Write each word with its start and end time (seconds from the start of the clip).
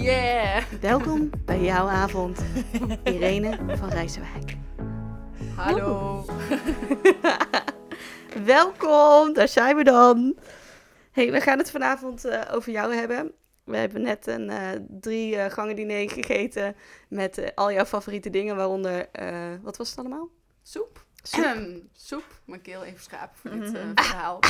Yeah! 0.00 0.62
Welkom 0.80 1.30
bij 1.44 1.60
jouw 1.70 1.86
avond. 1.88 2.40
Irene 3.04 3.58
van 3.76 3.88
Rijswijk. 3.88 4.56
Hallo. 5.56 6.24
Welkom, 8.44 9.32
daar 9.32 9.48
zijn 9.48 9.76
we 9.76 9.84
dan. 9.84 10.36
Hey, 11.12 11.32
we 11.32 11.40
gaan 11.40 11.58
het 11.58 11.70
vanavond 11.70 12.24
eh, 12.24 12.54
over 12.54 12.72
jou 12.72 12.94
hebben. 12.94 13.32
We 13.64 13.76
hebben 13.76 14.02
net 14.02 14.26
een 14.26 14.50
eh, 14.50 14.68
drie 14.88 15.36
eh, 15.36 15.50
gangen 15.52 15.76
diner 15.76 16.10
gegeten 16.10 16.76
met 17.08 17.52
al 17.54 17.72
jouw 17.72 17.84
favoriete 17.84 18.30
dingen, 18.30 18.56
waaronder, 18.56 19.08
wat 19.62 19.76
was 19.76 19.90
het 19.90 19.98
allemaal? 19.98 20.28
Soep. 20.62 21.04
Soep. 21.22 21.44
Ehm, 21.44 21.78
soep. 21.92 22.24
Mijn 22.44 22.62
keel 22.62 22.84
even 22.84 23.00
schrapen 23.02 23.36
voor 23.40 23.50
dit 23.50 23.72
Mhm. 23.72 23.90
verhaal. 23.94 24.38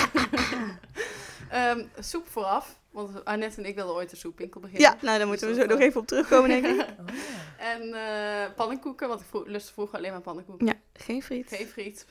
Ehm, 1.50 1.84
soep 1.98 2.28
vooraf. 2.28 2.78
Want 2.90 3.24
Annette 3.24 3.60
en 3.62 3.66
ik 3.68 3.74
wilden 3.74 3.94
ooit 3.94 4.12
een 4.12 4.18
soepwinkel 4.18 4.60
beginnen. 4.60 4.90
Ja, 4.90 4.96
nou 5.02 5.18
daar 5.18 5.26
moeten 5.26 5.46
we 5.48 5.52
Dus 5.54 5.62
zo 5.62 5.68
dat, 5.68 5.78
nog 5.78 5.86
even 5.88 6.00
op 6.00 6.06
terugkomen, 6.06 6.48
denk 6.48 6.66
ik. 6.66 6.86
Oh, 7.00 7.06
ja. 7.06 7.74
En 7.74 7.94
eh, 7.94 8.54
pannenkoeken, 8.56 9.08
want 9.08 9.20
ik 9.20 9.26
vro- 9.26 9.44
lustte 9.46 9.72
vroeger 9.72 9.98
alleen 9.98 10.10
maar 10.12 10.20
pannenkoeken. 10.20 10.66
Ja, 10.66 10.74
geen 10.92 11.22
friet. 11.22 11.48
Geen 11.48 11.66
friet. 11.66 12.06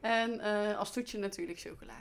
En 0.00 0.40
eh, 0.40 0.78
als 0.78 0.92
toetje 0.92 1.18
natuurlijk 1.18 1.58
chocola. 1.58 1.92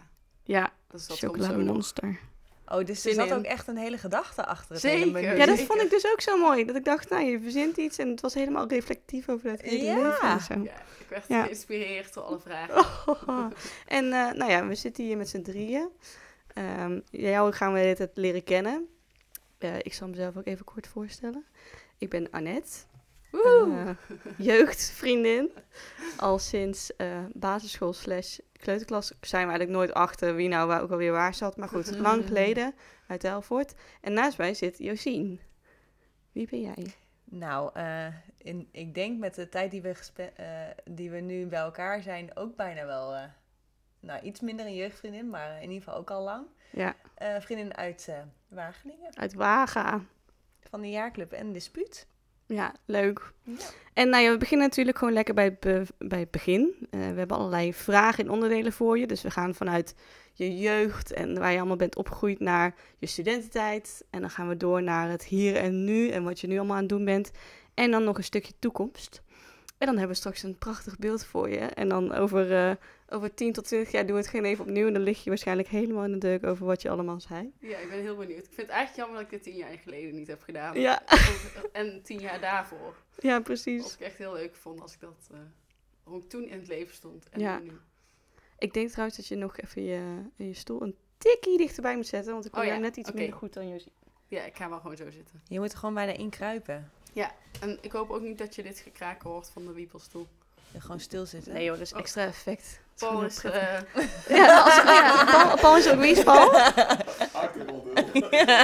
Ja, 0.43 0.73
Dus 0.91 1.07
dat 1.07 1.17
zo 1.17 1.27
nog. 1.27 1.35
chocolademonster. 1.35 2.19
Oh, 2.67 2.85
dus 2.85 3.05
er 3.05 3.13
zat 3.13 3.31
ook 3.33 3.43
echt 3.43 3.67
een 3.67 3.77
hele 3.77 3.97
gedachte 3.97 4.45
achter 4.45 4.71
het 4.71 4.81
Zeker. 4.81 5.11
menu. 5.11 5.35
Ja, 5.37 5.45
dat 5.45 5.59
vond 5.59 5.81
ik 5.81 5.89
dus 5.89 6.05
ook 6.11 6.21
zo 6.21 6.37
mooi. 6.37 6.65
Dat 6.65 6.75
ik 6.75 6.85
dacht, 6.85 7.09
nou, 7.09 7.23
je 7.23 7.39
verzint 7.41 7.77
iets 7.77 7.97
en 7.97 8.09
het 8.09 8.21
was 8.21 8.33
helemaal 8.33 8.67
reflectief 8.67 9.29
over 9.29 9.49
het 9.51 9.61
hele 9.61 9.83
Ja. 9.83 9.95
leven 9.95 10.29
en 10.29 10.39
zo. 10.41 10.53
Ja, 10.53 10.81
ik 10.99 11.05
werd 11.09 11.25
Ja. 11.27 11.43
geïnspireerd 11.43 12.13
door 12.13 12.23
alle 12.23 12.39
vragen. 12.39 13.53
en 13.87 14.05
eh, 14.13 14.31
nou 14.31 14.51
ja, 14.51 14.67
we 14.67 14.75
zitten 14.75 15.03
hier 15.03 15.17
met 15.17 15.29
z'n 15.29 15.41
drieën. 15.41 15.89
Ehm, 16.59 16.99
jou 17.11 17.53
gaan 17.53 17.73
we 17.73 17.93
dit 17.97 18.09
leren 18.13 18.43
kennen. 18.43 18.87
Eh, 19.57 19.77
ik 19.77 19.93
zal 19.93 20.07
mezelf 20.07 20.37
ook 20.37 20.45
even 20.45 20.65
kort 20.65 20.87
voorstellen. 20.87 21.45
Ik 21.97 22.09
ben 22.09 22.31
Annette, 22.31 22.77
eh, 23.31 23.89
jeugdvriendin. 24.37 25.51
Al 26.17 26.39
sinds 26.39 26.95
eh, 26.95 27.25
basisschool 27.33 27.93
slash 27.93 28.37
kleuterklas 28.53 29.07
zijn 29.21 29.43
we 29.43 29.49
eigenlijk 29.49 29.79
nooit 29.79 29.93
achter 29.93 30.35
wie 30.35 30.47
nou 30.47 30.67
waar, 30.67 30.81
ook 30.81 30.91
alweer 30.91 31.11
waar 31.11 31.33
zat. 31.33 31.57
Maar 31.57 31.67
goed, 31.67 31.97
lang 32.07 32.25
geleden 32.25 32.73
uit 33.07 33.23
Elvoort. 33.23 33.73
En 34.01 34.13
naast 34.13 34.37
mij 34.37 34.53
zit 34.53 34.77
Josien. 34.77 35.41
Wie 36.31 36.47
ben 36.49 36.61
jij? 36.61 36.93
Nou, 37.23 37.71
in, 38.37 38.69
ik 38.71 38.93
denk 38.93 39.19
met 39.19 39.35
de 39.35 39.49
tijd 39.49 39.71
die 39.71 39.81
we, 39.81 39.95
die 40.85 41.11
we 41.11 41.19
nu 41.19 41.45
bij 41.45 41.59
elkaar 41.59 42.01
zijn, 42.01 42.37
ook 42.37 42.55
bijna 42.55 42.85
wel... 42.85 43.15
nou, 43.99 44.21
iets 44.21 44.39
minder 44.39 44.65
een 44.65 44.75
jeugdvriendin, 44.75 45.29
maar 45.29 45.55
in 45.55 45.69
ieder 45.69 45.83
geval 45.83 45.99
ook 45.99 46.11
al 46.11 46.23
lang. 46.23 46.47
Ja, 46.71 46.95
Eh, 47.15 47.35
vriendin 47.39 47.75
uit 47.77 48.05
eh, 48.09 48.15
Wageningen, 48.47 49.15
uit 49.17 49.33
Waga. 49.33 50.01
van 50.69 50.81
de 50.81 50.89
jaarclub 50.89 51.31
en 51.31 51.51
dispuut. 51.53 52.07
Ja, 52.45 52.73
leuk. 52.85 53.31
Ja. 53.43 53.53
En 53.93 54.09
nou 54.09 54.23
ja, 54.23 54.31
we 54.31 54.37
beginnen 54.37 54.67
natuurlijk 54.67 54.97
gewoon 54.97 55.13
lekker 55.13 55.33
bij 55.33 55.57
be- 55.59 55.85
bij 55.97 56.19
het 56.19 56.31
begin. 56.31 56.75
Eh, 56.89 56.99
we 56.99 57.17
hebben 57.17 57.37
allerlei 57.37 57.73
vragen 57.73 58.23
en 58.25 58.29
onderdelen 58.31 58.73
voor 58.73 58.97
je. 58.99 59.07
Dus 59.07 59.21
we 59.21 59.31
gaan 59.31 59.55
vanuit 59.55 59.95
je 60.33 60.57
jeugd 60.57 61.13
en 61.13 61.39
waar 61.39 61.51
je 61.51 61.57
allemaal 61.57 61.75
bent 61.75 61.95
opgegroeid 61.95 62.39
naar 62.39 62.75
je 62.97 63.07
studententijd. 63.07 64.05
En 64.09 64.21
dan 64.21 64.29
gaan 64.29 64.47
we 64.47 64.57
door 64.57 64.83
naar 64.83 65.09
het 65.09 65.23
hier 65.23 65.55
en 65.55 65.83
nu 65.83 66.09
en 66.09 66.23
wat 66.23 66.39
je 66.39 66.47
nu 66.47 66.57
allemaal 66.57 66.75
aan 66.75 66.81
het 66.81 66.89
doen 66.89 67.05
bent. 67.05 67.31
En 67.73 67.91
dan 67.91 68.03
nog 68.03 68.17
een 68.17 68.23
stukje 68.23 68.53
toekomst. 68.59 69.21
En 69.79 69.85
dan 69.85 69.97
hebben 69.97 70.07
we 70.15 70.19
straks 70.21 70.43
een 70.43 70.57
prachtig 70.57 70.97
beeld 70.97 71.25
voor 71.25 71.49
je. 71.49 71.57
En 71.57 71.89
dan 71.89 72.11
over, 72.13 72.69
eh, 72.69 72.75
over 73.09 73.33
10 73.33 73.53
tot 73.53 73.65
20 73.65 73.91
jaar 73.91 74.05
doen 74.05 74.15
we 74.15 74.21
het 74.21 74.29
geen 74.29 74.45
even 74.45 74.65
opnieuw. 74.65 74.87
En 74.87 74.93
dan 74.93 75.01
lig 75.01 75.23
je 75.23 75.29
waarschijnlijk 75.29 75.67
helemaal 75.67 76.03
in 76.03 76.11
de 76.11 76.17
deuk 76.17 76.43
over 76.45 76.65
wat 76.65 76.81
je 76.81 76.89
allemaal 76.89 77.19
zei. 77.19 77.51
Ja, 77.59 77.77
ik 77.77 77.89
ben 77.89 77.99
heel 78.01 78.15
benieuwd. 78.15 78.45
Ik 78.45 78.53
vind 78.53 78.67
het 78.67 78.69
eigenlijk 78.69 78.95
jammer 78.97 79.15
dat 79.15 79.25
ik 79.25 79.29
dit 79.43 79.43
tien 79.53 79.55
jaar 79.61 79.77
geleden 79.77 80.15
niet 80.15 80.27
heb 80.27 80.41
gedaan. 80.41 80.79
Ja. 80.79 81.01
En 81.71 82.01
tien 82.03 82.19
jaar 82.19 82.39
daarvoor. 82.41 82.95
Ja, 83.19 83.33
Wat 83.33 83.43
precies. 83.43 83.93
ik 83.93 83.99
echt 83.99 84.17
heel 84.17 84.33
leuk 84.33 84.55
vond 84.55 84.81
als 84.81 84.93
ik 84.93 84.99
dat... 84.99 85.29
eh, 85.31 85.37
hoe 86.03 86.21
ik 86.21 86.29
toen 86.29 86.43
in 86.47 86.59
het 86.59 86.67
leven 86.67 86.95
stond. 86.95 87.29
En 87.29 87.39
Ja. 87.39 87.59
nu. 87.59 87.71
Ik 88.57 88.73
denk 88.73 88.89
trouwens 88.89 89.17
dat 89.17 89.27
je 89.27 89.35
nog 89.35 89.57
even 89.57 89.83
je, 89.83 90.21
je 90.35 90.53
stoel 90.53 90.81
een 90.81 90.95
tikkie 91.17 91.57
dichterbij 91.57 91.95
moet 91.95 92.07
zetten. 92.07 92.33
Want 92.33 92.45
ik 92.45 92.51
kon 92.51 92.59
Oh 92.61 92.65
ja, 92.65 92.71
jou 92.71 92.83
net 92.85 92.97
iets 92.97 93.09
oké. 93.09 93.17
minder 93.19 93.37
goed 93.37 93.53
dan 93.53 93.67
je 93.67 93.83
Ja, 94.27 94.43
ik 94.43 94.55
ga 94.55 94.69
wel 94.69 94.79
gewoon 94.79 94.97
zo 94.97 95.09
zitten. 95.11 95.41
Je 95.47 95.59
moet 95.59 95.71
er 95.71 95.77
gewoon 95.77 95.93
bijna 95.95 96.11
in 96.11 96.29
kruipen. 97.13 97.35
En 97.59 97.77
ik 97.81 97.91
hoop 97.91 98.09
ook 98.09 98.21
niet 98.21 98.37
dat 98.37 98.55
je 98.55 98.63
dit 98.63 98.79
gekraken 98.79 99.29
hoort 99.29 99.49
van 99.53 99.65
de 99.65 99.73
wiepelstoel. 99.73 100.27
En 100.73 100.81
gewoon 100.81 100.99
stilzitten. 100.99 101.53
Nee 101.53 101.63
joh, 101.63 101.73
dat 101.73 101.81
is 101.85 101.93
Oh. 101.93 101.99
extra 101.99 102.25
effect. 102.25 102.79
Paul 102.97 103.23
is... 103.23 103.43
eh, 103.43 103.79
Ja, 104.37 104.61
als, 104.61 104.75
ja, 104.75 105.25
Paul, 105.31 105.57
Paul 105.57 105.77
is 105.77 105.89
ook 105.89 105.99
wie 105.99 106.11
is 106.11 106.23
Paul? 106.23 106.49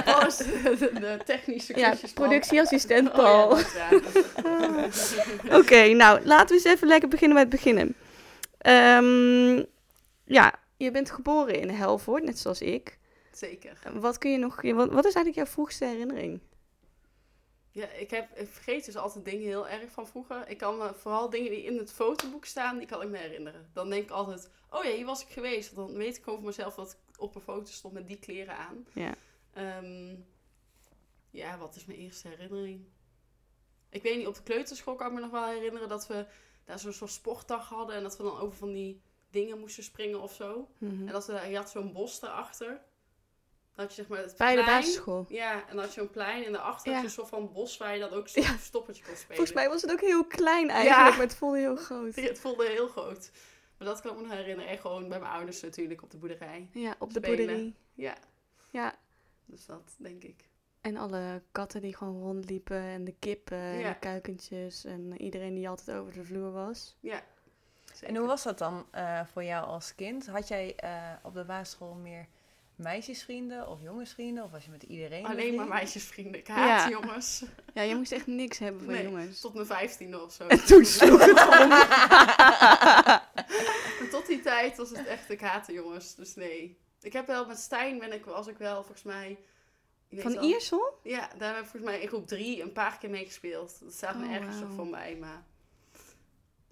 Paul 0.06 0.26
is 0.28 0.38
de, 0.38 0.90
de 0.94 1.20
technische 1.26 1.78
Ja, 1.80 1.94
productieassistent 2.14 3.10
Oh 3.10 3.60
ja, 3.76 4.00
Paul. 4.42 5.60
Oké, 5.60 5.88
nou 5.88 6.26
laten 6.26 6.48
we 6.48 6.54
eens 6.54 6.64
even 6.76 6.88
lekker 6.88 7.10
beginnen 7.10 7.38
met 7.38 7.52
het 7.52 7.56
beginnen. 7.62 7.96
Ehm, 8.58 9.64
ja, 10.26 10.54
je 10.78 10.92
bent 10.92 11.12
geboren 11.12 11.60
in 11.60 11.70
Helvoort, 11.70 12.24
net 12.24 12.40
zoals 12.40 12.62
ik. 12.62 12.98
Zeker. 13.32 13.78
Wat 13.94 14.18
kun 14.18 14.32
je 14.32 14.38
nog, 14.38 14.62
wat, 14.62 14.90
wat 14.92 15.06
is 15.06 15.14
eigenlijk 15.14 15.36
jouw 15.36 15.46
vroegste 15.46 15.86
herinnering? 15.86 16.40
Ja, 17.76 17.88
ik, 17.88 18.10
heb, 18.10 18.38
ik 18.38 18.48
vergeet 18.48 18.86
dus 18.86 18.96
altijd 18.96 19.26
dingen 19.26 19.46
heel 19.46 19.68
erg 19.68 19.92
van 19.92 20.08
vroeger. 20.08 20.48
Ik 20.48 20.58
kan 20.58 20.78
me 20.78 20.94
vooral 20.94 21.30
dingen 21.30 21.52
die 21.52 21.64
in 21.64 21.78
het 21.78 21.92
fotoboek 21.92 22.46
staan, 22.46 22.78
die 22.78 22.88
kan 22.88 23.02
ik 23.02 23.10
me 23.10 23.18
herinneren. 23.18 23.70
Dan 23.74 23.90
denk 23.90 24.04
ik 24.04 24.10
altijd, 24.10 24.50
oh 24.70 24.84
ja, 24.84 24.92
hier 24.92 25.06
was 25.06 25.22
ik 25.22 25.30
geweest. 25.30 25.76
Dan 25.76 25.94
weet 25.94 26.18
ik 26.18 26.28
over 26.28 26.44
mezelf 26.44 26.76
dat 26.76 26.92
ik 26.92 27.20
op 27.22 27.36
een 27.36 27.42
foto 27.42 27.72
stond 27.72 27.94
met 27.94 28.08
die 28.08 28.20
kleren 28.20 28.58
aan. 28.58 28.88
Ja. 28.94 29.16
Ehm, 29.54 30.16
ja, 31.30 31.58
wat 31.58 31.76
is 31.76 31.86
mijn 31.86 32.00
eerste 32.00 32.28
herinnering? 32.28 32.86
Ik 33.90 34.02
weet 34.02 34.18
niet, 34.18 34.28
op 34.28 34.36
de 34.36 34.44
kleuterschool 34.44 34.96
kan 34.96 35.08
ik 35.08 35.14
me 35.14 35.20
nog 35.20 35.32
wel 35.32 35.48
herinneren 35.48 35.90
dat 35.90 36.08
we 36.08 36.26
daar 36.64 36.80
zo'n 36.80 36.94
soort 36.94 37.12
sportdag 37.12 37.70
hadden. 37.70 37.96
En 37.96 38.04
dat 38.04 38.18
we 38.18 38.24
dan 38.24 38.38
over 38.38 38.58
van 38.58 38.74
die 38.74 39.02
dingen 39.30 39.60
moesten 39.60 39.84
springen 39.84 40.22
of 40.22 40.34
zo. 40.34 40.70
Mhm. 40.78 41.08
En 41.08 41.14
dat 41.14 41.26
we 41.26 41.32
daar, 41.32 41.50
je 41.50 41.56
had 41.56 41.70
zo'n 41.70 41.94
bos 41.94 42.20
daarachter. 42.20 42.82
Dat 43.76 43.90
je 43.90 43.96
zeg 44.02 44.08
maar 44.08 44.20
het 44.20 44.36
Bij 44.38 44.56
de 44.56 44.64
basisschool. 44.64 45.26
Ja, 45.30 45.54
en 45.54 45.68
dan 45.76 45.78
had 45.80 45.94
je 45.94 46.00
zo'n 46.00 46.10
plein 46.10 46.44
en 46.46 46.52
daarachter 46.52 46.88
Ja. 46.92 46.94
had 46.94 47.02
je 47.02 47.08
een 47.08 47.14
soort 47.14 47.30
van 47.30 47.52
bos 47.54 47.78
waar 47.78 47.94
je 47.94 48.00
dan 48.00 48.10
ook 48.12 48.28
zo'n 48.28 48.44
Ja. 48.44 48.58
stoppertje 48.58 49.04
kon 49.04 49.16
spelen. 49.16 49.36
Volgens 49.36 49.54
mij 49.58 49.70
was 49.70 49.82
het 49.82 49.92
ook 49.92 50.02
heel 50.02 50.26
klein 50.26 50.70
eigenlijk, 50.70 51.10
Ja. 51.10 51.10
maar 51.10 51.26
het 51.28 51.36
voelde 51.36 51.58
heel 51.58 51.76
groot. 51.76 52.16
Het 52.32 52.40
voelde 52.40 52.66
heel 52.68 52.88
groot. 52.88 53.32
Maar 53.78 53.88
dat 53.88 54.02
kan 54.02 54.12
ik 54.12 54.18
me 54.18 54.24
nog 54.28 54.32
herinneren. 54.38 54.72
En 54.72 54.78
gewoon 54.78 55.10
bij 55.10 55.20
mijn 55.20 55.32
ouders 55.32 55.62
natuurlijk 55.62 56.02
op 56.04 56.12
de 56.12 56.18
boerderij. 56.18 56.70
Ja, 56.72 56.96
op 57.00 57.14
de 57.14 57.20
Spelen. 57.20 57.38
boerderie. 57.46 57.76
Ja, 57.94 58.16
Ja, 58.70 58.96
dus 59.46 59.66
dat 59.66 59.96
denk 59.98 60.24
ik. 60.24 60.50
En 60.82 60.98
alle 60.98 61.42
katten 61.52 61.82
die 61.82 61.96
gewoon 61.96 62.22
rondliepen 62.22 62.78
en 62.82 63.04
de 63.04 63.16
kippen 63.20 63.58
en 63.58 63.84
de 63.84 64.00
kuikentjes 64.00 64.86
en 64.86 65.22
iedereen 65.22 65.54
die 65.54 65.70
altijd 65.70 65.98
over 65.98 66.14
de 66.14 66.24
vloer 66.24 66.52
was. 66.52 66.96
Ja. 67.00 67.24
zeker. 67.94 68.08
En 68.08 68.16
hoe 68.16 68.28
was 68.28 68.44
dat 68.44 68.58
dan 68.58 68.86
eh, 68.92 69.26
voor 69.26 69.44
jou 69.44 69.66
als 69.66 69.96
kind? 69.96 70.28
Had 70.28 70.48
jij 70.48 70.76
eh, 70.76 71.12
op 71.24 71.34
de 71.34 71.44
basisschool 71.44 71.94
meer 71.94 72.28
meisjesvrienden 72.78 73.68
of 73.68 73.82
jongensvrienden? 73.82 74.44
Of 74.44 74.52
was 74.52 74.66
je 74.66 74.72
met 74.72 74.84
iedereen 74.84 75.26
Alleen 75.26 75.56
maar 75.56 75.68
meisjesvrienden. 75.68 76.40
Ik 76.40 76.48
haat 76.48 76.90
Ja. 76.90 77.00
jongens. 77.00 77.44
Ja, 77.74 77.82
je 77.82 77.96
moest 77.96 78.12
echt 78.12 78.28
niks 78.28 78.58
hebben 78.58 78.84
van 78.84 78.94
Nee, 78.94 79.04
jongens. 79.04 79.40
Tot 79.42 79.54
mijn 79.54 79.66
vijftiende 79.66 80.22
of 80.24 80.32
zo. 80.34 80.48
En 80.48 80.66
toen 80.68 80.86
sloeg 80.86 81.26
het 81.26 81.48
om. 81.62 81.72
En 84.00 84.10
tot 84.10 84.26
die 84.28 84.42
tijd 84.42 84.78
was 84.78 84.90
het 84.90 85.06
echt, 85.08 85.30
ik 85.30 85.42
haatte 85.42 85.74
jongens. 85.74 86.16
Dus 86.16 86.36
nee. 86.36 86.78
Ik 87.02 87.14
heb 87.14 87.28
wel 87.28 87.46
met 87.46 87.58
Stijn 87.60 88.00
ben 88.00 88.14
ik, 88.14 88.26
was 88.26 88.48
ik 88.48 88.58
wel 88.58 88.76
volgens 88.84 89.04
mij... 89.04 89.38
Van 90.12 90.44
Iersel? 90.44 91.00
Ja, 91.04 91.30
daar 91.38 91.56
heb 91.56 91.64
ik 91.64 91.70
volgens 91.70 91.92
mij 91.92 92.02
in 92.02 92.08
groep 92.08 92.28
drie 92.28 92.62
een 92.62 92.72
paar 92.72 92.98
keer 92.98 93.10
mee 93.10 93.26
gespeeld. 93.26 93.80
Dat 93.84 93.94
staat 93.94 94.18
me 94.18 94.26
Oh, 94.26 94.32
ergens 94.34 94.56
wauw. 94.56 94.68
nog 94.68 94.76
voor 94.76 94.88
mij, 94.88 95.16
maar... 95.20 95.44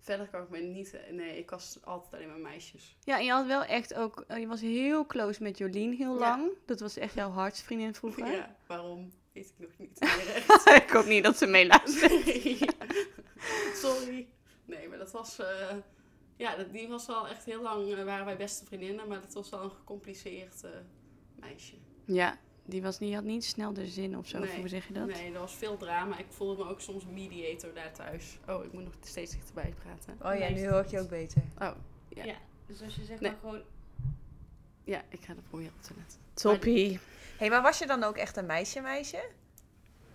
Verder 0.03 0.28
kan 0.28 0.41
ik 0.44 0.50
me 0.50 0.58
niet... 0.59 1.00
Nee, 1.12 1.38
ik 1.38 1.50
was 1.50 1.78
altijd 1.84 2.14
alleen 2.14 2.28
maar 2.28 2.38
meisjes. 2.52 2.97
Ja, 3.03 3.18
en 3.18 3.25
je 3.25 3.31
had 3.31 3.46
wel 3.46 3.64
echt 3.64 3.94
ook, 3.94 4.24
eh, 4.28 4.38
je 4.40 4.47
was 4.47 4.62
heel 4.62 5.06
close 5.06 5.44
met 5.44 5.58
Jolien 5.58 5.94
heel 5.94 6.14
Ja. 6.14 6.19
lang. 6.19 6.52
Dat 6.66 6.80
was 6.80 6.97
echt 6.97 7.13
jouw 7.13 7.30
hartsvriendin 7.30 7.94
vroeger. 7.94 8.31
Ja, 8.31 8.56
waarom? 8.68 9.12
Weet 9.33 9.45
ik 9.50 9.54
nog 9.68 9.77
niet 9.77 10.00
meer 10.00 10.75
ik 10.83 10.89
hoop 10.89 11.06
niet 11.06 11.24
dat 11.24 11.38
ze 11.38 11.45
meeluistert. 11.45 12.25
Nee. 12.25 12.57
Sorry. 13.74 14.27
Nee, 14.66 14.88
maar 14.89 14.98
dat 14.98 15.12
was... 15.12 15.39
eh, 15.39 15.75
ja, 16.38 16.56
dat- 16.56 16.72
die 16.72 16.88
was 16.88 17.06
wel 17.07 17.27
echt 17.27 17.45
heel 17.45 17.62
lang... 17.62 17.94
eh, 17.94 18.04
waren 18.04 18.25
wij 18.25 18.38
beste 18.38 18.66
vriendinnen, 18.66 19.07
maar 19.07 19.22
dat 19.22 19.33
was 19.33 19.50
wel 19.50 19.63
een 19.63 19.72
gecompliceerd 19.72 20.63
meisje. 21.39 21.75
Ja, 22.06 22.38
die 22.65 22.81
was 22.81 23.00
niet, 23.00 23.13
had 23.13 23.24
niet 23.24 23.45
snel 23.45 23.74
de 23.74 23.88
zin 23.88 24.18
of 24.18 24.27
zo. 24.27 24.39
Nee, 24.39 24.60
hoe 24.60 24.68
zeg 24.68 24.88
je 24.88 24.94
dat? 24.94 25.07
Nee, 25.07 25.33
er 25.33 25.39
was 25.39 25.54
veel 25.56 25.77
drama. 25.77 26.18
Ik 26.18 26.25
voelde 26.30 26.63
me 26.63 26.69
ook 26.69 26.81
soms 26.81 27.04
een 27.04 27.13
mediator 27.13 27.74
daar 27.74 27.94
thuis. 27.94 28.38
Oh, 28.48 28.65
ik 28.65 28.74
moet 28.74 28.83
nog 28.83 28.94
steeds 29.01 29.31
dichterbij 29.31 29.74
praten. 29.83 30.18
Oh 30.21 30.39
ja, 30.39 30.50
nu 30.50 30.69
hoor 30.69 30.81
ik 30.81 30.88
je 30.89 31.00
ook 31.00 31.10
beter. 31.10 31.42
Oh, 31.60 31.71
ja. 32.10 32.24
Ja. 32.24 32.36
Dus 32.68 32.81
als 32.81 32.95
je 32.95 33.04
zegt 33.04 33.21
Nee. 33.21 33.31
maar 33.31 33.39
gewoon... 33.39 33.62
Ja, 34.83 35.01
ik 35.10 35.19
ga 35.25 35.33
dat 35.33 35.44
proberen 35.44 35.74
op 35.75 35.81
te 35.81 35.94
letten. 35.98 36.19
Toppie. 36.33 37.00
hey, 37.38 37.50
maar 37.50 37.62
was 37.62 37.80
je 37.80 37.86
dan 37.88 38.04
ook 38.04 38.18
echt 38.18 38.38
een 38.38 38.45
meisje-meisje? 38.45 39.30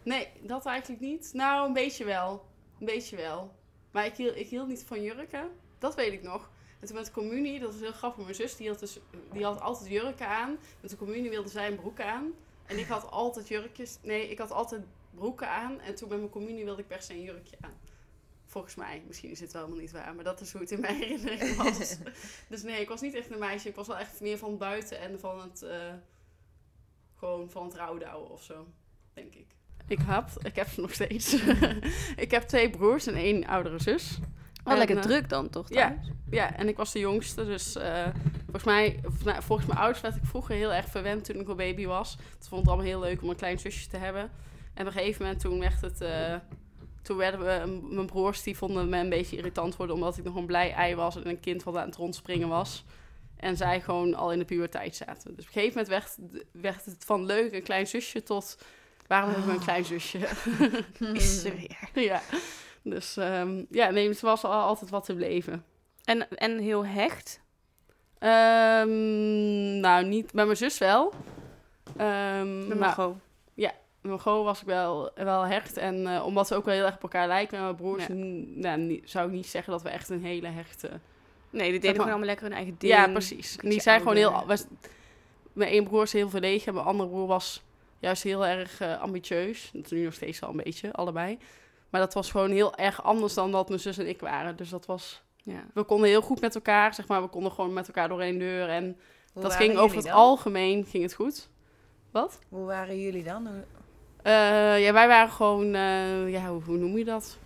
Nee, 0.03 0.29
dat 0.43 0.67
eigenlijk 0.67 1.01
niet. 1.01 1.31
Nou, 1.33 1.67
een 1.67 1.73
beetje 1.73 2.05
wel. 2.05 2.47
Een 2.79 2.87
beetje 2.87 3.17
wel. 3.17 3.55
Maar 3.91 4.07
ik 4.07 4.15
hield, 4.15 4.37
ik 4.37 4.49
hield 4.49 4.69
niet 4.69 4.85
van 4.85 5.03
jurken. 5.03 5.51
Dat 5.79 5.95
weet 5.95 6.13
ik 6.13 6.23
nog. 6.23 6.51
En 6.81 6.87
toen 6.87 6.97
met 6.97 7.07
de 7.07 7.13
communie, 7.13 7.61
dat 7.61 7.73
was 7.73 7.81
heel 7.81 7.93
grappig. 7.93 8.23
Mijn 8.23 8.35
zus 8.35 8.57
die 8.57 8.69
had, 8.69 8.79
dus, 8.79 8.99
die 9.33 9.45
had 9.45 9.61
altijd 9.61 9.91
jurken 9.91 10.29
aan. 10.29 10.59
Met 10.81 10.91
de 10.91 10.97
communie 10.97 11.31
wilde 11.31 11.49
zij 11.49 11.67
een 11.67 11.77
broek 11.77 12.01
aan. 12.01 12.33
En 12.67 12.79
ik 12.79 12.87
had 12.87 13.11
altijd 13.11 13.49
jurkjes. 13.49 13.99
Nee, 14.03 14.31
ik 14.31 14.39
had 14.39 14.51
altijd 14.51 14.83
broeken 15.15 15.49
aan. 15.49 15.81
En 15.81 15.95
toen 15.95 16.09
bij 16.09 16.19
mijn 16.19 16.31
communie 16.31 16.65
wilde 16.65 16.81
ik 16.81 16.89
per 16.89 17.03
se 17.03 17.13
een 17.13 17.23
jurkje 17.23 17.57
aan. 17.61 17.77
Volgens 18.47 18.75
mij. 18.75 19.03
Misschien 19.07 19.31
is 19.31 19.41
het 19.41 19.53
wel 19.53 19.63
helemaal 19.63 19.83
niet 19.83 19.93
waar. 19.93 20.15
Maar 20.15 20.25
dat 20.25 20.41
is 20.41 20.53
hoe 20.53 20.61
het 20.61 20.71
in 20.71 20.81
mijn 20.81 20.97
herinnering 21.03 21.57
was. 21.57 21.97
dus 22.49 22.63
nee, 22.63 22.81
ik 22.81 22.89
was 22.89 23.01
niet 23.01 23.15
echt 23.15 23.31
een 23.31 23.39
meisje. 23.39 23.69
Ik 23.69 23.75
was 23.75 23.87
wel 23.87 23.99
echt 23.99 24.21
meer 24.21 24.39
van 24.39 24.59
buiten 24.59 25.01
en 25.01 25.21
van 25.21 25.41
het... 25.41 25.63
eh, 25.63 25.93
gewoon 27.19 27.51
van 27.51 27.65
het 27.65 27.75
rouwdouwen 27.75 28.31
of 28.31 28.43
zo. 28.43 28.67
Denk 29.15 29.35
ik. 29.35 29.47
Ik 29.87 29.99
had, 29.99 30.37
ik 30.43 30.57
heb 30.57 30.69
ze 30.69 30.81
nog 30.81 30.93
steeds. 30.93 31.33
ik 32.25 32.31
heb 32.31 32.43
twee 32.43 32.71
broers 32.71 33.07
en 33.07 33.15
één 33.15 33.47
oudere 33.47 33.79
zus. 33.79 34.19
En, 34.65 34.79
lekker 34.79 34.97
eh, 34.97 35.03
druk 35.03 35.29
dan, 35.29 35.51
toch? 35.51 35.69
ja. 35.69 35.89
thuis? 35.89 36.11
Ja, 36.31 36.57
en 36.57 36.69
ik 36.69 36.77
was 36.77 36.93
de 36.93 36.99
jongste, 36.99 37.45
dus 37.45 37.77
eh, 37.77 38.07
volgens 38.45 38.65
mij, 38.65 39.01
volgens 39.39 39.69
mijn 39.69 39.79
ouders 39.79 40.01
werd 40.01 40.17
ik 40.17 40.25
vroeger 40.25 40.55
heel 40.55 40.73
erg 40.73 40.89
verwend 40.89 41.25
toen 41.25 41.41
ik 41.41 41.49
een 41.49 41.57
baby 41.57 41.87
was. 41.87 42.17
Het 42.39 42.49
vond 42.49 42.61
het 42.61 42.71
allemaal 42.71 42.87
heel 42.87 43.01
leuk 43.01 43.23
om 43.23 43.29
een 43.29 43.37
klein 43.37 43.59
zusje 43.59 43.89
te 43.89 43.97
hebben. 43.97 44.31
En 44.75 44.87
op 44.87 44.87
een 44.87 44.99
gegeven 44.99 45.23
moment 45.23 45.41
toen 45.41 45.61
werd 45.61 45.81
het, 45.81 46.01
eh, 46.01 46.35
toen 47.03 47.17
werden 47.17 47.41
we, 47.41 47.81
mijn 47.95 48.07
broers 48.07 48.43
die 48.43 48.57
vonden 48.57 48.89
me 48.89 48.99
een 48.99 49.09
beetje 49.09 49.37
irritant 49.37 49.77
worden 49.77 49.95
omdat 49.95 50.19
ik 50.19 50.25
nog 50.25 50.35
een 50.35 50.47
blij 50.47 50.73
ei 50.73 50.95
was 50.95 51.17
en 51.17 51.29
een 51.29 51.41
kind 51.41 51.63
wat 51.63 51.77
aan 51.77 51.87
het 51.87 51.97
rondspringen 51.97 52.49
was. 52.49 52.85
En 53.37 53.57
zij 53.57 53.81
gewoon 53.81 54.15
al 54.15 54.33
in 54.33 54.39
de 54.39 54.45
puberteit 54.45 54.97
zaten. 54.97 55.35
Dus 55.35 55.45
op 55.45 55.55
een 55.55 55.61
gegeven 55.63 55.69
moment 55.69 55.89
werd, 55.89 56.17
werd 56.53 56.85
het 56.85 57.05
van 57.05 57.25
leuk 57.25 57.53
een 57.53 57.63
klein 57.63 57.87
zusje 57.87 58.23
tot 58.23 58.59
waarom 59.07 59.31
hebben 59.31 59.49
we 59.49 59.55
een 59.55 59.65
klein 59.65 59.85
zusje? 59.85 60.19
Is 61.13 61.41
ze 61.41 61.55
weer. 61.55 62.05
ja. 62.05 62.21
Dus 62.83 63.17
ehm, 63.17 63.65
ja, 63.71 63.91
nee, 63.91 64.09
het 64.09 64.21
was 64.21 64.45
al 64.45 64.53
altijd 64.53 64.91
wat 64.91 65.05
te 65.05 65.15
beleven. 65.15 65.65
En, 66.05 66.29
en 66.31 66.59
heel 66.59 66.87
hecht. 66.87 67.41
Ehm, 68.19 69.81
nou, 69.81 70.05
niet 70.05 70.33
met 70.33 70.45
mijn 70.45 70.57
zus 70.57 70.79
wel. 70.79 71.13
Ehm 71.97 72.59
Met 72.59 72.79
maar 72.79 72.79
Margot. 72.79 73.17
met 73.55 73.75
mijn 74.01 74.19
goal 74.19 74.45
was 74.45 74.61
ik 74.61 74.67
wel, 74.67 75.11
wel 75.15 75.43
hecht. 75.47 75.77
En 75.77 76.07
eh, 76.07 76.25
omdat 76.27 76.49
we 76.49 76.55
ook 76.55 76.65
wel 76.65 76.75
heel 76.75 76.85
erg 76.85 76.95
op 76.95 77.03
elkaar 77.03 77.27
lijken 77.27 77.57
met 77.57 77.65
mijn 77.65 77.77
broers, 77.77 78.07
Ja. 78.07 78.15
nou, 78.77 79.01
zou 79.05 79.27
ik 79.27 79.33
niet 79.33 79.47
zeggen 79.47 79.73
dat 79.73 79.83
we 79.83 79.89
echt 79.89 80.09
een 80.09 80.25
hele 80.25 80.49
hechte... 80.49 80.91
Nee, 81.51 81.71
die 81.71 81.81
deden 81.81 81.91
gewoon 81.91 82.09
allemaal 82.09 82.27
lekker 82.27 82.47
hun 82.47 82.55
eigen 82.57 82.75
ding. 82.79 82.93
Ja, 82.93 83.09
precies. 83.09 83.57
Die 83.57 83.81
zijn 83.81 83.99
gewoon 83.99 84.17
heel... 84.17 84.47
Was, 84.47 84.65
mijn 85.53 85.71
één 85.71 85.85
broer 85.85 86.03
is 86.03 86.13
heel 86.13 86.31
verlegen 86.31 86.67
en 86.67 86.75
mijn 86.75 86.87
andere 86.87 87.09
broer 87.09 87.27
was 87.27 87.63
juist 87.99 88.23
heel 88.23 88.47
erg 88.47 88.81
eh, 88.81 89.01
ambitieus. 89.01 89.71
Dat 89.73 89.85
is 89.85 89.91
nu 89.91 90.05
nog 90.05 90.15
steeds 90.15 90.39
wel 90.39 90.51
een 90.51 90.57
beetje, 90.57 90.93
allebei. 90.93 91.39
Maar 91.91 92.01
dat 92.01 92.15
was 92.15 92.31
gewoon 92.31 92.51
heel 92.51 92.75
erg 92.75 93.03
anders 93.03 93.35
dan 93.35 93.53
dat 93.53 93.69
mijn 93.69 93.81
zus 93.81 93.99
en 93.99 94.09
ik 94.09 94.21
waren. 94.21 94.57
Dus 94.57 94.69
dat 94.69 94.87
was... 94.87 95.23
Ja. 95.37 95.65
We 95.75 95.83
konden 95.83 96.09
heel 96.09 96.23
goed 96.23 96.41
met 96.41 96.55
elkaar, 96.55 96.95
zeg 96.95 97.09
maar. 97.09 97.23
We 97.23 97.29
konden 97.29 97.53
gewoon 97.53 97.73
met 97.73 97.87
elkaar 97.87 98.09
door 98.09 98.21
één 98.21 98.39
deur. 98.39 98.69
En 98.69 98.97
Hoe 99.33 99.43
dat 99.43 99.55
ging 99.55 99.77
over 99.77 99.97
het 99.97 100.07
dan? 100.07 100.15
algemeen 100.15 100.85
ging 100.85 101.03
het 101.03 101.15
goed. 101.15 101.49
Wat? 102.11 102.39
Hoe 102.49 102.67
waren 102.67 103.01
jullie 103.01 103.25
dan? 103.25 103.47
Eh, 104.23 104.83
ja, 104.85 104.93
wij 104.93 105.09
waren 105.09 105.33
gewoon, 105.33 105.75
eh, 105.75 106.31
ja, 106.31 106.49
hoe, 106.49 106.63
hoe 106.63 106.77
noem 106.77 106.99
je 106.99 107.05
dat? 107.05 107.39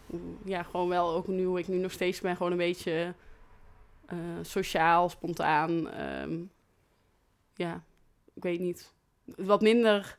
Ja, 0.45 0.63
gewoon 0.63 0.89
wel, 0.89 1.11
ook 1.11 1.27
nu 1.27 1.45
hoe 1.45 1.59
ik 1.59 1.69
nu 1.69 1.77
nog 1.77 1.93
steeds 1.93 2.21
ben, 2.21 2.37
gewoon 2.37 2.53
een 2.53 2.59
beetje 2.59 3.15
eh, 4.07 4.19
sociaal, 4.43 5.09
spontaan. 5.09 5.91
ehm, 5.91 6.39
ja, 7.55 7.83
ik 8.35 8.43
weet 8.43 8.61
niet. 8.61 8.93
Wat 9.25 9.61
minder, 9.61 10.19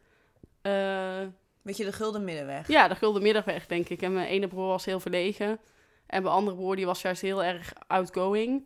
eh, 1.64 1.70
Beetje 1.70 1.86
de 1.86 1.92
gulden 1.92 2.24
middenweg. 2.24 2.68
ja, 2.68 2.88
de 2.88 2.96
gulden 2.96 3.22
middenweg, 3.22 3.66
denk 3.68 3.90
ik. 3.90 4.02
En 4.02 4.14
mijn 4.14 4.28
ene 4.28 4.48
broer 4.48 4.68
was 4.68 4.86
heel 4.86 5.00
verlegen. 5.00 5.60
En 6.06 6.24
mijn 6.24 6.36
andere 6.36 6.56
broer, 6.58 6.76
die 6.76 6.86
was 6.86 7.02
juist 7.02 7.22
heel 7.22 7.44
erg 7.44 7.74
outgoing. 7.88 8.66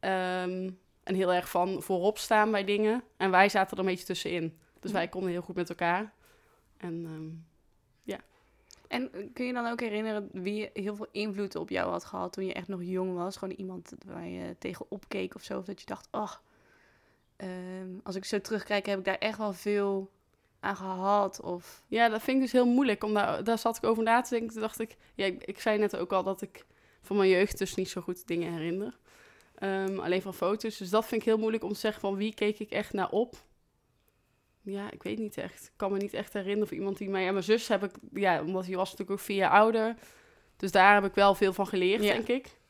Ehm, 0.00 0.70
en 1.02 1.14
heel 1.14 1.32
erg 1.32 1.48
van 1.48 1.82
voorop 1.82 2.18
staan 2.18 2.50
bij 2.50 2.64
dingen. 2.64 3.02
En 3.16 3.30
wij 3.30 3.48
zaten 3.48 3.72
er 3.76 3.82
een 3.82 3.88
beetje 3.90 4.04
tussenin. 4.04 4.58
Dus 4.80 4.92
wij 4.92 5.08
konden 5.08 5.30
heel 5.30 5.42
goed 5.42 5.54
met 5.54 5.68
elkaar. 5.68 6.12
En 6.76 7.04
ehm, 7.06 7.30
En 8.88 9.32
kun 9.32 9.44
je 9.46 9.52
dan 9.52 9.66
ook 9.66 9.80
herinneren 9.80 10.28
wie 10.32 10.70
heel 10.72 10.96
veel 10.96 11.06
invloed 11.10 11.56
op 11.56 11.68
jou 11.68 11.90
had 11.90 12.04
gehad 12.04 12.32
toen 12.32 12.46
je 12.46 12.52
echt 12.52 12.68
nog 12.68 12.82
jong 12.82 13.14
was? 13.14 13.36
Gewoon 13.36 13.54
iemand 13.54 13.92
waar 14.06 14.26
je 14.26 14.56
tegen 14.58 14.86
opkeek 14.88 15.34
of 15.34 15.42
zo? 15.42 15.58
Of 15.58 15.64
dat 15.64 15.80
je 15.80 15.86
dacht, 15.86 16.08
ach, 16.10 16.42
ehm, 17.36 17.90
als 18.02 18.16
ik 18.16 18.24
zo 18.24 18.40
terugkijk 18.40 18.86
heb 18.86 18.98
ik 18.98 19.04
daar 19.04 19.18
echt 19.18 19.38
wel 19.38 19.52
veel 19.52 20.10
aan 20.62 20.76
gehad. 20.76 21.40
Of, 21.40 21.82
Ja, 21.86 22.08
dat 22.08 22.22
vind 22.22 22.36
ik 22.36 22.42
dus 22.42 22.52
heel 22.52 22.66
moeilijk. 22.66 23.04
Om 23.04 23.14
daar, 23.14 23.44
daar 23.44 23.58
zat 23.58 23.76
ik 23.76 23.84
over 23.84 24.02
na 24.02 24.20
te 24.20 24.30
denken. 24.30 24.52
Toen 24.52 24.60
dacht 24.60 24.80
ik, 24.80 24.96
ja, 25.14 25.24
ik, 25.26 25.44
ik 25.44 25.60
zei 25.60 25.78
net 25.78 25.96
ook 25.96 26.12
al 26.12 26.22
dat 26.22 26.42
ik 26.42 26.64
van 27.02 27.16
mijn 27.16 27.28
jeugd 27.28 27.58
dus 27.58 27.74
niet 27.74 27.88
zo 27.90 28.00
goed 28.00 28.26
dingen 28.26 28.52
herinner. 28.52 28.98
Ehm, 29.54 29.98
alleen 29.98 30.22
van 30.22 30.34
foto's. 30.34 30.76
Dus 30.76 30.90
dat 30.90 31.06
vind 31.06 31.20
ik 31.20 31.26
heel 31.26 31.38
moeilijk 31.38 31.64
om 31.64 31.72
te 31.72 31.78
zeggen 31.78 32.00
van 32.00 32.16
wie 32.16 32.34
keek 32.34 32.58
ik 32.58 32.70
echt 32.70 32.92
naar 32.92 33.10
op. 33.10 33.34
Ja, 34.62 34.90
ik 34.90 35.02
weet 35.02 35.18
niet 35.18 35.36
echt. 35.36 35.64
Ik 35.64 35.72
kan 35.76 35.92
me 35.92 35.98
niet 35.98 36.14
echt 36.14 36.32
herinneren 36.32 36.62
of 36.64 36.70
iemand 36.70 36.98
die 36.98 37.08
mij... 37.10 37.22
Ja, 37.24 37.32
mijn 37.32 37.44
zus 37.44 37.68
heb 37.68 37.84
ik... 37.84 37.90
Ja, 38.12 38.40
omdat 38.40 38.64
die 38.64 38.76
was 38.76 38.90
natuurlijk 38.90 39.18
ook 39.18 39.24
vier 39.26 39.36
jaar 39.36 39.50
ouder. 39.50 39.94
Dus 40.56 40.70
daar 40.70 40.94
heb 40.94 41.04
ik 41.04 41.14
wel 41.14 41.34
veel 41.34 41.52
van 41.52 41.66
geleerd, 41.66 42.02
Ja. 42.02 42.12
denk 42.12 42.28
ik. 42.28 42.60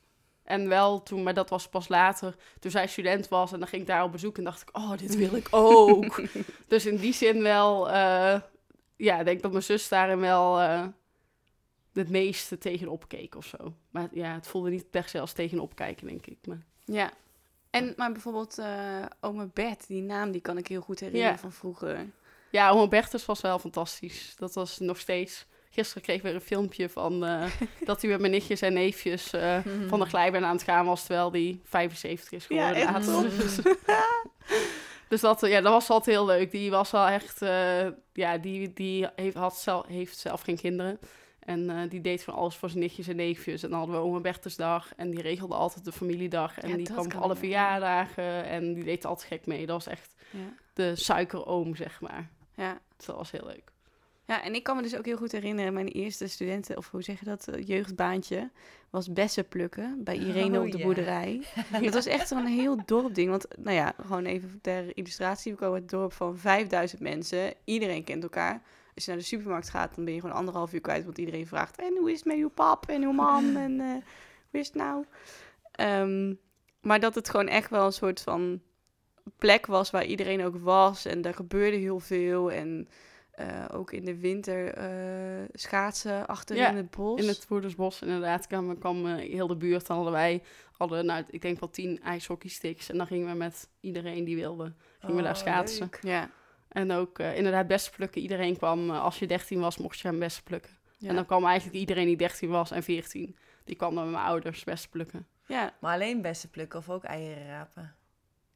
En 0.44 0.68
wel 0.68 1.02
toen, 1.02 1.22
maar 1.22 1.34
dat 1.34 1.50
was 1.50 1.68
pas 1.68 1.88
later, 1.88 2.36
toen 2.58 2.70
zij 2.70 2.86
student 2.86 3.28
was 3.28 3.52
en 3.52 3.58
dan 3.58 3.68
ging 3.68 3.82
ik 3.82 3.88
daar 3.88 4.04
op 4.04 4.12
bezoek 4.12 4.38
en 4.38 4.44
dacht 4.44 4.62
ik, 4.62 4.76
oh, 4.76 4.96
dit 4.96 5.16
wil 5.16 5.34
ik 5.34 5.48
ook. 5.50 6.22
dus 6.68 6.86
in 6.86 6.96
die 6.96 7.12
zin 7.12 7.42
wel, 7.42 7.90
eh, 7.90 8.40
ja, 8.96 9.18
ik 9.18 9.24
denk 9.24 9.42
dat 9.42 9.50
mijn 9.50 9.62
zus 9.62 9.88
daarin 9.88 10.20
wel 10.20 10.60
eh, 10.60 10.86
het 11.92 12.08
meeste 12.08 12.58
tegenop 12.58 13.08
keek 13.08 13.34
of 13.34 13.46
zo. 13.46 13.74
Maar 13.90 14.08
ja, 14.12 14.34
het 14.34 14.46
voelde 14.46 14.70
niet 14.70 14.90
per 14.90 15.08
se 15.08 15.20
als 15.20 15.32
tegenop 15.32 15.74
kijken, 15.74 16.06
denk 16.06 16.26
ik. 16.26 16.38
Maar, 16.46 16.62
ja. 16.84 17.12
En, 17.70 17.94
maar 17.96 18.12
bijvoorbeeld 18.12 18.58
eh 18.58 19.04
oma 19.20 19.46
Bert, 19.52 19.86
die 19.86 20.02
naam 20.02 20.30
die 20.30 20.40
kan 20.40 20.58
ik 20.58 20.66
heel 20.66 20.80
goed 20.80 21.00
herinneren 21.00 21.32
Ja. 21.32 21.38
van 21.38 21.52
vroeger. 21.52 22.06
ja, 22.50 22.70
oma 22.70 22.88
Bertus 22.88 23.26
was 23.26 23.40
wel 23.40 23.58
fantastisch. 23.58 24.34
Dat 24.36 24.54
was 24.54 24.78
nog 24.78 24.98
steeds... 24.98 25.46
Gisteren 25.74 26.02
kreeg 26.02 26.16
ik 26.16 26.22
weer 26.22 26.34
een 26.34 26.40
filmpje 26.40 26.88
van 26.88 27.24
eh, 27.24 27.44
dat 27.84 28.00
hij 28.02 28.10
met 28.10 28.20
mijn 28.20 28.32
nichtjes 28.32 28.60
en 28.60 28.72
neefjes 28.72 29.32
eh, 29.32 29.58
van 29.88 30.00
de 30.00 30.06
glijbaan 30.06 30.44
aan 30.44 30.54
het 30.56 30.62
gaan 30.62 30.86
was, 30.86 31.04
terwijl 31.04 31.30
die 31.30 31.60
75 31.64 32.32
is 32.32 32.46
geworden. 32.46 32.78
Ja. 32.78 32.98
Dus, 33.38 33.58
dus 35.08 35.20
dat, 35.20 35.42
eh, 35.42 35.50
ja, 35.50 35.60
dat 35.60 35.72
was 35.72 35.90
altijd 35.90 36.16
heel 36.16 36.26
leuk. 36.26 36.50
Die 36.50 36.70
was 36.70 36.90
wel 36.90 37.06
echt, 37.06 37.40
ja, 38.12 38.38
die, 38.38 38.72
die 38.72 39.08
heeft, 39.16 39.36
had 39.36 39.56
zelf, 39.56 39.86
heeft 39.86 40.18
zelf 40.18 40.40
geen 40.40 40.56
kinderen. 40.56 40.98
En 41.38 41.88
die 41.88 42.00
deed 42.00 42.24
van 42.24 42.34
alles 42.34 42.54
voor 42.56 42.68
zijn 42.68 42.80
nichtjes 42.80 43.08
en 43.08 43.16
neefjes. 43.16 43.62
En 43.62 43.68
dan 43.70 43.78
hadden 43.78 43.96
we 43.96 44.02
oma 44.02 44.20
Bertusdag. 44.20 44.94
En 44.96 45.10
die 45.10 45.20
regelde 45.22 45.54
altijd 45.54 45.84
de 45.84 45.92
familiedag. 45.92 46.58
En 46.58 46.68
Ja, 46.68 46.76
die 46.76 46.86
kwam 46.86 47.10
voor 47.12 47.20
alle 47.20 47.36
verjaardagen. 47.36 48.44
En 48.44 48.74
die 48.74 48.84
deed 48.84 49.04
altijd 49.04 49.28
gek 49.28 49.46
mee. 49.46 49.66
Dat 49.66 49.84
was 49.84 49.94
echt 49.94 50.14
Ja. 50.30 50.38
de 50.72 50.96
suikeroom, 50.96 51.76
zeg 51.76 52.00
maar. 52.00 52.28
Ja. 52.54 52.80
Dus 52.96 53.06
dat 53.06 53.16
was 53.16 53.30
heel 53.30 53.46
leuk. 53.46 53.71
Ja, 54.32 54.42
en 54.42 54.54
ik 54.54 54.62
kan 54.62 54.76
me 54.76 54.82
dus 54.82 54.96
ook 54.96 55.04
heel 55.04 55.16
goed 55.16 55.32
herinneren, 55.32 55.72
mijn 55.72 55.88
eerste 55.88 56.26
studenten, 56.26 56.76
of 56.76 56.90
hoe 56.90 57.02
zeg 57.02 57.18
je 57.18 57.24
dat, 57.24 57.48
eh, 57.48 57.66
jeugdbaantje, 57.66 58.50
was 58.90 59.12
bessen 59.12 59.48
plukken 59.48 60.04
bij 60.04 60.16
Irene 60.16 60.58
Oh, 60.58 60.64
op 60.64 60.70
de 60.70 60.78
ja. 60.78 60.84
boerderij. 60.84 61.42
Dat 61.82 61.94
was 61.94 62.06
echt 62.06 62.28
zo'n 62.28 62.46
heel 62.46 62.76
dorpding. 62.84 63.30
Want, 63.30 63.46
nou 63.58 63.76
ja, 63.76 63.94
gewoon 64.00 64.24
even 64.24 64.58
ter 64.60 64.96
illustratie. 64.96 65.52
We 65.52 65.58
komen 65.58 65.74
uit 65.74 65.82
het 65.82 65.90
dorp 65.90 66.12
van 66.12 66.38
5000 66.38 67.00
mensen. 67.00 67.54
Iedereen 67.64 68.04
kent 68.04 68.22
elkaar. 68.22 68.62
Als 68.94 69.04
je 69.04 69.10
naar 69.10 69.20
de 69.20 69.26
supermarkt 69.26 69.70
gaat, 69.70 69.94
dan 69.94 70.04
ben 70.04 70.14
je 70.14 70.20
gewoon 70.20 70.36
anderhalf 70.36 70.72
uur 70.72 70.80
kwijt. 70.80 71.04
Want 71.04 71.18
iedereen 71.18 71.46
vraagt, 71.46 71.76
en 71.76 71.96
hoe 71.98 72.10
is 72.10 72.18
het 72.18 72.26
met 72.26 72.36
uw 72.36 72.50
pap 72.50 72.88
en 72.88 73.02
uw 73.02 73.12
mam? 73.12 73.56
En 73.66 73.80
eh, 73.80 73.86
hoe 74.50 74.60
is 74.60 74.66
het 74.66 74.76
nou? 74.76 75.04
Ehm, 75.72 76.34
maar 76.80 77.00
dat 77.00 77.14
het 77.14 77.28
gewoon 77.28 77.48
echt 77.48 77.70
wel 77.70 77.86
een 77.86 77.92
soort 77.92 78.20
van 78.20 78.60
plek 79.36 79.66
was 79.66 79.90
waar 79.90 80.04
iedereen 80.04 80.44
ook 80.44 80.56
was. 80.56 81.04
En 81.04 81.22
daar 81.22 81.34
gebeurde 81.34 81.76
heel 81.76 82.00
veel. 82.00 82.50
En 82.50 82.88
eh, 83.32 83.64
ook 83.72 83.92
in 83.92 84.04
de 84.04 84.16
winter 84.18 84.74
eh, 84.74 85.44
schaatsen 85.52 86.26
achter 86.26 86.56
Ja, 86.56 86.68
in 86.68 86.76
het 86.76 86.90
bos. 86.90 87.20
In 87.20 87.28
het 87.28 87.48
Woerdersbos, 87.48 88.02
inderdaad, 88.02 88.46
kwam, 88.46 88.78
kwam 88.78 89.06
heel 89.06 89.46
de 89.46 89.56
buurt. 89.56 89.86
Dan 89.86 89.96
hadden 89.96 90.14
wij, 90.14 90.42
hadden, 90.72 91.06
nou, 91.06 91.24
ik 91.30 91.42
denk 91.42 91.60
wel 91.60 91.70
tien 91.70 92.00
ijshockeysticks. 92.02 92.90
En 92.90 92.96
dan 92.96 93.06
gingen 93.06 93.28
we 93.28 93.34
met 93.34 93.68
iedereen 93.80 94.24
die 94.24 94.36
wilde, 94.36 94.72
gingen 95.00 95.16
we 95.16 95.22
daar 95.22 95.32
Oh, 95.32 95.38
schaatsen. 95.38 95.80
leuk. 95.80 95.98
Ja. 96.02 96.30
En 96.68 96.92
ook 96.92 97.18
eh, 97.18 97.36
inderdaad 97.36 97.66
bessen 97.66 97.92
plukken. 97.92 98.22
Iedereen 98.22 98.56
kwam, 98.56 98.90
als 98.90 99.18
je 99.18 99.26
13 99.26 99.60
was, 99.60 99.78
mocht 99.78 99.98
je 99.98 100.08
gaan 100.08 100.18
bessen 100.18 100.42
plukken. 100.42 100.72
Ja. 100.98 101.08
En 101.08 101.14
dan 101.14 101.26
kwam 101.26 101.44
eigenlijk 101.44 101.76
iedereen 101.78 102.06
die 102.06 102.16
13 102.16 102.48
was 102.50 102.70
en 102.70 102.82
14, 102.82 103.36
die 103.64 103.76
kwam 103.76 103.94
dan 103.94 104.04
met 104.04 104.12
mijn 104.12 104.24
ouders 104.24 104.64
bessen 104.64 104.90
plukken. 104.90 105.26
ja. 105.46 105.74
Maar 105.80 105.94
alleen 105.94 106.22
bessen 106.22 106.50
plukken 106.50 106.78
of 106.78 106.90
ook 106.90 107.04
eieren 107.04 107.46
rapen? 107.46 107.94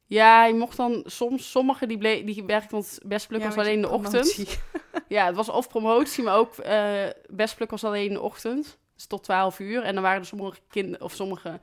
Ja, 0.06 0.44
je 0.46 0.54
mocht 0.54 0.76
dan 0.76 1.02
soms, 1.06 1.50
sommigen 1.50 1.88
die, 1.88 1.98
ble- 1.98 2.24
die 2.24 2.44
werkten, 2.44 2.84
plukken 3.08 3.38
Ja, 3.38 3.46
was 3.46 3.56
alleen 3.56 3.74
in 3.74 3.80
de 3.82 3.88
ochtend. 3.88 4.34
Ja, 5.08 5.26
het 5.26 5.36
was 5.36 5.48
of 5.48 5.68
promotie, 5.68 6.24
maar 6.24 6.36
ook 6.36 6.56
eh 6.58 7.04
bessen 7.30 7.56
plukken 7.56 7.78
was 7.80 7.84
alleen 7.84 8.06
in 8.06 8.12
de 8.12 8.20
ochtend. 8.20 8.78
Dus 8.94 9.06
tot 9.06 9.24
12 9.24 9.58
uur. 9.58 9.82
En 9.82 9.94
dan 9.94 10.02
waren 10.02 10.20
er 10.20 10.26
sommige 10.26 10.58
kinderen 10.68 11.04
of 11.06 11.12
sommige 11.12 11.60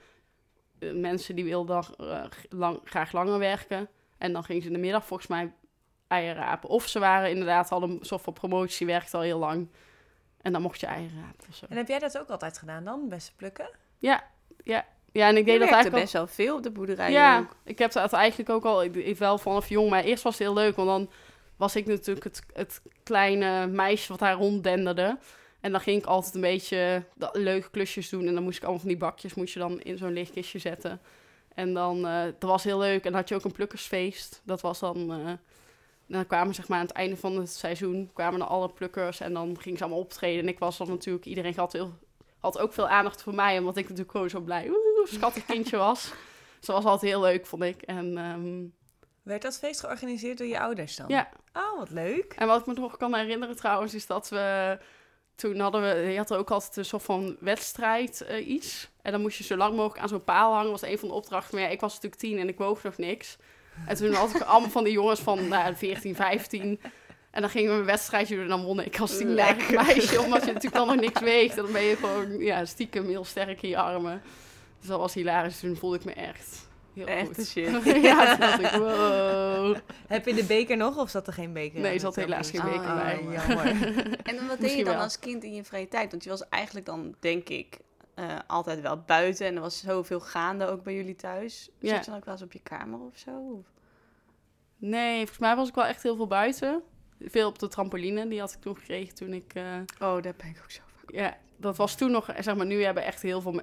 eh, 0.80 0.92
mensen 0.94 1.36
die 1.36 1.44
wilden 1.44 1.84
eh, 1.98 2.24
lang, 2.50 2.80
graag 2.84 3.12
langer 3.12 3.40
werken. 3.40 3.90
En 4.18 4.34
dan 4.34 4.44
gingen 4.44 4.62
ze 4.62 4.68
in 4.68 4.74
de 4.74 4.80
middag 4.80 5.06
volgens 5.06 5.30
mij 5.30 5.54
eieren 6.08 6.36
rapen. 6.44 6.70
Of 6.70 6.88
ze 6.88 7.00
waren 7.00 7.30
inderdaad 7.30 7.72
al 7.72 7.84
een 7.84 7.98
soort 8.02 8.22
van 8.22 8.34
promotie, 8.34 8.86
werkte 8.88 9.18
al 9.18 9.24
heel 9.24 9.40
lang. 9.40 9.70
En 10.42 10.52
dan 10.52 10.62
mocht 10.62 10.80
je 10.80 10.86
eieren 10.86 11.22
rapen 11.22 11.46
of 11.50 11.56
zo. 11.56 11.66
En 11.70 11.78
heb 11.78 11.88
jij 11.88 12.00
dat 12.00 12.18
ook 12.18 12.30
altijd 12.30 12.58
gedaan 12.58 12.84
dan, 12.84 13.10
bessen 13.10 13.36
plukken? 13.36 13.70
Ja, 13.98 14.24
ja. 14.64 14.86
Ja, 15.14 15.28
en 15.28 15.38
ik 15.38 15.46
deed 15.46 15.60
dat 15.60 15.70
eigenlijk 15.70 15.96
al... 15.96 16.02
best 16.02 16.14
wel 16.14 16.28
veel 16.28 16.56
op 16.56 16.64
de 16.64 16.72
boerderij 16.72 17.12
Ja, 17.12 17.40
ook. 17.40 17.56
ik 17.66 17.80
heb 17.80 17.92
dat 17.92 18.14
eigenlijk 18.14 18.50
ook 18.50 18.66
al 18.66 18.84
ik, 18.84 18.96
ik 18.96 19.18
wel 19.18 19.38
vanaf 19.38 19.70
jong. 19.70 19.90
Maar 19.90 20.04
eerst 20.04 20.24
was 20.24 20.38
het 20.38 20.48
heel 20.48 20.54
leuk, 20.54 20.76
want 20.76 20.88
dan 20.88 21.10
was 21.58 21.76
ik 21.76 21.86
natuurlijk 21.86 22.24
het, 22.24 22.42
het 22.54 22.82
kleine 23.04 23.68
meisje 23.68 24.08
wat 24.08 24.20
daar 24.20 24.36
ronddenderde. 24.36 25.18
En 25.60 25.72
dan 25.72 25.82
ging 25.82 25.98
ik 25.98 26.06
altijd 26.06 26.36
een 26.36 26.42
beetje 26.42 27.04
leuke 27.32 27.70
klusjes 27.70 28.10
doen. 28.10 28.28
En 28.28 28.34
dan 28.34 28.44
moest 28.44 28.58
ik 28.58 28.64
allemaal 28.64 28.82
van 28.82 28.90
die 28.90 28.98
bakjes 28.98 29.34
moest 29.34 29.54
je 29.54 29.60
dan 29.60 29.82
in 29.82 29.98
zo'n 29.98 30.14
lichtkistje 30.14 30.60
zetten. 30.60 31.02
En 31.54 31.74
dan, 31.74 32.08
eh, 32.08 32.24
dat 32.40 32.50
was 32.50 32.64
heel 32.64 32.80
leuk. 32.80 33.04
En 33.06 33.12
dan 33.12 33.20
had 33.20 33.30
je 33.30 33.36
ook 33.36 33.44
een 33.44 33.52
plukkersfeest. 33.52 34.42
Dat 34.44 34.62
was 34.62 34.80
dan, 34.80 35.12
eh, 35.12 35.32
dan 36.08 36.28
kwamen 36.28 36.56
zeg 36.56 36.68
maar 36.68 36.80
aan 36.80 36.86
het 36.86 36.96
einde 36.96 37.18
van 37.18 37.38
het 37.38 37.50
seizoen, 37.50 38.10
kwamen 38.14 38.42
er 38.42 38.48
alle 38.48 38.70
plukkers. 38.70 39.20
En 39.20 39.34
dan 39.34 39.60
gingen 39.60 39.78
ze 39.78 39.84
allemaal 39.84 40.02
optreden. 40.02 40.42
En 40.42 40.48
ik 40.48 40.60
was 40.60 40.78
dan 40.78 40.88
natuurlijk, 40.88 41.26
iedereen 41.26 41.54
had, 41.56 41.74
heel, 41.74 41.94
had 42.44 42.60
ook 42.60 42.74
veel 42.74 42.88
aandacht 42.88 43.22
voor 43.22 43.36
mij. 43.36 43.60
Omdat 43.60 43.78
ik 43.78 43.84
natuurlijk 43.84 44.12
gewoon 44.12 44.30
zo 44.30 44.40
blij, 44.40 44.68
oeh, 44.70 45.08
schattig 45.08 45.46
kindje 45.54 45.78
was. 45.78 46.12
Dat 46.60 46.76
was 46.76 46.86
altijd 46.86 47.12
heel 47.12 47.22
leuk, 47.22 47.46
vond 47.46 47.64
ik. 47.64 47.82
En, 47.82 48.18
ehm, 48.18 48.66
Werd 49.24 49.42
dat 49.42 49.58
feest 49.58 49.80
georganiseerd 49.80 50.38
door 50.38 50.48
je 50.48 50.60
ouders 50.60 50.96
dan? 50.96 51.06
Ja. 51.08 51.30
Oh, 51.54 51.78
wat 51.78 51.90
leuk. 51.90 52.34
en 52.38 52.48
wat 52.48 52.60
ik 52.60 52.66
me 52.66 52.74
nog 52.74 52.98
kan 52.98 53.16
herinneren 53.16 53.56
trouwens, 53.56 53.94
is 53.94 54.06
dat 54.06 54.30
we... 54.30 54.78
Toen 55.36 55.60
hadden 55.60 55.82
we, 55.82 56.12
je 56.12 56.18
had 56.18 56.32
er 56.32 56.38
ook 56.38 56.52
altijd 56.52 56.78
een 56.78 56.86
soort 56.86 57.04
van 57.04 57.38
wedstrijd 57.40 58.22
eh, 58.22 58.48
iets. 58.48 58.90
En 59.02 59.12
dan 59.12 59.22
moest 59.22 59.38
je 59.38 59.44
zo 59.44 59.58
lang 59.58 59.76
mogelijk 59.76 60.02
aan 60.02 60.08
zo'n 60.08 60.24
paal 60.24 60.54
hangen. 60.54 60.72
was 60.72 60.82
een 60.82 60.98
van 61.00 61.08
de 61.08 61.14
opdrachten. 61.14 61.56
Maar 61.56 61.64
ja, 61.64 61.72
ik 61.72 61.80
was 61.80 61.94
natuurlijk 61.94 62.22
tien 62.22 62.38
en 62.38 62.48
ik 62.48 62.58
woog 62.58 62.84
nog 62.84 62.98
niks. 62.98 63.38
En 63.88 63.96
toen 63.96 64.14
had 64.14 64.36
ik 64.36 64.42
allemaal 64.52 64.70
van 64.70 64.84
die 64.84 64.94
jongens 64.94 65.20
van 65.20 65.48
nou, 65.48 65.76
14, 65.76 66.16
15. 66.16 66.80
En 67.34 67.42
dan 67.42 67.50
gingen 67.50 67.72
we 67.74 67.80
een 67.80 67.86
wedstrijdje 67.86 68.36
doen 68.36 68.44
en 68.44 68.50
dan 68.50 68.64
won 68.64 68.80
ik 68.80 69.00
als 69.00 69.18
tienjarig 69.18 69.70
Lekker. 69.70 69.86
meisje. 69.86 70.22
Omdat 70.22 70.40
je 70.46 70.54
natuurlijk 70.54 70.74
dan 70.76 70.88
nog 70.88 70.96
niks 70.96 71.22
weegt. 71.22 71.58
En 71.58 71.64
dan 71.64 71.72
ben 71.72 71.82
je 71.84 71.96
gewoon 71.96 72.38
ja, 72.38 72.66
stiekem 72.66 73.08
heel 73.08 73.26
sterk 73.26 73.62
in 73.62 73.70
je 73.70 73.78
armen. 73.78 74.22
Dus 74.80 74.88
dat 74.88 75.00
was 75.00 75.14
hilarisch. 75.14 75.60
Toen 75.60 75.76
voelde 75.76 75.96
ik 75.96 76.06
me 76.06 76.14
echt 76.14 76.68
heel 76.94 77.06
Echt 77.06 77.26
goed. 77.28 77.36
de 77.36 77.46
shit. 77.46 77.84
ja, 78.04 78.30
toen 78.30 78.40
dacht 78.40 78.60
ik, 78.60 78.72
wow. 78.82 79.76
Heb 80.08 80.26
je 80.26 80.34
de 80.34 80.44
beker 80.44 80.78
nog 80.78 80.98
of 80.98 81.10
zat 81.10 81.28
er 81.28 81.34
geen 81.34 81.54
beker? 81.54 81.80
Nee, 81.80 81.94
er 81.94 82.00
zat 82.00 82.16
helaas 82.16 82.50
geen 82.50 82.62
beker 82.64 82.80
Oh, 82.80 82.96
bij. 82.96 83.24
jammer. 83.32 83.66
En 84.30 84.48
wat 84.48 84.60
deed 84.60 84.78
je 84.78 84.84
dan 84.84 84.94
wel. 84.94 85.04
als 85.04 85.20
kind 85.20 85.44
in 85.44 85.54
je 85.54 85.64
vrije 85.64 85.88
tijd? 85.88 86.12
Want 86.12 86.24
je 86.24 86.30
was 86.30 86.50
eigenlijk 86.50 86.86
dan, 86.86 87.16
denk 87.20 87.50
ik, 87.50 87.78
eh, 88.16 88.26
altijd 88.48 88.82
wel 88.82 88.98
buiten. 89.06 89.46
En 89.48 89.56
er 89.56 89.62
was 89.62 89.80
zoveel 89.80 90.20
gaande 90.20 90.66
ook 90.68 90.84
bij 90.84 90.96
jullie 90.96 91.16
thuis. 91.16 91.70
Ja. 91.80 91.90
Zat 91.96 92.06
je 92.06 92.12
dan 92.12 92.20
ook 92.20 92.26
wel 92.26 92.34
eens 92.34 92.44
op 92.44 92.54
je 92.54 92.62
kamer 92.64 93.00
of 93.00 93.18
zo? 93.18 93.64
Nee, 94.78 95.18
volgens 95.18 95.38
mij 95.40 95.56
was 95.56 95.68
ik 95.68 95.76
wel 95.76 95.86
echt 95.86 96.04
heel 96.04 96.16
veel 96.16 96.28
buiten. 96.28 96.84
Veel 97.26 97.48
op 97.48 97.60
de 97.60 97.68
trampoline, 97.68 98.28
die 98.28 98.40
had 98.40 98.52
ik 98.54 98.62
toen 98.62 98.78
gekregen 98.78 99.16
toen 99.16 99.34
ik... 99.34 99.54
eh, 99.54 99.64
Oh, 100.00 100.22
daar 100.22 100.34
ben 100.38 100.48
ik 100.48 100.60
ook 100.64 100.72
zo 100.72 100.82
vaak. 100.96 101.16
ja, 101.16 101.38
dat 101.58 101.78
was 101.78 101.96
toen 101.96 102.12
nog, 102.12 102.30
zeg 102.40 102.56
maar, 102.56 102.66
nu 102.66 102.84
hebben 102.84 103.04
echt 103.06 103.22
heel 103.22 103.42
veel, 103.42 103.62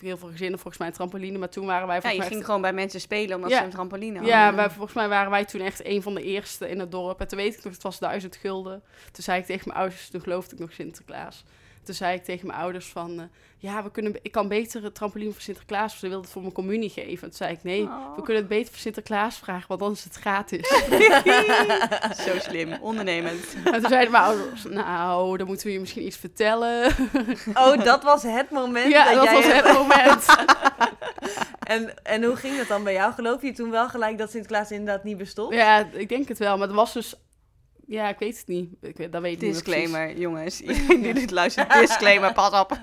heel 0.00 0.16
veel 0.16 0.28
gezinnen 0.28 0.58
volgens 0.58 0.78
mij 0.78 0.86
een 0.88 0.92
trampoline, 0.94 1.38
maar 1.38 1.48
toen 1.50 1.66
waren 1.66 1.86
wij 1.86 2.00
Ja, 2.02 2.10
je 2.10 2.20
ging 2.22 2.34
echt- 2.34 2.44
gewoon 2.44 2.60
bij 2.60 2.72
mensen 2.72 3.00
spelen 3.00 3.36
omdat 3.36 3.50
Ja. 3.50 3.58
ze 3.58 3.64
een 3.64 3.70
trampoline 3.70 4.16
hadden. 4.18 4.34
ja, 4.34 4.54
wij, 4.54 4.70
volgens 4.70 4.92
mij 4.94 5.08
waren 5.08 5.30
wij 5.30 5.44
toen 5.44 5.60
echt 5.60 5.84
een 5.84 6.02
van 6.02 6.14
de 6.14 6.22
eerste 6.22 6.68
in 6.68 6.78
het 6.78 6.90
dorp. 6.90 7.20
En 7.20 7.28
toen 7.28 7.38
weet 7.38 7.56
ik 7.58 7.64
nog, 7.64 7.72
het 7.72 7.82
was 7.82 7.98
duizend 7.98 8.36
gulden. 8.36 8.82
Toen 9.12 9.24
zei 9.24 9.40
ik 9.40 9.46
tegen 9.46 9.62
mijn 9.68 9.78
ouders, 9.80 10.08
toen 10.10 10.20
geloofde 10.20 10.54
ik 10.54 10.60
nog 10.60 10.72
Sinterklaas. 10.72 11.44
Toen 11.82 11.94
zei 11.94 12.16
ik 12.16 12.24
tegen 12.24 12.46
mijn 12.46 12.58
ouders 12.58 12.86
van, 12.86 13.18
eh, 13.20 13.24
ja, 13.58 13.82
we 13.82 13.90
kunnen, 13.90 14.14
ik 14.22 14.32
kan 14.32 14.48
beter 14.48 14.82
het 14.82 14.94
trampoline 14.94 15.32
voor 15.32 15.40
Sinterklaas, 15.40 15.92
of 15.92 15.98
ze 15.98 16.06
wilden 16.06 16.22
het 16.24 16.32
voor 16.32 16.42
mijn 16.42 16.54
communie 16.54 16.90
geven. 16.90 17.20
Toen 17.28 17.36
zei 17.36 17.52
ik, 17.52 17.62
nee, 17.62 17.82
Oh. 17.82 18.16
we 18.16 18.22
kunnen 18.22 18.42
het 18.42 18.48
beter 18.48 18.68
voor 18.70 18.78
Sinterklaas 18.78 19.38
vragen, 19.38 19.68
want 19.68 19.80
dan 19.80 19.92
is 19.92 20.04
het 20.04 20.14
gratis. 20.14 20.68
Zo 22.26 22.38
slim, 22.38 22.72
ondernemend. 22.80 23.44
en 23.64 23.80
toen 23.80 23.88
zeiden 23.90 24.10
mijn 24.10 24.24
ouders, 24.24 24.64
nou, 24.64 25.36
dan 25.36 25.46
moeten 25.46 25.66
we 25.66 25.72
je 25.72 25.80
misschien 25.80 26.06
iets 26.06 26.16
vertellen. 26.16 26.92
Oh, 27.54 27.84
dat 27.84 28.02
was 28.02 28.22
het 28.22 28.50
moment 28.50 28.90
ja, 28.90 29.04
dat, 29.04 29.14
dat 29.14 29.24
jij 29.24 29.34
was 29.34 29.44
het 29.52 29.72
moment. 29.80 30.24
En, 31.60 32.04
en 32.04 32.24
hoe 32.24 32.36
ging 32.36 32.56
dat 32.56 32.68
dan 32.68 32.84
bij 32.84 32.92
jou? 32.92 33.12
Geloof 33.12 33.42
je 33.42 33.52
toen 33.52 33.70
wel 33.70 33.88
gelijk 33.88 34.18
dat 34.18 34.30
Sinterklaas 34.30 34.70
inderdaad 34.70 35.04
niet 35.04 35.16
bestond? 35.16 35.54
Ja, 35.54 35.86
ik 35.92 36.08
denk 36.08 36.28
het 36.28 36.38
wel. 36.38 36.58
Maar 36.58 36.66
het 36.66 36.76
was 36.76 36.92
dus... 36.92 37.14
Ja, 37.90 38.08
ik 38.08 38.18
weet 38.18 38.38
het 38.38 38.46
niet. 38.46 38.72
Ik 38.80 38.96
weet, 38.96 39.12
dat 39.12 39.22
weet 39.22 39.32
ik 39.32 39.40
niet 39.40 39.52
meer 39.52 39.62
precies. 39.62 39.82
Disclaimer, 39.82 40.18
jongens. 40.18 40.60
Iedereen 40.70 41.02
die 41.02 41.14
dit 41.14 41.30
luistert, 41.30 41.72
disclaimer, 41.72 42.32
pas 42.32 42.60
op. 42.60 42.78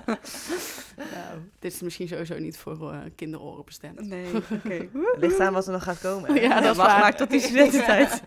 Nou, 0.96 1.38
dit 1.58 1.72
is 1.72 1.80
misschien 1.80 2.08
sowieso 2.08 2.38
niet 2.38 2.58
voor 2.58 2.92
eh 2.92 2.98
kinderoren 3.16 3.64
bestemd. 3.64 4.00
Nee, 4.00 4.26
oké. 4.64 4.88
Ligt 5.18 5.40
aan 5.40 5.52
wat 5.52 5.66
er 5.66 5.72
nog 5.72 5.82
gaat 5.82 6.00
komen. 6.00 6.34
hè? 6.34 6.40
Ja, 6.40 6.60
dat 6.60 6.70
is 6.70 6.76
wacht 6.76 6.90
waar. 6.90 7.00
maar 7.00 7.16
tot 7.16 7.30
die 7.30 7.40
studententijd. 7.40 8.22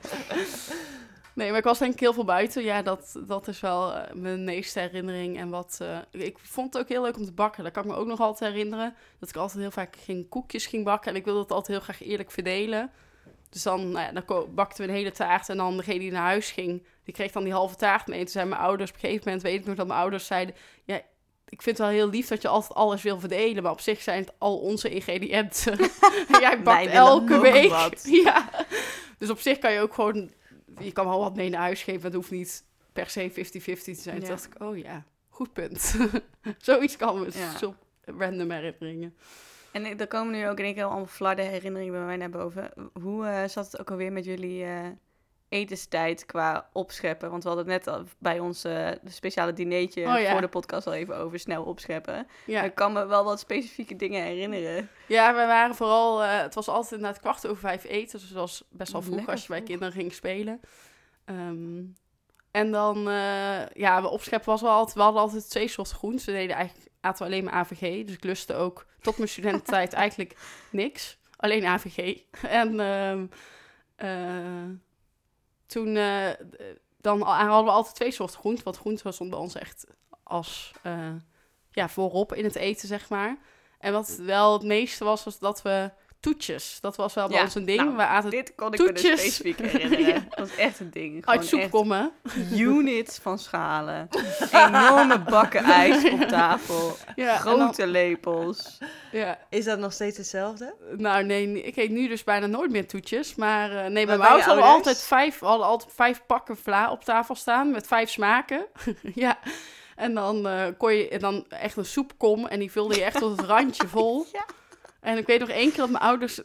Nee, 1.34 1.50
maar 1.50 1.58
ik 1.58 1.64
was 1.64 1.80
denk 1.80 1.94
ik 1.94 2.00
heel 2.00 2.14
veel 2.14 2.24
buiten. 2.26 2.64
Ja, 2.64 2.82
dat, 2.82 3.16
dat 3.28 3.48
is 3.48 3.60
wel 3.60 3.94
eh, 3.94 4.14
mijn 4.14 4.44
meeste 4.44 4.80
herinnering. 4.80 5.38
En 5.38 5.50
wat... 5.50 5.78
eh, 5.82 5.98
ik 6.12 6.38
vond 6.42 6.74
het 6.74 6.82
ook 6.84 6.90
heel 6.90 7.02
leuk 7.02 7.18
om 7.18 7.26
te 7.26 7.32
bakken. 7.32 7.64
Dat 7.64 7.74
kan 7.74 7.84
ik 7.84 7.90
me 7.90 7.96
ook 7.96 8.08
nog 8.08 8.20
altijd 8.20 8.52
herinneren. 8.54 8.96
Dat 9.20 9.30
ik 9.30 9.36
altijd 9.36 9.60
heel 9.62 9.72
vaak 9.72 9.96
ging 10.04 10.30
koekjes 10.30 10.66
ging 10.66 10.84
bakken. 10.84 11.12
En 11.12 11.18
ik 11.18 11.26
wilde 11.26 11.40
het 11.40 11.52
altijd 11.52 11.78
heel 11.78 11.86
graag 11.94 12.08
eerlijk 12.08 12.32
verdelen. 12.32 12.92
Dus 13.52 13.64
dan, 13.64 13.92
nou 13.92 14.14
ja, 14.14 14.22
dan 14.22 14.54
bakten 14.56 14.84
we 14.86 14.90
een 14.92 14.98
hele 14.98 15.12
taart. 15.12 15.50
En 15.50 15.58
dan 15.58 15.78
degene 15.78 16.00
die 16.00 16.12
naar 16.12 16.22
huis 16.22 16.52
ging, 16.52 16.86
die 17.04 17.14
kreeg 17.14 17.32
dan 17.32 17.44
die 17.44 17.54
halve 17.54 17.76
taart 17.76 18.08
mee. 18.08 18.18
En 18.18 18.24
toen 18.24 18.34
zeiden 18.34 18.54
mijn 18.54 18.66
ouders, 18.68 18.90
op 18.90 18.96
een 18.96 19.02
gegeven 19.02 19.24
moment 19.26 19.44
weet 19.44 19.60
ik 19.60 19.66
nog 19.66 19.76
dat 19.76 19.88
mijn 19.88 20.00
ouders 20.00 20.26
zeiden... 20.26 20.56
Ja, 20.84 20.96
ik 21.48 21.62
vind 21.62 21.78
het 21.78 21.88
wel 21.88 21.96
heel 21.96 22.10
lief 22.10 22.28
dat 22.28 22.42
je 22.42 22.48
altijd 22.48 22.74
alles 22.74 23.02
wil 23.02 23.20
verdelen. 23.20 23.64
Maar 23.64 23.72
op 23.72 23.80
zich 23.80 24.02
zijn 24.02 24.22
het 24.22 24.34
al 24.38 24.58
onze 24.60 24.90
ingrediënten. 24.90 25.80
En 25.80 26.40
Jij 26.42 26.62
bakt 26.62 26.86
elke 26.88 27.40
week. 27.40 27.70
wat. 27.70 28.04
Ja. 28.24 28.50
Dus 29.18 29.30
op 29.30 29.40
zich 29.40 29.58
kan 29.58 29.74
je 29.74 29.80
ook 29.80 29.94
gewoon... 29.94 30.32
Je 30.80 30.92
kan 30.92 31.08
wel 31.08 31.20
wat 31.20 31.36
mee 31.36 31.50
naar 31.50 31.62
huis 31.62 31.84
geven. 31.84 32.04
Het 32.04 32.14
hoeft 32.14 32.32
niet 32.32 32.64
per 32.94 33.10
se 33.10 33.30
50-50 33.32 33.34
te 33.34 33.94
zijn. 33.94 33.96
Toen 34.04 34.22
Ja. 34.22 34.28
dacht 34.28 34.46
ik, 34.46 34.62
oh 34.62 34.78
ja, 34.78 35.04
goed 35.30 35.54
punt. 35.54 35.96
Zoiets 36.58 36.98
kan 36.98 37.20
me 37.20 37.28
Ja. 37.34 37.58
zo 37.58 37.76
random 38.06 38.52
herinneringen. 38.52 39.16
En 39.72 40.00
er 40.00 40.08
komen 40.08 40.32
nu 40.34 40.48
ook 40.48 40.60
in 40.60 40.66
één 40.66 40.74
keer 40.74 40.84
allemaal 40.84 41.06
flarde 41.06 41.42
herinneringen 41.42 41.94
bij 41.94 42.04
mij 42.06 42.18
naar 42.18 42.30
boven. 42.30 42.72
Hoe 43.02 43.26
eh, 43.28 43.48
zat 43.48 43.66
het 43.72 43.80
ook 43.80 43.92
alweer 43.92 44.12
met 44.12 44.26
jullie 44.26 44.64
eh, 44.64 44.86
etenstijd 45.50 46.26
qua 46.26 46.70
opscheppen? 46.74 47.30
Want 47.32 47.44
we 47.44 47.50
hadden 47.50 47.68
het 47.72 47.86
net 47.86 47.96
al 47.96 48.04
bij 48.18 48.40
ons 48.40 48.64
eh, 48.64 48.90
speciale 49.06 49.54
dineetje 49.54 50.06
Oh, 50.08 50.20
ja. 50.20 50.32
voor 50.32 50.42
de 50.42 50.48
podcast 50.48 50.88
al 50.88 50.94
even 50.94 51.18
over 51.18 51.40
snel 51.40 51.64
opscheppen. 51.64 52.28
Ja. 52.46 52.62
Ik 52.64 52.76
kan 52.76 52.94
me 52.94 53.06
wel 53.06 53.24
wat 53.24 53.40
specifieke 53.40 53.96
dingen 53.96 54.24
herinneren. 54.24 54.90
Ja, 55.08 55.32
we 55.34 55.46
waren 55.46 55.76
vooral... 55.76 56.24
eh, 56.24 56.42
het 56.42 56.54
was 56.54 56.68
altijd 56.68 56.92
inderdaad 56.92 57.20
kwart 57.22 57.48
over 57.48 57.62
vijf 57.62 57.84
eten. 57.84 58.20
Dus 58.20 58.28
het 58.30 58.38
was 58.38 58.64
best 58.70 58.92
wel 58.92 59.02
vroeg 59.02 59.16
Lekker 59.16 59.34
als 59.34 59.42
je 59.42 59.48
bij 59.48 59.58
vroeg. 59.58 59.70
kinderen 59.70 59.94
ging 59.94 60.14
spelen. 60.14 60.60
Ehm, 61.26 61.82
en 62.52 62.72
dan... 62.72 62.98
eh, 63.10 63.68
ja, 63.74 64.02
we 64.02 64.08
opscheppen 64.10 64.50
was 64.50 64.62
wel 64.62 64.72
altijd... 64.72 64.96
We 64.96 65.02
hadden 65.02 65.22
altijd 65.22 65.50
twee 65.50 65.68
soorten 65.68 65.96
groenten. 65.96 66.26
We 66.26 66.32
deden 66.32 66.56
eigenlijk... 66.56 66.90
Aten 67.02 67.26
we 67.26 67.32
alleen 67.32 67.44
maar 67.44 67.54
AVG. 67.54 68.06
Dus 68.06 68.16
ik 68.16 68.24
lustte 68.24 68.56
ook 68.56 68.86
tot 69.02 69.18
mijn 69.18 69.30
studententijd 69.30 69.94
eigenlijk 70.04 70.38
niks. 70.70 71.18
Alleen 71.36 71.66
AVG. 71.66 72.22
En 72.42 72.80
ehm, 72.80 73.26
eh, 73.96 74.70
toen... 75.66 75.96
eh, 75.96 76.30
dan 77.02 77.22
hadden 77.22 77.64
we 77.66 77.72
altijd 77.72 77.96
twee 77.96 78.12
soorten 78.12 78.40
groenten. 78.40 78.64
Want 78.64 78.78
groenten 78.78 79.14
stond 79.14 79.30
bij 79.30 79.40
ons 79.40 79.56
echt 79.56 79.86
als... 80.24 80.72
eh, 80.82 81.16
ja, 81.72 81.90
voorop 81.90 82.34
in 82.34 82.44
het 82.44 82.56
eten, 82.56 82.88
zeg 82.88 83.10
maar. 83.10 83.38
En 83.80 83.94
wat 83.94 84.16
wel 84.16 84.54
het 84.54 84.64
meeste 84.64 85.04
was, 85.04 85.24
was 85.24 85.40
dat 85.40 85.62
we 85.62 85.92
toetjes. 86.22 86.78
Dat 86.82 86.96
was 86.96 87.14
wel 87.14 87.28
bij 87.28 87.38
Ja, 87.38 87.44
ons 87.44 87.56
een 87.56 87.66
ding. 87.66 87.80
nou, 87.82 87.96
we 87.96 88.02
aten 88.06 88.30
Dit 88.30 88.54
kon 88.56 88.74
ik 88.74 88.80
me 88.80 88.92
dus 88.92 89.02
Toetjes. 89.02 89.20
specifiek 89.20 89.60
herinneren. 89.68 90.06
Ja. 90.08 90.14
Dat 90.30 90.40
was 90.40 90.56
echt 90.56 90.80
een 90.80 90.90
ding. 90.92 91.26
uit 91.26 91.48
Gewoon 91.48 91.62
soepkommen. 91.62 92.12
echt 92.24 92.52
units 92.52 93.18
van 93.22 93.40
schalen. 93.40 94.08
Enorme 94.52 95.20
bakken 95.20 95.64
ijs 95.64 96.12
op 96.12 96.22
tafel. 96.22 96.96
Ja, 97.16 97.38
Grote 97.38 97.88
lepels. 97.88 98.78
dan- 99.12 99.36
Is 99.50 99.66
dat 99.66 99.80
nog 99.80 99.94
steeds 99.94 100.18
hetzelfde? 100.18 100.74
nou 100.98 101.24
nee, 101.24 101.64
ik 101.64 101.76
eet 101.76 101.90
nu 101.92 102.08
dus 102.08 102.24
bijna 102.24 102.46
nooit 102.46 102.72
meer 102.72 102.88
toetjes. 102.88 103.36
Maar 103.36 103.70
eh, 103.72 103.76
nee, 103.82 104.06
bij 104.06 104.06
bij 104.06 104.18
mijn 104.18 104.42
hadden 104.42 104.64
altijd 104.64 105.02
vijf, 105.02 105.40
hadden 105.40 105.68
altijd 105.68 105.94
vijf 105.94 106.22
pakken 106.26 106.58
vla 106.58 106.92
op 106.92 107.04
tafel 107.04 107.36
staan 107.36 107.72
met 107.72 107.88
vijf 107.88 108.10
smaken. 108.10 108.66
ja. 109.14 109.40
En 109.96 110.14
dan 110.14 110.48
eh, 110.48 110.64
kon 110.78 110.94
je 110.94 111.10
en 111.10 111.20
dan 111.20 111.46
echt 111.50 111.78
een 111.78 111.86
soepkom 111.86 112.48
en 112.48 112.60
die 112.60 112.72
vulde 112.72 112.96
je 112.96 113.04
echt 113.04 113.18
tot 113.18 113.38
het 113.38 113.48
randje 113.48 113.88
vol. 113.88 114.26
Ja. 114.34 114.46
En 115.02 115.18
ik 115.18 115.28
weet 115.28 115.40
nog 115.40 115.50
één 115.50 115.70
keer 115.70 115.78
dat 115.78 115.90
mijn 115.90 116.04
ouders, 116.04 116.42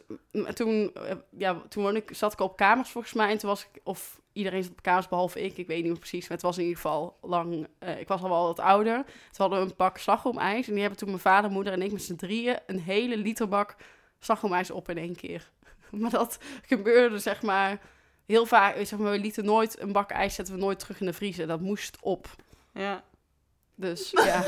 toen, 0.53 0.93
eh, 0.93 1.15
ja, 1.37 1.61
toen 1.69 1.83
woonde 1.83 1.99
ik, 1.99 2.15
zat 2.15 2.33
ik 2.33 2.39
op 2.39 2.55
kamers 2.55 2.89
volgens 2.89 3.13
mij. 3.13 3.29
En 3.29 3.37
toen 3.37 3.49
was 3.49 3.61
ik, 3.61 3.81
of 3.83 4.21
iedereen 4.33 4.63
zat 4.63 4.71
op 4.71 4.81
kamers 4.81 5.07
behalve 5.07 5.43
ik, 5.43 5.57
ik 5.57 5.67
weet 5.67 5.81
niet 5.81 5.91
meer 5.91 5.99
precies. 5.99 6.21
Maar 6.21 6.37
het 6.37 6.41
was 6.41 6.57
in 6.57 6.63
ieder 6.63 6.81
geval 6.81 7.17
lang, 7.21 7.67
eh, 7.79 7.99
ik 7.99 8.07
was 8.07 8.21
al 8.21 8.29
wel 8.29 8.45
wat 8.45 8.59
ouder. 8.59 9.03
Toen 9.03 9.13
hadden 9.31 9.59
we 9.59 9.65
een 9.65 9.75
pak 9.75 9.97
slagroomijs. 9.97 10.67
En 10.67 10.71
die 10.71 10.81
hebben 10.81 10.99
toen 10.99 11.09
mijn 11.09 11.21
vader, 11.21 11.51
moeder 11.51 11.73
en 11.73 11.81
ik 11.81 11.91
met 11.91 12.03
z'n 12.03 12.15
drieën 12.15 12.59
een 12.65 12.79
hele 12.79 13.17
liter 13.17 13.47
bak 13.47 13.75
slagroomijs 14.19 14.71
op 14.71 14.89
in 14.89 14.97
één 14.97 15.15
keer. 15.15 15.51
Maar 15.91 16.09
dat 16.09 16.39
gebeurde 16.61 17.19
zeg 17.19 17.41
maar 17.41 17.81
heel 18.25 18.45
vaak. 18.45 18.75
Zeg 18.85 18.99
maar, 18.99 19.11
we 19.11 19.19
lieten 19.19 19.45
nooit 19.45 19.81
een 19.81 19.91
bak 19.91 20.09
ijs, 20.09 20.35
zetten 20.35 20.53
we 20.53 20.59
nooit 20.59 20.79
terug 20.79 20.99
in 20.99 21.05
de 21.05 21.13
vriezer. 21.13 21.47
Dat 21.47 21.61
moest 21.61 21.97
op. 22.01 22.27
Ja. 22.73 23.03
Dus 23.79 24.11
ja, 24.25 24.43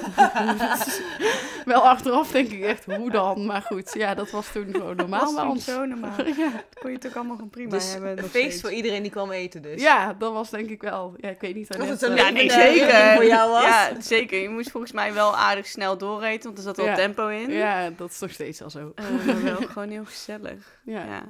wel 1.66 1.88
achteraf 1.88 2.32
denk 2.32 2.50
ik 2.52 2.62
echt, 2.64 2.86
hoe 2.86 3.12
dan? 3.12 3.46
Maar 3.46 3.62
goed, 3.62 3.94
ja, 3.94 4.14
dat 4.14 4.32
was 4.32 4.52
toen 4.52 4.68
gewoon 4.72 4.96
normaal 4.96 5.20
was 5.20 5.34
bij 5.34 5.42
toen 5.44 5.52
ons. 5.52 5.66
zo 5.66 5.86
normaal. 5.86 6.26
Ja. 6.38 6.52
Dat 6.52 6.80
kon 6.80 6.92
je 6.92 6.98
toch 6.98 7.16
allemaal 7.16 7.36
gewoon 7.36 7.50
prima 7.50 7.70
Dus 7.70 7.92
hebben. 7.92 8.10
een 8.12 8.18
feest 8.18 8.32
steeds. 8.34 8.62
voor 8.62 8.72
iedereen 8.72 9.02
die 9.02 9.12
kwam 9.12 9.32
eten 9.32 9.62
dus. 9.62 9.82
ja, 9.82 10.14
dat 10.14 10.34
was 10.34 10.50
denk 10.50 10.70
ik 10.70 10.82
wel. 10.82 11.14
Ja, 11.18 11.30
ik 11.30 11.42
weet 11.42 11.56
niet. 11.56 11.78
Dat 11.78 11.88
het 11.88 12.02
een 12.02 12.12
eh, 12.12 12.18
Ja, 12.18 12.30
nee, 12.30 12.52
zeker. 12.52 13.14
voor 13.16 13.26
jou 13.26 13.50
was. 13.52 13.64
Ja, 13.64 13.92
zeker. 14.02 14.40
Je 14.42 14.50
moest 14.50 14.72
volgens 14.72 14.92
mij 14.92 15.14
wel 15.14 15.36
aardig 15.38 15.66
snel 15.68 15.98
dooreten, 15.98 16.44
want 16.44 16.58
er 16.58 16.64
zat 16.64 16.78
wel 16.78 16.86
Ja. 16.86 16.96
tempo 16.96 17.28
in. 17.28 17.52
ja, 17.52 17.90
dat 17.90 18.10
is 18.12 18.20
nog 18.20 18.32
steeds 18.32 18.62
al 18.62 18.70
zo. 18.70 18.92
Eh, 18.96 19.06
wel 19.44 19.56
gewoon 19.56 19.90
heel 19.90 20.06
gezellig. 20.06 20.80
Ja. 20.84 21.04
Ja. 21.06 21.24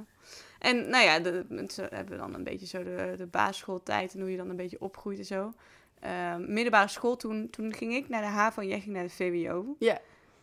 En 0.58 0.88
nou 0.90 1.04
ja, 1.04 1.18
de, 1.18 1.44
mensen 1.48 1.88
hebben 1.90 2.18
dan 2.18 2.34
een 2.34 2.44
beetje 2.44 2.66
zo 2.66 2.82
de, 2.82 3.14
de 3.16 3.26
basisschooltijd 3.26 4.14
en 4.14 4.20
hoe 4.20 4.30
je 4.30 4.36
dan 4.36 4.50
een 4.50 4.56
beetje 4.56 4.80
opgroeit 4.80 5.18
en 5.18 5.24
zo. 5.24 5.52
Ehm, 6.00 6.52
middelbare 6.52 6.88
school, 6.88 7.16
toen, 7.16 7.50
toen 7.50 7.74
ging 7.74 7.94
ik 7.94 8.08
naar 8.08 8.20
de 8.22 8.26
HAVO 8.28 8.60
en 8.62 8.68
jij 8.68 8.80
ging 8.80 8.94
naar 8.94 9.02
de 9.04 9.10
VWO. 9.10 9.76
Ja. 9.78 9.98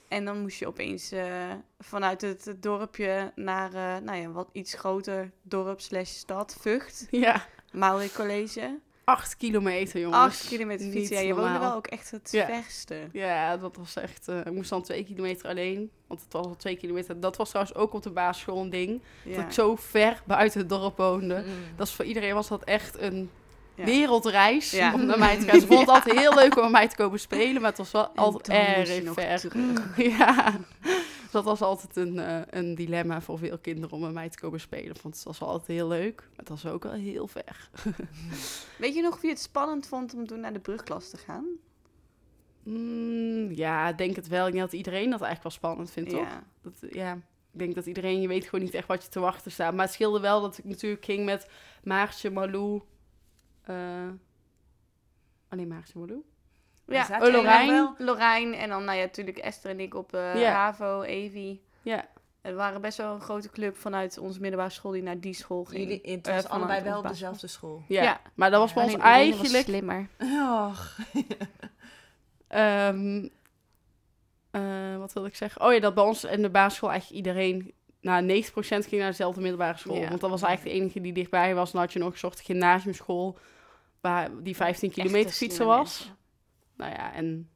En 0.07 0.25
dan 0.25 0.41
moest 0.41 0.59
je 0.59 0.67
opeens 0.67 1.11
eh, 1.11 1.51
vanuit 1.79 2.21
het, 2.21 2.55
dorpje 2.59 3.31
naar 3.35 3.73
eh, 3.73 4.01
nou 4.03 4.17
ja, 4.17 4.29
wat 4.29 4.49
iets 4.51 4.73
groter 4.73 5.31
dorp 5.41 5.81
slash 5.81 6.09
stad, 6.09 6.57
Vught, 6.61 7.07
Ja, 7.11 7.45
Maurik 7.71 8.13
College. 8.13 8.79
acht 9.03 9.37
kilometer, 9.37 9.99
jongens. 9.99 10.21
Acht 10.21 10.47
kilometer 10.47 10.91
fietsen. 10.91 11.15
Ja, 11.15 11.21
je 11.21 11.35
woonde 11.35 11.59
wel 11.59 11.73
ook 11.73 11.87
echt 11.87 12.11
het 12.11 12.31
Ja. 12.31 12.45
verste. 12.45 13.09
Ja, 13.11 13.57
dat 13.57 13.75
was 13.75 13.95
echt... 13.95 14.27
eh, 14.27 14.39
ik 14.39 14.51
moest 14.51 14.69
dan 14.69 14.81
twee 14.83 15.03
kilometer 15.05 15.47
alleen. 15.49 15.91
Want 16.07 16.21
het 16.21 16.33
was 16.33 16.45
al 16.45 16.55
twee 16.55 16.77
kilometer. 16.77 17.19
Dat 17.19 17.37
was 17.37 17.49
trouwens 17.49 17.75
ook 17.77 17.93
op 17.93 18.03
de 18.03 18.09
basisschool 18.09 18.61
een 18.61 18.69
ding. 18.69 19.01
Dat 19.25 19.43
ik 19.43 19.51
zo 19.51 19.75
ver 19.75 20.21
buiten 20.25 20.59
het 20.59 20.69
dorp 20.69 20.97
woonde. 20.97 21.43
Mm. 21.45 21.53
Dat 21.75 21.87
is 21.87 21.93
voor 21.93 22.05
iedereen 22.05 22.33
was 22.33 22.47
dat 22.47 22.63
echt 22.63 22.97
een 22.97 23.29
Ja. 23.77 23.83
wereldreis 23.85 24.71
Ja. 24.71 24.93
om 24.93 25.05
naar 25.05 25.19
mij 25.19 25.37
te 25.37 25.45
gaan. 25.45 25.59
Ze 25.59 25.67
vonden 25.67 25.79
het 25.79 25.95
altijd 26.05 26.19
heel 26.19 26.35
leuk 26.35 26.55
om 26.55 26.61
bij 26.61 26.71
mij 26.71 26.87
te 26.87 26.95
komen 26.95 27.19
spelen. 27.19 27.61
Maar 27.61 27.69
het 27.69 27.77
was 27.77 27.91
wel 27.91 28.03
En 28.09 28.15
altijd 28.15 28.87
erg 28.87 29.13
ver. 29.13 29.39
terug. 29.39 29.97
Ja, 30.17 30.51
dus 30.81 31.31
dat 31.31 31.43
was 31.43 31.61
altijd 31.61 31.95
een, 31.95 32.19
eh, 32.19 32.39
een 32.49 32.75
dilemma 32.75 33.21
voor 33.21 33.37
veel 33.37 33.57
kinderen 33.57 33.91
om 33.95 34.01
met 34.01 34.13
mij 34.13 34.29
te 34.29 34.39
komen 34.39 34.59
spelen. 34.59 34.95
Want 35.01 35.15
het 35.15 35.23
was 35.23 35.39
wel 35.39 35.49
altijd 35.49 35.67
heel 35.67 35.87
leuk, 35.87 36.15
maar 36.29 36.37
het 36.37 36.49
was 36.49 36.65
ook 36.65 36.83
wel 36.83 36.91
heel 36.91 37.27
ver. 37.27 37.69
Weet 38.77 38.95
je 38.95 39.01
nog 39.01 39.21
wie 39.21 39.29
het 39.29 39.39
spannend 39.41 39.87
vond 39.87 40.13
om 40.13 40.27
toen 40.27 40.39
naar 40.39 40.53
de 40.53 40.59
brugklas 40.59 41.09
te 41.09 41.17
gaan? 41.17 41.45
Mm, 42.63 43.51
ja, 43.51 43.89
ik 43.89 43.97
denk 43.97 44.15
het 44.15 44.27
wel. 44.27 44.45
Ik 44.47 44.53
denk 44.53 44.63
dat 44.65 44.73
iedereen 44.73 45.09
dat 45.09 45.21
eigenlijk 45.21 45.43
wel 45.43 45.51
spannend 45.51 45.91
vindt, 45.91 46.09
toch? 46.09 46.19
Ja. 46.19 46.43
Dat, 46.61 46.73
ja, 46.91 47.13
ik 47.53 47.59
denk 47.59 47.75
dat 47.75 47.85
iedereen, 47.85 48.21
je 48.21 48.27
weet 48.27 48.45
gewoon 48.45 48.65
niet 48.65 48.73
echt 48.73 48.87
wat 48.87 49.03
je 49.03 49.09
te 49.09 49.19
wachten 49.19 49.51
staat. 49.51 49.73
Maar 49.73 49.85
het 49.85 49.93
scheelde 49.93 50.19
wel 50.19 50.41
dat 50.41 50.57
ik 50.57 50.63
natuurlijk 50.65 51.05
ging 51.05 51.25
met 51.25 51.47
Maartje, 51.83 52.29
Malou. 52.31 52.81
Eh 53.69 54.07
alleen 55.49 55.67
Maartje? 55.67 56.21
Ja, 56.85 57.07
oh, 57.21 57.31
Lorijn. 57.31 57.93
Lorijn 57.97 58.53
en 58.53 58.69
dan 58.69 58.83
nou 58.83 58.97
ja, 58.97 59.03
natuurlijk 59.03 59.37
Esther 59.37 59.71
en 59.71 59.79
ik 59.79 59.93
op 59.95 60.13
eh 60.13 60.39
Ja. 60.41 60.51
HAVO, 60.51 61.01
Evi. 61.01 61.61
Ja, 61.81 62.05
Er 62.41 62.55
waren 62.55 62.81
best 62.81 62.97
wel 62.97 63.13
een 63.13 63.21
grote 63.21 63.49
club 63.49 63.77
vanuit 63.77 64.17
onze 64.17 64.39
middelbare 64.39 64.69
school 64.71 64.91
die 64.91 65.01
naar 65.01 65.19
die 65.19 65.33
school 65.33 65.63
ging. 65.63 65.81
Jullie, 65.81 66.01
het 66.15 66.27
Eh, 66.27 66.33
was 66.35 66.47
allebei 66.47 66.83
wel 66.83 66.99
op 66.99 67.07
dezelfde 67.07 67.47
school. 67.47 67.83
ja. 67.87 68.03
Ja. 68.03 68.21
maar 68.33 68.51
dat 68.51 68.59
was 68.59 68.73
bij 68.73 68.83
ons 68.83 68.93
Irene 68.93 69.07
was 69.07 69.13
eigenlijk... 69.15 69.63
slimmer. 69.63 70.07
Och. 70.19 70.97
Ehm, 72.47 73.27
eh, 74.51 74.97
wat 74.97 75.13
wil 75.13 75.25
ik 75.25 75.35
zeggen? 75.35 75.61
Oh 75.61 75.73
ja, 75.73 75.79
dat 75.79 75.93
bij 75.93 76.03
ons 76.03 76.23
in 76.23 76.41
de 76.41 76.49
basisschool 76.49 76.89
eigenlijk 76.91 77.25
iedereen... 77.25 77.73
Nou, 78.01 78.43
90% 78.43 78.87
ging 78.87 78.91
naar 79.01 79.09
dezelfde 79.09 79.41
middelbare 79.41 79.77
school. 79.77 79.95
Ja. 79.97 80.07
Want 80.09 80.21
dat 80.21 80.29
was 80.29 80.41
eigenlijk 80.41 80.75
de 80.75 80.81
enige 80.81 81.01
die 81.01 81.13
dichtbij 81.13 81.55
was. 81.55 81.71
Dan 81.71 81.81
had 81.81 81.93
je 81.93 81.99
nog 81.99 82.11
een 82.11 82.17
soort 82.17 82.39
gymnasiumschool... 82.39 83.37
Waar 84.01 84.43
die 84.43 84.55
15 84.55 84.91
kilometer 84.91 85.31
fietsen 85.31 85.65
was. 85.65 86.11
Nou 86.75 86.91
ja, 86.91 87.13
en... 87.13 87.49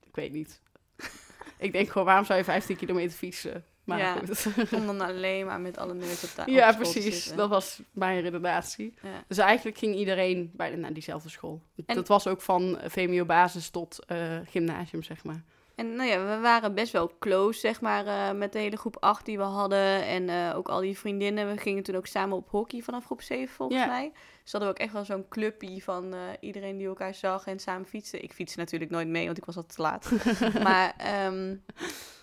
Ik 0.00 0.14
weet 0.16 0.32
niet. 0.32 0.60
ik 1.58 1.72
denk 1.72 1.88
gewoon, 1.88 2.06
waarom 2.06 2.24
zou 2.24 2.38
je 2.38 2.44
15 2.44 2.76
kilometer 2.76 3.16
fietsen? 3.16 3.64
Maar 3.84 3.98
Ja. 3.98 4.14
goed. 4.14 4.46
Om 4.72 4.86
dan 4.86 5.00
alleen 5.10 5.46
maar 5.46 5.60
met 5.60 5.78
alle 5.78 5.94
nerds 5.94 6.24
op 6.24 6.30
tafel 6.30 6.52
ja, 6.52 6.72
precies. 6.72 7.32
Dat 7.34 7.48
was 7.48 7.80
mijn 7.92 8.20
redenatie. 8.20 8.94
Ja. 9.02 9.24
Dus 9.28 9.38
eigenlijk 9.38 9.78
ging 9.78 9.94
iedereen 9.96 10.50
bijna 10.54 10.76
naar 10.76 10.92
diezelfde 10.92 11.28
school. 11.28 11.62
En- 11.86 11.94
Dat 11.94 12.08
was 12.08 12.26
ook 12.26 12.40
van 12.40 12.78
VMO 12.84 13.24
basis 13.24 13.70
tot 13.70 14.04
eh, 14.06 14.38
gymnasium, 14.44 15.02
zeg 15.02 15.24
maar. 15.24 15.44
En 15.80 15.94
nou 15.94 16.08
ja, 16.08 16.26
we 16.26 16.40
waren 16.40 16.74
best 16.74 16.92
wel 16.92 17.10
close, 17.18 17.58
zeg 17.60 17.80
maar, 17.80 18.06
eh, 18.06 18.38
met 18.38 18.52
de 18.52 18.58
hele 18.58 18.76
groep 18.76 18.96
8 19.00 19.24
die 19.24 19.36
we 19.36 19.42
hadden. 19.42 20.04
En 20.06 20.28
eh, 20.28 20.56
ook 20.56 20.68
al 20.68 20.80
die 20.80 20.98
vriendinnen. 20.98 21.48
We 21.50 21.56
gingen 21.56 21.82
toen 21.82 21.94
ook 21.94 22.06
samen 22.06 22.36
op 22.36 22.48
hockey 22.48 22.80
vanaf 22.80 23.04
groep 23.04 23.22
7, 23.22 23.54
volgens 23.54 23.80
Ja. 23.80 23.86
mij. 23.86 24.12
Dus 24.42 24.52
hadden 24.52 24.70
we 24.70 24.74
ook 24.76 24.80
echt 24.80 24.92
wel 24.92 25.04
zo'n 25.04 25.28
clubje 25.28 25.82
van 25.82 26.14
eh, 26.14 26.20
iedereen 26.40 26.76
die 26.76 26.86
elkaar 26.86 27.14
zag 27.14 27.46
en 27.46 27.58
samen 27.58 27.86
fietsen. 27.86 28.22
Ik 28.22 28.32
fietste 28.32 28.58
natuurlijk 28.58 28.90
nooit 28.90 29.08
mee, 29.08 29.24
want 29.26 29.38
ik 29.38 29.44
was 29.44 29.56
al 29.56 29.66
te 29.66 29.82
laat. 29.82 30.10
maar 30.62 30.94
ehm, 30.96 31.56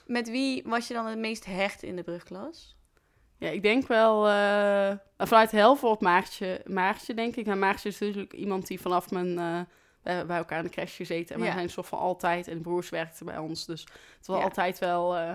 met 0.06 0.30
wie 0.30 0.64
was 0.66 0.88
je 0.88 0.94
dan 0.94 1.06
het 1.06 1.20
meest 1.20 1.46
hecht 1.46 1.84
in 1.84 1.96
de 1.96 2.04
brugklas? 2.04 2.76
Ja, 3.38 3.50
ik 3.50 3.62
denk 3.62 3.88
wel 3.88 4.22
vanuit 5.18 5.52
Helver 5.52 5.90
op 5.90 6.02
Maartje, 6.02 6.62
Maartje, 6.66 7.14
denk 7.14 7.36
ik. 7.36 7.46
Nou, 7.46 7.58
Maartje 7.58 7.90
is 7.90 8.00
natuurlijk 8.00 8.34
iemand 8.34 8.68
die 8.68 8.82
vanaf 8.82 9.12
mijn... 9.12 9.68
eh, 10.08 10.22
bij 10.22 10.38
elkaar 10.38 10.58
in 10.58 10.64
de 10.64 10.70
crash 10.70 10.96
gezeten. 10.96 11.34
En 11.36 11.40
wij 11.42 11.50
Ja. 11.50 11.56
zijn 11.56 11.70
soort 11.70 11.88
van 11.88 12.00
altijd... 12.00 12.48
En 12.48 12.62
broers 12.62 12.90
werkten 12.90 13.26
bij 13.26 13.38
ons. 13.38 13.66
Dus 13.66 13.82
het 14.18 14.28
was 14.28 14.38
Ja. 14.38 14.44
altijd 14.44 14.80
wel... 14.80 15.16
eh, 15.16 15.34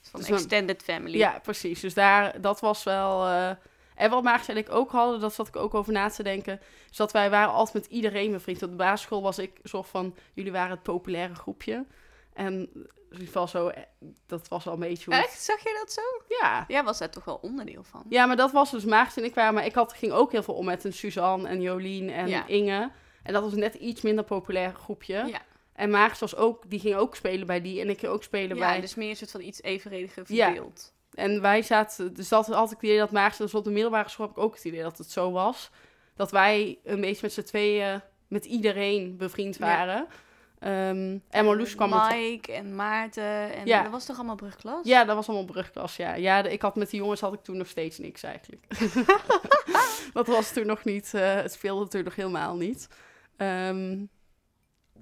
Van 0.00 0.20
Dus 0.20 0.28
extended 0.30 0.82
family. 0.82 1.16
Ja, 1.16 1.38
precies. 1.42 1.80
Dus 1.80 1.94
daar, 1.94 2.40
dat 2.40 2.60
was 2.60 2.82
wel... 2.82 3.24
eh, 3.26 3.50
en 3.94 4.10
wat 4.10 4.22
Maartje 4.22 4.52
en 4.52 4.58
ik 4.58 4.70
ook 4.70 4.90
hadden, 4.90 5.20
dat 5.20 5.34
zat 5.34 5.48
ik 5.48 5.56
ook 5.56 5.74
over 5.74 5.92
na 5.92 6.08
te 6.08 6.22
denken, 6.22 6.60
is 6.90 6.96
dat 6.96 7.12
wij 7.12 7.30
waren 7.30 7.52
altijd 7.52 7.74
met 7.84 7.92
iedereen 7.92 8.30
bevriend. 8.30 8.62
Op 8.62 8.70
de 8.70 8.76
basisschool 8.76 9.22
was 9.22 9.38
ik 9.38 9.50
soort 9.62 9.86
van, 9.86 10.14
jullie 10.34 10.52
waren 10.52 10.70
het 10.70 10.82
populaire 10.82 11.34
groepje. 11.34 11.84
En 12.32 12.52
in 12.54 12.86
ieder 13.10 13.26
geval 13.26 13.46
zo, 13.48 13.70
dat 14.26 14.48
was 14.48 14.64
wel 14.64 14.74
een 14.74 14.80
beetje 14.80 15.04
hoe... 15.04 15.14
Echt? 15.22 15.42
Zag 15.42 15.62
je 15.62 15.76
dat 15.84 15.92
zo? 15.92 16.00
Ja. 16.40 16.64
Jij 16.68 16.84
was 16.84 16.98
daar 16.98 17.10
toch 17.10 17.24
wel 17.24 17.38
onderdeel 17.42 17.82
van? 17.84 18.02
Ja, 18.08 18.26
maar 18.26 18.36
dat 18.36 18.52
was 18.52 18.70
dus 18.70 18.84
Maartje 18.84 19.20
en 19.20 19.26
ik 19.26 19.34
waren, 19.34 19.54
maar 19.54 19.64
ik 19.66 19.74
had, 19.74 19.92
ging 19.92 20.12
ook 20.12 20.32
heel 20.32 20.42
veel 20.42 20.54
om 20.54 20.64
met 20.64 20.84
een 20.84 20.92
Suzanne 20.92 21.48
en 21.48 21.60
Jolien 21.60 22.10
en 22.10 22.28
Ja. 22.28 22.46
Inge. 22.46 22.90
En 23.24 23.32
dat 23.32 23.42
was 23.42 23.54
net 23.54 23.74
iets 23.74 24.00
minder 24.02 24.24
populair 24.24 24.74
groepje. 24.74 25.14
Ja. 25.26 25.40
En 25.72 25.90
Maartje 25.90 26.20
was 26.20 26.36
ook, 26.36 26.70
die 26.70 26.80
ging 26.80 26.94
ook 26.94 27.16
spelen 27.16 27.46
bij 27.46 27.60
die 27.60 27.80
en 27.80 27.88
ik 27.88 27.98
ging 27.98 28.12
ook 28.12 28.22
spelen 28.22 28.56
Ja, 28.56 28.68
bij... 28.70 28.80
dus 28.80 28.94
meer 28.94 29.10
een 29.10 29.16
soort 29.16 29.30
van 29.30 29.40
iets 29.40 29.62
evenrediger 29.62 30.24
Ja. 30.26 30.44
verdeeld. 30.46 30.92
En 31.14 31.40
wij 31.40 31.62
zaten, 31.62 32.14
dus 32.14 32.28
dat 32.28 32.46
had 32.46 32.70
ik 32.70 32.76
het 32.76 32.82
idee 32.84 32.98
dat 32.98 33.10
Maartje, 33.10 33.42
dus 33.42 33.54
op 33.54 33.64
de 33.64 33.70
middelbare 33.70 34.08
school 34.08 34.26
heb 34.26 34.36
ik 34.36 34.42
ook 34.42 34.54
het 34.54 34.64
idee 34.64 34.82
dat 34.82 34.98
het 34.98 35.10
zo 35.10 35.30
was. 35.30 35.70
Dat 36.16 36.30
wij 36.30 36.78
een 36.84 37.00
beetje 37.00 37.20
met 37.22 37.32
z'n 37.32 37.42
tweeën 37.42 38.00
met 38.28 38.44
iedereen 38.44 39.16
bevriend 39.16 39.56
Ja. 39.56 39.66
waren. 39.66 40.06
Ehm, 40.58 41.18
en 41.30 41.44
Marloes 41.44 41.74
kwam. 41.74 41.90
Mike 42.08 42.52
en 42.52 42.74
Maarten. 42.74 43.54
En 43.54 43.66
Ja. 43.66 43.82
dat 43.82 43.90
was 43.92 44.04
toch 44.04 44.16
allemaal 44.16 44.34
brugklas? 44.36 44.86
Ja, 44.86 45.04
dat 45.04 45.14
was 45.16 45.28
allemaal 45.28 45.46
brugklas, 45.46 45.96
ja. 45.96 46.14
Ja, 46.14 46.42
de- 46.42 46.52
ik 46.52 46.62
had 46.62 46.76
met 46.76 46.90
die 46.90 47.00
jongens 47.00 47.20
had 47.20 47.32
ik 47.32 47.42
toen 47.42 47.56
nog 47.56 47.66
steeds 47.68 47.98
niks 47.98 48.22
eigenlijk. 48.22 48.66
dat 50.12 50.26
was 50.26 50.52
toen 50.52 50.66
nog 50.66 50.84
niet, 50.84 51.14
eh, 51.14 51.34
het 51.34 51.52
speelde 51.52 51.88
toen 51.88 52.04
nog 52.04 52.14
helemaal 52.14 52.56
niet. 52.56 52.88
Ehm, 53.36 54.04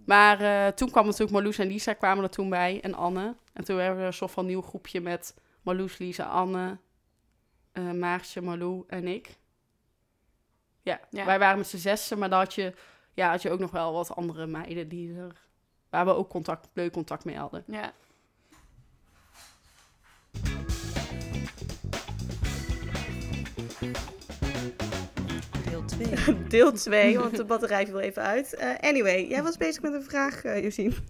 maar 0.07 0.41
eh, 0.41 0.73
toen 0.73 0.91
kwam 0.91 1.05
natuurlijk 1.05 1.33
Marloes 1.33 1.59
en 1.59 1.67
Lisa 1.67 1.93
kwamen 1.93 2.25
er 2.25 2.31
toen 2.31 2.51
bij 2.51 2.81
en 2.81 2.95
Anne. 2.95 3.35
En 3.53 3.65
toen 3.65 3.79
hebben 3.79 4.01
we 4.01 4.07
een 4.07 4.13
soort 4.13 4.31
van 4.31 4.47
nieuw 4.47 4.63
groepje 4.63 5.01
met 5.01 5.35
Marloes, 5.63 5.99
Lisa, 5.99 6.25
Anne, 6.25 6.79
eh 7.73 7.91
Maartje, 7.91 8.41
Marlou 8.41 8.85
en 8.87 9.07
ik. 9.07 9.37
Ja, 10.83 11.01
Ja. 11.11 11.25
wij 11.25 11.39
waren 11.39 11.59
met 11.59 11.67
z'n 11.67 11.77
zessen, 11.77 12.19
maar 12.19 12.29
dan 12.31 12.39
had 12.39 12.55
je, 12.55 12.75
ja, 13.15 13.31
had 13.31 13.43
je 13.43 13.51
ook 13.51 13.59
nog 13.61 13.71
wel 13.71 13.93
wat 13.93 14.17
andere 14.17 14.47
meiden 14.47 14.89
die 14.89 15.15
er, 15.17 15.47
waar 15.91 16.05
we 16.05 16.15
ook 16.15 16.29
contact, 16.29 16.69
leuk 16.73 16.93
contact 16.93 17.25
mee 17.25 17.37
hadden. 17.37 17.65
Ja. 17.67 17.93
Deel 26.11 26.23
2. 26.29 26.49
Deel 26.49 26.73
2, 26.73 27.19
want 27.19 27.37
de 27.37 27.45
batterij 27.45 27.87
viel 27.87 28.01
even 28.01 28.23
uit. 28.23 28.55
Eh, 28.55 28.69
anyway, 28.81 29.27
jij 29.29 29.43
was 29.43 29.57
bezig 29.57 29.83
met 29.83 29.93
een 29.93 30.03
vraag, 30.03 30.45
uh, 30.45 30.63
Josien. 30.63 30.95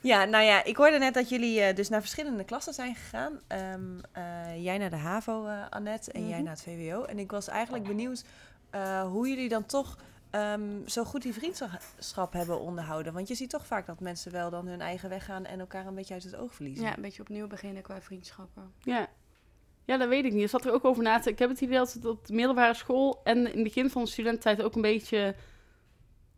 Ja, 0.00 0.24
nou 0.24 0.44
ja, 0.44 0.64
ik 0.64 0.76
hoorde 0.76 0.98
net 0.98 1.14
dat 1.14 1.28
jullie 1.28 1.60
eh, 1.60 1.74
dus 1.76 1.88
naar 1.88 2.00
verschillende 2.00 2.44
klassen 2.44 2.74
zijn 2.74 2.94
gegaan. 2.94 3.40
Ehm, 3.46 3.82
eh, 4.12 4.62
jij 4.64 4.78
naar 4.78 4.90
de 4.90 4.96
HAVO, 4.96 5.46
eh, 5.46 5.60
Annette, 5.70 6.12
en 6.12 6.28
jij 6.28 6.34
Mhm. 6.36 6.44
naar 6.44 6.52
het 6.52 6.62
VWO. 6.62 7.02
En 7.04 7.18
ik 7.18 7.30
was 7.30 7.48
eigenlijk 7.48 7.84
benieuwd 7.84 8.24
eh, 8.70 9.02
hoe 9.02 9.28
jullie 9.28 9.48
dan 9.48 9.66
toch 9.66 9.98
ehm, 10.30 10.86
zo 10.86 11.04
goed 11.04 11.22
die 11.22 11.32
vriendschap 11.34 12.32
hebben 12.32 12.60
onderhouden. 12.60 13.12
Want 13.12 13.28
je 13.28 13.34
ziet 13.34 13.50
toch 13.50 13.66
vaak 13.66 13.86
dat 13.86 14.00
mensen 14.00 14.32
wel 14.32 14.50
dan 14.50 14.66
hun 14.66 14.80
eigen 14.80 15.08
weg 15.08 15.24
gaan 15.24 15.44
en 15.44 15.60
elkaar 15.60 15.86
een 15.86 15.94
beetje 15.94 16.14
uit 16.14 16.22
het 16.22 16.36
oog 16.36 16.54
verliezen. 16.54 16.84
Ja, 16.84 16.96
een 16.96 17.02
beetje 17.02 17.22
opnieuw 17.22 17.46
beginnen 17.46 17.82
qua 17.82 18.00
vriendschappen. 18.00 18.72
Ja. 18.78 19.08
Ja, 19.86 19.96
dat 19.96 20.08
weet 20.08 20.24
ik 20.24 20.32
niet. 20.32 20.42
Ik 20.42 20.48
zat 20.48 20.64
er 20.64 20.72
ook 20.72 20.84
over 20.84 21.02
na 21.02 21.18
te 21.18 21.30
Ik 21.30 21.38
heb 21.38 21.48
het 21.48 21.60
idee 21.60 21.78
dat 21.78 21.92
het 21.92 22.04
op 22.04 22.26
de 22.26 22.34
middelbare 22.34 22.74
school 22.74 23.20
en 23.24 23.36
in 23.38 23.44
het 23.44 23.62
begin 23.62 23.90
van 23.90 24.02
de 24.04 24.10
studententijd 24.10 24.62
ook 24.62 24.74
een 24.74 24.82
beetje 24.82 25.34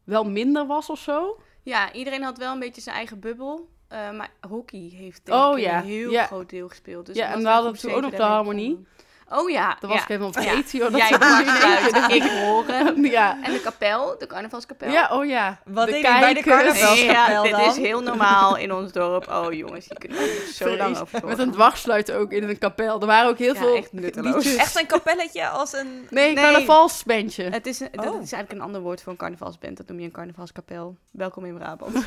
wel 0.04 0.24
minder 0.24 0.66
was 0.66 0.90
of 0.90 0.98
zo. 0.98 1.40
Ja, 1.62 1.92
iedereen 1.92 2.22
had 2.22 2.38
wel 2.38 2.52
een 2.52 2.58
beetje 2.58 2.80
zijn 2.80 2.96
eigen 2.96 3.20
bubbel. 3.20 3.68
eh, 3.88 4.11
maar 4.11 4.30
hockey 4.48 4.90
heeft 4.94 5.26
denk 5.26 5.38
Oh 5.42 5.58
ik 5.58 5.64
ja, 5.64 5.78
een 5.78 5.84
heel 5.84 6.11
ja. 6.11 6.26
groot 6.26 6.50
deel 6.50 6.68
gespeeld. 6.68 7.06
Dus 7.06 7.16
Ja, 7.16 7.32
en 7.32 7.42
we 7.42 7.48
hadden 7.48 7.72
toen 7.78 7.92
ook 7.92 8.02
nog 8.02 8.11
de 8.11 8.22
harmonie. 8.22 8.87
Oh 9.30 9.50
ja, 9.50 9.76
Dat 9.80 9.90
was 9.90 9.92
ja. 9.98 10.02
ik 10.02 10.08
helemaal 10.08 10.30
Ja. 10.34 10.40
vergeten. 10.42 10.78
joh, 10.78 10.90
dat 10.90 11.00
Jij 11.00 11.08
ineens- 11.08 12.24
ik 12.24 12.30
horen. 12.30 13.00
Ja. 13.18 13.38
En 13.42 13.52
de 13.52 13.60
kapel, 13.60 14.18
de 14.18 14.26
carnavalskapel. 14.26 14.90
ja, 14.90 15.08
oh 15.12 15.26
ja. 15.26 15.60
Wat 15.64 15.86
de 15.86 15.92
deed 15.92 16.00
je 16.02 16.16
bij 16.20 16.34
de 16.34 16.42
kijkers. 16.42 16.54
carnavalskapel? 16.78 17.32
Ja, 17.34 17.42
dit 17.42 17.50
dan? 17.50 17.60
is 17.70 17.76
heel 17.76 18.00
normaal 18.00 18.56
in 18.56 18.72
ons 18.72 18.92
dorp. 18.92 19.28
Oh 19.30 19.52
jongens, 19.52 19.86
hier 19.88 19.98
kunnen 19.98 20.18
we 20.18 20.42
nog 20.46 20.54
zo 20.54 20.76
lang 20.76 20.98
over 20.98 21.08
Met 21.12 21.22
een 21.22 21.28
doorgaan. 21.30 21.50
dwarsfluit 21.52 22.12
ook 22.12 22.32
in 22.32 22.48
een 22.48 22.58
kapel. 22.58 23.00
Er 23.00 23.06
waren 23.06 23.30
ook 23.30 23.38
heel 23.38 23.54
Ja, 23.54 23.60
veel 23.60 23.76
echt 23.76 23.92
nutteloos. 23.92 24.34
liedjes. 24.34 24.56
Echt 24.56 24.78
een 24.80 24.86
kapelletje 24.86 25.48
als 25.48 25.72
een... 25.72 26.06
Nee, 26.10 26.28
een 26.28 26.34
Nee. 26.34 26.44
carnavalsbandje. 26.44 27.44
Het 27.44 27.66
is, 27.66 27.80
een, 27.80 27.88
dat 27.92 28.04
Oh. 28.06 28.10
is 28.22 28.32
eigenlijk 28.32 28.52
een 28.52 28.60
ander 28.60 28.80
woord 28.80 29.02
voor 29.02 29.12
een 29.12 29.18
carnavalsband. 29.18 29.76
Dat 29.76 29.88
noem 29.88 29.98
je 29.98 30.04
een 30.04 30.10
carnavalskapel. 30.12 30.96
Welkom 31.10 31.44
in 31.44 31.54
Brabant. 31.58 31.96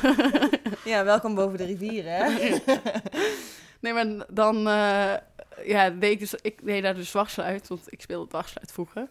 Ja, 0.84 1.04
welkom 1.04 1.34
boven 1.34 1.58
de 1.58 1.64
rivieren, 1.64 2.12
hè? 2.12 2.54
Nee, 3.80 3.92
maar 3.92 4.06
dan... 4.28 4.68
eh, 4.68 5.12
ja, 5.64 5.90
deed 5.90 6.12
ik, 6.12 6.18
dus, 6.18 6.34
ik 6.34 6.64
deed 6.64 6.82
daar 6.82 6.94
dus 6.94 7.10
dwarsfluit, 7.10 7.68
want 7.68 7.82
ik 7.86 8.00
speelde 8.00 8.28
dwarsfluit 8.28 8.72
vroeger. 8.72 9.08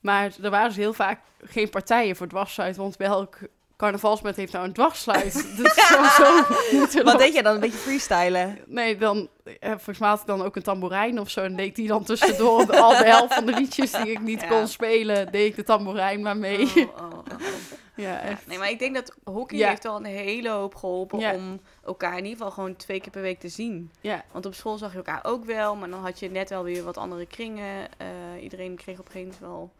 Maar 0.00 0.32
er 0.42 0.50
waren 0.50 0.68
dus 0.68 0.76
heel 0.76 0.92
vaak 0.92 1.20
geen 1.44 1.70
partijen 1.70 2.16
voor 2.16 2.26
dwarsfluit, 2.26 2.76
want 2.76 2.96
welk 2.96 3.38
carnavalsmet 3.82 4.36
heeft 4.36 4.52
nou 4.52 4.64
een 4.64 5.24
is 5.24 5.32
sowieso 5.74 6.44
moeten 6.72 7.04
Wat 7.04 7.18
deed 7.18 7.34
je 7.34 7.42
dan? 7.42 7.54
Een 7.54 7.60
beetje 7.60 7.78
freestylen? 7.78 8.58
Nee, 8.66 8.96
dan, 8.96 9.28
eh, 9.44 9.70
volgens 9.70 9.98
mij 9.98 10.08
had 10.08 10.20
ik 10.20 10.26
dan 10.26 10.42
ook 10.42 10.56
een 10.56 10.62
tamboerijn 10.62 11.20
of 11.20 11.30
zo. 11.30 11.40
En 11.40 11.56
deed 11.56 11.76
die 11.76 11.88
dan 11.88 12.04
tussendoor. 12.04 12.66
De, 12.66 12.80
al 12.80 12.90
de 12.90 13.04
helft 13.04 13.34
van 13.34 13.46
de 13.46 13.52
liedjes 13.52 13.90
die 13.90 14.10
ik 14.10 14.20
niet 14.20 14.40
Ja. 14.40 14.46
kon 14.46 14.68
spelen, 14.68 15.32
deed 15.32 15.46
ik 15.46 15.56
de 15.56 15.62
tamboerijn 15.62 16.22
maar 16.22 16.36
mee. 16.36 16.60
Oh, 16.60 16.76
oh, 16.76 17.12
oh, 17.12 17.38
ja, 17.94 18.02
Ja, 18.12 18.20
echt. 18.20 18.46
nee, 18.46 18.58
maar 18.58 18.70
ik 18.70 18.78
denk 18.78 18.94
dat 18.94 19.16
hockey 19.24 19.58
Ja. 19.58 19.68
heeft 19.68 19.82
wel 19.82 19.96
een 19.96 20.04
hele 20.04 20.50
hoop 20.50 20.74
geholpen 20.74 21.18
Ja. 21.18 21.34
om 21.34 21.60
elkaar 21.84 22.12
in 22.18 22.24
ieder 22.24 22.36
geval 22.36 22.50
gewoon 22.50 22.76
twee 22.76 23.00
keer 23.00 23.10
per 23.10 23.22
week 23.22 23.40
te 23.40 23.48
zien. 23.48 23.90
Ja, 24.00 24.24
Want 24.32 24.46
op 24.46 24.54
school 24.54 24.78
zag 24.78 24.90
je 24.90 24.96
elkaar 24.96 25.20
ook 25.24 25.44
wel, 25.44 25.76
maar 25.76 25.90
dan 25.90 26.00
had 26.00 26.18
je 26.18 26.30
net 26.30 26.48
wel 26.50 26.62
weer 26.64 26.84
wat 26.84 26.96
andere 26.96 27.26
kringen. 27.26 27.88
Eh, 27.98 28.08
iedereen 28.42 28.76
kreeg 28.76 28.98
op 28.98 29.06
een 29.06 29.12
gegeven 29.12 29.36
moment 29.40 29.56
wel 29.58 29.72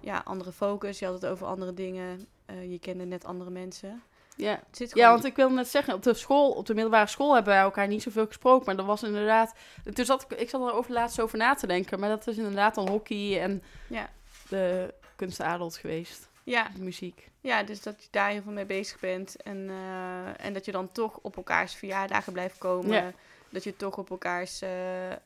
ja, 0.00 0.22
andere 0.24 0.52
focus. 0.52 0.98
Je 0.98 1.04
had 1.04 1.14
het 1.14 1.26
over 1.26 1.46
andere 1.46 1.74
dingen. 1.74 2.26
Eh, 2.46 2.70
je 2.70 2.78
kende 2.78 3.04
net 3.04 3.24
andere 3.24 3.50
mensen. 3.50 4.02
ja. 4.36 4.50
Het 4.66 4.76
zit 4.76 4.94
ja, 4.94 5.10
want 5.10 5.24
ik 5.24 5.36
wilde 5.36 5.54
net 5.54 5.68
zeggen, 5.68 5.94
op 5.94 6.02
de 6.02 6.14
school, 6.14 6.50
op 6.50 6.66
de 6.66 6.74
middelbare 6.74 7.06
school 7.06 7.34
hebben 7.34 7.52
wij 7.52 7.62
elkaar 7.62 7.86
niet 7.88 8.02
zoveel 8.02 8.26
gesproken. 8.26 8.66
Maar 8.66 8.76
dat 8.76 8.86
was 8.86 9.02
inderdaad... 9.02 9.54
Toen 9.92 10.04
zat 10.04 10.22
ik, 10.28 10.38
ik 10.38 10.48
zat 10.50 10.60
er 10.68 10.72
over 10.72 10.92
laatst 10.92 11.20
over 11.20 11.38
na 11.38 11.54
te 11.54 11.66
denken. 11.66 12.00
Maar 12.00 12.08
dat 12.08 12.26
is 12.26 12.36
inderdaad 12.36 12.74
dan 12.74 12.88
hockey 12.88 13.40
en 13.42 13.62
Ja. 13.88 14.10
de 14.48 14.94
kunstadelt 15.16 15.76
geweest. 15.76 16.28
Ja, 16.44 16.68
de 16.74 16.82
muziek. 16.82 17.30
ja, 17.40 17.62
dus 17.62 17.82
dat 17.82 18.02
je 18.02 18.08
daar 18.10 18.30
heel 18.30 18.42
veel 18.42 18.52
mee 18.52 18.66
bezig 18.66 19.00
bent. 19.00 19.42
En, 19.42 19.68
eh, 19.68 20.46
en 20.46 20.52
dat 20.52 20.64
je 20.64 20.72
dan 20.72 20.92
toch 20.92 21.18
op 21.22 21.36
elkaars 21.36 21.74
verjaardagen 21.74 22.32
blijft 22.32 22.58
komen. 22.58 22.94
Ja. 22.94 23.12
Dat 23.48 23.64
je 23.64 23.76
toch 23.76 23.96
op 23.96 24.10
elkaars 24.10 24.62
eh, 24.62 25.12
eh, 25.12 25.18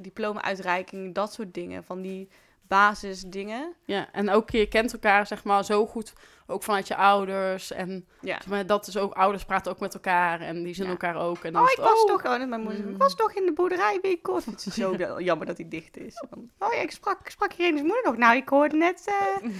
diploma-uitreiking, 0.00 1.14
dat 1.14 1.32
soort 1.32 1.54
dingen. 1.54 1.84
Van 1.84 2.00
die 2.00 2.28
basisdingen. 2.76 3.74
Ja, 3.84 4.08
en 4.12 4.30
ook 4.30 4.50
je 4.50 4.66
kent 4.68 4.92
elkaar 4.92 5.26
zeg 5.26 5.44
maar 5.44 5.64
zo 5.64 5.86
goed, 5.86 6.12
ook 6.46 6.62
vanuit 6.62 6.88
je 6.88 6.96
ouders. 6.96 7.70
En 7.72 8.06
Ja. 8.20 8.34
zeg 8.34 8.46
maar, 8.46 8.66
dat 8.66 8.86
is 8.86 8.96
ook, 8.96 9.12
ouders 9.14 9.44
praten 9.44 9.72
ook 9.72 9.80
met 9.80 9.94
elkaar 9.94 10.40
en 10.40 10.62
die 10.62 10.74
zien 10.74 10.84
Ja. 10.84 10.90
elkaar 10.90 11.16
ook. 11.16 11.44
En 11.44 11.52
dan 11.52 11.62
Oh, 11.62 11.70
ik 11.70 11.76
het, 11.76 11.84
was 11.86 12.02
oh, 12.02 12.08
toch 12.08 12.20
gewoon, 12.20 12.48
mijn 12.48 12.60
moeder, 12.60 12.84
Mm. 12.84 12.90
ik 12.90 12.96
was 12.98 13.14
toch 13.14 13.32
in 13.32 13.46
de 13.46 13.52
boerderij 13.52 13.98
binnenkort. 14.02 14.44
Het 14.50 14.66
is 14.66 14.74
zo 14.74 14.94
jammer 15.18 15.46
dat 15.46 15.56
hij 15.56 15.68
dicht 15.68 15.96
is. 15.96 16.24
Want, 16.30 16.50
oh 16.58 16.72
ja, 16.72 16.80
ik 16.80 16.90
sprak, 16.90 17.20
ik 17.20 17.30
sprak 17.30 17.52
Irene's 17.52 17.80
moeder 17.82 18.02
nog. 18.04 18.16
Nou, 18.16 18.36
ik 18.36 18.48
hoorde 18.48 18.76
net... 18.76 19.04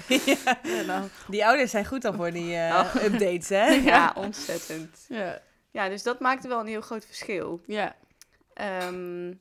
eh, 0.08 0.26
ja, 0.62 0.82
nou, 0.86 1.08
Die 1.28 1.46
ouders 1.46 1.70
zijn 1.70 1.86
goed 1.86 2.02
dan 2.02 2.14
voor 2.14 2.30
die 2.30 2.54
eh, 2.56 2.78
Oh. 2.96 3.02
updates, 3.04 3.48
hè? 3.48 3.64
ja, 3.92 4.12
ontzettend. 4.16 5.04
ja, 5.08 5.40
Ja, 5.70 5.88
dus 5.88 6.02
dat 6.02 6.20
maakte 6.20 6.48
wel 6.48 6.60
een 6.60 6.66
heel 6.66 6.80
groot 6.80 7.04
verschil. 7.06 7.60
ja. 7.66 7.96
Ehm, 8.54 9.32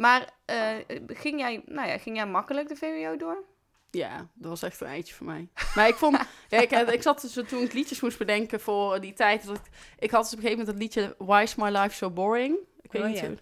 maar 0.00 0.30
eh, 0.44 0.74
ging, 1.06 1.40
jij, 1.40 1.62
nou 1.66 1.88
ja, 1.88 1.98
ging 1.98 2.16
jij 2.16 2.26
makkelijk 2.26 2.68
de 2.68 2.76
VWO 2.76 3.16
door? 3.16 3.44
Ja, 3.90 4.28
dat 4.34 4.48
was 4.50 4.62
echt 4.62 4.80
een 4.80 4.86
eitje 4.86 5.14
voor 5.14 5.26
mij. 5.26 5.48
Maar 5.74 5.88
ik 5.88 5.94
vond, 5.94 6.18
ja, 6.48 6.60
ik, 6.60 6.70
ik 6.70 7.02
zat 7.02 7.20
dus 7.20 7.48
toen 7.48 7.62
ik 7.62 7.72
liedjes 7.72 8.00
moest 8.00 8.18
bedenken 8.18 8.60
voor 8.60 9.00
die 9.00 9.12
tijd. 9.12 9.46
Dat 9.46 9.56
ik, 9.56 9.62
ik 9.98 10.10
had 10.10 10.22
dus 10.22 10.32
op 10.32 10.38
een 10.38 10.44
gegeven 10.44 10.66
moment 10.66 10.66
het 10.66 10.78
liedje 10.78 11.14
Why 11.18 11.42
is 11.42 11.54
my 11.54 11.68
life 11.68 11.94
so 11.94 12.10
boring? 12.10 12.56
Ik 12.80 12.92
weet 12.92 13.02
Oh, 13.02 13.08
niet 13.08 13.18
ja. 13.18 13.26
hoe. 13.26 13.38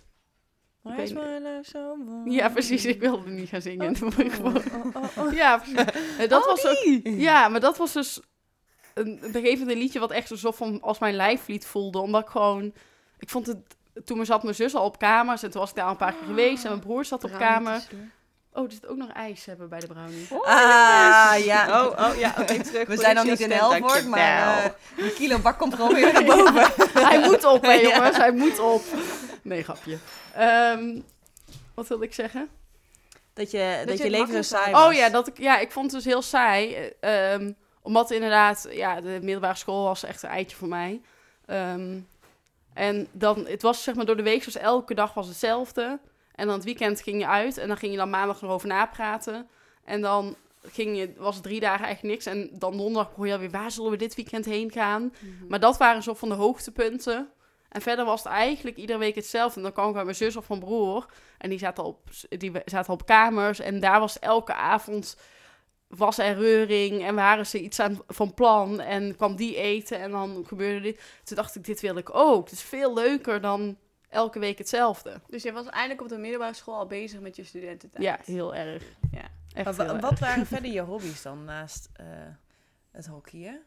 Why 0.81 1.03
is 1.03 1.13
my 1.13 1.39
life 1.43 1.71
so 1.71 1.97
boring? 2.05 2.35
Ja, 2.35 2.49
precies. 2.49 2.85
Ik 2.85 3.01
wilde 3.01 3.31
niet 3.31 3.49
gaan 3.49 3.63
zingen. 3.63 3.97
Oh, 4.03 4.55
oh, 4.95 5.19
oh. 5.19 5.33
Ja, 5.33 5.57
precies. 5.57 6.29
Dat 6.29 6.45
was 6.45 6.67
ook, 6.67 7.01
ja, 7.03 7.49
maar 7.49 7.61
dat 7.61 7.77
was 7.77 7.93
dus 7.93 8.21
een, 8.95 9.35
een 9.35 9.67
liedje 9.67 9.99
wat 9.99 10.11
echt 10.11 10.39
zo 10.39 10.51
van 10.51 10.81
als 10.81 10.99
mijn 10.99 11.15
lijflied 11.15 11.67
voelde. 11.67 11.99
Omdat 11.99 12.23
ik 12.23 12.29
gewoon, 12.29 12.73
ik 13.19 13.29
vond 13.29 13.47
het, 13.47 13.77
toen 14.05 14.27
zat 14.27 14.43
mijn 14.43 14.55
zus 14.55 14.75
al 14.75 14.85
op 14.85 14.99
kamers 14.99 15.43
en 15.43 15.51
toen 15.51 15.61
was 15.61 15.71
ik 15.71 15.77
daar 15.77 15.85
al 15.85 15.91
een 15.91 15.97
paar 15.97 16.13
keer 16.15 16.27
geweest 16.27 16.65
en 16.65 16.69
mijn 16.71 16.83
broer 16.83 17.05
zat 17.05 17.25
op 17.25 17.33
kamer. 17.39 17.83
Oh, 18.53 18.65
er 18.65 18.73
zit 18.73 18.87
ook 18.87 18.97
nog 18.97 19.11
ijs 19.13 19.45
hebben 19.45 19.69
bij 19.69 19.81
de 19.81 19.87
brownie. 19.87 20.27
Ah, 20.45 21.35
ja. 21.45 21.85
Oh, 21.85 22.09
oh 22.09 22.17
ja, 22.17 22.33
terug. 22.45 22.87
We 22.89 22.97
zijn 22.97 23.15
nog 23.15 23.25
niet 23.25 23.41
in 23.41 23.51
Helvoort, 23.51 24.07
maar 24.07 24.45
dankjewel. 24.47 24.75
eh 24.97 25.03
die 25.05 25.13
kilo 25.13 25.39
bak 25.39 25.59
komt 25.59 25.75
gewoon 25.75 25.95
weer 25.95 26.13
naar 26.13 26.25
boven. 26.37 26.71
hij 26.93 27.21
moet 27.21 27.45
op, 27.45 27.63
hè 27.63 27.73
Ja. 27.83 27.95
jongens, 27.97 28.17
hij 28.17 28.33
moet 28.33 28.59
op. 28.59 28.83
Nee, 29.43 29.63
grapje. 29.63 29.99
Ehm, 30.35 31.01
wat 31.75 31.89
wilde 31.89 32.05
ik 32.05 32.15
zeggen? 32.15 32.49
Dat 33.35 33.51
je, 33.51 33.83
dat 33.87 33.99
je 33.99 34.11
leven 34.11 34.35
zo 34.35 34.43
saai 34.57 34.73
Oh 34.75 34.85
was. 34.85 34.97
ja, 34.97 35.09
dat 35.09 35.27
ik, 35.27 35.39
ja, 35.39 35.59
ik 35.59 35.73
vond 35.73 35.85
het 35.93 35.95
dus 35.95 36.13
heel 36.13 36.23
saai. 36.23 36.75
eh, 37.01 37.33
ehm, 37.33 37.53
omdat 37.83 38.11
inderdaad, 38.11 38.67
ja, 38.71 39.01
de 39.01 39.19
middelbare 39.23 39.57
school 39.57 39.85
was 39.85 40.03
echt 40.05 40.23
een 40.23 40.29
eitje 40.31 40.57
voor 40.57 40.69
mij. 40.69 41.01
Ehm, 41.47 41.99
en 42.79 43.09
dan, 43.13 43.47
het 43.47 43.63
was 43.63 43.83
zeg 43.83 43.95
maar 43.95 44.07
door 44.07 44.17
de 44.17 44.23
week, 44.23 44.43
zoals 44.43 44.57
elke 44.57 44.95
dag 44.95 45.15
was 45.15 45.27
hetzelfde. 45.27 45.99
En 46.35 46.47
dan 46.47 46.55
het 46.55 46.65
weekend 46.65 47.01
ging 47.01 47.21
je 47.21 47.27
uit 47.27 47.59
en 47.59 47.69
dan 47.69 47.77
ging 47.77 47.93
je 47.93 47.99
dan 47.99 48.11
maandag 48.11 48.43
erover 48.43 48.69
napraten. 48.69 49.49
En 49.85 50.01
dan 50.01 50.37
ging 50.63 50.97
je, 50.97 51.13
was 51.17 51.35
het 51.35 51.45
drie 51.45 51.61
dagen 51.61 51.85
eigenlijk 51.85 52.15
niks. 52.15 52.27
En 52.27 52.51
dan 52.59 52.77
donderdag 52.77 53.09
begon 53.09 53.27
je 53.27 53.33
alweer, 53.33 53.51
waar 53.51 53.71
zullen 53.71 53.91
we 53.91 53.97
dit 53.97 54.15
weekend 54.15 54.45
heen 54.45 54.71
gaan? 54.71 55.03
Mhm. 55.03 55.47
Maar 55.49 55.61
dat 55.61 55.77
waren 55.77 56.03
zo 56.03 56.15
van 56.15 56.29
de 56.29 56.35
hoogtepunten. 56.35 57.29
En 57.69 57.81
verder 57.81 58.05
was 58.05 58.23
het 58.23 58.33
eigenlijk 58.33 58.77
iedere 58.77 58.99
week 58.99 59.15
hetzelfde. 59.15 59.57
En 59.57 59.63
dan 59.63 59.73
kwam 59.73 59.89
ik 59.89 59.95
bij 59.95 60.05
mijn 60.05 60.17
zus 60.17 60.37
of 60.37 60.49
mijn 60.49 60.61
broer. 60.61 61.07
En 61.39 61.51
die 61.51 61.59
zaten 61.59 61.85
op, 61.85 61.99
die 62.29 62.53
zaten 62.65 62.93
op 62.93 63.07
kamers. 63.07 63.61
En 63.61 63.81
daar 63.81 64.01
was 64.01 64.19
elke 64.19 64.55
avond 64.55 65.17
was 65.89 66.19
er 66.19 66.35
reuring. 66.35 67.05
En 67.05 67.15
waren 67.15 67.47
ze 67.47 67.61
iets 67.61 67.81
aan, 67.81 67.99
van 68.07 68.35
plan. 68.35 68.81
En 68.81 69.17
kwam 69.17 69.37
die 69.37 69.57
eten. 69.57 69.99
En 70.01 70.11
dan 70.11 70.45
gebeurde 70.47 70.81
dit. 70.81 71.01
Toen 71.25 71.37
dacht 71.37 71.55
ik, 71.57 71.65
dit 71.65 71.81
wil 71.81 71.97
ik 71.97 72.15
ook. 72.15 72.45
Het 72.45 72.53
is 72.53 72.63
veel 72.63 72.95
leuker 72.95 73.41
dan 73.41 73.79
elke 74.09 74.39
week 74.39 74.59
hetzelfde. 74.59 75.21
Dus 75.29 75.43
je 75.43 75.53
was 75.53 75.67
eigenlijk 75.67 76.01
op 76.03 76.09
de 76.09 76.19
middelbare 76.19 76.55
school 76.55 76.75
al 76.75 76.87
bezig 76.87 77.21
met 77.21 77.37
je 77.37 77.45
studententijd? 77.45 78.03
Ja, 78.03 78.19
heel 78.25 78.55
erg. 78.55 78.83
Ja. 79.11 79.21
Echt 79.55 79.65
Maar 79.65 79.75
heel 79.75 79.87
wa- 79.87 79.93
erg. 79.93 80.01
wat 80.11 80.19
waren 80.19 80.47
verder 80.57 80.71
je 80.71 80.81
hobby's 80.81 81.23
dan 81.23 81.45
naast 81.45 81.89
eh, 81.93 82.07
het 82.93 83.07
hockeyen? 83.07 83.63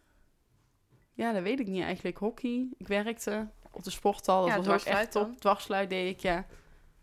Ja, 1.14 1.34
dat 1.34 1.44
weet 1.44 1.60
ik 1.60 1.68
niet 1.68 1.84
eigenlijk. 1.84 2.18
Hockey. 2.18 2.68
Ik 2.78 2.88
werkte 2.88 3.48
op 3.72 3.84
de 3.84 3.90
sporthal. 3.90 4.40
Dat 4.42 4.50
Ja, 4.50 4.56
was 4.72 4.82
ook 4.82 4.94
echt 4.94 5.12
top. 5.12 5.40
Dwarsluit 5.40 5.90
deed 5.90 6.14
ik, 6.16 6.20
ja. 6.20 6.46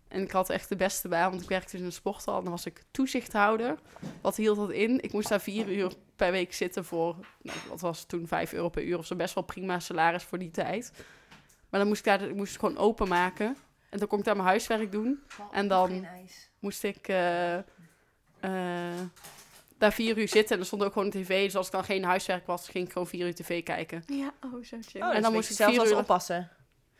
En 0.08 0.22
ik 0.22 0.30
had 0.30 0.50
echt 0.50 0.68
de 0.68 0.76
beste 0.76 1.08
baan, 1.08 1.30
want 1.30 1.42
ik 1.42 1.48
werkte 1.48 1.70
dus 1.70 1.80
in 1.80 1.86
een 1.86 1.92
sporthal. 1.92 2.36
En 2.36 2.42
dan 2.42 2.52
was 2.52 2.66
ik 2.66 2.82
toezichthouder. 2.90 3.78
Wat 4.20 4.36
hield 4.36 4.56
dat 4.56 4.70
in? 4.70 5.02
Ik 5.02 5.12
moest 5.12 5.28
daar 5.28 5.40
vier 5.40 5.68
uur 5.68 5.92
per 6.16 6.30
week 6.30 6.54
zitten 6.54 6.84
voor... 6.84 7.16
Nou, 7.42 7.58
wat 7.68 7.80
was 7.80 7.98
het 7.98 8.08
toen? 8.08 8.26
Vijf 8.26 8.52
euro 8.52 8.68
per 8.68 8.82
uur 8.82 8.98
of 8.98 9.06
zo. 9.06 9.16
Best 9.16 9.34
wel 9.34 9.44
prima 9.44 9.80
salaris 9.80 10.22
voor 10.22 10.38
die 10.38 10.50
tijd. 10.50 10.92
Maar 11.70 11.80
dan 11.80 11.88
moest 11.88 11.98
ik 11.98 12.04
daar 12.06 12.22
ik 12.28 12.34
moest 12.34 12.52
het 12.52 12.60
gewoon 12.60 12.78
openmaken. 12.78 13.56
En 13.88 13.98
dan 13.98 14.08
kon 14.08 14.18
ik 14.18 14.24
daar 14.24 14.36
mijn 14.36 14.48
huiswerk 14.48 14.92
doen. 14.92 15.22
En 15.52 15.68
dan 15.68 16.06
moest 16.58 16.84
ik 16.84 17.08
eh, 17.08 17.54
eh, 17.56 17.62
daar 19.78 19.92
vier 19.92 20.18
uur 20.18 20.28
zitten. 20.28 20.54
En 20.54 20.60
er 20.60 20.66
stond 20.66 20.82
ook 20.84 20.92
gewoon 20.92 21.06
een 21.14 21.22
tv. 21.24 21.44
Dus 21.44 21.56
als 21.56 21.66
ik 21.66 21.72
dan 21.72 21.84
geen 21.84 22.04
huiswerk 22.04 22.46
was, 22.46 22.68
ging 22.68 22.86
ik 22.86 22.92
gewoon 22.92 23.08
vier 23.08 23.26
uur 23.26 23.34
tv 23.34 23.62
kijken. 23.62 24.02
Ja, 24.06 24.32
oh, 24.44 24.64
zo 24.64 24.76
chill. 24.80 25.00
Oh, 25.00 25.06
En 25.06 25.12
dan 25.12 25.22
dan 25.22 25.32
moest 25.32 25.50
ik 25.50 25.56
je 25.66 25.72
zelf 25.74 25.88
uur- 25.90 25.96
oppassen. 25.96 26.50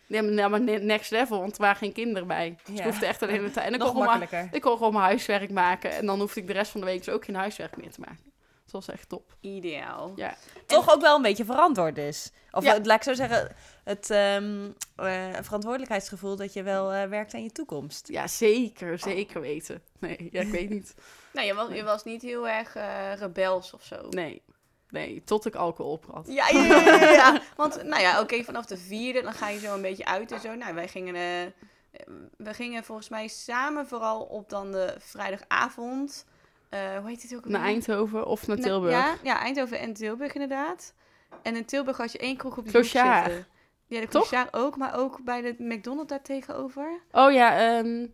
Nee, 0.09 0.49
maar, 0.49 0.61
next 0.61 1.11
level, 1.11 1.40
want 1.40 1.53
er 1.55 1.61
waren 1.61 1.77
geen 1.77 1.92
kinderen 1.92 2.29
bij. 2.29 2.57
Dus 2.64 2.79
ik 2.79 2.85
hoefde 2.85 3.07
echt 3.07 3.23
alleen 3.23 3.44
de 3.44 3.51
tijd. 3.51 3.66
En 3.66 3.75
ik 3.75 3.81
kon, 3.81 3.88
gewoon 3.88 4.23
ik 4.51 4.61
kon 4.61 4.77
gewoon 4.77 4.92
mijn 4.92 5.05
huiswerk 5.05 5.51
maken. 5.51 5.90
En 5.90 6.07
dan 6.07 6.21
hoefde 6.21 6.40
ik 6.40 6.47
de 6.47 6.53
rest 6.53 6.71
van 6.71 6.81
de 6.81 6.87
week 6.87 7.05
dus 7.05 7.14
ook 7.14 7.25
geen 7.25 7.35
huiswerk 7.35 7.77
meer 7.77 7.90
te 7.90 8.01
maken. 8.01 8.33
Dat 8.62 8.73
was 8.87 8.88
echt 8.94 9.09
top. 9.09 9.35
Ideaal. 9.40 10.12
Ja. 10.16 10.37
Toch 10.66 10.94
ook 10.94 11.01
wel 11.01 11.16
een 11.16 11.23
beetje 11.23 11.44
verantwoord 11.44 11.94
dus. 11.94 12.31
Of 12.51 12.64
Ja. 12.64 12.75
eh, 12.77 12.85
laat 12.85 12.97
ik 12.97 13.03
zo 13.03 13.14
zeggen, 13.14 13.55
het 13.85 14.11
ehm, 14.11 14.68
eh, 14.97 15.27
verantwoordelijkheidsgevoel 15.40 16.37
dat 16.37 16.53
je 16.53 16.62
wel 16.62 16.92
eh, 16.92 17.09
werkt 17.09 17.35
aan 17.35 17.42
je 17.42 17.53
toekomst. 17.53 18.09
Ja, 18.09 18.27
zeker. 18.27 18.99
Zeker 18.99 19.40
weten. 19.40 19.83
Nee, 19.99 20.29
ja, 20.33 20.40
ik 20.40 20.51
weet 20.51 20.68
niet. 20.71 20.94
Nou, 21.33 21.47
je 21.47 21.55
was, 21.55 21.73
je 21.73 21.83
was 21.85 22.05
niet 22.05 22.23
heel 22.23 22.49
erg 22.49 22.75
rebels 23.18 23.73
of 23.73 23.83
zo. 23.83 24.09
Nee. 24.09 24.42
Nee, 24.90 25.22
tot 25.24 25.46
ik 25.46 25.55
alcohol 25.55 25.92
op 25.92 26.05
had. 26.12 26.27
Ja, 26.29 26.48
ja, 26.48 27.01
ja. 27.12 27.40
Want, 27.57 27.83
nou 27.83 28.03
ja, 28.03 28.20
oké, 28.20 28.42
vanaf 28.44 28.66
de 28.66 28.77
vierde, 28.77 29.22
dan 29.22 29.33
ga 29.33 29.48
je 29.48 29.59
zo 29.59 29.74
een 29.74 29.83
beetje 29.83 30.05
uit 30.07 30.33
en 30.33 30.40
zo. 30.40 30.55
Nou, 30.55 30.74
wij 30.74 30.88
gingen, 30.88 31.14
eh, 31.14 32.07
we 32.37 32.55
gingen 32.55 32.85
volgens 32.85 33.09
mij 33.09 33.29
samen 33.29 33.87
vooral 33.87 34.20
op 34.22 34.48
dan 34.48 34.72
de 34.72 34.94
vrijdagavond. 34.98 36.24
Eh, 36.68 36.81
hoe 37.01 37.09
heet 37.09 37.22
het 37.22 37.35
ook 37.37 37.44
Naar? 37.44 37.62
Eindhoven 37.62 38.27
of 38.27 38.46
naar 38.46 38.57
Na- 38.57 38.62
Tilburg. 38.62 38.92
Ja, 38.92 39.14
ja, 39.22 39.38
Eindhoven 39.40 39.79
en 39.79 39.92
Tilburg 39.94 40.33
inderdaad. 40.33 40.94
En 41.42 41.57
in 41.57 41.64
Tilburg 41.64 41.96
had 41.96 42.12
je 42.12 42.18
één 42.18 42.37
kroeg 42.37 42.57
op 42.57 42.64
de 42.64 42.70
hoek 42.79 42.83
zitten. 42.85 43.46
Ja, 43.87 44.01
de? 44.01 44.07
Clochard 44.07 44.55
ook, 44.57 44.77
maar 44.77 44.98
ook 44.98 45.24
bij 45.24 45.40
de 45.40 45.55
McDonald's 45.59 46.09
daar 46.11 46.22
tegenover. 46.22 47.01
Oh 47.12 47.33
ja, 47.33 47.57
ehm 47.59 48.07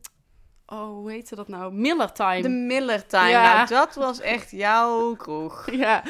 oh, 0.66 0.86
hoe 0.88 1.10
heette 1.10 1.34
dat 1.34 1.48
nou? 1.48 1.72
Miller 1.72 2.12
Time. 2.12 2.42
De 2.42 2.48
Miller 2.48 3.06
Time. 3.06 3.28
Ja. 3.28 3.54
Nou, 3.54 3.68
dat 3.68 3.94
was 3.94 4.20
echt 4.20 4.50
jouw 4.50 5.14
kroeg. 5.14 5.70
Ja. 5.70 6.02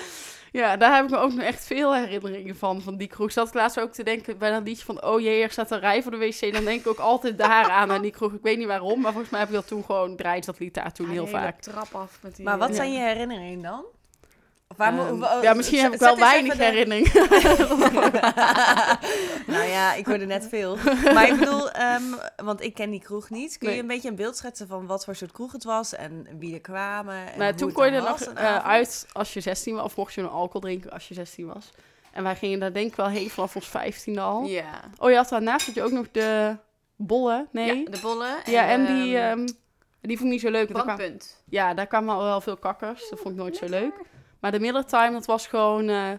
Ja, 0.60 0.76
daar 0.76 0.94
heb 0.94 1.04
ik 1.04 1.10
me 1.10 1.16
ook 1.16 1.32
nog 1.32 1.44
echt 1.44 1.64
veel 1.66 1.94
herinneringen 1.94 2.56
van, 2.56 2.80
van 2.82 2.96
die 2.96 3.08
kroeg. 3.08 3.32
Zat 3.32 3.48
ik 3.48 3.54
laatst 3.54 3.80
ook 3.80 3.92
te 3.92 4.02
denken 4.02 4.38
bij 4.38 4.50
dat 4.50 4.62
liedje 4.62 4.84
van... 4.84 5.04
Oh 5.04 5.20
jee, 5.20 5.42
er 5.42 5.50
staat 5.50 5.70
een 5.70 5.80
rij 5.80 6.02
voor 6.02 6.10
de 6.12 6.18
wc. 6.18 6.52
Dan 6.52 6.64
denk 6.64 6.80
ik 6.80 6.86
ook 6.86 6.98
altijd 6.98 7.38
daaraan 7.38 7.90
aan 7.90 8.02
die 8.02 8.10
kroeg. 8.10 8.32
Ik 8.32 8.42
weet 8.42 8.58
niet 8.58 8.66
waarom, 8.66 9.00
maar 9.00 9.10
volgens 9.12 9.30
mij 9.32 9.40
heb 9.40 9.48
ik 9.48 9.54
dat 9.54 9.66
toen 9.66 9.84
gewoon... 9.84 10.16
Draaid 10.16 10.44
dat 10.44 10.58
lied 10.58 10.74
daar 10.74 10.92
toen 10.92 11.06
Ja, 11.06 11.12
heel 11.12 11.26
vaak. 11.26 11.60
trap 11.60 11.94
af 11.94 12.18
met 12.22 12.36
die... 12.36 12.44
Maar 12.44 12.58
wat 12.58 12.68
Ja. 12.68 12.74
zijn 12.74 12.92
je 12.92 12.98
herinneringen 12.98 13.62
dan? 13.62 13.84
Waar 14.76 14.98
Ehm, 14.98 15.42
ja, 15.42 15.54
misschien 15.54 15.80
heb 15.80 15.92
ik 15.92 16.00
wel 16.00 16.16
weinig 16.18 16.56
herinnering. 16.56 17.12
nou 19.46 19.64
ja, 19.68 19.94
ik 19.94 20.06
hoorde 20.06 20.24
net 20.26 20.46
veel. 20.48 20.76
Maar 21.14 21.28
ik 21.28 21.38
bedoel, 21.38 21.70
ehm, 21.70 22.02
want 22.44 22.62
ik 22.62 22.74
ken 22.74 22.90
die 22.90 23.00
kroeg 23.00 23.30
niet. 23.30 23.58
Kun 23.58 23.68
je 23.68 23.72
Nee. 23.74 23.82
een 23.82 23.88
beetje 23.88 24.08
een 24.08 24.14
beeld 24.16 24.36
schetsen 24.36 24.66
van 24.66 24.86
wat 24.86 25.04
voor 25.04 25.14
soort 25.16 25.32
kroeg 25.32 25.52
het 25.52 25.64
was 25.64 25.94
en 25.94 26.26
wie 26.38 26.54
er 26.54 26.60
kwamen? 26.60 27.14
En 27.32 27.38
Maar 27.38 27.48
hoe 27.48 27.56
toen 27.58 27.72
kon 27.72 27.84
je 27.86 27.90
er 27.92 28.02
nog 28.02 28.20
eh, 28.20 28.56
uit 28.66 29.06
als 29.12 29.32
je 29.34 29.40
16 29.40 29.74
was, 29.74 29.84
of 29.84 29.96
mocht 29.96 30.14
je 30.14 30.20
een 30.20 30.28
alcohol 30.28 30.60
drinken 30.60 30.90
als 30.90 31.08
je 31.08 31.14
16 31.14 31.46
was. 31.46 31.70
En 32.12 32.22
wij 32.22 32.36
gingen 32.36 32.60
daar 32.60 32.72
denk 32.72 32.86
ik 32.90 32.96
wel 32.96 33.08
heen 33.08 33.30
vanaf 33.30 33.54
ons 33.56 33.68
15e 33.68 34.18
al. 34.20 34.44
Ja. 34.44 34.80
Oh, 34.98 35.10
je 35.10 35.16
had 35.16 35.28
daarnaast 35.28 35.66
had 35.66 35.74
je 35.74 35.82
ook 35.82 35.90
nog 35.92 36.06
de 36.12 36.56
bollen, 36.96 37.48
nee? 37.52 37.78
Ja, 37.84 37.90
de 37.90 37.98
bollen. 38.02 38.34
Ja, 38.44 38.68
en 38.68 38.86
die, 38.86 39.18
ehm, 39.18 39.46
die 40.00 40.16
vond 40.16 40.28
ik 40.28 40.34
niet 40.34 40.40
zo 40.40 40.50
leuk. 40.50 40.72
daar 40.72 40.82
kwam- 40.82 40.96
brandpunt. 40.96 41.42
ja, 41.48 41.74
daar 41.74 41.86
kwamen 41.86 42.14
al 42.14 42.22
wel 42.22 42.40
veel 42.40 42.56
kakkers. 42.56 43.08
Dat 43.10 43.18
vond 43.18 43.34
ik 43.34 43.40
nooit 43.40 43.56
zo 43.56 43.66
leuk. 43.68 43.92
Maar 44.44 44.52
de 44.52 44.60
middeltime, 44.60 45.12
dat 45.12 45.26
was 45.26 45.46
gewoon... 45.46 45.88
eh, 45.88 46.10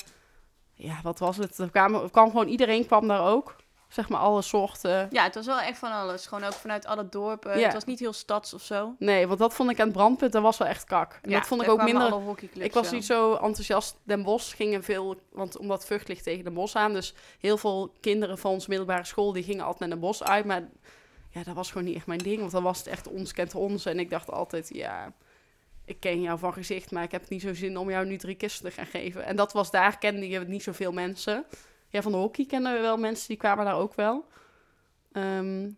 ja, 0.73 0.99
wat 1.03 1.19
was 1.19 1.37
het? 1.37 1.57
Er, 1.57 1.69
kwamen, 1.69 2.03
er 2.03 2.11
kwam 2.11 2.29
gewoon... 2.29 2.47
Iedereen 2.47 2.85
kwam 2.85 3.07
daar 3.07 3.25
ook. 3.25 3.55
Zeg 3.87 4.09
maar 4.09 4.19
alle 4.19 4.41
soorten. 4.41 5.07
Ja, 5.11 5.23
het 5.23 5.35
was 5.35 5.45
wel 5.45 5.59
echt 5.59 5.77
van 5.77 5.91
alles. 5.91 6.27
Gewoon 6.27 6.43
ook 6.43 6.53
vanuit 6.53 6.85
alle 6.85 7.09
dorpen. 7.09 7.63
Het 7.63 7.73
was 7.73 7.85
niet 7.85 7.99
heel 7.99 8.13
stads 8.13 8.53
of 8.53 8.61
zo. 8.61 8.95
Nee, 8.99 9.27
want 9.27 9.39
dat 9.39 9.53
vond 9.53 9.69
ik 9.71 9.79
aan 9.79 9.85
het 9.85 9.95
brandpunt, 9.95 10.31
dat 10.31 10.41
was 10.41 10.57
wel 10.57 10.67
echt 10.67 10.83
kak. 10.83 11.19
En 11.21 11.29
Ja, 11.29 11.37
dat 11.37 11.47
vond 11.47 11.61
ik 11.61 11.69
ook 11.69 11.83
minder... 11.83 12.13
Ik 12.53 12.73
was 12.73 12.91
niet 12.91 13.05
zo 13.05 13.33
enthousiast. 13.33 13.97
Den 14.03 14.23
Bosch 14.23 14.55
gingen 14.55 14.83
veel, 14.83 15.15
want 15.31 15.57
omdat 15.57 15.85
Vught 15.85 16.07
ligt 16.07 16.23
tegen 16.23 16.43
Den 16.43 16.53
Bosch 16.53 16.75
aan. 16.75 16.93
Dus 16.93 17.13
heel 17.39 17.57
veel 17.57 17.93
kinderen 18.01 18.37
van 18.37 18.51
onze 18.51 18.69
middelbare 18.69 19.05
school, 19.05 19.33
die 19.33 19.43
gingen 19.43 19.63
altijd 19.63 19.79
naar 19.79 19.89
Den 19.89 19.99
Bosch 19.99 20.21
uit. 20.21 20.45
Maar 20.45 20.63
ja, 21.29 21.43
dat 21.43 21.55
was 21.55 21.71
gewoon 21.71 21.87
niet 21.87 21.95
echt 21.95 22.07
mijn 22.07 22.19
ding. 22.19 22.39
Want 22.39 22.51
dan 22.51 22.63
was 22.63 22.77
het 22.77 22.87
echt 22.87 23.07
ons 23.07 23.33
kent 23.33 23.55
ons. 23.55 23.85
En 23.85 23.99
ik 23.99 24.09
dacht 24.09 24.31
altijd, 24.31 24.69
ja, 24.73 25.13
ik 25.85 25.99
ken 25.99 26.21
jou 26.21 26.39
van 26.39 26.53
gezicht, 26.53 26.91
maar 26.91 27.03
ik 27.03 27.11
heb 27.11 27.29
niet 27.29 27.41
zo 27.41 27.53
zin 27.53 27.77
om 27.77 27.89
jou 27.89 28.05
nu 28.05 28.17
drie 28.17 28.35
kisten 28.35 28.65
te 28.65 28.71
gaan 28.71 28.85
geven. 28.85 29.25
En 29.25 29.35
dat 29.35 29.53
was 29.53 29.71
daar, 29.71 29.97
kende 29.97 30.29
je 30.29 30.39
niet 30.39 30.63
zoveel 30.63 30.91
mensen. 30.91 31.45
Ja, 31.89 32.01
van 32.01 32.11
de 32.11 32.17
hockey 32.17 32.45
kenden 32.45 32.73
we 32.73 32.79
wel 32.79 32.97
mensen, 32.97 33.27
die 33.27 33.37
kwamen 33.37 33.65
daar 33.65 33.77
ook 33.77 33.95
wel. 33.95 34.25
Ehm, 35.11 35.61
maar, 35.61 35.73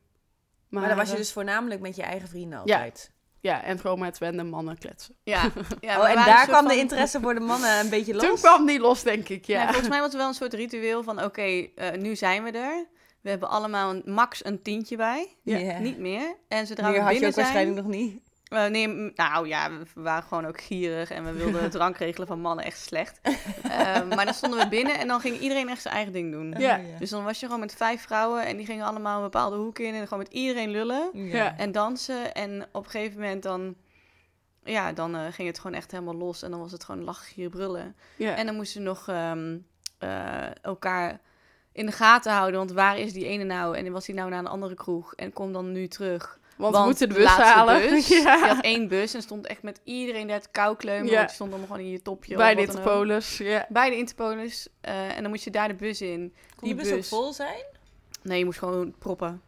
Maar 0.69 0.87
dan 0.87 0.97
was 0.97 1.11
je 1.11 1.15
dus 1.15 1.31
voornamelijk 1.31 1.81
met 1.81 1.95
je 1.95 2.03
eigen 2.03 2.27
vrienden 2.27 2.59
altijd. 2.59 3.11
Ja, 3.39 3.63
en 3.63 3.79
gewoon 3.79 3.99
met 3.99 4.17
random 4.17 4.47
mannen 4.47 4.77
kletsen. 4.77 5.15
Ja, 5.23 5.51
ja 5.79 5.99
oh, 5.99 6.09
en 6.09 6.15
daar 6.15 6.47
kwam 6.47 6.67
de 6.67 6.75
interesse 6.75 7.19
voor 7.19 7.33
de 7.33 7.39
mannen 7.39 7.79
een 7.79 7.89
beetje 7.89 8.13
los? 8.13 8.23
Toen 8.23 8.35
kwam 8.35 8.65
die 8.65 8.79
los, 8.79 9.03
denk 9.03 9.29
ik, 9.29 9.45
Ja. 9.45 9.61
ja. 9.61 9.65
volgens 9.65 9.89
mij 9.89 9.99
was 9.99 10.07
het 10.07 10.17
wel 10.17 10.27
een 10.27 10.33
soort 10.33 10.53
ritueel 10.53 11.03
van... 11.03 11.23
Oké, 11.23 11.41
eh, 11.41 11.91
nu 11.91 12.15
zijn 12.15 12.43
we 12.43 12.51
er. 12.51 12.87
We 13.21 13.29
hebben 13.29 13.49
allemaal 13.49 13.89
een, 13.89 14.01
max 14.05 14.45
een 14.45 14.61
tientje 14.61 14.95
bij. 14.95 15.35
Ja. 15.43 15.79
Niet 15.79 15.97
meer. 15.97 16.35
En 16.47 16.67
zodra 16.67 16.89
Meer 16.89 16.93
we 16.93 17.01
had 17.01 17.13
je 17.13 17.19
binnen 17.19 17.27
ook 17.29 17.45
zijn... 17.45 17.45
waarschijnlijk 17.45 17.85
nog 17.85 17.95
niet. 17.95 18.21
Eh, 18.49 18.65
nee, 18.65 18.87
nou 19.15 19.47
ja, 19.47 19.69
we 19.71 20.01
waren 20.01 20.23
gewoon 20.27 20.45
ook 20.45 20.61
gierig 20.61 21.11
en 21.11 21.25
we 21.25 21.31
wilden 21.31 21.63
het 21.63 21.71
drankregelen 21.77 22.27
van 22.27 22.39
mannen 22.41 22.65
echt 22.65 22.79
slecht. 22.79 23.19
Ehm, 23.69 24.07
maar 24.07 24.25
dan 24.25 24.33
stonden 24.33 24.59
we 24.59 24.67
binnen 24.67 24.99
en 24.99 25.07
dan 25.07 25.19
ging 25.19 25.39
iedereen 25.39 25.69
echt 25.69 25.81
zijn 25.81 25.93
eigen 25.93 26.13
ding 26.13 26.31
doen. 26.31 26.53
Ja. 26.57 26.79
Dus 26.99 27.09
dan 27.09 27.23
was 27.23 27.39
je 27.39 27.45
gewoon 27.45 27.61
met 27.61 27.75
vijf 27.75 28.01
vrouwen 28.01 28.45
en 28.45 28.57
die 28.57 28.65
gingen 28.65 28.85
allemaal 28.85 29.17
een 29.17 29.23
bepaalde 29.23 29.55
hoek 29.55 29.79
in 29.79 29.93
en 29.93 30.03
gewoon 30.03 30.23
met 30.23 30.33
iedereen 30.33 30.69
lullen 30.69 31.09
Ja. 31.13 31.57
en 31.57 31.71
dansen. 31.71 32.33
En 32.33 32.65
op 32.71 32.83
een 32.85 32.89
gegeven 32.91 33.19
moment 33.19 33.43
dan, 33.43 33.75
ja, 34.63 34.91
dan 34.93 35.15
eh, 35.15 35.21
ging 35.31 35.47
het 35.47 35.59
gewoon 35.59 35.77
echt 35.77 35.91
helemaal 35.91 36.15
los 36.15 36.41
en 36.43 36.51
dan 36.51 36.59
was 36.59 36.71
het 36.71 36.83
gewoon 36.83 37.03
lachen, 37.03 37.25
gieren, 37.25 37.51
brullen. 37.51 37.95
ja. 38.15 38.35
En 38.35 38.45
dan 38.45 38.55
moesten 38.55 38.81
we 38.81 38.87
nog 38.87 39.07
ehm, 39.07 39.57
eh, 39.97 40.63
elkaar 40.63 41.19
in 41.71 41.85
de 41.85 41.91
gaten 41.91 42.31
houden, 42.31 42.57
want 42.59 42.71
waar 42.71 42.97
is 42.97 43.13
die 43.13 43.25
ene 43.25 43.43
nou? 43.43 43.77
En 43.77 43.91
was 43.91 44.05
die 44.05 44.15
nou 44.15 44.29
naar 44.29 44.39
een 44.39 44.47
andere 44.47 44.73
kroeg 44.75 45.13
en 45.15 45.33
kom 45.33 45.53
dan 45.53 45.71
nu 45.71 45.87
terug? 45.87 46.39
Want, 46.57 46.75
we 46.75 46.81
moeten 46.83 47.09
de 47.09 47.15
bus 47.15 47.25
halen. 47.27 47.89
Bus, 47.89 48.07
Ja. 48.23 48.35
Je 48.35 48.45
had 48.45 48.63
één 48.63 48.87
bus 48.87 49.13
en 49.13 49.21
stond 49.21 49.47
echt 49.47 49.61
met 49.63 49.81
iedereen 49.83 50.27
daar 50.27 50.41
te 50.41 50.49
koukleumen. 50.51 51.09
Ja. 51.11 51.15
Want 51.17 51.29
je 51.29 51.35
stond 51.35 51.49
allemaal 51.51 51.67
gewoon 51.69 51.85
in 51.85 51.91
je 51.91 52.01
topje. 52.01 52.35
Bij 52.35 52.55
de. 52.55 52.61
Interpolis. 52.61 53.37
Ja. 53.37 53.65
Bij 53.69 53.89
de 53.89 53.95
Interpolis. 53.95 54.67
eh, 54.81 55.15
en 55.15 55.21
dan 55.21 55.31
moest 55.31 55.43
je 55.43 55.51
daar 55.51 55.67
de 55.67 55.73
bus 55.73 56.01
in. 56.01 56.33
Kon 56.55 56.67
die 56.67 56.77
bus 56.77 56.91
ook 56.91 57.03
vol 57.03 57.33
zijn? 57.33 57.63
Nee, 58.21 58.37
je 58.39 58.45
moest 58.45 58.59
gewoon 58.59 58.93
proppen. 58.99 59.41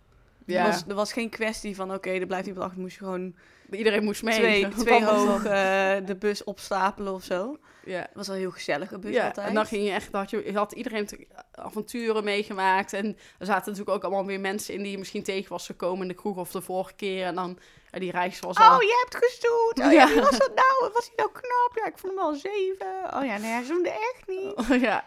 Ja. 0.45 0.59
Er, 0.65 0.71
was, 0.71 0.83
er 0.87 0.95
was 0.95 1.13
geen 1.13 1.29
kwestie 1.29 1.75
van, 1.75 1.93
oké, 1.93 2.09
er 2.09 2.25
blijft 2.25 2.47
iemand 2.47 2.65
achter. 2.65 2.81
Moest 2.81 2.97
je 2.97 3.03
gewoon 3.03 3.35
Iedereen 3.71 4.03
moest 4.03 4.23
mee. 4.23 4.36
twee, 4.36 4.67
twee 4.86 5.05
hoog 5.05 5.45
eh, 5.45 5.95
de 6.05 6.15
bus 6.19 6.43
opstapelen 6.43 7.13
of 7.13 7.23
zo. 7.23 7.58
Ja. 7.86 7.99
Het 7.99 8.10
was 8.13 8.27
wel 8.27 8.36
heel 8.36 8.51
gezellig, 8.51 8.91
een 8.91 8.99
bus 8.99 9.13
ja, 9.13 9.25
altijd. 9.25 9.47
en 9.47 9.53
dan 9.53 9.65
ging 9.65 9.86
je 9.86 9.91
echt, 9.91 10.12
had 10.12 10.29
je, 10.29 10.45
je 10.45 10.58
had 10.58 10.71
iedereen 10.71 11.10
avonturen 11.51 12.23
meegemaakt. 12.23 12.93
En 12.93 13.05
er 13.39 13.45
zaten 13.45 13.71
natuurlijk 13.71 13.97
ook 13.97 14.03
allemaal 14.03 14.25
weer 14.25 14.39
mensen 14.39 14.73
in 14.73 14.82
die 14.84 14.91
je 14.91 14.97
misschien 14.97 15.23
tegen 15.23 15.49
was 15.49 15.65
gekomen 15.65 16.01
in 16.01 16.08
de 16.08 16.13
kroeg 16.13 16.38
of 16.38 16.51
de 16.51 16.62
vorige 16.62 16.93
keer. 16.93 17.25
En 17.25 17.36
dan, 17.36 17.58
ja, 17.91 17.99
die 17.99 18.12
reis 18.12 18.39
was 18.39 18.58
al... 18.58 18.75
Oh, 18.75 18.82
je 18.82 19.05
hebt 19.10 19.25
gestoeld. 19.25 19.79
Oh 19.79 19.91
ja, 19.93 20.08
Ja. 20.08 20.08
wie 20.08 20.21
was 20.21 20.38
dat 20.38 20.55
nou? 20.55 20.91
Was 20.93 21.05
hij 21.05 21.13
nou 21.15 21.29
knap? 21.32 21.71
Ja, 21.73 21.86
ik 21.86 21.97
vond 21.97 22.13
hem 22.13 22.21
al 22.21 22.34
zeven. 22.34 22.88
Oh 23.13 23.25
ja, 23.25 23.38
nee, 23.38 23.51
hij 23.51 23.63
zoende 23.63 23.89
echt 23.89 24.23
niet. 24.27 24.82
ja. 24.88 25.03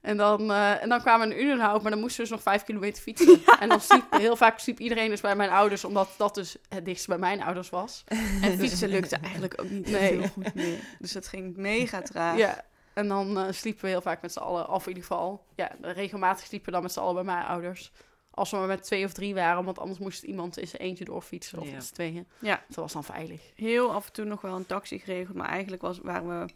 En 0.00 0.16
dan, 0.16 0.50
eh, 0.50 0.82
en 0.82 0.88
dan 0.88 1.00
kwamen 1.00 1.28
we 1.28 1.34
een 1.34 1.40
Udenhout, 1.44 1.82
maar 1.82 1.90
dan 1.90 2.00
moesten 2.00 2.16
we 2.22 2.28
dus 2.28 2.36
nog 2.38 2.42
vijf 2.52 2.64
kilometer 2.64 3.02
fietsen. 3.02 3.40
En 3.60 3.68
dan 3.68 3.80
sliep, 3.80 4.04
heel 4.10 4.36
vaak 4.36 4.58
sliep 4.58 4.78
iedereen 4.78 5.10
dus 5.10 5.20
bij 5.20 5.36
mijn 5.36 5.50
ouders, 5.50 5.84
omdat 5.84 6.08
dat 6.16 6.34
dus 6.34 6.56
het 6.68 6.84
dichtst 6.84 7.06
bij 7.06 7.18
mijn 7.18 7.42
ouders 7.42 7.70
was. 7.70 8.04
En 8.42 8.58
fietsen 8.58 8.88
lukte 8.88 9.16
eigenlijk 9.16 9.60
ook 9.62 9.70
niet 9.70 9.90
Nee. 9.90 10.00
heel 10.18 10.28
goed 10.28 10.54
meer. 10.54 10.78
Dus 10.98 11.12
dat 11.12 11.26
ging 11.28 11.56
mega 11.56 12.02
traag. 12.02 12.36
Ja. 12.36 12.64
En 12.92 13.08
dan 13.08 13.38
eh, 13.38 13.46
sliepen 13.52 13.82
we 13.84 13.88
heel 13.88 14.00
vaak 14.00 14.22
met 14.22 14.32
z'n 14.32 14.38
allen, 14.38 14.68
of 14.70 14.82
in 14.82 14.88
ieder 14.88 15.02
geval, 15.02 15.44
ja, 15.54 15.70
regelmatig 15.80 16.46
sliepen 16.46 16.66
we 16.66 16.72
dan 16.72 16.82
met 16.82 16.92
z'n 16.92 16.98
allen 17.00 17.14
bij 17.14 17.24
mijn 17.34 17.46
ouders. 17.46 17.92
Als 18.30 18.50
we 18.50 18.56
maar 18.56 18.66
met 18.66 18.82
twee 18.82 19.04
of 19.04 19.12
drie 19.12 19.34
waren, 19.34 19.64
want 19.64 19.78
anders 19.78 19.98
moest 19.98 20.22
iemand 20.22 20.58
in 20.58 20.68
zijn 20.68 20.82
eentje 20.82 21.04
doorfietsen 21.04 21.58
of 21.58 21.66
Ja. 21.66 21.72
met 21.74 21.84
z'n 21.84 21.94
tweeën. 21.94 22.26
Ja. 22.38 22.62
Dat 22.68 22.76
was 22.76 22.92
dan 22.92 23.04
veilig. 23.04 23.40
Heel 23.54 23.92
af 23.92 24.06
en 24.06 24.12
toe 24.12 24.24
nog 24.24 24.40
wel 24.40 24.54
een 24.56 24.66
taxi 24.66 24.98
geregeld, 24.98 25.36
maar 25.36 25.48
eigenlijk 25.48 25.82
was, 25.82 25.98
waren 26.02 26.40
we 26.40 26.46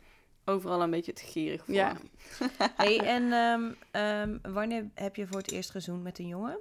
overal 0.44 0.82
een 0.82 0.90
beetje 0.90 1.12
te 1.12 1.24
gierig 1.24 1.64
voor. 1.64 1.74
Ja. 1.74 1.96
Hey, 2.76 2.98
en 3.16 3.32
ehm, 3.32 3.72
ehm, 3.90 4.52
wanneer 4.52 4.90
heb 4.94 5.16
je 5.16 5.26
voor 5.26 5.38
het 5.38 5.50
eerst 5.50 5.70
gezoend 5.70 6.02
met 6.02 6.18
een 6.18 6.26
jongen? 6.26 6.58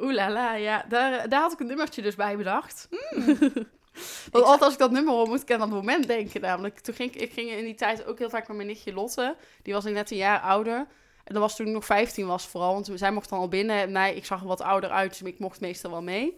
Oeh 0.00 0.14
la 0.14 0.30
la, 0.30 0.54
ja. 0.54 0.84
Daar, 0.88 1.28
daar 1.28 1.40
had 1.40 1.52
ik 1.52 1.60
een 1.60 1.66
nummertje 1.66 2.02
dus 2.02 2.14
bij 2.14 2.36
bedacht. 2.36 2.88
Hmm. 2.90 3.38
Want 4.30 4.44
altijd 4.44 4.62
als 4.62 4.72
ik 4.72 4.78
dat 4.78 4.90
nummer 4.90 5.14
hoor, 5.14 5.28
moet 5.28 5.42
ik 5.42 5.52
aan 5.52 5.58
dat 5.58 5.68
moment 5.68 6.06
denken 6.06 6.40
namelijk. 6.40 6.80
Toen 6.80 6.94
ging 6.94 7.14
ik, 7.14 7.20
ik 7.20 7.32
ging 7.32 7.50
in 7.50 7.64
die 7.64 7.74
tijd 7.74 8.04
ook 8.04 8.18
heel 8.18 8.30
vaak 8.30 8.48
met 8.48 8.56
mijn 8.56 8.68
nichtje 8.68 8.92
Lotte. 8.92 9.36
Die 9.62 9.72
was 9.72 9.84
net 9.84 10.10
een 10.10 10.16
jaar 10.16 10.40
ouder. 10.40 10.86
En 11.24 11.34
dat 11.34 11.42
was 11.42 11.56
toen 11.56 11.66
ik 11.66 11.72
nog 11.72 11.84
15 11.84 12.26
was 12.26 12.46
vooral. 12.46 12.72
Want 12.72 12.90
zij 12.94 13.12
mocht 13.12 13.28
dan 13.28 13.38
al 13.38 13.48
binnen. 13.48 13.76
En 13.76 13.92
mij, 13.92 14.14
ik 14.14 14.24
zag 14.24 14.40
er 14.40 14.46
wat 14.46 14.60
ouder 14.60 14.90
uit, 14.90 15.18
dus 15.18 15.28
ik 15.28 15.38
mocht 15.38 15.60
meestal 15.60 15.90
wel 15.90 16.02
mee. 16.02 16.36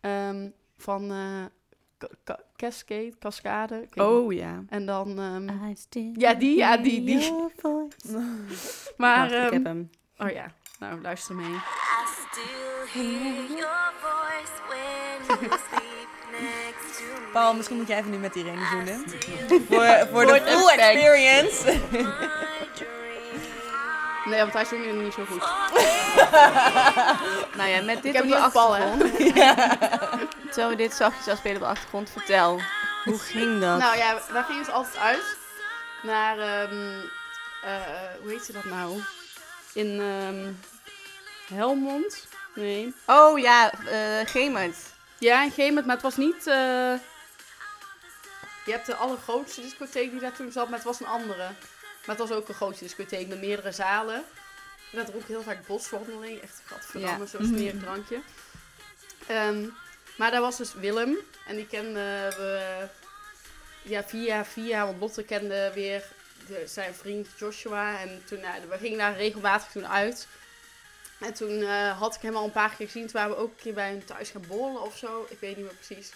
Ehm, 0.00 0.48
van 0.76 1.10
eh, 1.10 1.44
Cascade, 2.56 3.12
Cascade. 3.18 3.74
niet. 3.80 4.04
Oh 4.04 4.32
ja. 4.32 4.64
En 4.68 4.86
dan... 4.86 5.18
ehm, 5.18 5.46
Ja, 5.46 5.74
Ja, 6.16 6.34
die, 6.34 6.56
ja, 6.56 6.76
die, 6.76 7.04
die. 7.04 7.32
maar... 8.96 9.26
ik 9.26 9.32
ehm, 9.32 9.52
heb 9.52 9.64
hem. 9.64 9.90
oh 10.18 10.30
ja, 10.30 10.52
nou 10.78 11.00
luister 11.00 11.34
mee. 11.34 11.54
I 11.54 11.60
still 12.06 13.02
hear 13.02 13.58
your 13.58 13.92
voice 14.00 14.52
when 14.68 15.38
you 15.40 15.58
sleep 15.68 16.08
next 16.30 16.98
to 16.98 17.04
me. 17.04 17.28
Paul, 17.32 17.54
misschien 17.54 17.76
moet 17.76 17.88
jij 17.88 17.98
even 17.98 18.10
nu 18.10 18.18
met 18.18 18.34
Irene 18.36 18.66
zoenen. 18.66 19.04
Still 19.08 19.60
Voor, 19.60 20.08
voor 20.12 20.26
de 20.26 20.40
full 20.44 20.68
experience. 20.68 21.80
Nee, 24.26 24.40
want 24.40 24.52
hij 24.52 24.64
zong 24.64 24.86
het 24.86 24.94
niet 24.94 25.12
zo 25.12 25.24
goed. 25.24 25.42
Nou 27.56 27.68
ja, 27.68 27.82
met 27.82 28.02
dit 28.02 28.04
Ik 28.04 28.12
heb 28.12 28.22
op 28.22 28.28
niet 28.28 28.52
de 28.52 28.58
achtergrond. 28.58 29.00
Terwijl 30.52 30.68
we 30.68 30.76
dit 30.76 30.94
zachtjes 30.94 31.28
aan 31.28 31.36
spelen 31.36 31.56
op 31.56 31.62
de 31.62 31.68
achtergrond. 31.68 32.10
Vertel, 32.10 32.60
hoe 33.04 33.18
ging 33.18 33.60
dat? 33.60 33.78
Nou 33.78 33.96
ja, 33.96 34.18
daar 34.32 34.44
ging 34.44 34.58
het 34.58 34.70
altijd 34.70 34.96
uit. 34.96 35.36
Naar, 36.02 36.38
ehm, 36.38 36.98
eh, 37.62 37.80
hoe 38.20 38.30
heet 38.30 38.44
ze 38.44 38.52
dat 38.52 38.64
nou? 38.64 39.02
In 39.72 40.00
ehm, 40.00 40.52
Helmond? 41.58 42.26
Nee. 42.54 42.94
Oh 43.06 43.38
ja, 43.38 43.72
eh 43.72 44.26
Gemert. 44.26 44.76
Ja, 45.18 45.42
in 45.42 45.50
Gemert, 45.50 45.86
maar 45.86 45.94
het 45.94 46.04
was 46.04 46.16
niet... 46.16 46.46
eh, 46.46 46.94
je 48.64 48.72
hebt 48.72 48.86
de 48.86 48.96
allergrootste 48.96 49.60
discotheek 49.60 50.10
die 50.10 50.20
daar 50.20 50.32
toen 50.32 50.52
zat, 50.52 50.68
maar 50.68 50.78
het 50.78 50.86
was 50.86 51.00
een 51.00 51.06
andere. 51.06 51.48
Maar 52.06 52.16
het 52.16 52.28
was 52.28 52.38
ook 52.38 52.48
een 52.48 52.54
grote 52.54 52.78
discotheek 52.78 53.28
met 53.28 53.40
meerdere 53.40 53.72
zalen. 53.72 54.24
En 54.92 54.98
dat 55.04 55.14
ook 55.14 55.26
heel 55.26 55.42
vaak 55.42 55.66
boswandeling. 55.66 56.40
Echt 56.40 56.62
gadverdamme, 56.64 57.24
Ja. 57.24 57.26
zo'n 57.26 57.46
smerig 57.46 57.80
drankje. 57.80 58.20
Ehm, 59.26 59.64
maar 60.16 60.30
daar 60.30 60.40
was 60.40 60.56
dus 60.56 60.74
Willem. 60.74 61.16
En 61.46 61.56
die 61.56 61.66
kenden 61.66 62.30
we 62.30 62.86
ja, 63.82 64.04
via 64.04 64.44
via. 64.44 64.84
Want 64.86 65.00
Lotte 65.00 65.22
kende 65.22 65.70
weer 65.74 66.04
de, 66.46 66.62
zijn 66.66 66.94
vriend 66.94 67.28
Joshua. 67.38 68.00
En 68.00 68.22
toen, 68.26 68.40
nou, 68.40 68.60
we 68.68 68.78
gingen 68.78 68.98
daar 68.98 69.16
regelmatig 69.16 69.70
toen 69.70 69.88
uit. 69.88 70.26
En 71.18 71.34
toen 71.34 71.62
eh, 71.62 71.98
had 71.98 72.14
ik 72.14 72.20
hem 72.22 72.36
al 72.36 72.44
een 72.44 72.52
paar 72.52 72.74
keer 72.74 72.86
gezien. 72.86 73.02
Toen 73.02 73.20
waren 73.20 73.36
we 73.36 73.42
ook 73.42 73.50
een 73.50 73.62
keer 73.62 73.74
bij 73.74 73.88
hem 73.88 74.04
thuis 74.04 74.30
gaan 74.30 74.44
borrelen 74.48 74.82
of 74.82 74.96
zo. 74.96 75.26
Ik 75.28 75.40
weet 75.40 75.56
niet 75.56 75.64
meer 75.64 75.74
precies. 75.74 76.12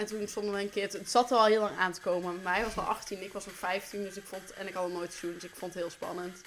En 0.00 0.06
toen 0.06 0.28
stonden 0.28 0.54
we 0.54 0.60
een 0.60 0.70
keer... 0.70 0.82
Het 0.92 1.10
zat 1.10 1.30
er 1.30 1.36
al 1.36 1.44
heel 1.44 1.60
lang 1.60 1.76
aan 1.78 1.92
te 1.92 2.00
komen. 2.00 2.42
Maar 2.42 2.54
hij 2.54 2.64
was 2.64 2.76
al 2.76 2.82
18, 2.84 3.22
ik 3.22 3.32
was 3.32 3.46
nog 3.46 3.54
15. 3.54 4.02
Dus 4.02 4.16
ik 4.16 4.24
vond... 4.26 4.52
En 4.52 4.66
ik 4.68 4.74
had 4.74 4.82
hem 4.84 4.92
nooit 4.92 5.14
gezien, 5.14 5.34
dus 5.34 5.44
ik 5.44 5.54
vond 5.54 5.74
het 5.74 5.82
heel 5.82 5.90
spannend. 5.92 6.40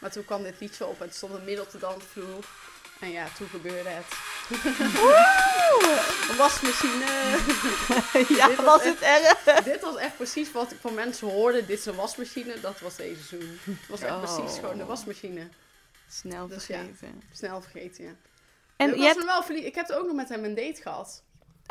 Maar 0.00 0.10
toen 0.10 0.24
kwam 0.24 0.42
dit 0.42 0.60
liedje 0.60 0.86
op 0.86 1.00
en 1.00 1.06
het 1.06 1.14
stond 1.16 1.44
midden 1.44 1.64
op 1.64 1.70
de 1.70 1.78
dansvloer. 1.78 2.44
En 3.00 3.10
ja, 3.10 3.26
toen 3.36 3.48
gebeurde 3.48 3.88
het. 3.88 4.04
Een 6.30 6.36
wasmachine. 6.36 7.04
ja, 8.38 8.46
Dit 8.48 8.56
was 8.56 8.64
was 8.64 8.84
het 8.84 9.00
erg? 9.00 9.42
Dit 9.64 9.80
was 9.80 9.96
echt 9.96 10.16
precies 10.16 10.52
wat 10.52 10.72
ik 10.72 10.78
van 10.80 10.94
mensen 10.94 11.28
hoorde. 11.30 11.66
Dit 11.66 11.78
is 11.78 11.86
een 11.86 11.94
wasmachine. 11.94 12.60
Dat 12.60 12.80
was 12.80 12.96
deze 12.96 13.22
zoen. 13.22 13.58
Het 13.64 13.88
was 13.88 14.00
echt 14.00 14.12
Oh. 14.12 14.34
precies 14.34 14.58
gewoon 14.58 14.78
de 14.78 14.84
wasmachine. 14.84 15.48
Snel 16.08 16.46
Dus 16.46 16.66
ja. 16.66 16.76
vergeten. 16.78 17.22
Snel 17.32 17.60
vergeten, 17.62 18.04
ja. 18.04 18.12
En 18.76 18.88
ik, 18.88 18.96
je 18.96 19.02
hebt... 19.02 19.24
wel 19.24 19.42
verlie- 19.42 19.64
ik 19.64 19.74
heb 19.74 19.86
het 19.88 19.96
ook 19.96 20.06
nog 20.06 20.16
met 20.16 20.28
hem 20.28 20.44
een 20.44 20.54
date 20.54 20.82
gehad. 20.82 21.22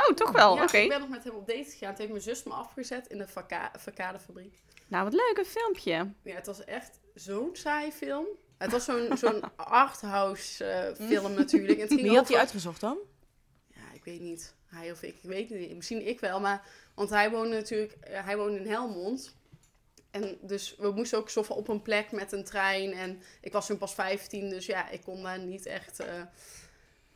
Oh, 0.09 0.15
toch 0.15 0.31
wel? 0.31 0.55
Ja, 0.55 0.63
Oké. 0.63 0.77
ik 0.77 0.89
ben 0.89 0.99
nog 0.99 1.09
met 1.09 1.23
hem 1.23 1.33
op 1.35 1.47
date 1.47 1.63
gegaan. 1.69 1.89
Toen 1.89 1.97
heeft 1.97 2.09
mijn 2.11 2.21
zus 2.21 2.43
me 2.43 2.53
afgezet 2.53 3.07
in 3.07 3.17
de 3.17 3.27
vaka- 3.27 3.71
facadefabriek. 3.79 4.61
Nou, 4.87 5.03
wat 5.03 5.13
leuk, 5.13 5.33
een 5.37 5.45
filmpje. 5.45 6.11
Ja, 6.23 6.35
het 6.35 6.45
was 6.45 6.63
echt 6.63 6.99
zo'n 7.13 7.49
saai 7.53 7.91
film. 7.91 8.25
Het 8.57 8.71
was 8.71 8.85
zo'n 8.85 9.17
zo'n 9.17 9.55
arthouse 9.85 10.65
eh, 10.65 11.07
film 11.07 11.33
natuurlijk. 11.33 11.79
En 11.79 11.87
Wie 11.87 12.07
had 12.07 12.13
over- 12.15 12.25
die 12.27 12.37
uitgezocht 12.37 12.81
dan? 12.81 12.97
Ja, 13.67 13.81
ik 13.93 14.03
weet 14.03 14.19
niet. 14.19 14.55
Hij 14.65 14.91
of 14.91 15.01
ik, 15.03 15.15
ik 15.15 15.29
weet 15.29 15.49
het 15.49 15.59
niet. 15.59 15.75
Misschien 15.75 16.07
ik 16.07 16.19
wel, 16.19 16.39
maar... 16.39 16.65
Want 16.95 17.09
hij 17.09 17.29
woonde 17.31 17.55
natuurlijk... 17.55 17.91
eh, 18.01 18.25
hij 18.25 18.37
woonde 18.37 18.59
in 18.59 18.67
Helmond. 18.67 19.35
En 20.11 20.37
dus 20.41 20.75
we 20.77 20.91
moesten 20.91 21.17
ook 21.17 21.29
zo 21.29 21.43
van 21.43 21.55
op 21.55 21.67
een 21.67 21.81
plek 21.81 22.11
met 22.11 22.31
een 22.31 22.43
trein. 22.43 22.93
En 22.93 23.21
ik 23.41 23.51
was 23.51 23.65
toen 23.67 23.77
pas 23.77 23.93
15, 23.93 24.49
dus 24.49 24.65
ja, 24.65 24.89
ik 24.89 25.01
kon 25.01 25.23
daar 25.23 25.39
niet 25.39 25.65
echt... 25.65 25.99
eh, 25.99 26.21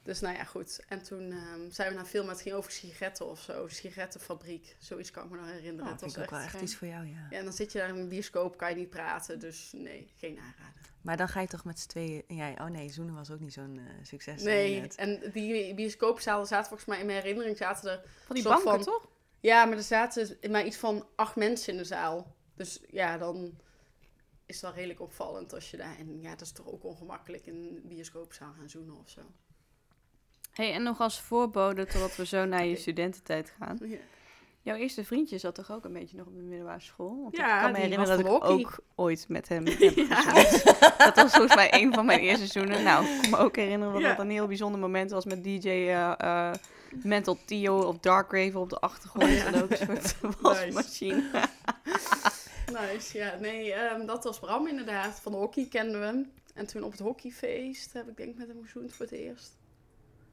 dus 0.05 0.19
nou 0.19 0.35
ja, 0.35 0.43
goed. 0.43 0.79
En 0.87 1.03
toen 1.03 1.31
ehm, 1.31 1.69
zijn 1.69 1.87
we 1.87 1.93
naar 1.93 2.03
een 2.03 2.09
film, 2.09 2.25
maar 2.25 2.33
het 2.33 2.43
ging 2.43 2.55
over 2.55 2.71
sigaretten 2.71 3.29
of 3.29 3.39
zo. 3.39 3.67
Sigarettenfabriek. 3.67 4.75
Zoiets 4.79 5.11
kan 5.11 5.23
ik 5.23 5.29
me 5.29 5.37
nog 5.37 5.45
herinneren. 5.45 5.91
Het 5.91 5.99
vind 5.99 6.15
was 6.15 6.23
ik 6.23 6.31
ook 6.31 6.37
wel 6.37 6.47
echt... 6.47 6.61
iets 6.61 6.75
voor 6.75 6.87
jou, 6.87 7.05
ja. 7.05 7.27
Ja, 7.29 7.37
en 7.37 7.43
dan 7.43 7.53
zit 7.53 7.71
je 7.71 7.77
daar 7.77 7.89
in 7.89 7.95
een 7.95 8.09
bioscoop, 8.09 8.57
kan 8.57 8.69
je 8.69 8.75
niet 8.75 8.89
praten. 8.89 9.39
Dus 9.39 9.71
nee, 9.73 10.11
geen 10.17 10.37
aanrader. 10.37 10.81
Maar 11.01 11.17
dan 11.17 11.27
ga 11.27 11.41
je 11.41 11.47
toch 11.47 11.65
met 11.65 11.79
z'n 11.79 11.87
tweeën... 11.87 12.23
Ja, 12.27 12.51
oh 12.51 12.65
nee, 12.65 12.89
Zoenen 12.89 13.15
was 13.15 13.31
ook 13.31 13.39
niet 13.39 13.53
zo'n 13.53 13.77
eh, 13.77 14.05
succes. 14.05 14.43
Nee, 14.43 14.81
net. 14.81 14.95
en 14.95 15.31
die 15.33 15.73
bioscoopzalen 15.73 16.47
zaten 16.47 16.67
volgens 16.67 16.89
mij 16.89 16.99
in 16.99 17.05
mijn 17.05 17.21
herinnering 17.21 17.57
zaten 17.57 17.91
er 17.91 18.01
Van 18.25 18.35
die 18.35 18.43
banken, 18.43 18.63
van- 18.63 18.83
toch? 18.83 19.07
Ja, 19.39 19.65
maar 19.65 19.77
er 19.77 19.83
zaten 19.83 20.37
maar 20.51 20.65
iets 20.65 20.77
van 20.77 21.07
acht 21.15 21.35
mensen 21.35 21.73
in 21.73 21.79
de 21.79 21.85
zaal. 21.85 22.35
Dus 22.55 22.79
ja, 22.89 23.17
dan 23.17 23.59
is 24.45 24.59
dat 24.59 24.73
redelijk 24.73 24.99
opvallend 24.99 25.53
als 25.53 25.71
je 25.71 25.77
daar... 25.77 25.97
En 25.97 26.21
ja, 26.21 26.29
dat 26.29 26.41
is 26.41 26.51
toch 26.51 26.71
ook 26.71 26.83
ongemakkelijk 26.83 27.45
in 27.45 27.55
een 27.55 27.81
bioscoopzaal 27.87 28.53
gaan 28.53 28.69
zoenen 28.69 28.99
of 28.99 29.09
zo. 29.09 29.21
Hey, 30.55 30.73
en 30.73 30.83
nog 30.83 30.99
als 30.99 31.21
voorbode 31.21 31.85
totdat 31.85 32.15
we 32.15 32.25
zo 32.25 32.45
naar 32.45 32.65
je 32.65 32.75
studententijd 32.75 33.53
gaan. 33.59 33.77
Ja, 33.81 33.97
Jouw 34.61 34.75
eerste 34.75 35.03
vriendje 35.05 35.37
zat 35.37 35.55
toch 35.55 35.71
ook 35.71 35.85
een 35.85 35.93
beetje 35.93 36.17
nog 36.17 36.27
op 36.27 36.35
de 36.35 36.41
middelbare 36.41 36.79
school? 36.79 37.21
Want 37.21 37.37
Ja, 37.37 37.55
ik 37.55 37.61
kan 37.61 37.71
me 37.71 37.77
herinneren 37.77 38.17
dat 38.17 38.19
ik 38.19 38.43
ook 38.49 38.79
ooit 38.95 39.25
met 39.29 39.47
hem 39.47 39.65
heb 39.67 39.75
gezoend. 39.77 40.63
Dat 40.97 41.15
was 41.15 41.31
volgens 41.31 41.55
mij 41.55 41.73
een 41.81 41.93
van 41.93 42.05
mijn 42.05 42.19
eerste 42.19 42.47
seizoenen. 42.47 42.83
Nou, 42.83 43.05
ik 43.05 43.21
kan 43.21 43.29
me 43.29 43.37
ook 43.37 43.55
herinneren 43.55 43.93
dat 43.93 44.01
Ja. 44.01 44.09
dat 44.09 44.19
een 44.19 44.31
heel 44.31 44.47
bijzonder 44.47 44.79
moment 44.81 45.11
was 45.11 45.25
met 45.25 45.43
DJ 45.43 45.67
eh, 45.69 46.11
eh, 46.17 46.53
Mental 47.03 47.37
Theo 47.45 47.81
of 47.81 47.97
Dark 47.99 48.31
Raven 48.31 48.59
op 48.59 48.69
de 48.69 48.79
achtergrond. 48.79 49.43
En 49.45 49.63
ook 49.63 49.69
een 49.69 49.77
soort 50.01 50.15
wasmachine. 50.41 51.23
Nice, 52.91 53.17
ja. 53.17 53.35
Nee, 53.39 53.73
ehm, 53.73 54.05
dat 54.05 54.23
was 54.23 54.39
Bram 54.39 54.67
inderdaad. 54.67 55.19
Van 55.21 55.31
de 55.31 55.37
hockey 55.37 55.67
kenden 55.69 55.99
we 55.99 56.05
hem. 56.05 56.31
En 56.53 56.65
toen 56.67 56.83
op 56.83 56.91
het 56.91 56.99
hockeyfeest 56.99 57.93
heb 57.93 58.07
ik 58.07 58.17
denk 58.17 58.29
ik 58.29 58.37
met 58.37 58.47
hem 58.47 58.59
gezoend 58.63 58.93
voor 58.93 59.05
het 59.05 59.13
eerst. 59.15 59.57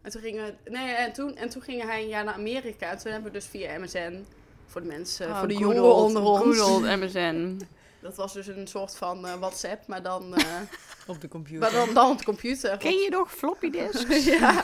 En 0.02 0.10
toen, 0.10 0.20
gingen, 0.20 0.56
nee, 0.64 0.92
en, 0.94 1.12
toen, 1.12 1.36
en 1.36 1.48
toen 1.48 1.62
ging 1.62 1.82
hij 1.82 2.02
een 2.02 2.08
jaar 2.08 2.24
naar 2.24 2.34
Amerika. 2.34 2.90
En 2.90 2.98
toen 2.98 3.12
hebben 3.12 3.32
we 3.32 3.38
dus 3.38 3.46
via 3.46 3.78
MSN, 3.78 4.24
voor 4.66 4.80
de 4.80 4.86
mensen, 4.86 5.28
Oh, 5.28 5.38
voor 5.38 5.48
de 5.48 5.54
jongeren 5.56 5.82
old- 5.82 6.04
onder 6.06 6.22
ons. 6.22 6.58
MSN. 7.04 7.60
Dat 8.00 8.16
was 8.16 8.32
dus 8.32 8.46
een 8.46 8.66
soort 8.66 8.96
van 8.96 9.26
eh, 9.26 9.34
WhatsApp, 9.34 9.86
maar 9.86 10.02
dan, 10.02 10.34
eh, 10.36 10.44
Op 11.06 11.20
de 11.20 11.28
computer. 11.28 11.60
maar 11.60 11.70
dan, 11.86 11.94
dan 11.94 12.10
op 12.10 12.18
de 12.18 12.24
computer. 12.24 12.76
Ken 12.78 12.96
je 12.96 13.10
nog 13.10 13.32
floppy 13.32 13.70
disks? 13.70 14.24
ja, 14.38 14.62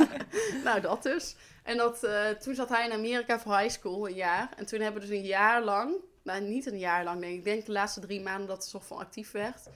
nou 0.65 0.81
dat 0.81 1.03
dus. 1.03 1.37
En 1.63 1.77
dat, 1.77 2.05
eh, 2.05 2.29
toen 2.29 2.55
zat 2.55 2.69
hij 2.69 2.85
in 2.87 2.93
Amerika 2.93 3.41
voor 3.41 3.59
high 3.59 3.71
school, 3.79 4.09
een 4.09 4.15
jaar. 4.15 4.49
En 4.57 4.67
toen 4.67 4.81
hebben 4.81 5.01
we 5.03 5.09
dus 5.09 5.17
een 5.19 5.25
jaar 5.25 5.63
lang, 5.63 5.95
nou 6.23 6.41
niet 6.41 6.67
een 6.67 6.79
jaar 6.79 7.05
lang 7.05 7.21
denk 7.21 7.33
ik, 7.33 7.39
ik 7.39 7.45
denk 7.45 7.67
de 7.67 7.73
laatste 7.73 8.01
drie 8.01 8.21
maanden 8.21 8.47
dat 8.47 8.57
het 8.57 8.67
soort 8.67 8.85
van 8.85 8.99
actief 8.99 9.31
werd. 9.31 9.69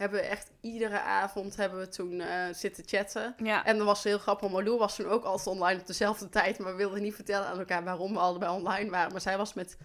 Hebben 0.00 0.20
we 0.20 0.26
echt 0.26 0.50
iedere 0.60 1.00
avond 1.00 1.56
hebben 1.56 1.78
we 1.78 1.88
toen 1.88 2.20
eh, 2.20 2.44
zitten 2.52 2.84
chatten. 2.86 3.34
Ja. 3.42 3.64
En 3.64 3.76
dat 3.76 3.86
was 3.86 4.04
heel 4.04 4.18
grappig, 4.18 4.50
Malou 4.50 4.78
was 4.78 4.96
toen 4.96 5.06
ook 5.06 5.24
altijd 5.24 5.46
online 5.46 5.80
op 5.80 5.86
dezelfde 5.86 6.28
tijd. 6.28 6.58
Maar 6.58 6.70
we 6.70 6.76
wilden 6.76 7.02
niet 7.02 7.14
vertellen 7.14 7.46
aan 7.46 7.58
elkaar 7.58 7.84
waarom 7.84 8.12
we 8.12 8.18
allebei 8.18 8.52
online 8.52 8.90
waren. 8.90 9.12
Maar 9.12 9.20
zij 9.20 9.36
was 9.36 9.54
met 9.54 9.76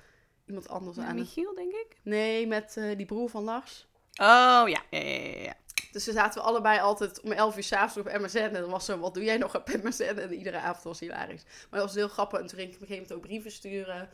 iemand 0.48 0.70
anders 0.70 0.98
Met 0.98 1.06
aan. 1.06 1.16
Michiel, 1.16 1.56
denk 1.56 1.74
ik. 1.74 1.98
Nee, 2.02 2.48
met 2.48 2.78
eh, 2.78 2.98
die 2.98 3.06
broer 3.06 3.30
van 3.30 3.44
Lars. 3.44 3.88
Oh, 4.12 4.64
ja. 4.68 4.82
Ja, 4.90 5.00
ja, 5.00 5.38
ja. 5.38 5.54
Dus 5.92 6.06
we 6.06 6.12
zaten 6.12 6.42
we 6.42 6.48
allebei 6.48 6.80
altijd 6.80 7.22
om 7.22 7.32
11 7.32 7.58
uur 7.58 7.64
s'avonds 7.64 8.10
op 8.10 8.20
MSN. 8.22 8.38
En 8.38 8.54
dan 8.54 8.70
was 8.70 8.86
zo, 8.86 8.98
wat 8.98 9.14
doe 9.14 9.24
jij 9.24 9.38
nog 9.38 9.56
op 9.56 9.68
MSN? 9.84 10.04
En 10.04 10.34
iedere 10.34 10.60
avond 10.60 10.84
was 10.84 11.00
hilarisch. 11.00 11.44
Maar 11.44 11.80
dat 11.80 11.88
was 11.88 11.96
heel 11.96 12.08
grappig. 12.08 12.40
En 12.40 12.48
toen 12.48 12.58
ging 12.58 12.70
ik 12.70 12.76
op 12.76 12.82
een 12.82 12.88
gegeven 12.88 13.08
moment 13.08 13.24
ook 13.24 13.30
brieven 13.32 13.52
sturen. 13.52 14.10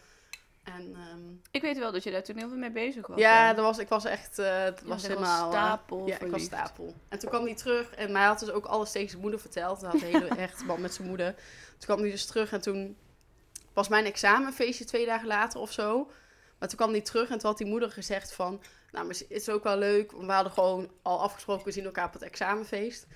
En 0.63 0.95
ehm, 0.95 1.19
Ik 1.51 1.61
weet 1.61 1.77
wel 1.77 1.91
dat 1.91 2.03
je 2.03 2.11
daar 2.11 2.23
toen 2.23 2.37
heel 2.37 2.47
veel 2.49 2.57
mee 2.57 2.71
bezig 2.71 3.07
was. 3.07 3.19
ja, 3.19 3.53
dat 3.53 3.65
was, 3.65 3.77
ik 3.77 3.87
was 3.89 4.05
echt, 4.05 4.39
eh 4.39 4.63
het 4.63 4.79
Ja, 4.83 4.87
was 4.87 5.07
helemaal... 5.07 5.51
eh, 5.51 5.57
stapel 5.59 6.07
ja, 6.07 6.19
ik 6.19 6.31
was 6.31 6.43
stapel. 6.43 6.93
En 7.09 7.19
toen 7.19 7.29
kwam 7.29 7.45
hij 7.45 7.55
terug. 7.55 7.91
En 7.95 8.11
mij 8.11 8.25
had 8.25 8.39
dus 8.39 8.49
ook 8.51 8.65
alles 8.65 8.91
tegen 8.91 9.09
zijn 9.09 9.21
moeder 9.21 9.39
verteld. 9.39 9.81
Hij 9.81 9.89
had 9.89 10.01
een 10.01 10.07
hele 10.07 10.27
echte 10.47 10.65
band 10.65 10.79
met 10.79 10.93
zijn 10.93 11.07
moeder. 11.07 11.33
Toen 11.69 11.79
kwam 11.79 11.99
hij 11.99 12.09
dus 12.11 12.25
terug. 12.25 12.51
En 12.51 12.61
toen 12.61 12.97
was 13.73 13.87
mijn 13.87 14.05
examenfeestje 14.05 14.85
twee 14.85 15.05
dagen 15.05 15.27
later 15.27 15.59
of 15.59 15.71
zo. 15.71 16.11
Maar 16.59 16.69
toen 16.69 16.77
kwam 16.77 16.91
hij 16.91 17.01
terug 17.01 17.29
en 17.29 17.37
toen 17.37 17.49
had 17.49 17.57
die 17.57 17.67
moeder 17.67 17.91
gezegd 17.91 18.33
van... 18.33 18.61
Nou, 18.91 19.05
maar 19.05 19.15
het 19.15 19.25
is 19.29 19.49
ook 19.49 19.63
wel 19.63 19.77
leuk. 19.77 20.11
We 20.11 20.31
hadden 20.31 20.51
gewoon 20.51 20.91
al 21.01 21.21
afgesproken, 21.21 21.65
we 21.65 21.71
zien 21.71 21.85
elkaar 21.85 22.05
op 22.05 22.13
het 22.13 22.21
examenfeest. 22.21 23.07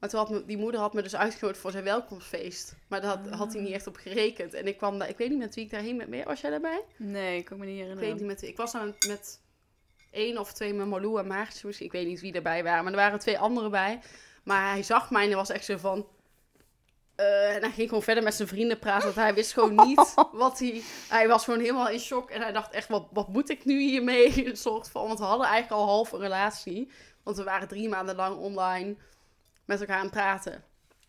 Maar 0.00 0.08
toen 0.08 0.18
had 0.18 0.30
me, 0.30 0.44
die 0.44 0.56
moeder 0.58 0.80
had 0.80 0.92
me 0.94 1.02
dus 1.02 1.16
uitgenodigd 1.16 1.60
voor 1.60 1.70
zijn 1.70 1.84
welkomstfeest. 1.84 2.76
Maar 2.88 3.00
daar 3.00 3.16
had, 3.16 3.28
had 3.34 3.52
hij 3.52 3.62
niet 3.62 3.72
echt 3.72 3.86
op 3.86 3.96
gerekend. 3.96 4.54
En 4.54 4.66
ik 4.66 4.76
kwam 4.76 4.98
daar, 4.98 5.08
ik 5.08 5.16
weet 5.16 5.28
niet 5.30 5.38
met 5.38 5.54
wie 5.54 5.64
ik 5.64 5.70
daarheen 5.70 5.96
met 5.96 6.08
meer. 6.08 6.24
Was 6.24 6.40
jij 6.40 6.50
daarbij? 6.50 6.82
Nee, 6.96 7.38
ik 7.38 7.44
kan 7.44 7.58
me 7.58 7.64
niet 7.64 7.74
Ik 7.74 7.80
herinneren. 7.80 8.10
weet 8.10 8.18
niet 8.20 8.28
met 8.30 8.40
wie. 8.40 8.50
Ik 8.50 8.56
was 8.56 8.72
dan 8.72 8.94
met 9.06 9.40
één 10.10 10.38
of 10.38 10.52
twee 10.52 10.74
met 10.74 10.86
Malou 10.86 11.18
en 11.18 11.26
Maartje 11.26 11.66
misschien. 11.66 11.86
Ik 11.86 11.92
weet 11.92 12.06
niet 12.06 12.20
wie 12.20 12.32
erbij 12.32 12.62
waren. 12.64 12.82
Maar 12.84 12.92
er 12.92 12.98
waren 12.98 13.18
twee 13.18 13.38
anderen 13.38 13.70
bij. 13.70 14.00
Maar 14.44 14.70
hij 14.70 14.82
zag 14.82 15.10
mij 15.10 15.22
en 15.22 15.28
hij 15.28 15.36
was 15.36 15.50
echt 15.50 15.64
zo 15.64 15.76
van... 15.76 16.06
eh, 17.16 17.54
en 17.54 17.60
hij 17.62 17.70
ging 17.70 17.88
gewoon 17.88 18.02
verder 18.02 18.22
met 18.24 18.34
zijn 18.34 18.48
vrienden 18.48 18.78
praten. 18.78 19.04
Want 19.04 19.16
hij 19.16 19.34
wist 19.34 19.52
gewoon 19.52 19.86
niet 19.86 20.14
wat 20.32 20.58
hij... 20.58 20.82
Hij 21.08 21.28
was 21.28 21.44
gewoon 21.44 21.60
helemaal 21.60 21.88
in 21.88 22.00
shock. 22.00 22.30
En 22.30 22.40
hij 22.42 22.52
dacht 22.52 22.72
echt, 22.72 22.88
wat, 22.88 23.08
wat 23.12 23.28
moet 23.28 23.50
ik 23.50 23.64
nu 23.64 23.80
hiermee? 23.80 24.46
Een 24.48 24.56
soort 24.56 24.88
van... 24.90 25.06
Want 25.06 25.18
we 25.18 25.24
hadden 25.24 25.46
eigenlijk 25.46 25.80
al 25.82 25.86
half 25.88 26.12
een 26.12 26.20
relatie. 26.20 26.90
Want 27.22 27.36
we 27.36 27.42
waren 27.44 27.68
drie 27.68 27.88
maanden 27.88 28.16
lang 28.16 28.36
online 28.36 28.96
met 29.70 29.80
elkaar 29.80 30.00
aan 30.00 30.10
praten. 30.10 30.64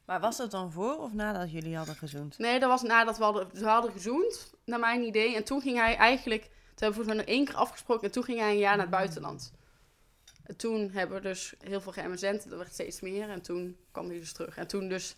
Maar 0.05 0.19
was 0.19 0.37
dat 0.37 0.51
dan 0.51 0.71
voor 0.71 0.97
of 0.97 1.13
nadat 1.13 1.51
jullie 1.51 1.75
hadden 1.75 1.95
gezoend? 1.95 2.37
Nee, 2.37 2.59
dat 2.59 2.69
was 2.69 2.81
nadat 2.81 3.17
we 3.17 3.23
hadden, 3.23 3.49
we 3.53 3.65
hadden 3.65 3.91
gezoend, 3.91 4.53
naar 4.65 4.79
mijn 4.79 5.01
idee. 5.01 5.35
En 5.35 5.43
toen 5.43 5.61
ging 5.61 5.77
hij 5.77 5.95
eigenlijk... 5.95 6.41
Toen 6.41 6.51
hebben 6.89 6.99
we 6.99 7.05
volgens 7.05 7.15
mij 7.15 7.15
nog 7.15 7.25
één 7.25 7.45
keer 7.45 7.55
afgesproken. 7.55 8.03
En 8.03 8.11
toen 8.11 8.23
ging 8.23 8.39
hij 8.39 8.51
een 8.51 8.57
jaar 8.57 8.75
naar 8.75 8.85
het 8.85 8.95
buitenland. 8.95 9.53
En 10.43 10.55
toen 10.55 10.91
hebben 10.91 11.17
we 11.21 11.27
dus 11.27 11.53
heel 11.59 11.81
veel. 11.81 11.93
Er 11.93 12.57
werd 12.57 12.73
steeds 12.73 13.01
meer. 13.01 13.29
En 13.29 13.41
toen 13.41 13.77
kwam 13.91 14.07
hij 14.07 14.19
dus 14.19 14.33
terug. 14.33 14.57
En 14.57 14.67
toen 14.67 14.89
dus... 14.89 15.15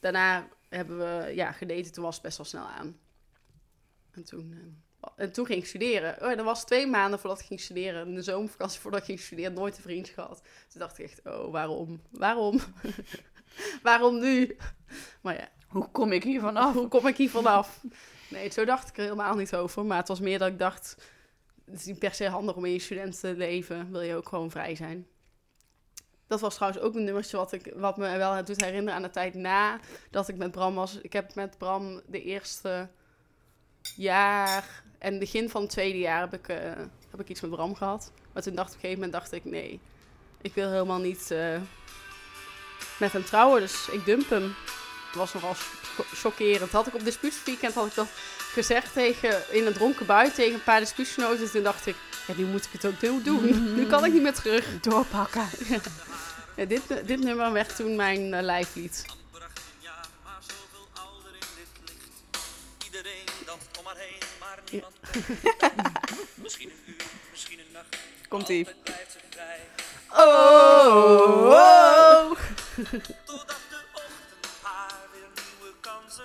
Daarna 0.00 0.48
hebben 0.68 0.98
we 0.98 1.34
ja, 1.34 1.52
gedaten. 1.52 1.92
Toen 1.92 2.04
was 2.04 2.14
het 2.14 2.24
best 2.24 2.36
wel 2.36 2.46
snel 2.46 2.66
aan. 2.66 2.98
En 4.10 4.24
toen, 4.24 4.52
eh, 4.52 4.58
en 5.16 5.32
toen 5.32 5.46
ging 5.46 5.58
ik 5.58 5.66
studeren. 5.66 6.22
Oh, 6.22 6.36
dat 6.36 6.44
was 6.44 6.64
twee 6.64 6.86
maanden 6.86 7.18
voordat 7.18 7.40
ik 7.40 7.46
ging 7.46 7.60
studeren. 7.60 8.06
In 8.06 8.14
de 8.14 8.22
zomervakantie 8.22 8.80
voordat 8.80 9.00
ik 9.00 9.06
ging 9.06 9.20
studeren. 9.20 9.52
Nooit 9.52 9.76
een 9.76 9.82
vriendje 9.82 10.12
gehad. 10.12 10.42
Toen 10.68 10.80
dacht 10.80 10.98
ik 10.98 11.04
echt, 11.04 11.20
oh, 11.24 11.50
waarom? 11.50 12.02
Waarom? 12.10 12.60
waarom 13.82 14.18
nu? 14.18 14.56
Maar 15.20 15.34
ja, 15.34 15.48
Hoe 15.68 15.88
kom 15.90 16.12
ik 16.12 16.22
hier 16.22 16.40
vanaf? 16.40 16.74
hoe 16.74 16.88
kom 16.88 17.06
ik 17.06 17.16
hier 17.16 17.30
vanaf? 17.30 17.80
Nee, 18.30 18.50
zo 18.50 18.64
dacht 18.64 18.88
ik 18.88 18.96
er 18.96 19.02
helemaal 19.02 19.34
niet 19.34 19.54
over. 19.54 19.84
Maar 19.84 19.98
het 19.98 20.08
was 20.08 20.20
meer 20.20 20.38
dat 20.38 20.48
ik 20.48 20.58
dacht... 20.58 20.96
Het 21.64 21.80
is 21.80 21.86
niet 21.86 21.98
per 21.98 22.14
se 22.14 22.28
handig 22.28 22.56
om 22.56 22.64
in 22.64 22.72
je 22.72 22.78
studentenleven. 22.78 23.90
Wil 23.90 24.00
je 24.00 24.14
ook 24.14 24.28
gewoon 24.28 24.50
vrij 24.50 24.74
zijn. 24.74 25.06
Dat 26.26 26.40
was 26.40 26.54
trouwens 26.54 26.82
ook 26.82 26.94
een 26.94 27.04
nummertje 27.04 27.36
wat, 27.36 27.52
ik, 27.52 27.72
wat 27.76 27.96
me 27.96 28.16
wel 28.16 28.44
doet 28.44 28.64
herinneren 28.64 28.94
aan 28.94 29.02
de 29.02 29.10
tijd 29.10 29.34
na 29.34 29.80
dat 30.10 30.28
ik 30.28 30.36
met 30.36 30.50
Bram 30.50 30.74
was. 30.74 31.00
Ik 31.00 31.12
heb 31.12 31.34
met 31.34 31.58
Bram 31.58 32.00
de 32.06 32.22
eerste 32.22 32.88
jaar 33.96 34.82
en 34.98 35.18
begin 35.18 35.50
van 35.50 35.62
het 35.62 35.70
tweede 35.70 35.98
jaar 35.98 36.20
heb 36.20 36.34
ik, 36.34 36.48
eh, 36.48 36.56
heb 37.10 37.20
ik 37.20 37.28
iets 37.28 37.40
met 37.40 37.50
Bram 37.50 37.74
gehad. 37.74 38.12
Maar 38.32 38.42
toen 38.42 38.54
dacht 38.54 38.68
ik 38.70 38.76
op 38.76 38.82
een 38.82 38.88
gegeven 38.90 39.04
moment 39.04 39.12
dacht 39.12 39.32
ik 39.32 39.44
nee, 39.44 39.80
ik 40.42 40.54
wil 40.54 40.70
helemaal 40.70 41.00
niet 41.00 41.30
eh, 41.30 41.56
met 42.98 43.12
hem 43.12 43.24
trouwen. 43.24 43.60
Dus 43.60 43.88
ik 43.88 44.04
dump 44.04 44.30
hem. 44.30 44.54
Dat 45.06 45.20
was 45.20 45.32
nogal 45.32 45.54
cho- 45.54 46.04
chockerend. 46.14 46.70
Had 46.72 46.86
ik 46.86 46.94
op 46.94 47.04
dispuutsweekend 47.04 47.74
had 47.74 47.86
ik 47.86 47.94
dat 47.94 48.08
gezegd 48.52 48.92
tegen, 48.92 49.42
in 49.50 49.66
een 49.66 49.72
dronken 49.72 50.06
bui 50.06 50.30
tegen 50.32 50.54
een 50.54 50.62
paar 50.62 50.80
dispuutsgenoten. 50.80 51.50
Toen 51.50 51.62
dacht 51.62 51.86
ik, 51.86 51.96
ja, 52.26 52.34
nu 52.36 52.44
moet 52.44 52.64
ik 52.64 52.72
het 52.72 52.86
ook 52.86 53.00
doen- 53.00 53.22
doen. 53.22 53.74
Nu 53.74 53.86
kan 53.86 54.04
ik 54.04 54.12
niet 54.12 54.22
meer 54.22 54.34
terug. 54.34 54.80
Doorpakken. 54.80 55.46
Ja, 56.56 56.64
dit, 56.64 56.82
dit 57.06 57.20
nummer 57.20 57.52
werd 57.52 57.76
toen 57.76 57.96
mijn 57.96 58.34
eh, 58.34 58.42
lijflied. 58.42 59.04
Misschien 66.42 66.70
een 66.70 66.76
uur, 66.86 67.04
misschien 67.30 67.58
een 67.58 67.72
nacht. 67.72 67.98
Komt-ie. 68.28 68.66
Oh, 70.10 70.18
oh, 70.18 71.50
oh. 71.50 72.38
De 72.92 73.14
ochtend 73.26 73.58
haar 74.62 75.00
weer 75.12 75.28
nieuwe 75.34 75.74
kansen. 75.80 76.24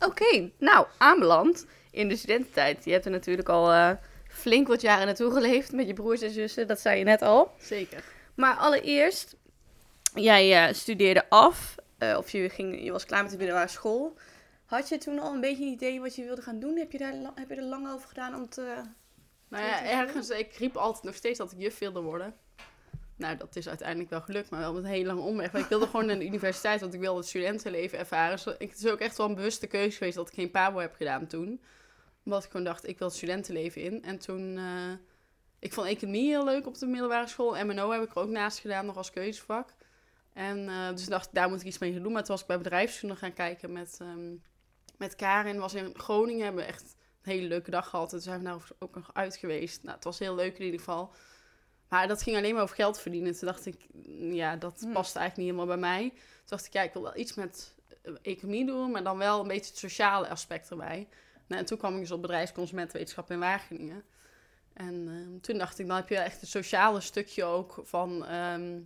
Oké, 0.00 0.50
nou, 0.58 0.86
aanbeland 0.98 1.66
in 1.90 2.08
de 2.08 2.16
studententijd. 2.16 2.84
Je 2.84 2.92
hebt 2.92 3.04
er 3.04 3.10
natuurlijk 3.10 3.48
al 3.48 3.72
eh, 3.72 3.90
flink 4.28 4.68
wat 4.68 4.80
jaren 4.80 5.06
naartoe 5.06 5.32
geleefd 5.32 5.72
met 5.72 5.86
je 5.86 5.92
broers 5.92 6.20
en 6.20 6.30
zussen. 6.30 6.66
Dat 6.66 6.80
zei 6.80 6.98
je 6.98 7.04
net 7.04 7.22
al. 7.22 7.50
Zeker. 7.60 8.04
Maar 8.34 8.56
allereerst, 8.56 9.36
jij 10.14 10.68
eh, 10.68 10.74
studeerde 10.74 11.28
af, 11.28 11.74
eh, 11.98 12.16
of 12.18 12.30
je, 12.30 12.48
ging, 12.48 12.84
je 12.84 12.92
was 12.92 13.04
klaar 13.04 13.22
met 13.22 13.30
de 13.30 13.36
middelbare 13.36 13.68
school. 13.68 14.16
Had 14.64 14.88
je 14.88 14.98
toen 14.98 15.18
al 15.18 15.34
een 15.34 15.40
beetje 15.40 15.64
een 15.64 15.72
idee 15.72 16.00
wat 16.00 16.16
je 16.16 16.24
wilde 16.24 16.42
gaan 16.42 16.58
doen? 16.58 16.76
Heb 16.76 16.92
je, 16.92 16.98
daar, 16.98 17.14
heb 17.34 17.48
je 17.48 17.56
er 17.56 17.62
lang 17.62 17.92
over 17.92 18.08
gedaan 18.08 18.34
om 18.34 18.48
te... 18.48 18.82
Nou 19.48 19.64
ja, 19.64 19.84
ergens, 19.84 20.30
ik 20.30 20.54
riep 20.54 20.76
altijd 20.76 21.04
nog 21.04 21.14
steeds 21.14 21.38
dat 21.38 21.52
ik 21.52 21.58
juf 21.58 21.78
wilde 21.78 22.00
worden. 22.00 22.34
Nou, 23.18 23.36
dat 23.36 23.56
is 23.56 23.68
uiteindelijk 23.68 24.10
wel 24.10 24.20
gelukt, 24.20 24.50
maar 24.50 24.60
wel 24.60 24.72
met 24.72 24.84
een 24.84 24.90
hele 24.90 25.06
lange 25.06 25.20
omweg. 25.20 25.52
Maar 25.52 25.60
ik 25.60 25.68
wilde 25.68 25.86
gewoon 25.86 26.06
naar 26.06 26.18
de 26.18 26.24
universiteit, 26.24 26.80
want 26.80 26.94
ik 26.94 27.00
wilde 27.00 27.18
het 27.18 27.28
studentenleven 27.28 27.98
ervaren. 27.98 28.54
Ik, 28.58 28.70
het 28.70 28.78
is 28.78 28.90
ook 28.90 28.98
echt 28.98 29.16
wel 29.16 29.28
een 29.28 29.34
bewuste 29.34 29.66
keuze 29.66 29.96
geweest 29.96 30.16
dat 30.16 30.28
ik 30.28 30.34
geen 30.34 30.50
pabo 30.50 30.78
heb 30.78 30.94
gedaan 30.94 31.26
toen. 31.26 31.60
Omdat 32.24 32.44
ik 32.44 32.50
gewoon 32.50 32.66
dacht, 32.66 32.88
ik 32.88 32.98
wil 32.98 33.08
het 33.08 33.16
studentenleven 33.16 33.82
in. 33.82 34.04
En 34.04 34.18
toen, 34.18 34.56
eh, 34.56 34.92
ik 35.58 35.72
vond 35.72 35.86
economie 35.86 36.28
heel 36.28 36.44
leuk 36.44 36.66
op 36.66 36.78
de 36.78 36.86
middelbare 36.86 37.28
school. 37.28 37.64
MNO 37.64 37.90
heb 37.90 38.02
ik 38.02 38.10
er 38.10 38.22
ook 38.22 38.28
naast 38.28 38.58
gedaan, 38.58 38.86
nog 38.86 38.96
als 38.96 39.10
keuzevak. 39.10 39.74
En 40.38 40.68
eh, 40.68 40.90
dus 40.90 41.02
ik 41.02 41.08
dacht, 41.08 41.28
daar 41.32 41.48
moet 41.48 41.60
ik 41.60 41.66
iets 41.66 41.78
mee 41.78 41.92
gaan 41.92 42.02
doen. 42.02 42.12
Maar 42.12 42.22
toen 42.22 42.30
was 42.30 42.40
ik 42.40 42.46
bij 42.46 42.58
bedrijfskunde 42.58 43.16
gaan 43.16 43.32
kijken 43.32 43.72
met, 43.72 43.98
ehm, 44.00 44.34
met 44.96 45.16
Karin. 45.16 45.58
Was 45.58 45.74
in 45.74 45.94
Groningen, 45.96 46.44
hebben 46.44 46.64
we 46.64 46.68
echt 46.70 46.96
een 47.22 47.32
hele 47.32 47.48
leuke 47.48 47.70
dag 47.70 47.88
gehad. 47.88 48.04
En 48.04 48.10
toen 48.10 48.20
zijn 48.20 48.38
we 48.38 48.44
daar 48.44 48.68
ook 48.78 48.94
nog 48.94 49.10
uit 49.12 49.36
geweest. 49.36 49.82
Nou, 49.82 49.94
het 49.94 50.04
was 50.04 50.18
heel 50.18 50.34
leuk 50.34 50.58
in 50.58 50.64
ieder 50.64 50.78
geval. 50.78 51.12
Maar 51.88 52.08
dat 52.08 52.22
ging 52.22 52.36
alleen 52.36 52.54
maar 52.54 52.62
over 52.62 52.74
geld 52.74 53.00
verdienen. 53.00 53.38
Toen 53.38 53.48
dacht 53.48 53.66
ik, 53.66 53.86
mm, 53.92 54.32
ja, 54.32 54.56
dat 54.56 54.80
Hmm. 54.80 54.92
past 54.92 55.16
eigenlijk 55.16 55.36
niet 55.36 55.56
helemaal 55.56 55.78
bij 55.78 55.90
mij. 55.90 56.08
Toen 56.10 56.20
dacht 56.46 56.66
ik, 56.66 56.72
ja, 56.72 56.82
ik 56.82 56.92
wil 56.92 57.02
wel 57.02 57.16
iets 57.16 57.34
met 57.34 57.74
eh, 58.02 58.12
economie 58.22 58.66
doen, 58.66 58.90
maar 58.90 59.02
dan 59.02 59.18
wel 59.18 59.40
een 59.40 59.48
beetje 59.48 59.70
het 59.70 59.78
sociale 59.78 60.28
aspect 60.28 60.70
erbij. 60.70 61.08
Nou, 61.46 61.60
en 61.60 61.66
toen 61.66 61.78
kwam 61.78 61.94
ik 61.94 62.00
dus 62.00 62.10
op 62.10 62.22
bedrijfsconsumentenwetenschap 62.22 63.30
in 63.30 63.38
Wageningen. 63.38 64.04
En 64.72 65.08
ehm, 65.08 65.40
toen 65.40 65.58
dacht 65.58 65.78
ik, 65.78 65.86
dan 65.86 65.96
heb 65.96 66.08
je 66.08 66.16
echt 66.16 66.40
het 66.40 66.50
sociale 66.50 67.00
stukje 67.00 67.44
ook 67.44 67.80
van, 67.84 68.26
ehm, 68.26 68.80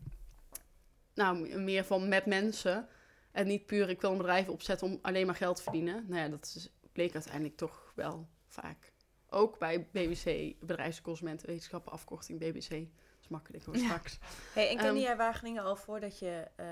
nou, 1.14 1.58
meer 1.58 1.84
van 1.84 2.08
met 2.08 2.26
mensen. 2.26 2.88
En 3.32 3.46
niet 3.46 3.66
puur, 3.66 3.88
ik 3.88 4.00
wil 4.00 4.10
een 4.10 4.16
bedrijf 4.16 4.48
opzetten 4.48 4.86
om 4.86 4.98
alleen 5.02 5.26
maar 5.26 5.34
geld 5.34 5.56
te 5.56 5.62
verdienen. 5.62 6.04
Nou 6.08 6.22
ja, 6.22 6.28
dat 6.28 6.52
is, 6.56 6.72
bleek 6.92 7.14
uiteindelijk 7.14 7.56
toch 7.56 7.92
wel 7.94 8.28
vaak. 8.46 8.92
Ook 9.28 9.58
bij 9.58 9.86
BBC, 9.92 10.54
Bedrijfs- 10.60 10.96
en 10.96 11.02
Consumentenwetenschappen, 11.02 11.92
afkorting 11.92 12.38
BBC. 12.38 12.68
Dat 12.70 13.20
is 13.22 13.28
makkelijk 13.28 13.64
hoor, 13.64 13.76
Ja. 13.76 13.84
straks. 13.84 14.18
Hey, 14.54 14.68
en 14.68 14.76
kende 14.76 14.92
Ehm, 14.92 15.02
jij 15.02 15.16
Wageningen 15.16 15.62
al 15.62 15.76
voordat 15.76 16.18
je 16.18 16.46
eh, 16.56 16.66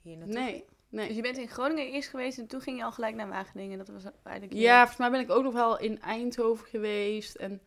hier 0.00 0.16
naartoe 0.16 0.34
Nee, 0.38 0.50
ging? 0.52 0.64
nee. 0.88 1.06
Dus 1.06 1.16
je 1.16 1.22
bent 1.22 1.38
in 1.38 1.48
Groningen 1.48 1.92
eerst 1.92 2.08
geweest 2.08 2.38
en 2.38 2.46
toen 2.46 2.60
ging 2.60 2.78
je 2.78 2.84
al 2.84 2.92
gelijk 2.92 3.14
naar 3.14 3.28
Wageningen. 3.28 3.78
Dat 3.78 3.88
was 3.88 4.04
eigenlijk... 4.22 4.52
Ja, 4.60 4.76
volgens 4.78 4.98
mij 4.98 5.10
ben 5.10 5.20
ik 5.20 5.30
ook 5.30 5.42
nog 5.42 5.52
wel 5.52 5.78
in 5.78 6.00
Eindhoven 6.00 6.66
geweest. 6.66 7.34
En 7.34 7.60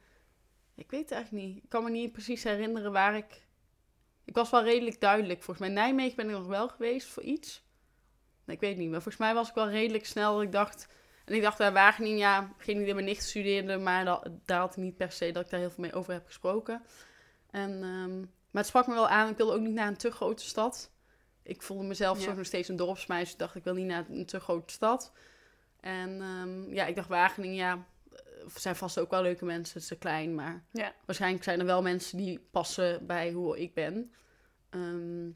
ik 0.75 0.91
weet 0.91 1.01
het 1.01 1.11
eigenlijk 1.11 1.45
niet. 1.45 1.63
Ik 1.63 1.69
kan 1.69 1.83
me 1.83 1.89
niet 1.89 2.11
precies 2.11 2.43
herinneren 2.43 2.91
waar 2.91 3.15
ik... 3.15 3.47
Ik 4.29 4.35
was 4.35 4.49
wel 4.49 4.63
redelijk 4.63 5.01
duidelijk. 5.01 5.43
Volgens 5.43 5.67
mij 5.67 5.75
Nijmegen 5.75 6.15
ben 6.15 6.29
ik 6.29 6.31
nog 6.31 6.47
wel 6.47 6.67
geweest 6.67 7.07
voor 7.07 7.23
iets. 7.23 7.63
Nee, 8.45 8.55
ik 8.55 8.61
weet 8.61 8.77
niet. 8.77 8.89
Maar 8.89 9.01
volgens 9.01 9.23
mij 9.23 9.33
was 9.33 9.49
ik 9.49 9.55
wel 9.55 9.69
redelijk 9.69 10.05
snel. 10.05 10.33
dat 10.33 10.41
Ik 10.41 10.51
dacht... 10.51 10.87
En 11.25 11.35
ik 11.35 11.41
dacht 11.41 11.57
bij 11.57 11.71
Wageningen, 11.71 12.17
ja, 12.17 12.53
geen 12.57 12.81
idee, 12.81 12.93
mijn 12.93 13.05
nicht 13.05 13.23
studeerde. 13.23 13.77
Maar 13.77 14.05
dat, 14.05 14.29
daar 14.45 14.59
had 14.59 14.71
ik 14.71 14.83
niet 14.83 14.97
per 14.97 15.11
se 15.11 15.31
dat 15.31 15.43
ik 15.43 15.49
daar 15.49 15.59
heel 15.59 15.69
veel 15.69 15.83
mee 15.83 15.93
over 15.93 16.13
heb 16.13 16.25
gesproken. 16.25 16.81
En, 17.51 17.71
ehm, 17.71 18.19
maar 18.19 18.61
het 18.61 18.65
sprak 18.65 18.87
me 18.87 18.93
wel 18.93 19.07
aan. 19.07 19.29
Ik 19.29 19.37
wilde 19.37 19.53
ook 19.53 19.61
niet 19.61 19.73
naar 19.73 19.87
een 19.87 19.97
te 19.97 20.11
grote 20.11 20.43
stad. 20.43 20.91
Ik 21.43 21.61
voelde 21.61 21.83
mezelf 21.83 22.17
Ja. 22.17 22.23
zo 22.23 22.33
nog 22.33 22.45
steeds 22.45 22.67
een 22.67 22.75
dorpsmeisje. 22.75 23.33
Ik 23.33 23.39
dacht, 23.39 23.55
ik 23.55 23.63
wil 23.63 23.73
niet 23.73 23.85
naar 23.85 24.05
een 24.09 24.25
te 24.25 24.39
grote 24.39 24.73
stad. 24.73 25.11
En 25.79 26.21
ehm, 26.21 26.73
ja, 26.73 26.85
ik 26.85 26.95
dacht 26.95 27.07
Wageningen, 27.07 27.55
ja, 27.55 27.85
er 28.53 28.59
zijn 28.59 28.75
vast 28.75 28.99
ook 28.99 29.09
wel 29.11 29.21
leuke 29.21 29.45
mensen. 29.45 29.73
Het 29.73 29.81
is 29.83 29.87
te 29.87 29.97
klein, 29.97 30.35
maar 30.35 30.63
Ja. 30.71 30.93
waarschijnlijk 31.05 31.43
zijn 31.43 31.59
er 31.59 31.65
wel 31.65 31.81
mensen 31.81 32.17
die 32.17 32.39
passen 32.51 33.05
bij 33.07 33.31
hoe 33.31 33.59
ik 33.59 33.73
ben. 33.73 34.13
Ehm, 34.69 35.29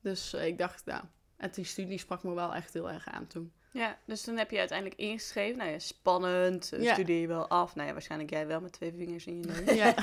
dus 0.00 0.32
eh, 0.34 0.46
ik 0.46 0.58
dacht, 0.58 0.84
nou, 0.86 1.02
en 1.36 1.50
die 1.52 1.64
studie 1.64 1.98
sprak 1.98 2.22
me 2.22 2.34
wel 2.34 2.54
echt 2.54 2.72
heel 2.72 2.90
erg 2.90 3.08
aan 3.08 3.26
toen. 3.26 3.52
Ja, 3.72 3.98
dus 4.06 4.22
toen 4.22 4.36
heb 4.36 4.50
je 4.50 4.58
uiteindelijk 4.58 5.00
ingeschreven. 5.00 5.58
Nou 5.58 5.70
ja, 5.70 5.78
spannend. 5.78 6.72
eh, 6.72 6.82
Ja. 6.82 6.92
Studeer 6.92 7.20
je 7.20 7.26
wel 7.26 7.48
af. 7.48 7.74
Nou 7.74 7.86
ja, 7.86 7.92
waarschijnlijk 7.92 8.30
jij 8.30 8.46
wel 8.46 8.60
met 8.60 8.72
twee 8.72 8.92
vingers 8.92 9.26
in 9.26 9.38
je 9.40 9.46
neus. 9.46 9.74
Ja. 9.74 9.94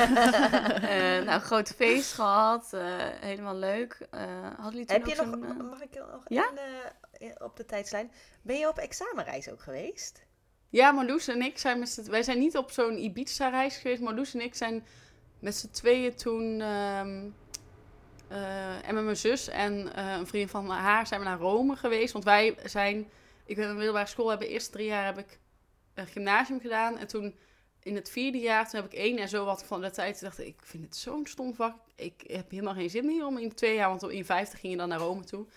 Eh, 0.89 1.25
nou, 1.25 1.41
grote 1.41 1.73
feest 1.73 2.13
gehad. 2.13 2.73
eh, 2.73 2.81
helemaal 3.19 3.55
leuk. 3.55 4.07
Eh 4.11 4.21
hadden 4.43 4.71
jullie 4.71 4.85
toen 4.85 4.95
Heb 4.97 5.05
je 5.05 5.15
nog, 5.15 5.35
eh, 5.57 5.69
mag 5.69 5.81
ik 5.81 5.95
nog 5.95 6.23
Ja? 6.27 6.49
eh, 7.11 7.29
op 7.37 7.57
de 7.57 7.65
tijdslijn? 7.65 8.11
Ben 8.41 8.57
je 8.57 8.67
op 8.67 8.77
examenreis 8.77 9.49
ook 9.49 9.61
geweest? 9.61 10.25
Ja, 10.69 10.91
Marloes 10.91 11.27
en 11.27 11.41
ik 11.41 11.57
zijn 11.57 11.79
met. 11.79 12.07
Wij 12.07 12.23
zijn 12.23 12.39
niet 12.39 12.57
op 12.57 12.71
zo'n 12.71 13.03
Ibiza-reis 13.03 13.77
geweest. 13.77 14.01
Marloes 14.01 14.33
en 14.33 14.41
ik 14.41 14.55
zijn 14.55 14.85
met 15.39 15.55
z'n 15.55 15.69
tweeën 15.69 16.15
toen... 16.15 16.61
ehm, 16.61 17.29
eh, 18.27 18.87
en 18.87 18.95
met 18.95 19.03
mijn 19.03 19.17
zus 19.17 19.47
en 19.47 19.93
eh, 19.95 20.11
een 20.11 20.27
vriend 20.27 20.49
van 20.49 20.69
haar 20.69 21.07
zijn 21.07 21.19
we 21.19 21.25
naar 21.25 21.39
Rome 21.39 21.75
geweest. 21.75 22.13
Want 22.13 22.25
wij 22.25 22.55
zijn... 22.65 23.09
Ik 23.45 23.55
ben 23.55 23.63
in 23.63 23.69
de 23.69 23.75
middelbare 23.75 24.07
school, 24.07 24.29
hebben 24.29 24.47
eerst 24.47 24.71
drie 24.71 24.85
jaar 24.85 25.05
heb 25.05 25.17
ik 25.17 25.39
een 25.93 26.07
gymnasium 26.07 26.59
gedaan. 26.59 26.97
En 26.97 27.07
toen 27.07 27.35
in 27.83 27.95
het 27.95 28.09
vierde 28.09 28.37
jaar, 28.37 28.69
toen 28.69 28.81
heb 28.81 28.93
ik 28.93 28.99
één 28.99 29.17
en 29.17 29.29
zo 29.29 29.45
wat 29.45 29.63
van 29.63 29.81
de 29.81 29.89
tijd. 29.89 30.21
Dacht 30.21 30.39
ik, 30.39 30.47
ik 30.47 30.61
vind 30.63 30.83
het 30.83 30.95
zo'n 30.95 31.27
stom 31.27 31.55
vak. 31.55 31.77
Ik 31.95 32.23
heb 32.27 32.51
helemaal 32.51 32.73
geen 32.73 32.89
zin 32.89 33.05
meer 33.05 33.25
om 33.25 33.37
in 33.37 33.53
twee 33.53 33.75
jaar, 33.75 33.89
want 33.89 34.03
in 34.03 34.25
vijftig 34.25 34.59
ging 34.59 34.71
je 34.71 34.79
dan 34.79 34.89
naar 34.89 34.99
Rome 34.99 35.23
toe. 35.23 35.47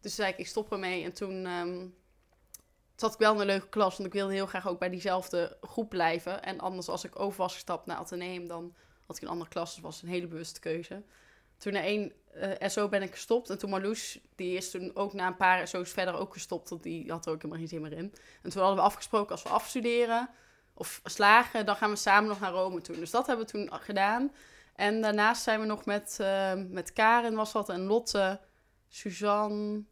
Dus 0.00 0.14
zei 0.14 0.32
ik, 0.32 0.38
ik 0.38 0.46
stop 0.46 0.72
ermee. 0.72 1.04
En 1.04 1.12
toen 1.12 1.46
ehm, 1.46 1.86
zat 2.96 3.12
ik 3.12 3.18
wel 3.18 3.40
een 3.40 3.46
leuke 3.46 3.68
klas, 3.68 3.96
want 3.96 4.08
ik 4.08 4.14
wilde 4.14 4.32
heel 4.32 4.46
graag 4.46 4.68
ook 4.68 4.78
bij 4.78 4.90
diezelfde 4.90 5.56
groep 5.60 5.88
blijven. 5.88 6.42
En 6.42 6.60
anders, 6.60 6.88
als 6.88 7.04
ik 7.04 7.18
over 7.18 7.38
was 7.38 7.52
gestapt 7.52 7.86
naar 7.86 7.96
Atheneum, 7.96 8.48
dan 8.48 8.74
had 9.06 9.16
ik 9.16 9.22
een 9.22 9.28
andere 9.28 9.50
klas. 9.50 9.74
Dus 9.74 9.82
was 9.82 10.02
een 10.02 10.08
hele 10.08 10.26
bewuste 10.26 10.60
keuze. 10.60 11.02
Toen 11.56 11.72
na 11.72 11.80
één 11.80 12.12
eh, 12.32 12.68
SO 12.68 12.88
ben 12.88 13.02
ik 13.02 13.10
gestopt. 13.10 13.50
En 13.50 13.58
toen 13.58 13.70
Marloes, 13.70 14.20
die 14.34 14.56
is 14.56 14.70
toen 14.70 14.90
ook 14.94 15.12
na 15.12 15.26
een 15.26 15.36
paar 15.36 15.68
SO's 15.68 15.90
verder 15.90 16.14
ook 16.14 16.32
gestopt. 16.32 16.68
Want 16.68 16.82
die 16.82 17.10
had 17.10 17.26
er 17.26 17.32
ook 17.32 17.42
helemaal 17.42 17.58
geen 17.58 17.68
zin 17.68 17.80
meer 17.80 17.92
in. 17.92 18.14
En 18.42 18.50
toen 18.50 18.60
hadden 18.60 18.78
we 18.78 18.84
afgesproken, 18.84 19.30
als 19.30 19.42
we 19.42 19.48
afstuderen 19.48 20.30
of 20.74 21.00
slagen, 21.04 21.66
dan 21.66 21.76
gaan 21.76 21.90
we 21.90 21.96
samen 21.96 22.28
nog 22.28 22.40
naar 22.40 22.52
Rome 22.52 22.80
toe. 22.80 22.96
Dus 22.96 23.10
dat 23.10 23.26
hebben 23.26 23.46
we 23.46 23.52
toen 23.52 23.72
gedaan. 23.72 24.32
En 24.74 25.00
daarnaast 25.00 25.42
zijn 25.42 25.60
we 25.60 25.66
nog 25.66 25.84
met, 25.84 26.16
eh, 26.20 26.54
met 26.54 26.92
Karen 26.92 27.34
was 27.34 27.52
dat 27.52 27.68
en 27.68 27.80
Lotte, 27.80 28.40
Suzanne. 28.88 29.82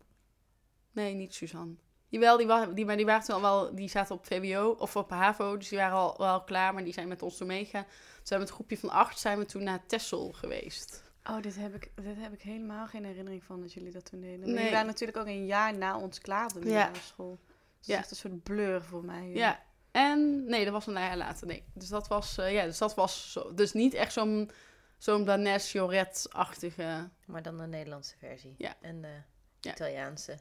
Nee, 0.92 1.14
niet 1.14 1.34
Suzanne. 1.34 1.74
Jawel, 2.14 2.36
die, 2.36 2.74
die, 2.74 2.84
maar 2.84 2.96
die, 2.96 3.06
waren 3.06 3.24
toen 3.24 3.34
al 3.34 3.40
wel, 3.40 3.74
die 3.74 3.88
zaten 3.88 4.14
op 4.14 4.26
VWO 4.26 4.76
of 4.78 4.96
op 4.96 5.10
HAVO, 5.10 5.56
dus 5.56 5.68
die 5.68 5.78
waren 5.78 5.96
al 5.96 6.14
wel 6.18 6.42
klaar, 6.44 6.74
maar 6.74 6.84
die 6.84 6.92
zijn 6.92 7.08
met 7.08 7.22
ons 7.22 7.36
toen 7.36 7.46
meegegaan. 7.46 7.84
Toen 7.84 7.92
zijn 8.22 8.38
we 8.40 8.44
met 8.44 8.48
een 8.48 8.54
groepje 8.54 8.78
van 8.78 8.90
acht 8.90 9.18
zijn 9.18 9.38
we 9.38 9.46
toen 9.46 9.62
naar 9.62 9.86
Texel 9.86 10.32
geweest. 10.32 11.02
Oh, 11.30 11.40
dit 11.42 11.56
heb, 11.56 11.74
ik, 11.74 11.90
dit 11.94 12.16
heb 12.16 12.32
ik 12.32 12.42
helemaal 12.42 12.86
geen 12.86 13.04
herinnering 13.04 13.44
van 13.44 13.60
dat 13.60 13.72
jullie 13.72 13.92
dat 13.92 14.04
toen 14.10 14.20
deden. 14.20 14.38
Maar 14.38 14.46
Nee. 14.48 14.56
jullie 14.56 14.70
waren 14.72 14.86
natuurlijk 14.86 15.18
ook 15.18 15.26
een 15.26 15.46
jaar 15.46 15.76
na 15.76 15.98
ons 15.98 16.18
klaar 16.20 16.44
op 16.44 16.52
de 16.52 16.58
middelbare 16.58 16.94
school. 17.04 17.38
Dus 17.46 17.48
het 17.78 17.86
Ja. 17.86 17.94
is 17.94 18.00
echt 18.00 18.10
een 18.10 18.16
soort 18.16 18.42
blur 18.42 18.82
voor 18.82 19.04
mij. 19.04 19.28
Ja, 19.28 19.62
en 19.90 20.44
nee, 20.44 20.64
dat 20.64 20.72
was 20.72 20.86
een 20.86 20.92
jaar 20.92 21.16
later. 21.16 21.46
Nee, 21.46 21.64
dus 21.74 21.88
dat 21.88 22.08
was, 22.08 22.38
eh, 22.38 22.52
ja, 22.52 22.64
dus 22.64 22.78
dat 22.78 22.94
was 22.94 23.32
zo, 23.32 23.54
dus 23.54 23.72
niet 23.72 23.94
echt 23.94 24.12
zo'n 24.12 24.50
zo'n 24.98 25.24
Blanes 25.24 25.72
Joret-achtige. 25.72 27.08
Maar 27.26 27.42
dan 27.42 27.56
de 27.56 27.66
Nederlandse 27.66 28.16
versie. 28.16 28.54
Ja. 28.58 28.74
En 28.80 29.00
de 29.02 29.14
Ja. 29.60 29.72
Italiaanse. 29.72 30.38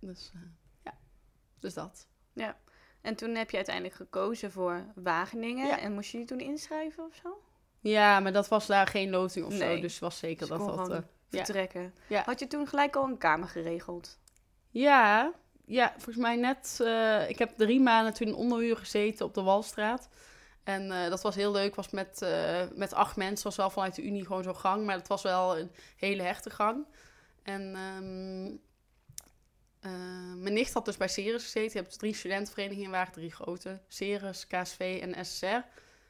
Dus 0.00 0.30
eh, 0.34 0.40
ja, 0.40 0.48
dus 1.64 1.74
dat. 1.74 2.06
En 3.00 3.14
toen 3.14 3.34
heb 3.34 3.50
je 3.50 3.56
uiteindelijk 3.56 3.94
gekozen 3.94 4.52
voor 4.52 4.84
Wageningen. 4.94 5.66
Ja. 5.66 5.78
En 5.78 5.92
moest 5.92 6.10
je 6.10 6.18
je 6.18 6.24
toen 6.24 6.40
inschrijven 6.40 7.04
of 7.04 7.14
zo? 7.22 7.42
Ja, 7.80 8.20
maar 8.20 8.32
dat 8.32 8.48
was 8.48 8.66
daar 8.66 8.86
geen 8.86 9.10
loting 9.10 9.46
of 9.46 9.52
Nee. 9.52 9.74
zo, 9.76 9.80
dus 9.80 9.98
was 9.98 10.18
zeker 10.18 10.48
Dus 10.48 10.58
dat 10.58 10.76
dat. 10.76 10.88
ja. 10.88 11.04
vertrekken. 11.44 11.94
Ja. 12.08 12.22
Had 12.26 12.38
je 12.40 12.46
toen 12.46 12.66
gelijk 12.66 12.96
al 12.96 13.04
een 13.04 13.18
kamer 13.18 13.48
geregeld? 13.48 14.18
Ja, 14.70 15.32
ja, 15.64 15.90
volgens 15.92 16.16
mij 16.16 16.36
net. 16.36 16.78
eh, 16.82 17.28
ik 17.28 17.38
heb 17.38 17.52
drie 17.56 17.80
maanden 17.80 18.14
toen 18.14 18.26
in 18.28 18.34
onderhuur 18.34 18.76
gezeten 18.76 19.26
op 19.26 19.34
de 19.34 19.42
Walstraat. 19.42 20.08
En 20.62 20.90
eh, 20.92 21.08
dat 21.10 21.22
was 21.22 21.34
heel 21.34 21.52
leuk. 21.52 21.74
was 21.74 21.90
met, 21.90 22.26
met 22.74 22.92
acht 22.94 23.16
mensen. 23.16 23.44
was 23.44 23.56
wel 23.56 23.70
vanuit 23.70 23.94
de 23.94 24.02
Unie 24.02 24.26
gewoon 24.26 24.42
zo'n 24.42 24.56
gang. 24.56 24.84
Maar 24.84 24.96
het 24.96 25.08
was 25.08 25.22
wel 25.22 25.58
een 25.58 25.70
hele 25.96 26.22
hechte 26.22 26.50
gang. 26.50 26.86
En 27.42 27.74
ehm, 27.74 28.56
eh, 29.84 30.34
mijn 30.34 30.54
nicht 30.54 30.72
had 30.72 30.84
dus 30.84 30.96
bij 30.96 31.08
Ceres 31.08 31.42
gezeten. 31.42 31.70
Je 31.70 31.76
hebt 31.76 31.88
dus 31.88 31.96
drie 31.96 32.14
studentenverenigingen, 32.14 32.90
waren 32.90 33.12
drie 33.12 33.32
grote. 33.32 33.80
Ceres, 33.88 34.46
KSV 34.46 34.98
en 35.02 35.24
SSR. 35.24 35.64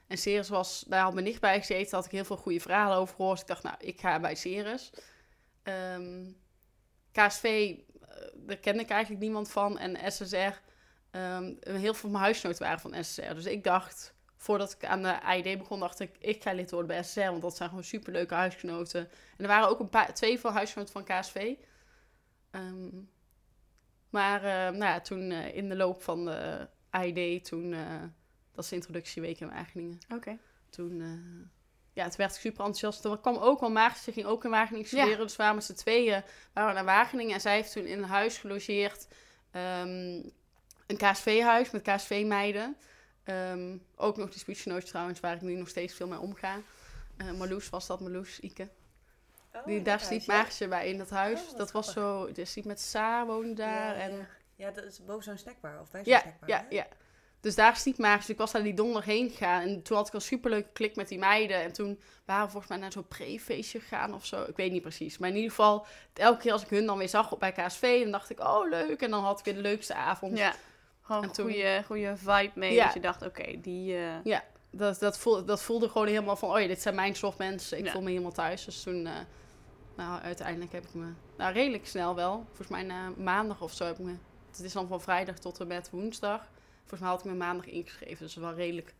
En 0.07 0.19
Ceres 0.19 0.49
was, 0.49 0.85
daar 0.89 1.03
had 1.03 1.13
mijn 1.13 1.25
nicht 1.25 1.41
bij 1.41 1.59
gezeten. 1.59 1.97
Had 1.97 2.05
ik 2.05 2.11
heel 2.11 2.25
veel 2.25 2.37
goede 2.37 2.61
verhalen 2.61 2.97
over 2.97 3.15
gehoord. 3.15 3.33
Dus 3.33 3.41
ik 3.41 3.49
dacht, 3.49 3.63
nou, 3.63 3.77
ik 3.79 4.01
ga 4.01 4.21
bij 4.21 4.35
Ceres. 4.35 4.93
Ehm, 5.63 6.31
KSV, 7.13 7.77
eh, 8.01 8.09
daar 8.35 8.57
kende 8.57 8.83
ik 8.83 8.91
eigenlijk 8.91 9.23
niemand 9.23 9.51
van. 9.51 9.79
En 9.79 10.13
SSR, 10.13 10.61
ehm, 11.11 11.55
heel 11.61 11.81
veel 11.81 11.95
van 11.95 12.11
mijn 12.11 12.23
huisgenoten 12.23 12.63
waren 12.63 12.81
van 12.81 13.05
SSR. 13.05 13.35
Dus 13.35 13.47
ik 13.47 13.65
dacht, 13.65 14.15
voordat 14.37 14.73
ik 14.73 14.85
aan 14.85 15.03
de 15.03 15.23
AID 15.23 15.59
begon, 15.59 15.81
dacht 15.81 16.01
ik, 16.01 16.17
ik 16.19 16.43
ga 16.43 16.53
lid 16.53 16.71
worden 16.71 16.89
bij 16.89 17.03
SSR. 17.03 17.21
Want 17.21 17.43
dat 17.43 17.57
zijn 17.57 17.69
gewoon 17.69 17.85
superleuke 17.85 18.35
huisgenoten. 18.35 19.01
En 19.37 19.45
er 19.45 19.47
waren 19.47 19.69
ook 19.69 19.81
een 19.81 19.89
paar, 19.89 20.15
twee 20.15 20.41
van 20.41 20.53
huisgenoten 20.53 20.93
van 20.93 21.05
KSV. 21.05 21.55
Ehm, 22.51 22.89
Maar 24.15 24.45
eh, 24.45 24.53
nou 24.79 24.85
ja, 24.85 25.01
toen 25.01 25.31
eh, 25.31 25.57
in 25.57 25.69
de 25.69 25.77
loop 25.77 26.03
van 26.03 26.25
de 26.25 26.69
AID, 26.91 27.45
toen, 27.45 27.73
eh, 27.73 28.03
dat 28.53 28.65
is 28.65 28.71
de 28.71 28.77
introductieweek 28.77 29.41
in 29.41 29.49
Wageningen. 29.49 29.99
Oké. 30.15 30.39
Toen, 30.71 31.03
ja, 31.93 32.05
het 32.05 32.17
werd 32.17 32.35
ik 32.35 32.41
super 32.41 32.65
enthousiast. 32.65 33.05
Er 33.05 33.19
kwam 33.19 33.37
ook 33.37 33.61
wel 33.61 33.71
Maartje, 33.71 34.03
ze 34.03 34.13
ging 34.13 34.27
ook 34.27 34.45
in 34.45 34.51
Wageningen 34.51 34.89
Ja. 34.91 34.97
studeren. 34.99 35.27
Dus 35.27 35.37
waren 35.37 35.55
met 35.55 35.65
z'n 35.65 35.75
tweeën 35.75 36.23
waren 36.53 36.69
we 36.71 36.75
naar 36.77 36.85
Wageningen. 36.85 37.35
En 37.35 37.41
zij 37.41 37.55
heeft 37.55 37.73
toen 37.73 37.87
in 37.87 37.99
een 37.99 38.09
huis 38.09 38.39
gelogeerd. 38.39 39.07
ehm, 39.51 40.23
een 40.87 40.97
KSV-huis 40.97 41.71
met 41.71 41.83
KSV-meiden. 41.83 42.77
Ehm, 43.25 43.77
ook 43.97 44.17
nog 44.17 44.31
die 44.31 44.39
speechnotes 44.39 44.89
trouwens, 44.89 45.21
waar 45.21 45.35
ik 45.35 45.41
nu 45.41 45.55
nog 45.55 45.69
steeds 45.69 45.95
veel 45.95 46.07
mee 46.09 46.19
omga. 46.19 46.61
Eh 47.17 47.33
Marloes 47.33 47.71
was 47.71 47.87
dat, 47.87 48.01
Marloes, 48.01 48.41
Ike. 48.41 48.69
Oh, 49.57 49.67
Die, 49.67 49.83
daar 49.83 50.01
sliep 50.01 50.11
huis, 50.11 50.25
ja? 50.27 50.35
Maartje 50.37 50.69
bij 50.69 50.89
in 50.89 50.99
dat 50.99 51.11
huis. 51.11 51.41
Oh, 51.41 51.47
wat 51.49 51.57
dat 51.59 51.73
was 51.73 51.93
zo, 51.93 52.33
dus 52.33 52.51
sliep 52.53 52.65
met 52.65 52.81
Saar 52.81 53.27
woonde 53.27 53.55
daar. 53.55 53.97
Ja, 53.97 54.03
en, 54.03 54.13
ja. 54.17 54.27
Ja, 54.57 54.71
dat 54.71 54.85
is 54.85 55.05
boven 55.05 55.23
zo'n 55.25 55.37
snackbar. 55.39 55.81
Of 55.81 55.91
bij 55.91 56.05
zo'n 56.05 56.13
Ja, 56.13 56.21
snackbar. 56.21 56.49
ja, 56.49 56.57
hè? 56.69 56.77
ja. 56.77 56.87
Dus 57.41 57.55
daar 57.55 57.77
sliep 57.77 57.99
Maartje. 57.99 58.19
Dus 58.21 58.29
ik 58.29 58.37
was 58.39 58.53
daar 58.53 58.63
die 58.63 58.75
donderdag 58.75 59.05
heen 59.05 59.31
gegaan. 59.31 59.63
En 59.63 59.83
toen 59.83 59.97
had 59.97 60.09
ik 60.09 60.15
al 60.15 60.21
superleuke 60.21 60.69
klik 60.73 60.97
met 60.97 61.09
die 61.09 61.19
meiden. 61.19 61.57
En 61.63 61.73
toen 61.73 62.01
waren 62.25 62.45
we 62.45 62.51
volgens 62.51 62.71
mij 62.73 62.81
naar 62.81 62.93
zo'n 62.93 63.09
pre-feestje 63.09 63.81
gegaan 63.81 64.15
of 64.15 64.27
zo. 64.27 64.43
Ik 64.43 64.57
weet 64.57 64.73
niet 64.73 64.83
precies. 64.83 65.19
Maar 65.19 65.29
in 65.29 65.35
ieder 65.35 65.51
geval, 65.51 65.87
elke 66.13 66.41
keer 66.41 66.53
als 66.53 66.63
ik 66.63 66.69
hun 66.69 66.87
dan 66.87 66.99
weer 66.99 67.09
zag 67.09 67.33
op 67.33 67.39
bij 67.41 67.53
KSV, 67.53 68.03
dan 68.03 68.11
dacht 68.11 68.31
ik, 68.31 68.41
oh 68.41 68.69
leuk. 68.71 69.03
En 69.03 69.11
dan 69.11 69.25
had 69.25 69.39
ik 69.39 69.45
weer 69.45 69.55
de 69.55 69.61
leukste 69.61 69.95
avond. 69.95 70.39
Ja. 70.39 70.55
Gewoon 71.03 71.23
En 71.23 71.29
een 71.29 71.35
toen- 71.35 71.51
goede, 71.51 71.83
goede 71.87 72.17
vibe 72.17 72.51
mee. 72.55 72.73
Ja. 72.73 72.85
Dat 72.85 72.95
je 72.95 73.01
dacht, 73.01 73.23
oké, 73.23 73.61
die... 73.61 73.97
eh, 74.25 74.39
Dat, 74.71 74.99
dat, 74.99 75.19
voelde, 75.19 75.45
dat 75.45 75.63
voelde 75.63 75.89
gewoon 75.89 76.07
helemaal 76.07 76.37
van, 76.37 76.51
oh 76.51 76.61
ja, 76.61 76.67
dit 76.67 76.83
zijn 76.83 76.95
mijn 76.95 77.15
soort 77.15 77.39
mensen. 77.39 77.79
Ik 77.79 77.85
Ja. 77.85 77.91
voel 77.93 78.03
me 78.03 78.11
helemaal 78.11 78.33
thuis. 78.33 78.65
Dus 78.65 78.83
toen, 78.83 79.07
eh, 79.07 79.13
nou 79.97 80.21
uiteindelijk 80.21 80.73
heb 80.73 80.85
ik 80.85 80.95
me, 80.95 81.13
nou 81.37 81.53
redelijk 81.53 81.87
snel 81.87 82.15
wel. 82.15 82.45
Volgens 82.47 82.69
mij 82.69 82.83
na 82.83 83.11
maandag 83.17 83.63
of 83.63 83.73
zo 83.73 83.85
heb 83.85 83.99
ik 83.99 84.05
me, 84.05 84.15
het 84.51 84.61
is 84.61 84.73
dan 84.73 84.89
van 84.89 85.01
vrijdag 85.01 85.39
tot 85.39 85.61
en 85.61 85.67
met 85.67 85.91
woensdag. 85.91 86.49
Volgens 86.79 87.01
mij 87.01 87.09
had 87.11 87.19
ik 87.19 87.25
me 87.25 87.35
maandag 87.35 87.67
ingeschreven. 87.67 88.25
Dus 88.25 88.35
wel 88.35 88.55
redelijk, 88.55 88.95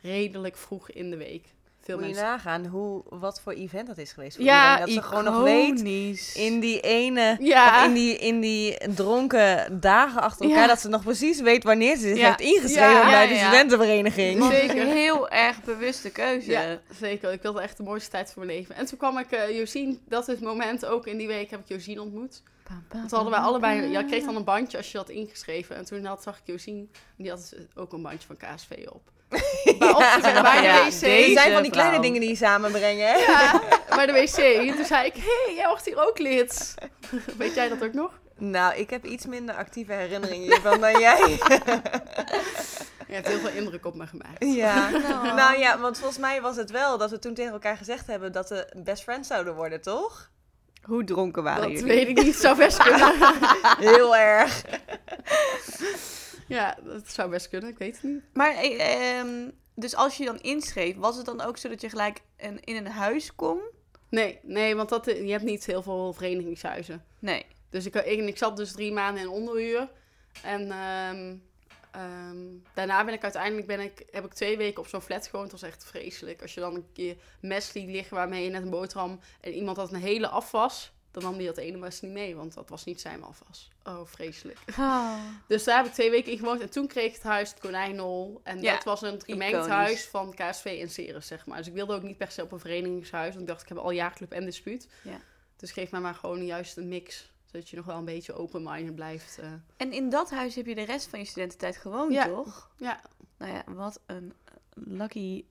redelijk 0.00 0.56
vroeg 0.56 0.90
in 0.90 1.10
de 1.10 1.16
week. 1.16 1.54
Veel 1.88 1.98
Moet 1.98 2.06
je 2.06 2.12
mensen. 2.14 2.30
nagaan 2.32 2.66
hoe, 2.66 3.02
wat 3.08 3.40
voor 3.40 3.52
event 3.52 3.86
dat 3.86 3.98
is 3.98 4.12
geweest 4.12 4.36
voor 4.36 4.44
Ja, 4.44 4.72
iedereen. 4.72 4.94
Dat 4.94 5.04
ze 5.04 5.08
gewoon 5.08 5.24
nog 5.24 5.42
weet 5.42 5.80
in 6.34 6.60
die 6.60 6.80
ene... 6.80 7.36
Ja. 7.40 7.84
In 7.84 7.92
die, 7.92 8.18
in 8.18 8.40
die 8.40 8.94
dronken 8.94 9.80
dagen 9.80 10.20
achter 10.22 10.44
elkaar, 10.46 10.60
Ja. 10.60 10.66
dat 10.66 10.80
ze 10.80 10.88
nog 10.88 11.02
precies 11.02 11.40
weet 11.40 11.64
wanneer 11.64 11.96
ze 11.96 12.08
zich 12.08 12.16
Ja. 12.18 12.26
heeft 12.26 12.40
ingeschreven 12.40 12.90
Ja, 12.90 13.02
bij 13.10 13.22
ja, 13.22 13.28
de 13.28 13.34
ja. 13.34 13.46
studentenvereniging. 13.46 14.44
Zeker. 14.44 14.80
een 14.80 14.88
heel 14.96 15.28
erg 15.28 15.62
bewuste 15.62 16.10
keuze. 16.10 16.50
Ja, 16.50 16.78
zeker. 17.00 17.32
Ik 17.32 17.42
wilde 17.42 17.60
echt 17.60 17.76
de 17.76 17.82
mooiste 17.82 18.10
tijd 18.10 18.30
van 18.32 18.46
mijn 18.46 18.58
leven. 18.58 18.74
En 18.74 18.86
toen 18.86 18.98
kwam 18.98 19.18
ik 19.18 19.32
uh, 19.32 19.58
Josien, 19.58 20.00
dat 20.08 20.20
is 20.28 20.34
het 20.34 20.40
moment 20.44 20.86
ook 20.86 21.06
in 21.06 21.16
die 21.16 21.26
week 21.26 21.50
heb 21.50 21.60
ik 21.60 21.68
Josien 21.68 22.00
ontmoet. 22.00 22.42
Want 22.92 23.10
hadden 23.10 23.30
wij 23.30 23.40
allebei, 23.40 23.88
ja, 23.88 24.02
kreeg 24.02 24.24
dan 24.24 24.36
een 24.36 24.44
bandje 24.44 24.76
als 24.76 24.92
je 24.92 24.98
had 24.98 25.08
ingeschreven. 25.08 25.76
En 25.76 25.84
toen 25.84 26.04
had, 26.04 26.22
zag 26.22 26.36
ik 26.36 26.42
Josien, 26.44 26.90
die 27.16 27.30
had 27.30 27.48
dus 27.50 27.60
ook 27.74 27.92
een 27.92 28.02
bandje 28.02 28.26
van 28.26 28.36
KSV 28.36 28.86
op. 28.92 29.10
Maar 29.78 29.96
op 29.96 30.02
te 30.22 30.38
bij 30.42 30.62
Ja, 30.62 30.76
de 30.76 30.84
wc. 30.84 30.90
Het 31.26 31.38
zijn 31.38 31.52
van 31.52 31.62
die 31.62 31.70
kleine 31.70 31.92
vrouw. 31.92 32.02
dingen 32.02 32.20
die 32.20 32.28
je 32.30 32.36
samenbrengen. 32.36 33.06
hè? 33.08 33.16
Ja, 33.16 33.60
bij 33.96 34.06
de 34.06 34.12
wc. 34.12 34.36
En 34.68 34.74
toen 34.76 34.84
zei 34.84 35.06
ik, 35.06 35.14
hé, 35.14 35.44
hey, 35.44 35.54
jij 35.54 35.66
wordt 35.68 35.84
hier 35.84 36.06
ook 36.08 36.18
lid. 36.18 36.74
Weet 37.38 37.54
jij 37.54 37.68
dat 37.68 37.82
ook 37.84 37.92
nog? 37.92 38.10
Nou, 38.38 38.74
ik 38.74 38.90
heb 38.90 39.04
iets 39.04 39.26
minder 39.26 39.54
actieve 39.54 39.92
herinneringen 39.92 40.44
hiervan 40.46 40.80
dan 40.80 41.00
jij. 41.00 41.18
Je 43.08 43.14
hebt 43.14 43.26
heel 43.28 43.38
veel 43.38 43.50
indruk 43.56 43.86
op 43.86 43.94
me 43.94 44.06
gemaakt. 44.06 44.44
Ja. 44.44 44.88
Nou 45.34 45.58
ja, 45.58 45.78
want 45.78 45.98
volgens 45.98 46.18
mij 46.18 46.40
was 46.40 46.56
het 46.56 46.70
wel 46.70 46.98
dat 46.98 47.10
we 47.10 47.18
toen 47.18 47.34
tegen 47.34 47.52
elkaar 47.52 47.76
gezegd 47.76 48.06
hebben 48.06 48.32
dat 48.32 48.48
we 48.48 48.72
best 48.76 49.02
friends 49.02 49.28
zouden 49.28 49.54
worden, 49.54 49.80
toch? 49.82 50.30
Hoe 50.82 51.04
dronken 51.04 51.42
waren 51.42 51.62
Dat 51.62 51.70
jullie? 51.70 51.86
weet 51.86 52.08
ik 52.08 52.22
niet, 52.22 52.36
zou 52.36 52.56
best 52.56 52.82
kunnen. 52.82 53.12
Heel 53.94 54.16
erg. 54.16 54.62
Ja, 56.48 56.78
dat 56.84 57.10
zou 57.10 57.30
best 57.30 57.48
kunnen, 57.48 57.70
ik 57.70 57.78
weet 57.78 57.94
het 57.94 58.02
niet. 58.02 58.22
Maar 58.32 58.54
eh, 58.54 59.18
ehm, 59.18 59.50
dus 59.74 59.96
als 59.96 60.16
je 60.16 60.24
dan 60.24 60.40
inschreef, 60.40 60.96
was 60.96 61.16
het 61.16 61.26
dan 61.26 61.40
ook 61.40 61.56
zo 61.56 61.68
dat 61.68 61.80
je 61.80 61.88
gelijk 61.88 62.20
een, 62.36 62.60
in 62.64 62.76
een 62.76 62.86
huis 62.86 63.34
kon? 63.34 63.60
Nee, 64.08 64.38
nee, 64.42 64.76
want 64.76 64.88
dat, 64.88 65.04
je 65.04 65.30
hebt 65.30 65.44
niet 65.44 65.66
heel 65.66 65.82
veel 65.82 66.12
verenigingshuizen. 66.12 67.04
Nee. 67.18 67.46
Dus 67.70 67.86
ik, 67.86 67.94
ik, 67.94 68.26
ik 68.26 68.38
zat 68.38 68.56
dus 68.56 68.72
drie 68.72 68.92
maanden 68.92 69.22
in 69.22 69.28
onderhuur. 69.28 69.88
En 70.42 70.70
ehm, 70.70 71.36
ehm, 71.90 72.36
daarna 72.74 73.04
ben 73.04 73.14
ik 73.14 73.22
uiteindelijk 73.22 73.66
ben 73.66 73.80
ik, 73.80 74.06
heb 74.10 74.24
ik 74.24 74.32
twee 74.32 74.56
weken 74.56 74.80
op 74.80 74.88
zo'n 74.88 75.00
flat 75.00 75.26
gewoond. 75.26 75.50
Dat 75.50 75.60
was 75.60 75.70
echt 75.70 75.84
vreselijk. 75.84 76.42
Als 76.42 76.54
je 76.54 76.60
dan 76.60 76.74
een 76.74 76.92
keer 76.92 77.16
mes 77.40 77.72
liet 77.72 77.88
liggen 77.88 78.16
waarmee 78.16 78.44
je 78.44 78.50
net 78.50 78.62
een 78.62 78.70
boterham... 78.70 79.20
en 79.40 79.52
iemand 79.52 79.76
had 79.76 79.92
een 79.92 80.00
hele 80.00 80.28
afwas... 80.28 80.92
dan 81.10 81.22
nam 81.22 81.36
die 81.36 81.46
dat 81.46 81.56
ene 81.56 81.76
mes 81.76 82.00
niet 82.00 82.12
mee, 82.12 82.36
want 82.36 82.54
dat 82.54 82.68
was 82.68 82.84
niet 82.84 83.00
zijn 83.00 83.22
afwas. 83.22 83.68
Oh, 83.84 84.00
vreselijk. 84.06 84.58
Dus 85.48 85.64
daar 85.64 85.76
heb 85.76 85.86
ik 85.86 85.92
twee 85.92 86.10
weken 86.10 86.32
in 86.32 86.38
gewoond. 86.38 86.60
En 86.60 86.70
toen 86.70 86.86
kreeg 86.86 87.06
ik 87.06 87.12
het 87.14 87.22
huis 87.22 87.50
het 87.50 87.58
Konijnhol. 87.60 88.40
En 88.44 88.60
Ja, 88.62 88.74
dat 88.74 88.84
was 88.84 89.02
een 89.02 89.20
gemengd 89.24 89.52
iconisch. 89.52 89.68
huis 89.72 90.06
van 90.06 90.34
KSV 90.34 90.78
en 90.80 90.90
Ceres, 90.90 91.26
zeg 91.26 91.46
maar. 91.46 91.58
Dus 91.58 91.66
ik 91.66 91.72
wilde 91.72 91.94
ook 91.94 92.02
niet 92.02 92.16
per 92.16 92.30
se 92.30 92.42
op 92.42 92.52
een 92.52 92.58
verenigingshuis. 92.60 93.28
Want 93.28 93.40
ik 93.40 93.46
dacht, 93.46 93.62
ik 93.62 93.68
heb 93.68 93.78
al 93.78 93.90
jaarclub 93.90 94.32
en 94.32 94.44
dispuut. 94.44 94.88
Ja. 95.02 95.20
Dus 95.56 95.72
geef 95.72 95.90
mij 95.90 96.00
maar 96.00 96.14
gewoon 96.14 96.44
juist 96.46 96.76
een 96.76 96.88
mix. 96.88 97.32
Zodat 97.44 97.68
je 97.68 97.76
nog 97.76 97.84
wel 97.84 97.96
een 97.96 98.04
beetje 98.04 98.32
open-minded 98.34 98.94
blijft. 98.94 99.38
eh. 99.38 99.52
En 99.76 99.92
in 99.92 100.10
dat 100.10 100.30
huis 100.30 100.54
heb 100.54 100.66
je 100.66 100.74
de 100.74 100.82
rest 100.82 101.06
van 101.08 101.18
je 101.18 101.24
studententijd 101.24 101.76
gewoond, 101.76 102.12
Ja. 102.12 102.24
toch? 102.26 102.70
Ja, 102.76 103.00
Nou 103.38 103.52
ja, 103.52 103.64
wat 103.66 104.00
een 104.06 104.32
lucky... 104.74 105.44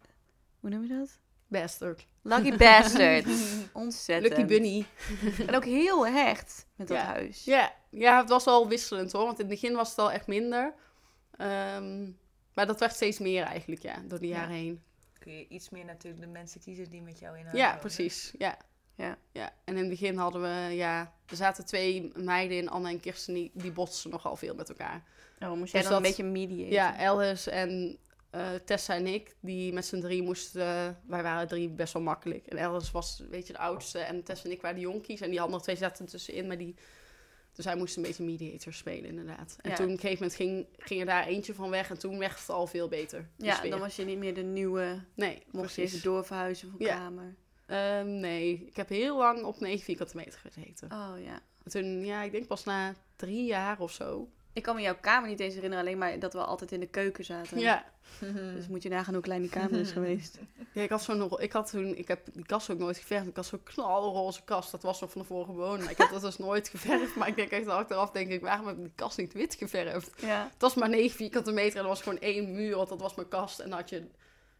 Hoe 0.59 0.69
noem 0.69 0.81
je 0.81 0.87
dat? 0.97 1.17
bastard. 1.49 2.05
Lucky 2.27 2.57
bastard. 2.57 3.25
Ontzettend. 3.73 4.27
Lucky 4.37 4.45
bunny. 4.45 4.85
En 5.47 5.55
ook 5.55 5.65
heel 5.65 6.07
hecht 6.07 6.65
met 6.75 6.87
dat 6.87 6.97
Ja. 6.97 7.03
huis. 7.03 7.43
Ja. 7.43 7.73
ja, 7.89 8.19
het 8.19 8.29
was 8.29 8.45
wel 8.45 8.67
wisselend 8.67 9.11
hoor. 9.11 9.25
Want 9.25 9.39
in 9.39 9.45
het 9.49 9.59
begin 9.59 9.75
was 9.75 9.89
het 9.89 9.97
al 9.99 10.11
echt 10.11 10.27
minder. 10.27 10.73
Ehm, 11.37 12.03
maar 12.53 12.65
dat 12.67 12.79
werd 12.79 12.93
steeds 12.93 13.19
meer 13.19 13.43
eigenlijk, 13.43 13.81
ja. 13.81 13.95
Door 14.07 14.19
de 14.19 14.27
Ja. 14.27 14.35
jaren 14.37 14.55
heen. 14.55 14.81
Kun 15.19 15.31
je 15.37 15.47
iets 15.47 15.69
meer 15.69 15.85
natuurlijk 15.85 16.23
de 16.23 16.29
mensen 16.29 16.61
kiezen 16.61 16.89
die 16.89 17.01
met 17.01 17.19
jou 17.19 17.37
in 17.37 17.45
Ja, 17.53 17.65
wonen. 17.65 17.79
precies. 17.79 18.33
Ja. 18.37 18.57
Ja. 18.95 19.17
ja. 19.31 19.49
En 19.63 19.73
in 19.73 19.79
het 19.79 19.89
begin 19.89 20.17
hadden 20.17 20.41
we, 20.41 20.75
ja... 20.75 21.13
Er 21.27 21.35
zaten 21.35 21.65
twee 21.65 22.11
meiden 22.15 22.57
in, 22.57 22.69
Anne 22.69 22.89
en 22.89 22.99
Kirsten, 22.99 23.33
die, 23.33 23.51
die 23.53 23.71
botsten 23.71 24.11
nogal 24.11 24.35
veel 24.35 24.55
met 24.55 24.69
elkaar. 24.69 25.03
Oh, 25.39 25.51
moest 25.51 25.71
jij 25.71 25.81
Dus 25.81 25.89
dan 25.89 26.01
dat- 26.01 26.11
een 26.11 26.15
beetje 26.15 26.31
mediaten? 26.31 26.73
Ja, 26.73 26.97
Ellis 26.99 27.47
en 27.47 27.97
eh, 28.39 28.59
Tessa 28.65 28.95
en 28.95 29.07
ik, 29.07 29.35
die 29.39 29.73
met 29.73 29.85
z'n 29.85 29.99
drie 29.99 30.21
moesten... 30.23 30.65
wij 31.07 31.23
waren 31.23 31.47
drie 31.47 31.69
best 31.69 31.93
wel 31.93 32.01
makkelijk. 32.01 32.45
En 32.47 32.57
Ellis 32.57 32.91
was, 32.91 33.23
weet 33.29 33.47
je, 33.47 33.53
de 33.53 33.59
oudste. 33.59 33.99
En 33.99 34.23
Tessa 34.23 34.43
en 34.45 34.51
ik 34.51 34.61
waren 34.61 34.75
de 34.77 34.83
jonkies. 34.83 35.21
En 35.21 35.29
die 35.29 35.41
andere 35.41 35.63
twee 35.63 35.75
zaten 35.75 36.05
tussenin, 36.05 36.47
maar 36.47 36.57
die... 36.57 36.75
Dus 37.53 37.65
hij 37.65 37.75
moest 37.75 37.95
een 37.97 38.03
beetje 38.03 38.23
mediator 38.23 38.73
spelen, 38.73 39.09
inderdaad. 39.09 39.57
En 39.61 39.69
Ja. 39.69 39.75
toen 39.75 39.85
op 39.85 39.91
een 39.91 39.99
gegeven 39.99 40.23
moment 40.23 40.35
ging, 40.35 40.67
ging 40.87 40.99
er 40.99 41.05
daar 41.05 41.25
eentje 41.27 41.53
van 41.53 41.69
weg. 41.69 41.89
En 41.89 41.99
toen 41.99 42.19
werd 42.19 42.39
het 42.39 42.49
al 42.49 42.67
veel 42.67 42.87
beter. 42.87 43.29
Ja, 43.37 43.55
sfeer. 43.55 43.69
dan 43.69 43.79
was 43.79 43.95
je 43.95 44.03
niet 44.05 44.17
meer 44.17 44.33
de 44.33 44.43
nieuwe... 44.43 45.03
Nee, 45.13 45.43
Mocht 45.51 45.73
je 45.75 45.81
even 45.81 46.01
doorverhuizen 46.01 46.69
van 46.69 46.79
Ja. 46.79 46.95
kamer. 46.97 47.35
Ehm, 47.65 48.19
nee, 48.19 48.65
ik 48.67 48.75
heb 48.75 48.89
heel 48.89 49.17
lang 49.17 49.43
op 49.43 49.59
9 49.59 49.83
vierkante 49.85 50.15
meter 50.15 50.39
gezeten. 50.39 50.91
Oh 50.91 51.13
ja. 51.23 51.39
En 51.63 51.71
Toen, 51.71 52.05
ja, 52.05 52.23
ik 52.23 52.31
denk 52.31 52.47
pas 52.47 52.63
na 52.63 52.93
drie 53.15 53.45
jaar 53.45 53.79
of 53.79 53.91
zo. 53.91 54.29
Ik 54.57 54.63
kan 54.63 54.75
me 54.75 54.81
jouw 54.81 54.97
kamer 55.01 55.29
niet 55.29 55.39
eens 55.39 55.53
herinneren, 55.53 55.85
alleen 55.85 55.97
maar 55.97 56.19
dat 56.19 56.33
we 56.33 56.39
altijd 56.43 56.71
in 56.71 56.79
de 56.79 56.87
keuken 56.87 57.25
zaten. 57.25 57.59
Ja, 57.59 57.85
Dus 58.55 58.67
moet 58.67 58.83
je 58.83 58.89
nagaan 58.89 59.13
hoe 59.13 59.23
klein 59.23 59.41
die 59.41 59.49
kamer 59.49 59.79
is 59.79 59.91
geweest. 59.91 60.37
Ja, 60.71 60.83
ik 60.83 60.89
had 60.89 61.03
zo'n, 61.03 61.39
ik 61.41 61.51
had 61.51 61.69
toen, 61.69 61.95
ik 61.95 62.07
heb 62.07 62.27
die 62.33 62.45
kast 62.45 62.69
ook 62.69 62.77
nooit 62.77 62.97
geverfd. 62.97 63.27
Ik 63.27 63.35
had 63.35 63.45
zo'n 63.45 63.63
knalroze 63.63 64.43
kast, 64.43 64.71
dat 64.71 64.81
was 64.83 64.99
nog 65.01 65.11
van 65.11 65.21
de 65.21 65.27
vorige 65.27 65.51
woning. 65.51 65.89
Ik 65.89 65.97
heb 65.97 66.09
dat 66.09 66.21
dus 66.21 66.37
nooit 66.37 66.67
geverfd, 66.67 67.15
maar 67.15 67.27
ik 67.27 67.35
denk 67.35 67.51
echt 67.51 67.67
achteraf, 67.67 68.11
denk 68.11 68.29
ik, 68.31 68.41
waarom 68.41 68.67
heb 68.67 68.75
ik 68.77 68.81
die 68.83 68.91
kast 68.95 69.17
niet 69.17 69.33
wit 69.33 69.55
geverfd? 69.55 70.21
Ja. 70.21 70.43
Het 70.53 70.61
was 70.61 70.75
maar 70.75 70.89
9 70.89 71.17
vierkante 71.17 71.51
meter 71.51 71.77
en 71.77 71.81
er 71.83 71.87
was 71.89 72.01
gewoon 72.01 72.19
één 72.19 72.51
muur, 72.51 72.75
want 72.75 72.89
dat 72.89 73.01
was 73.01 73.15
mijn 73.15 73.27
kast. 73.27 73.59
En 73.59 73.69
dan 73.69 73.79
had 73.79 73.89
je 73.89 73.97
een 73.97 74.11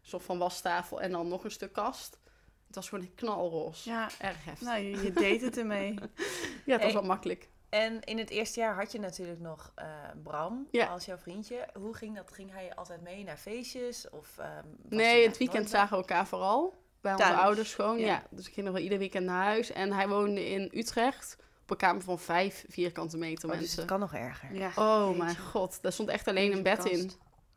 soort 0.02 0.22
van 0.22 0.38
wastafel 0.38 1.00
en 1.00 1.10
dan 1.10 1.28
nog 1.28 1.44
een 1.44 1.50
stuk 1.50 1.72
kast. 1.72 2.18
Het 2.66 2.76
was 2.76 2.88
gewoon 2.88 3.14
knalroze. 3.14 3.88
Ja. 3.90 4.08
Erg 4.18 4.44
heftig. 4.44 4.66
Nou, 4.66 4.80
je, 4.82 5.02
je 5.02 5.12
deed 5.12 5.40
het 5.40 5.58
ermee. 5.58 5.94
ja, 6.66 6.72
het 6.72 6.82
was 6.82 6.82
Hey. 6.82 6.92
wel 6.92 7.02
makkelijk. 7.02 7.48
En 7.68 8.00
in 8.04 8.18
het 8.18 8.30
eerste 8.30 8.60
jaar 8.60 8.74
had 8.74 8.92
je 8.92 8.98
natuurlijk 9.00 9.40
nog 9.40 9.72
eh, 9.74 9.86
Bram 10.22 10.68
Ja. 10.70 10.86
als 10.86 11.04
jouw 11.04 11.16
vriendje. 11.16 11.68
Hoe 11.74 11.94
ging 11.94 12.16
dat? 12.16 12.32
Ging 12.32 12.52
hij 12.52 12.74
altijd 12.74 13.02
mee 13.02 13.24
naar 13.24 13.36
feestjes? 13.36 14.10
Of, 14.10 14.38
ehm, 14.38 14.64
Nee, 14.88 15.26
het 15.26 15.36
weekend 15.38 15.70
zagen 15.70 15.90
we 15.90 15.96
elkaar 15.96 16.26
vooral. 16.26 16.74
Bij 17.00 17.12
onze 17.12 17.24
Thuis. 17.24 17.38
ouders 17.38 17.74
gewoon, 17.74 17.98
Ja. 17.98 18.06
ja. 18.06 18.22
Dus 18.30 18.46
ik 18.46 18.52
ging 18.52 18.66
nog 18.66 18.74
wel 18.74 18.84
ieder 18.84 18.98
weekend 18.98 19.26
naar 19.26 19.44
huis. 19.44 19.70
En 19.72 19.92
hij 19.92 20.08
woonde 20.08 20.48
in 20.48 20.70
Utrecht 20.74 21.36
op 21.62 21.70
een 21.70 21.76
kamer 21.76 22.02
van 22.02 22.18
vijf 22.18 22.64
vierkante 22.68 23.16
meter 23.16 23.44
Oh, 23.44 23.50
dus 23.50 23.60
mensen. 23.60 23.78
het 23.78 23.88
kan 23.88 24.00
nog 24.00 24.14
erger. 24.14 24.54
Ja. 24.54 24.70
Oh 24.76 25.06
jeetje. 25.06 25.22
mijn 25.22 25.36
god, 25.38 25.82
daar 25.82 25.92
stond 25.92 26.08
echt 26.08 26.28
alleen 26.28 26.52
een 26.52 26.62
bed 26.62 26.84
in. 26.84 27.10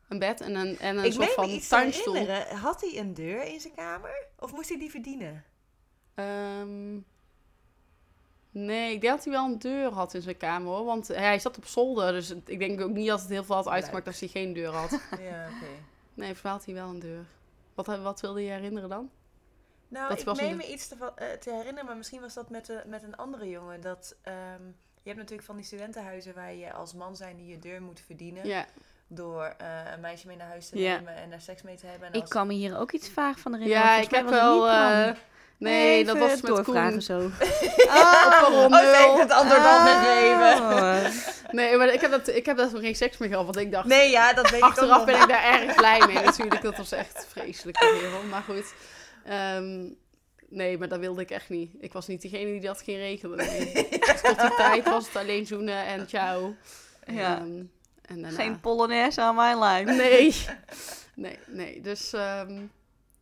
Een 0.08 0.18
bed 0.18 0.40
en 0.40 0.54
een, 0.54 0.78
en 0.78 0.96
een 0.98 1.04
Ik 1.04 1.12
soort 1.12 1.32
van 1.32 1.58
tuinstoel. 1.68 2.26
Had 2.54 2.80
hij 2.80 2.98
een 2.98 3.14
deur 3.14 3.44
in 3.44 3.60
zijn 3.60 3.74
kamer? 3.74 4.26
Of 4.38 4.52
moest 4.52 4.68
hij 4.68 4.78
die 4.78 4.90
verdienen? 4.90 5.44
Ehm, 6.14 6.98
nee, 8.52 8.92
ik 8.94 9.00
denk 9.00 9.14
dat 9.14 9.24
hij 9.24 9.32
wel 9.32 9.44
een 9.44 9.58
deur 9.58 9.92
had 9.92 10.14
in 10.14 10.22
zijn 10.22 10.36
kamer 10.36 10.68
hoor. 10.72 10.84
Want 10.84 11.08
hij 11.08 11.38
zat 11.38 11.56
op 11.56 11.66
zolder, 11.66 12.12
dus 12.12 12.30
ik 12.44 12.58
denk 12.58 12.80
ook 12.80 12.90
niet 12.90 13.08
dat 13.08 13.20
het 13.20 13.28
heel 13.28 13.44
veel 13.44 13.54
had 13.54 13.68
uitgemaakt 13.68 14.06
als 14.06 14.20
hij 14.20 14.28
geen 14.28 14.52
deur 14.52 14.72
had. 14.72 14.90
ja, 15.30 15.46
oké. 15.54 15.66
Nee, 16.14 16.34
volgens 16.34 16.42
mij 16.42 16.52
had 16.52 16.64
hij 16.64 16.74
wel 16.74 16.88
een 16.88 16.98
deur. 17.00 17.24
Wat, 17.74 17.86
wat 17.86 18.20
wilde 18.20 18.42
je 18.44 18.50
herinneren 18.50 18.88
dan? 18.88 19.10
Nou, 19.88 20.08
Dat 20.08 20.18
ik 20.18 20.24
was 20.24 20.40
meen 20.40 20.50
een- 20.50 20.56
me 20.56 20.72
iets 20.72 20.88
te, 20.88 20.94
eh, 21.16 21.30
te 21.30 21.50
herinneren, 21.50 21.84
maar 21.86 21.96
misschien 21.96 22.20
was 22.20 22.34
dat 22.34 22.50
met, 22.50 22.66
de, 22.66 22.82
met 22.86 23.02
een 23.02 23.16
andere 23.16 23.48
jongen. 23.48 23.80
Dat 23.80 24.16
ehm, 24.22 24.62
Je 25.02 25.08
hebt 25.08 25.18
natuurlijk 25.20 25.46
van 25.46 25.56
die 25.56 25.64
studentenhuizen 25.64 26.34
waar 26.34 26.54
je 26.54 26.72
als 26.72 26.94
man 26.94 27.16
zijn 27.16 27.36
die 27.36 27.46
je 27.46 27.58
deur 27.58 27.82
moet 27.82 28.00
verdienen. 28.06 28.46
Ja, 28.46 28.66
Door 29.06 29.42
eh, 29.58 29.66
een 29.94 30.00
meisje 30.00 30.26
mee 30.26 30.36
naar 30.36 30.46
huis 30.48 30.68
te 30.68 30.78
Ja. 30.78 30.94
nemen 30.96 31.14
en 31.14 31.30
daar 31.30 31.40
seks 31.40 31.62
mee 31.62 31.76
te 31.76 31.86
hebben. 31.86 32.08
En 32.08 32.14
Ik 32.14 32.20
als- 32.20 32.30
kan 32.30 32.46
me 32.46 32.52
hier 32.54 32.78
ook 32.78 32.92
iets 32.92 33.08
vaag 33.08 33.38
van 33.38 33.52
herinneren. 33.54 33.84
ja 33.84 33.96
ik 34.00 34.10
heb 34.10 34.28
wel... 34.28 34.66
nee, 35.62 36.04
dat 36.04 36.18
was 36.18 36.30
met 36.30 36.42
doorvragen 36.42 36.90
Koen. 36.90 37.02
zo. 37.02 37.18
Oh, 37.86 38.38
Perron 38.40 38.72
oh, 38.72 38.78
ze 38.78 38.96
heeft 38.96 39.06
nul. 39.06 39.18
het 39.18 39.30
antwoord 39.30 39.64
al 39.64 39.80
gegeven. 39.80 40.64
Oh. 40.64 41.04
Nee, 41.52 41.76
maar 41.76 41.92
ik 41.92 42.00
heb, 42.00 42.10
dat, 42.10 42.28
ik 42.28 42.46
heb 42.46 42.56
daar 42.56 42.68
geen 42.74 42.96
seks 42.96 43.18
meer 43.18 43.28
gehad, 43.28 43.44
want 43.44 43.56
ik 43.56 43.72
dacht... 43.72 43.86
Nee, 43.86 44.10
ja, 44.10 44.32
dat 44.32 44.50
weet 44.50 44.58
ik 44.60 44.64
ook 44.64 44.70
Achteraf 44.70 45.04
ben 45.04 45.20
ik 45.20 45.28
daar 45.28 45.44
erg 45.44 45.74
blij 45.80 46.06
mee 46.06 46.24
natuurlijk. 46.24 46.62
Dat 46.62 46.76
was 46.76 46.92
echt 46.92 47.26
vreselijk. 47.28 47.78
Heel, 47.78 48.22
maar 48.30 48.42
goed. 48.42 48.74
Ehm, 49.24 49.88
nee, 50.48 50.78
maar 50.78 50.88
dat 50.88 50.98
wilde 50.98 51.20
ik 51.20 51.30
echt 51.30 51.48
niet. 51.48 51.70
Ik 51.80 51.92
was 51.92 52.06
niet 52.06 52.22
degene 52.22 52.50
die 52.50 52.60
dat 52.60 52.82
ging 52.82 52.96
regelen. 52.96 53.36
Nee. 53.36 53.72
Dus 53.88 54.20
tot 54.22 54.40
die 54.40 54.54
tijd 54.56 54.84
was 54.84 55.06
het 55.06 55.16
alleen 55.16 55.46
zoenen 55.46 55.86
en 55.86 56.08
ciao. 56.08 56.54
Ja. 57.06 57.36
Ehm, 57.36 57.62
en 58.02 58.22
daarna... 58.22 58.42
Geen 58.42 58.60
polonaise 58.60 59.20
aan 59.20 59.34
mijn 59.34 59.58
lijn. 59.58 59.84
Nee. 59.84 60.34
Nee, 61.14 61.38
nee. 61.46 61.80
Dus, 61.80 62.12
ehm, 62.12 62.60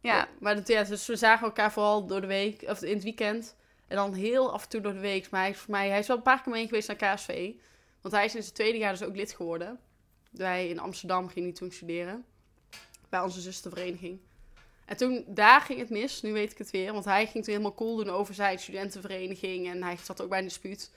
Ja. 0.00 0.28
Maar 0.38 0.54
dat, 0.54 0.68
ja, 0.68 0.82
dus 0.82 1.06
we 1.06 1.16
zagen 1.16 1.46
elkaar 1.46 1.72
vooral 1.72 2.06
door 2.06 2.20
de 2.20 2.26
week, 2.26 2.62
of 2.62 2.82
in 2.82 2.94
het 2.94 3.04
weekend. 3.04 3.56
En 3.86 3.96
dan 3.96 4.14
heel 4.14 4.52
af 4.52 4.62
en 4.62 4.68
toe 4.68 4.80
door 4.80 4.92
de 4.92 5.00
week. 5.00 5.30
Maar 5.30 5.40
hij 5.40 5.50
is, 5.50 5.58
voor 5.58 5.70
mij, 5.70 5.88
hij 5.88 5.98
is 5.98 6.06
wel 6.06 6.16
een 6.16 6.22
paar 6.22 6.42
keer 6.42 6.52
mee 6.52 6.66
geweest 6.66 6.88
naar 6.88 7.14
KSV. 7.14 7.52
Want 8.00 8.14
hij 8.14 8.24
is 8.24 8.34
in 8.34 8.42
zijn 8.42 8.54
tweede 8.54 8.78
jaar 8.78 8.92
dus 8.92 9.02
ook 9.02 9.16
lid 9.16 9.32
geworden. 9.32 9.80
Wij 10.30 10.68
in 10.68 10.78
Amsterdam 10.78 11.28
ging 11.28 11.44
hij 11.44 11.54
toen 11.54 11.70
studeren. 11.70 12.24
Bij 13.08 13.20
onze 13.20 13.40
zustervereniging. 13.40 14.20
En 14.84 14.96
toen, 14.96 15.24
daar 15.26 15.60
ging 15.60 15.78
het 15.78 15.90
mis. 15.90 16.22
Nu 16.22 16.32
weet 16.32 16.52
ik 16.52 16.58
het 16.58 16.70
weer. 16.70 16.92
Want 16.92 17.04
hij 17.04 17.26
ging 17.26 17.44
toen 17.44 17.54
helemaal 17.54 17.74
cool 17.74 17.96
doen 17.96 18.10
over 18.10 18.34
zijn 18.34 18.58
studentenvereniging. 18.58 19.68
En 19.68 19.82
hij 19.82 19.96
zat 19.96 20.22
ook 20.22 20.28
bij 20.28 20.38
een 20.38 20.44
dispuut. 20.44 20.90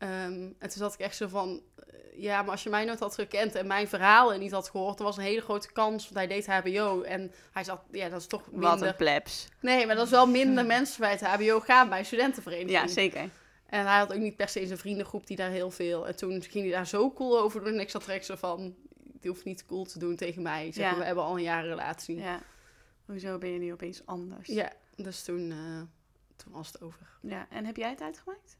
Ehm, 0.00 0.32
en 0.42 0.54
toen 0.58 0.70
zat 0.70 0.94
ik 0.94 1.00
echt 1.00 1.16
zo 1.16 1.28
van... 1.28 1.62
eh, 1.76 2.22
Ja, 2.22 2.42
maar 2.42 2.50
als 2.50 2.62
je 2.62 2.70
mij 2.70 2.84
nooit 2.84 2.98
had 2.98 3.14
gekend 3.14 3.54
en 3.54 3.66
mijn 3.66 3.88
verhalen 3.88 4.40
niet 4.40 4.50
had 4.52 4.70
gehoord... 4.70 4.96
dan 4.96 5.06
was 5.06 5.16
een 5.16 5.22
hele 5.22 5.40
grote 5.40 5.72
kans, 5.72 6.04
want 6.04 6.14
hij 6.16 6.26
deed 6.26 6.46
hbo. 6.46 7.02
En 7.02 7.32
hij 7.52 7.64
zat... 7.64 7.80
Ja, 7.90 8.08
dat 8.08 8.20
is 8.20 8.26
toch 8.26 8.42
Wat 8.50 8.70
minder... 8.70 8.88
een 8.88 8.96
plebs. 8.96 9.48
Nee, 9.60 9.86
maar 9.86 9.94
dat 9.94 10.04
is 10.04 10.10
wel 10.10 10.26
minder 10.26 10.66
mensen 10.76 11.00
bij 11.00 11.10
het 11.10 11.20
hbo 11.20 11.60
gaan 11.60 11.88
bij 11.88 11.98
een 11.98 12.04
studentenvereniging. 12.04 12.70
Ja, 12.70 12.86
zeker. 12.86 13.30
En 13.66 13.86
hij 13.86 13.98
had 13.98 14.12
ook 14.12 14.18
niet 14.18 14.36
per 14.36 14.48
se 14.48 14.60
in 14.60 14.66
zijn 14.66 14.78
vriendengroep 14.78 15.26
die 15.26 15.36
daar 15.36 15.50
heel 15.50 15.70
veel. 15.70 16.06
En 16.06 16.16
toen 16.16 16.42
ging 16.42 16.64
hij 16.64 16.72
daar 16.72 16.86
zo 16.86 17.12
cool 17.12 17.38
over 17.40 17.64
doen. 17.64 17.72
En 17.74 17.80
ik 17.80 17.90
zat 17.90 18.06
zo 18.20 18.36
van, 18.36 18.74
die 19.20 19.30
hoeft 19.30 19.44
niet 19.44 19.66
cool 19.66 19.84
te 19.84 19.98
doen 19.98 20.16
tegen 20.16 20.42
mij. 20.42 20.72
Zeg, 20.72 20.90
Ja. 20.90 20.98
We 20.98 21.04
hebben 21.04 21.24
al 21.24 21.36
een 21.36 21.42
jaar 21.42 21.66
relatie. 21.66 22.16
Ja, 22.16 22.22
Ja. 22.22 22.40
Hoezo 23.04 23.38
ben 23.38 23.50
je 23.52 23.58
nu 23.58 23.72
opeens 23.72 24.06
anders? 24.06 24.48
dus 24.96 25.22
toen, 25.22 25.50
eh, 25.50 25.82
toen 26.36 26.52
was 26.52 26.66
het 26.72 26.80
over. 26.82 27.06
Ja, 27.22 27.46
En 27.50 27.64
heb 27.64 27.76
jij 27.76 27.90
het 27.90 28.00
uitgemaakt? 28.00 28.56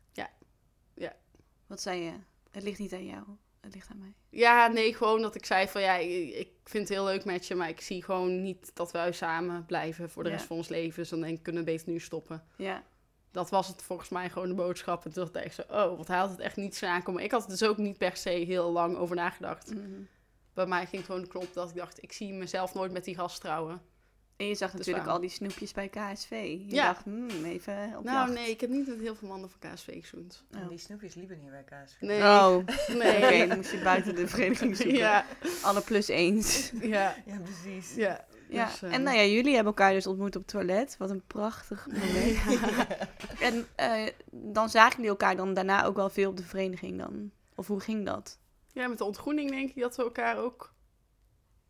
Wat 1.71 1.81
zei 1.81 2.03
je? 2.03 2.13
Het 2.51 2.63
ligt 2.63 2.79
niet 2.79 2.93
aan 2.93 3.07
jou. 3.07 3.23
Het 3.61 3.75
ligt 3.75 3.89
aan 3.91 3.99
mij. 3.99 4.15
Ja, 4.29 4.67
nee, 4.67 4.95
gewoon 4.95 5.23
dat 5.23 5.35
ik 5.35 5.47
zei 5.47 5.69
van 5.69 5.81
ja, 5.81 5.95
ik, 5.97 6.49
vind 6.65 6.89
het 6.89 6.97
heel 6.97 7.05
leuk 7.05 7.25
met 7.25 7.47
je. 7.47 7.55
Maar 7.55 7.69
ik 7.69 7.81
zie 7.81 8.03
gewoon 8.05 8.43
niet 8.43 8.71
dat 8.75 8.93
wij 8.93 9.13
samen 9.13 9.67
blijven 9.67 10.11
voor 10.11 10.23
de 10.23 10.29
Ja. 10.29 10.35
rest 10.35 10.47
van 10.47 10.57
ons 10.57 10.69
leven. 10.69 11.01
Dus 11.01 11.09
dan 11.09 11.21
denk 11.21 11.37
ik, 11.37 11.43
kunnen 11.43 11.65
we 11.65 11.71
beter 11.71 11.89
nu 11.89 12.01
stoppen. 12.01 12.45
Ja. 12.57 12.83
Dat 13.31 13.51
was 13.51 13.69
het 13.69 13.83
volgens 13.83 14.09
mij 14.09 14.31
gewoon 14.31 14.49
de 14.49 14.55
boodschap. 14.55 15.05
En 15.05 15.13
toen 15.13 15.29
dacht 15.33 15.45
ik 15.47 15.53
zo, 15.53 15.63
oh, 15.63 15.97
want 15.97 16.09
hij 16.09 16.19
had 16.19 16.31
het 16.31 16.41
echt 16.41 16.57
niet 16.57 16.77
zo 16.77 16.87
aankomen. 16.87 17.23
Ik 17.23 17.31
had 17.31 17.43
er 17.43 17.49
dus 17.49 17.63
ook 17.63 17.77
niet 17.77 17.99
per 17.99 18.17
se 18.17 18.31
heel 18.31 18.71
lang 18.73 18.97
over 18.97 19.17
nagedacht. 19.17 19.75
Mhm. 19.75 20.03
Bij 20.55 20.67
mij 20.67 20.87
ging 20.87 21.03
het 21.03 21.11
gewoon 21.11 21.27
knop 21.27 21.53
dat 21.53 21.69
ik 21.71 21.77
dacht, 21.77 22.03
ik 22.03 22.13
zie 22.13 22.33
mezelf 22.33 22.75
nooit 22.75 22.93
met 22.93 23.05
die 23.05 23.15
gast 23.15 23.41
trouwen. 23.41 23.83
En 24.41 24.47
je 24.47 24.55
zag 24.55 24.73
natuurlijk 24.75 25.07
al 25.07 25.21
die 25.21 25.31
snoepjes 25.31 25.73
bij 25.73 25.89
KSV. 25.89 26.31
Je 26.31 26.65
Ja. 26.75 26.87
dacht, 26.87 27.05
hmm, 27.05 27.45
even 27.45 27.95
op 27.99 28.05
nou, 28.05 28.17
jacht. 28.29 28.33
nee, 28.33 28.51
ik 28.51 28.61
heb 28.61 28.71
niet 28.71 28.87
met 28.89 29.01
heel 29.01 29.15
veel 29.15 29.29
mannen 29.29 29.51
van 29.51 29.71
KSV 29.71 30.01
gezoend. 30.01 30.43
En 30.51 30.69
die 30.69 30.79
snoepjes 30.79 31.15
liepen 31.15 31.39
niet 31.41 31.51
bij 31.51 31.63
KSV. 31.65 32.01
Nee. 32.01 32.21
Oh, 32.23 32.57
Nee. 32.99 33.17
oké. 33.25 33.47
dan 33.47 33.57
moest 33.57 33.71
je 33.71 33.81
buiten 33.83 34.15
de 34.15 34.29
vereniging 34.29 34.77
zoeken. 34.77 34.95
Ja, 34.97 35.25
Alle 35.63 35.81
plus 35.81 36.09
eens. 36.09 36.73
ja, 36.81 37.15
Ja, 37.27 37.37
precies. 37.43 37.95
ja. 37.95 38.25
Ja, 38.49 38.65
Dus, 38.67 38.83
eh, 38.83 38.93
en 38.95 39.03
nou 39.03 39.17
ja, 39.17 39.23
jullie 39.25 39.55
hebben 39.55 39.73
elkaar 39.73 39.93
dus 39.93 40.07
ontmoet 40.07 40.37
op 40.37 40.43
het 40.43 40.51
toilet. 40.51 40.97
Wat 40.99 41.11
een 41.11 41.23
prachtig 41.27 41.87
moment. 41.91 42.37
En 43.41 43.67
eh, 43.75 44.07
dan 44.31 44.69
zagen 44.71 44.95
jullie 44.97 45.11
elkaar 45.11 45.37
dan 45.37 45.55
daarna 45.55 45.85
ook 45.85 45.97
wel 45.97 46.11
veel 46.11 46.31
op 46.31 46.37
de 46.37 46.43
vereniging 46.43 46.99
dan? 46.99 47.31
Of 47.55 47.67
hoe 47.67 47.81
ging 47.81 48.07
dat? 48.07 48.39
Ja, 48.73 48.89
met 48.89 48.99
de 48.99 49.05
ontgroening 49.05 49.51
denk 49.51 49.69
ik 49.71 49.81
dat 49.83 49.97
we 49.97 50.03
elkaar 50.03 50.37
ook... 50.39 50.73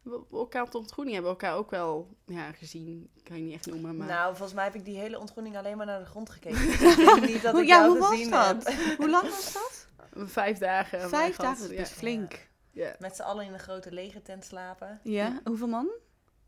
we 0.03 0.21
elkaar 0.33 0.63
op 0.63 0.71
de 0.71 0.79
ontgroening 0.79 1.15
hebben 1.15 1.33
we 1.35 1.41
elkaar 1.41 1.59
ook 1.59 1.71
wel 1.71 2.17
ja, 2.27 2.53
gezien. 2.53 3.11
Kan 3.23 3.37
je 3.37 3.43
niet 3.43 3.55
echt 3.55 3.67
noemen, 3.67 3.97
maar... 3.97 4.07
Nou, 4.07 4.29
volgens 4.29 4.55
mij 4.55 4.65
heb 4.65 4.75
ik 4.75 4.85
die 4.85 4.99
hele 4.99 5.19
ontgroening 5.19 5.57
alleen 5.57 5.77
maar 5.77 5.87
naar 5.87 5.99
de 5.99 6.05
grond 6.05 6.31
gekeken. 6.31 6.67
Dus 6.67 6.97
ik 6.97 6.97
denk 6.97 7.27
niet 7.27 7.43
dat 7.43 7.59
ik 7.59 7.67
ja, 7.67 7.77
jou 7.77 7.91
hoe 7.91 7.99
was 7.99 8.29
dat? 8.29 8.69
heb. 8.69 8.97
Hoe 8.97 9.11
lang 9.11 9.23
was 9.23 9.53
dat? 9.53 9.89
Vijf 10.29 10.59
dagen. 10.59 11.09
Vijf 11.09 11.37
dagen, 11.37 11.63
dat 11.63 11.71
is 11.71 11.89
ja. 11.89 11.97
flink. 11.97 12.49
Ja. 12.71 12.95
Met 12.99 13.17
z'n 13.17 13.23
allen 13.23 13.45
in 13.45 13.53
een 13.53 13.59
grote 13.59 13.93
lege 13.93 14.23
tent 14.23 14.45
slapen. 14.45 15.01
Ja, 15.03 15.41
hoeveel 15.45 15.69
man? 15.69 15.89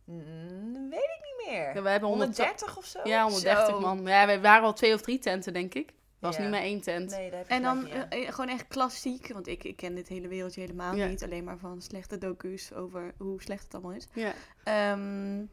Mm, 0.04 0.90
weet 0.90 1.10
ik 1.18 1.20
niet 1.22 1.46
meer. 1.46 1.74
Ja, 1.74 1.82
we 1.82 1.88
hebben 1.88 2.08
100 2.08 2.36
130 2.36 2.76
of 2.76 2.84
zo? 2.84 3.00
Ja, 3.04 3.22
130 3.22 3.66
Zo. 3.66 3.80
man. 3.80 4.06
Ja, 4.06 4.26
we 4.26 4.40
waren 4.40 4.62
wel 4.62 4.72
twee 4.72 4.94
of 4.94 5.00
drie 5.00 5.18
tenten, 5.18 5.52
denk 5.52 5.74
ik. 5.74 5.92
Het 6.26 6.30
was 6.30 6.38
niet 6.38 6.50
maar 6.50 6.60
één 6.60 6.80
tent. 6.80 7.10
Nee, 7.10 7.30
daar 7.30 7.38
heb 7.38 7.48
je 7.48 7.54
En 7.54 7.62
dan 7.62 7.76
gelijk 7.78 7.94
in, 7.94 8.00
ja. 8.00 8.08
eh, 8.08 8.28
eh, 8.28 8.34
gewoon 8.34 8.50
echt 8.50 8.68
klassiek, 8.68 9.32
want 9.32 9.46
ik, 9.46 9.64
ik 9.64 9.76
ken 9.76 9.94
dit 9.94 10.08
hele 10.08 10.28
wereldje 10.28 10.60
helemaal 10.60 10.94
niet. 11.08 11.22
Alleen 11.22 11.44
maar 11.44 11.58
van 11.58 11.82
slechte 11.82 12.18
docu's 12.18 12.72
over 12.72 13.14
hoe 13.18 13.42
slecht 13.42 13.64
het 13.64 13.74
allemaal 13.74 13.92
is. 13.92 14.08
Ja. 14.14 14.32
Ehm, 14.64 15.44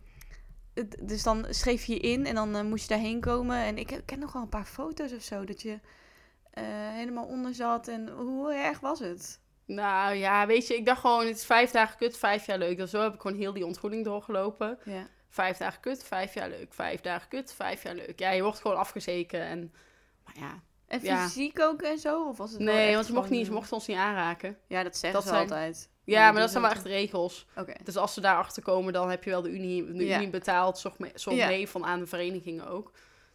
het- 0.73 0.97
dus 1.01 1.23
dan 1.23 1.45
schreef 1.49 1.85
je 1.85 1.93
je 1.93 1.99
in 1.99 2.25
en 2.25 2.35
dan 2.35 2.55
eh, 2.55 2.61
moest 2.61 2.81
je 2.87 2.93
daarheen 2.95 3.19
komen. 3.19 3.57
En 3.57 3.77
ik, 3.77 3.91
ik 3.91 4.05
ken 4.05 4.19
nog 4.19 4.33
wel 4.33 4.41
een 4.41 4.49
paar 4.49 4.65
foto's 4.65 5.11
of 5.13 5.21
zo, 5.21 5.43
dat 5.45 5.61
je 5.61 5.79
eh, 6.51 6.63
helemaal 6.89 7.25
onder 7.25 7.53
zat. 7.53 7.87
En 7.87 8.09
hoe 8.09 8.53
erg 8.53 8.79
was 8.79 8.99
het? 8.99 9.39
Nou 9.65 10.13
ja, 10.15 10.45
weet 10.47 10.67
je, 10.67 10.75
ik 10.75 10.85
dacht 10.85 10.99
gewoon, 11.01 11.25
het 11.27 11.35
is 11.37 11.45
vijf 11.45 11.71
dagen 11.71 11.97
kut, 11.97 12.17
vijf 12.17 12.45
jaar 12.45 12.57
leuk. 12.57 12.77
Dus 12.77 12.89
zo 12.89 13.01
heb 13.01 13.13
ik 13.13 13.21
gewoon 13.21 13.37
heel 13.37 13.53
die 13.53 13.65
ontgroening 13.65 14.05
doorgelopen. 14.05 14.79
Ja. 14.85 15.07
Vijf 15.29 15.57
dagen 15.57 15.79
kut, 15.81 16.03
vijf 16.03 16.33
jaar 16.33 16.49
leuk. 16.49 16.73
Vijf 16.73 17.01
dagen 17.01 17.29
kut, 17.29 17.53
vijf 17.53 17.83
jaar 17.83 17.95
leuk. 17.95 18.19
Ja, 18.19 18.29
je 18.31 18.41
wordt 18.43 18.59
gewoon 18.59 18.77
afgezeken. 18.77 19.41
En, 19.41 19.73
maar 20.35 20.43
ja, 20.49 20.59
En 20.87 20.99
Ja. 21.03 21.23
fysiek 21.27 21.59
ook 21.59 21.81
en 21.81 21.97
zo? 21.99 22.27
Of 22.27 22.37
was 22.37 22.51
het 22.51 22.59
nee, 22.59 22.85
echt 22.85 22.93
want 22.93 23.05
ze 23.05 23.11
mocht 23.13 23.23
gewoon, 23.23 23.37
niet, 23.39 23.47
ze 23.47 23.53
mochten 23.53 23.73
ons 23.73 23.87
niet 23.87 23.97
aanraken. 23.97 24.57
Ja, 24.67 24.83
dat 24.83 24.97
zeggen 24.97 25.11
dat 25.19 25.23
ze 25.23 25.35
zijn- 25.35 25.41
altijd. 25.41 25.89
Ja, 26.03 26.31
maar 26.31 26.41
dat 26.41 26.49
zijn 26.51 26.63
wel 26.63 26.71
echt 26.71 26.85
regels. 26.85 27.45
Dus 27.83 27.97
als 27.97 28.13
ze 28.13 28.21
daarachter 28.21 28.63
komen, 28.63 28.93
dan 28.93 29.09
heb 29.09 29.23
je 29.23 29.29
wel 29.29 29.41
de 29.41 29.49
Unie, 29.49 29.93
de 29.93 30.05
Ja. 30.05 30.17
Unie 30.17 30.29
betaald, 30.29 30.77
soort 30.77 30.99
mee, 30.99 31.11
mee 31.47 31.67
van 31.69 31.85
aan 31.85 31.99
de 31.99 32.05
verenigingen 32.07 32.67
ook. 32.67 32.91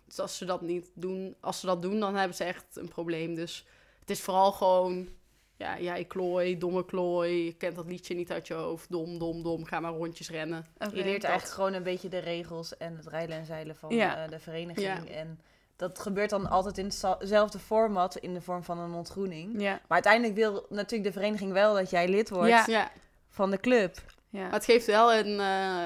Dus 0.07 0.19
als 0.21 0.37
ze 0.37 0.45
dat 0.45 0.61
niet 0.61 0.91
doen, 0.95 1.35
als 1.41 1.61
ze 1.61 1.67
dat 1.67 1.83
doen, 1.83 2.01
dan 2.01 2.15
hebben 2.17 2.37
ze 2.37 2.45
echt 2.45 2.65
een 2.77 2.89
probleem. 2.89 3.35
Dus 3.35 3.67
het 4.01 4.11
is 4.11 4.21
vooral 4.21 4.53
gewoon, 4.53 5.09
ja, 5.57 5.79
jij 5.81 6.05
klooi, 6.05 6.59
domme 6.59 6.85
klooi, 6.85 7.45
je 7.45 7.53
kent 7.53 7.77
dat 7.77 7.87
liedje 7.87 8.15
niet 8.15 8.33
uit 8.33 8.47
je 8.47 8.55
hoofd, 8.55 8.91
dom, 8.91 9.19
dom, 9.19 9.43
dom, 9.43 9.65
ga 9.65 9.81
maar 9.81 9.93
rondjes 9.93 10.31
rennen. 10.31 10.67
Je 10.79 10.87
leert 10.91 11.05
dat. 11.23 11.31
eigenlijk 11.31 11.47
gewoon 11.47 11.73
een 11.73 11.83
beetje 11.83 12.09
de 12.09 12.19
regels 12.19 12.77
en 12.77 12.97
het 12.97 13.07
rijden 13.07 13.37
en 13.37 13.47
zeilen 13.47 13.77
van 13.77 13.95
Ja. 13.95 14.25
eh, 14.25 14.31
de 14.31 14.39
vereniging. 14.39 14.87
Ja. 14.87 15.05
En 15.15 15.41
dat 15.77 15.99
gebeurt 15.99 16.31
dan 16.31 16.51
altijd 16.51 16.79
in 16.79 16.85
hetzelfde 16.85 17.59
format, 17.59 18.17
in 18.17 18.35
de 18.35 18.41
vorm 18.41 18.63
van 18.65 18.79
een 18.79 18.93
ontgroening. 18.93 19.61
Ja, 19.61 19.71
Maar 19.73 19.81
uiteindelijk 19.89 20.35
wil 20.35 20.67
natuurlijk 20.69 21.13
de 21.15 21.21
vereniging 21.21 21.53
wel 21.53 21.75
dat 21.75 21.91
jij 21.91 22.09
lid 22.09 22.31
wordt 22.31 22.49
Ja. 22.49 22.65
ja, 22.67 22.91
van 23.29 23.51
de 23.51 23.59
club. 23.61 23.97
ja. 24.29 24.43
maar 24.43 24.53
het 24.53 24.65
geeft 24.65 24.87
wel 24.87 25.15
een, 25.15 25.41
eh, 25.41 25.83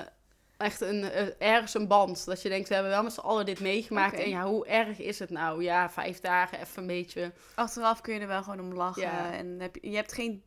echt 0.57 0.81
een, 0.81 1.03
eh, 1.05 1.27
ergens 1.39 1.75
een 1.75 1.87
band. 1.89 2.25
Dat 2.25 2.43
je 2.43 2.49
denkt, 2.49 2.69
we 2.69 2.75
hebben 2.75 2.93
wel 2.93 3.03
met 3.03 3.13
z'n 3.13 3.21
allen 3.21 3.47
dit 3.47 3.61
meegemaakt. 3.61 4.19
En 4.19 4.29
ja, 4.29 4.45
hoe 4.45 4.67
erg 4.67 4.99
is 4.99 5.19
het 5.19 5.31
nou? 5.31 5.63
Ja, 5.63 5.91
vijf 5.91 6.21
dagen, 6.21 6.61
even 6.61 6.81
een 6.83 6.87
beetje. 6.87 7.33
Achteraf 7.55 8.01
kun 8.01 8.15
je 8.15 8.21
er 8.21 8.27
wel 8.27 8.43
gewoon 8.43 8.61
om 8.61 8.73
lachen. 8.75 9.03
Ja. 9.03 9.33
En 9.33 9.61
heb 9.61 9.75
je, 9.75 9.91
je 9.91 9.97
hebt 9.97 10.13
geen 10.13 10.43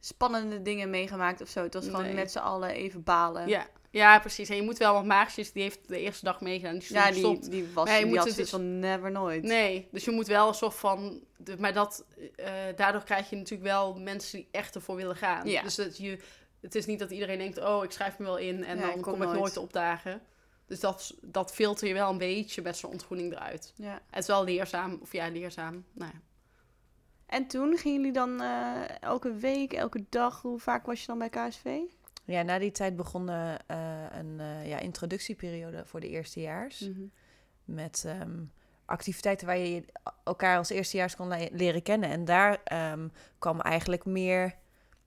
spannende 0.00 0.62
dingen 0.62 0.90
meegemaakt 0.90 1.40
of 1.40 1.48
zo. 1.48 1.62
Het 1.62 1.74
was 1.74 1.84
gewoon 1.84 2.02
Nee. 2.02 2.14
met 2.14 2.30
z'n 2.30 2.38
allen 2.38 2.70
even 2.70 3.02
balen. 3.02 3.48
Ja, 3.48 3.66
ja, 3.96 4.18
precies. 4.18 4.48
En 4.48 4.56
je 4.56 4.62
moet 4.62 4.78
wel, 4.78 4.92
want 4.92 5.06
Maagjes, 5.06 5.52
die 5.52 5.62
heeft 5.62 5.88
de 5.88 5.98
eerste 5.98 6.24
dag 6.24 6.40
meegedaan. 6.40 6.78
Die 6.78 6.92
Ja, 6.92 7.10
die, 7.10 7.48
die 7.48 7.68
was 7.72 7.84
Maar 7.84 7.94
je 7.94 7.98
die 8.00 8.08
moet 8.08 8.18
had 8.18 8.26
het 8.26 8.36
dus- 8.36 8.50
van 8.50 8.78
never 8.78 9.10
nooit. 9.10 9.42
Nee, 9.42 9.88
dus 9.92 10.04
je 10.04 10.10
moet 10.10 10.26
wel 10.26 10.48
een 10.48 10.54
soort 10.54 10.74
van. 10.74 11.20
Maar 11.58 11.72
dat, 11.72 12.04
eh, 12.36 12.52
daardoor 12.76 13.04
krijg 13.04 13.30
je 13.30 13.36
natuurlijk 13.36 13.68
wel 13.70 13.94
mensen 13.94 14.38
die 14.38 14.48
echt 14.50 14.74
ervoor 14.74 14.96
willen 14.96 15.16
gaan. 15.16 15.48
Ja. 15.48 15.62
Dus 15.62 15.74
dat 15.74 15.96
je, 15.96 16.18
het 16.60 16.74
is 16.74 16.86
niet 16.86 16.98
dat 16.98 17.10
iedereen 17.10 17.38
denkt: 17.38 17.58
oh, 17.58 17.84
ik 17.84 17.90
schrijf 17.90 18.18
me 18.18 18.24
wel 18.24 18.36
in 18.38 18.64
en 18.64 18.76
Ja, 18.78 18.86
dan 18.86 18.96
ik 18.96 19.02
kom 19.02 19.12
ik 19.14 19.18
nooit. 19.28 19.38
nooit 19.38 19.56
opdagen. 19.56 20.22
Dus 20.66 20.80
dat, 20.80 21.14
dat 21.22 21.52
filter 21.52 21.88
je 21.88 21.94
wel 21.94 22.10
een 22.10 22.18
beetje 22.18 22.62
met 22.62 22.76
zo'n 22.76 22.90
ontgroening 22.90 23.32
eruit. 23.32 23.72
Ja. 23.76 24.00
Het 24.10 24.20
is 24.22 24.26
wel 24.26 24.44
leerzaam, 24.44 24.98
of 25.02 25.12
ja, 25.12 25.28
leerzaam. 25.28 25.84
Nou 25.92 26.10
ja. 26.14 26.20
En 27.26 27.46
toen 27.46 27.76
gingen 27.76 27.96
jullie 27.98 28.12
dan 28.12 28.40
eh, 28.40 29.00
elke 29.00 29.32
week, 29.34 29.72
elke 29.72 30.04
dag, 30.08 30.42
hoe 30.42 30.58
vaak 30.58 30.86
was 30.86 31.00
je 31.00 31.06
dan 31.06 31.18
bij 31.18 31.28
KSV? 31.28 31.78
Ja, 32.26 32.42
na 32.42 32.58
die 32.58 32.70
tijd 32.70 32.96
begon 32.96 33.28
eh, 33.28 33.54
eh, 33.54 33.58
een 34.10 34.40
eh, 34.40 34.68
ja, 34.68 34.78
introductieperiode 34.78 35.82
voor 35.84 36.00
de 36.00 36.08
eerstejaars. 36.08 36.80
Mhm. 36.80 37.00
Met 37.64 38.04
ehm, 38.06 38.38
activiteiten 38.84 39.46
waar 39.46 39.58
je 39.58 39.84
elkaar 40.24 40.56
als 40.58 40.70
eerstejaars 40.70 41.16
kon 41.16 41.28
le- 41.28 41.48
leren 41.52 41.82
kennen. 41.82 42.10
En 42.10 42.24
daar 42.24 42.58
ehm, 42.64 43.08
kwam 43.38 43.60
eigenlijk 43.60 44.04
meer... 44.04 44.54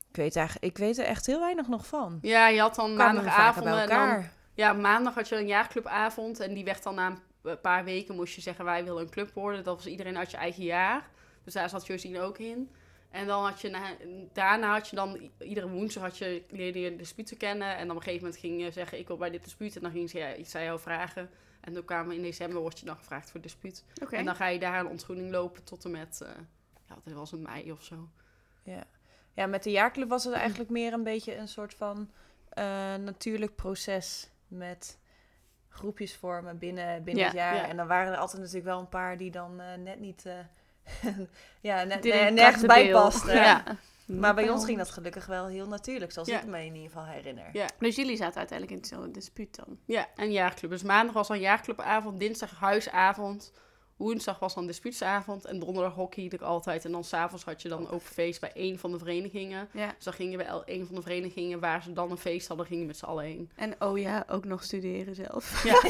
Ik 0.10 0.16
weet, 0.16 0.36
eigenlijk, 0.36 0.66
ik 0.66 0.78
weet 0.78 0.98
er 0.98 1.06
echt 1.06 1.26
heel 1.26 1.40
weinig 1.40 1.68
nog 1.68 1.86
van. 1.88 2.20
ja, 2.22 2.48
je 2.48 2.60
had 2.60 2.76
dan 2.76 2.94
Kwamen 2.96 3.24
we 3.24 3.30
vaker 3.30 3.64
maandagavond 3.64 3.66
bij 3.66 3.74
en 3.82 3.88
dan 3.90 3.98
elkaar. 3.98 4.32
Ja, 4.54 4.74
maandag 4.74 5.14
had 5.14 5.30
je 5.30 5.36
een 5.36 5.48
jaarclubavond 5.48 6.40
en 6.40 6.54
die 6.54 6.64
werd 6.64 6.84
dan 6.84 6.96
na 6.96 7.14
een 7.42 7.62
paar 7.62 7.84
weken 7.84 8.16
moest 8.16 8.36
je 8.36 8.42
zeggen 8.42 8.66
wij 8.66 8.84
willen 8.84 9.02
een 9.02 9.10
club 9.10 9.32
worden. 9.34 9.64
Dat 9.64 9.76
was 9.76 9.86
iedereen 9.86 10.18
uit 10.18 10.32
je 10.32 10.38
eigen 10.38 10.64
jaar. 10.64 11.10
Dus 11.44 11.54
daar 11.54 11.70
zat 11.70 11.88
Josine 11.88 12.20
ook 12.22 12.38
in. 12.38 12.72
En 13.10 13.28
dan 13.28 13.44
had 13.44 13.62
je 13.62 13.70
na, 13.70 13.96
daarna 14.34 14.74
had 14.74 14.90
je 14.90 14.96
dan 14.96 15.32
iedere 15.40 15.70
woensdag 15.70 16.04
had 16.04 16.18
je, 16.18 16.44
leerde 16.50 16.80
je 16.80 16.90
de 16.90 16.96
disputen 16.96 17.38
kennen. 17.38 17.68
En 17.78 17.88
dan 17.88 17.90
op 17.90 17.96
een 17.96 18.02
gegeven 18.04 18.24
moment 18.24 18.42
ging 18.42 18.62
je 18.62 18.72
zeggen, 18.72 19.00
ik 19.00 19.08
wil 19.08 19.18
bij 19.18 19.30
dit 19.30 19.44
dispuut. 19.44 19.76
En 19.76 19.82
dan 19.82 19.92
ging 19.92 20.38
iets 20.38 20.56
aan 20.56 20.64
jou 20.64 20.80
vragen. 20.80 21.30
En 21.60 21.74
toen 21.74 21.86
kwamen 21.86 22.16
in 22.16 22.22
december, 22.22 22.62
word 22.62 22.80
je 22.80 22.86
dan 22.86 22.98
gevraagd 22.98 23.32
voor 23.32 23.42
dispuut. 23.42 23.84
En 24.10 24.26
dan 24.26 24.36
ga 24.36 24.48
je 24.48 24.60
daar 24.60 24.80
een 24.80 24.88
ontgroening 24.88 25.32
lopen 25.32 25.64
tot 25.64 25.86
en 25.86 25.92
met, 25.92 26.22
eh, 26.22 26.30
ja, 26.88 26.98
dat 27.04 27.14
was 27.14 27.32
een 27.32 27.42
mei 27.42 27.72
of 27.72 27.84
zo. 27.84 28.10
Ja. 28.64 28.84
ja, 29.34 29.46
met 29.46 29.64
de 29.64 29.72
jaarclub 29.72 30.10
was 30.10 30.24
het 30.24 30.34
eigenlijk 30.34 30.70
meer 30.70 30.94
een 30.94 31.04
beetje 31.04 31.36
een 31.36 31.48
soort 31.48 31.74
van 31.74 32.12
eh, 32.50 32.96
natuurlijk 32.96 33.56
proces 33.56 34.30
met 34.48 35.00
groepjes 35.70 36.16
vormen 36.16 36.58
binnen, 36.58 37.04
binnen 37.04 37.24
Ja, 37.24 37.30
het 37.30 37.38
jaar. 37.38 37.56
ja. 37.56 37.68
En 37.68 37.78
dan 37.78 37.88
waren 37.88 38.14
er 38.14 38.20
altijd 38.20 38.42
natuurlijk 38.42 38.68
wel 38.68 38.80
een 38.80 38.90
paar 38.90 39.18
die 39.18 39.32
dan 39.32 39.60
eh, 39.60 39.78
net 39.78 40.00
niet, 40.00 40.26
ja, 41.62 41.84
nergens 41.84 42.66
bij 42.66 42.92
pasten. 42.92 43.36
Ja. 43.36 43.64
Maar 44.10 44.36
bij 44.36 44.50
ons 44.50 44.66
ging 44.66 44.78
dat 44.78 44.90
gelukkig 44.90 45.26
wel 45.26 45.48
heel 45.48 45.68
natuurlijk, 45.68 46.12
zoals 46.12 46.28
Ja. 46.28 46.40
ik 46.40 46.46
me 46.46 46.66
in 46.66 46.76
ieder 46.76 46.90
geval 46.90 47.06
herinner. 47.06 47.50
Ja. 47.54 47.66
Dus 47.80 47.96
jullie 47.96 48.18
zaten 48.18 48.38
uiteindelijk 48.38 48.78
in 48.78 48.84
hetzelfde 48.84 49.12
dispuut 49.12 49.56
dan? 49.56 49.78
Ja, 49.86 50.08
en 50.16 50.32
jaarclub. 50.32 50.72
Dus 50.72 50.84
maandag 50.84 51.14
was 51.14 51.28
dan 51.28 51.40
jaarclubavond, 51.40 52.20
dinsdag 52.20 52.60
huisavond, 52.60 53.52
woensdag 54.00 54.40
was 54.40 54.54
dan 54.54 54.68
dispuutsavond 54.68 55.46
en 55.46 55.60
donderdag 55.60 55.94
hockey 55.94 56.24
ik 56.24 56.42
altijd. 56.42 56.86
En 56.86 56.92
dan 56.92 57.04
s'avonds 57.04 57.44
had 57.44 57.62
je 57.62 57.70
dan 57.70 57.90
open 57.90 58.08
feest 58.08 58.40
bij 58.42 58.52
één 58.54 58.80
van 58.80 58.92
de 58.92 58.98
verenigingen. 58.98 59.68
Ja. 59.74 59.94
Dus 59.96 60.04
dan 60.04 60.14
gingen 60.14 60.38
we 60.38 60.44
bij 60.66 60.76
een 60.76 60.86
van 60.86 60.96
de 60.96 61.02
verenigingen 61.02 61.60
waar 61.60 61.84
ze 61.84 61.94
dan 61.94 62.12
een 62.12 62.18
feest 62.18 62.48
hadden, 62.48 62.66
gingen 62.66 62.82
we 62.82 62.88
met 62.88 62.98
z'n 62.98 63.06
allen 63.06 63.24
heen. 63.24 63.50
En 63.56 63.76
oh 63.80 63.98
ja, 64.00 64.26
ook 64.30 64.46
nog 64.46 64.64
studeren 64.64 65.16
zelf. 65.16 65.64
Ja, 65.64 65.82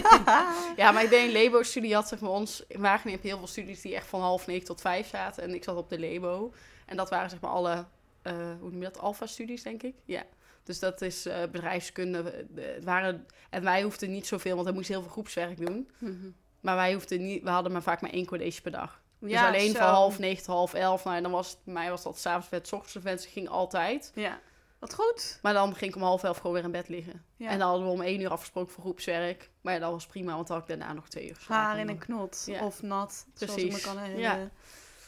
ja 0.76 0.91
maar 0.91 1.03
ik 1.03 1.10
deed 1.10 1.26
een 1.26 1.32
Lebo-studie. 1.32 1.93
had 1.93 2.07
zeg 2.07 2.20
maar 2.20 2.32
ons 2.32 2.64
in 2.68 2.82
Wageningen 2.82 3.12
heb 3.14 3.22
je 3.22 3.28
heel 3.28 3.38
veel 3.38 3.47
studies 3.47 3.82
die 3.82 3.95
echt 3.95 4.07
van 4.07 4.22
half 4.22 4.47
negen 4.47 4.66
tot 4.66 4.82
vijf 4.82 5.07
zaten. 5.07 5.43
En 5.43 5.53
ik 5.53 5.64
zat 5.64 5.78
op 5.78 5.89
de 5.89 5.99
Lebo. 5.99 6.53
En 6.86 6.97
dat 6.97 7.10
waren 7.10 7.30
zeg 7.30 7.39
maar 7.39 7.51
alle, 7.51 7.86
eh, 8.22 8.34
hoe 8.60 8.70
noem 8.72 8.78
je 8.82 8.84
dat, 8.91 8.99
alfa-studies 8.99 9.64
denk 9.64 9.84
ik. 9.84 9.95
Ja. 10.05 10.24
Dus 10.64 10.80
dat 10.80 11.01
is 11.01 11.26
eh, 11.26 11.41
bedrijfskunde. 11.51 12.20
eh, 12.55 12.66
Het 12.76 12.84
waren, 12.84 13.26
en 13.49 13.64
wij 13.64 13.82
hoefden 13.84 14.12
niet 14.12 14.28
zoveel, 14.28 14.55
want 14.55 14.68
we 14.68 14.74
moesten 14.74 14.93
heel 14.93 15.03
veel 15.03 15.12
groepswerk 15.12 15.57
doen. 15.66 15.89
Mhm. 15.97 16.30
Maar 16.62 16.76
wij 16.76 16.93
hoefden 16.93 17.24
niet, 17.24 17.43
we 17.43 17.49
hadden 17.49 17.72
maar 17.72 17.82
vaak 17.82 18.01
maar 18.01 18.12
één 18.12 18.26
college 18.26 18.62
per 18.62 18.72
dag. 18.72 19.01
Dus 19.20 19.32
Ja, 19.32 19.47
alleen 19.47 19.72
zo. 19.72 19.78
van 19.80 19.88
half 19.88 20.20
negen 20.20 20.43
tot 20.43 20.55
half 20.55 20.74
elf. 20.74 21.03
Nou, 21.03 21.16
en 21.18 21.24
dan 21.24 21.32
was 21.32 21.49
het, 21.49 21.57
bij 21.64 21.74
mij 21.74 21.89
was 21.89 22.03
dat 22.03 22.20
s'avonds 22.20 22.47
vet, 22.47 22.68
s 22.68 22.72
ochtends 22.72 22.97
vet, 23.07 23.26
ging 23.26 23.49
altijd. 23.49 24.12
Ja. 24.16 24.39
Wat 24.80 24.93
goed. 24.93 25.39
Maar 25.41 25.53
dan 25.53 25.76
ging 25.76 25.89
ik 25.91 25.95
om 25.97 26.03
half 26.03 26.24
elf 26.24 26.38
gewoon 26.38 26.53
weer 26.53 26.64
in 26.64 26.72
bed 26.72 26.89
liggen. 26.89 27.24
Ja. 27.36 27.49
En 27.49 27.60
dan 27.60 27.68
hadden 27.68 27.86
we 27.88 27.91
om 27.93 28.01
één 28.01 28.22
uur 28.22 28.30
afgesproken 28.30 28.74
voor 28.74 28.84
groepswerk. 28.84 29.49
Maar 29.62 29.74
ja, 29.74 29.80
dat 29.80 29.91
was 29.91 30.05
prima, 30.05 30.36
want 30.36 30.47
dan 30.47 30.57
had 30.60 30.70
ik 30.70 30.78
daarna 30.78 30.93
nog 30.93 31.10
twee 31.10 31.30
uur 31.30 31.36
geslapen. 31.36 31.66
Haar 31.66 31.80
in 31.80 31.89
een 31.89 31.97
knot. 31.97 32.43
Ja. 32.45 32.66
Of 32.66 32.82
nat. 32.82 33.26
Zoals 33.34 33.53
ik 33.55 33.62
me 33.64 33.68
Precies. 33.68 33.86
kan 33.86 33.97
herinneren. 33.97 34.51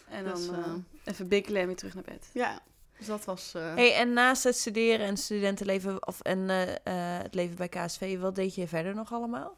En 0.10 0.24
dan 0.24 0.34
Dus, 0.34 0.47
eh, 0.47 0.58
eh, 0.58 0.66
even 1.04 1.28
bikkelen 1.28 1.62
en 1.62 1.68
weer 1.68 1.76
terug 1.76 1.93
naar 1.93 2.04
bed. 2.04 2.30
Ja, 2.34 2.60
dus 2.97 3.08
dat 3.08 3.26
was... 3.26 3.54
eh, 3.54 3.74
Hey, 3.76 3.95
en 3.95 4.14
naast 4.14 4.43
het 4.43 4.58
studeren 4.58 5.06
en 5.06 5.18
studentenleven 5.18 6.08
of, 6.08 6.22
en 6.22 6.49
het 6.49 7.34
leven 7.36 7.56
bij 7.56 7.70
KSV, 7.70 8.20
wat 8.20 8.36
deed 8.36 8.56
je 8.56 8.68
verder 8.68 8.95
nog 8.95 9.14
allemaal? 9.14 9.58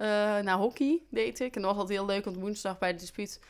Eh, 0.00 0.06
naar 0.38 0.56
hockey 0.56 1.02
deed 1.10 1.40
ik. 1.40 1.56
En 1.56 1.62
dat 1.62 1.70
was 1.70 1.80
altijd 1.80 1.98
heel 1.98 2.06
leuk, 2.06 2.24
want 2.24 2.36
woensdag 2.36 2.78
bij 2.78 2.92
de 2.92 2.98
dispuut 2.98 3.40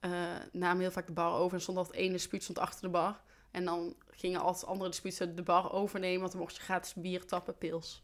eh 0.00 0.10
namen 0.52 0.80
heel 0.80 0.90
vaak 0.90 1.06
de 1.06 1.12
bar 1.12 1.32
over. 1.32 1.56
En 1.56 1.62
stond 1.62 1.78
altijd 1.78 1.96
één 1.96 2.12
dispuut 2.12 2.42
stond 2.42 2.58
achter 2.58 2.82
de 2.82 2.88
bar. 2.88 3.20
En 3.50 3.64
dan 3.64 3.94
gingen 4.10 4.40
altijd 4.40 4.66
andere 4.66 4.90
disputen 4.90 5.36
de 5.36 5.42
bar 5.42 5.72
overnemen, 5.72 6.20
want 6.20 6.32
dan 6.32 6.40
mocht 6.40 6.56
je 6.56 6.62
gratis 6.62 6.94
bier 6.94 7.24
tappen, 7.24 7.58
pils 7.58 8.02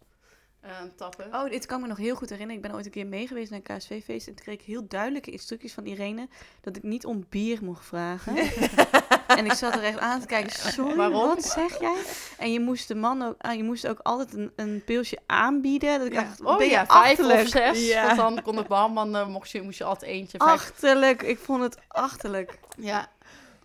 eh, 0.61 0.82
tappen. 0.96 1.34
Oh, 1.34 1.50
dit 1.50 1.66
kan 1.66 1.80
me 1.80 1.86
nog 1.86 1.96
heel 1.96 2.14
goed 2.14 2.30
herinneren. 2.30 2.62
Ik 2.62 2.68
ben 2.68 2.76
ooit 2.76 2.84
een 2.84 2.90
keer 2.90 3.07
meegeweest 3.07 3.50
naar 3.50 3.61
een 3.62 3.76
KSV-feest. 3.76 4.28
En 4.28 4.34
toen 4.34 4.44
kreeg 4.44 4.59
ik 4.59 4.66
heel 4.66 4.88
duidelijke 4.88 5.30
instructies 5.30 5.72
van 5.72 5.86
Irene 5.86 6.28
dat 6.61 6.76
ik 6.76 6.82
niet 6.82 7.07
om 7.07 7.26
bier 7.28 7.64
mocht 7.64 7.84
vragen. 7.84 8.34
en 9.26 9.44
ik 9.44 9.52
zat 9.52 9.74
er 9.74 9.82
echt 9.82 9.98
aan 9.98 10.20
te 10.20 10.26
kijken. 10.26 10.52
Sorry, 10.72 10.96
Waarom? 10.96 11.26
wat 11.26 11.44
zeg 11.44 11.80
jij? 11.80 11.96
En 12.38 12.52
je 12.52 12.60
moest 12.60 12.88
de 12.88 12.94
man 12.94 13.22
ook, 13.22 13.34
ah, 13.38 13.54
je 13.54 13.64
moest 13.64 13.86
ook 13.88 13.98
altijd 14.02 14.34
een, 14.34 14.52
een 14.56 14.82
pilsje 14.84 15.18
aanbieden. 15.26 15.98
Dat 15.98 16.06
ik 16.06 16.12
Ja. 16.12 16.22
dacht, 16.22 16.40
Oh 16.44 16.56
ben 16.56 16.66
je 16.66 16.72
ja, 16.72 16.86
vijf 16.86 17.08
achterlijk? 17.10 17.40
of 17.40 17.48
zes. 17.48 17.88
Ja. 17.88 18.06
Want 18.06 18.16
dan 18.34 18.42
kon 18.42 18.56
de 18.56 18.64
barman, 18.68 19.16
eh, 19.16 19.26
mocht 19.26 19.50
je, 19.50 19.62
moest 19.62 19.78
je 19.78 19.84
altijd 19.84 20.10
eentje. 20.10 20.38
Vijf. 20.38 20.50
Achterlijk. 20.52 21.22
Ik 21.22 21.38
vond 21.38 21.62
het 21.62 21.76
achterlijk. 21.88 22.58
Ja. 22.76 23.06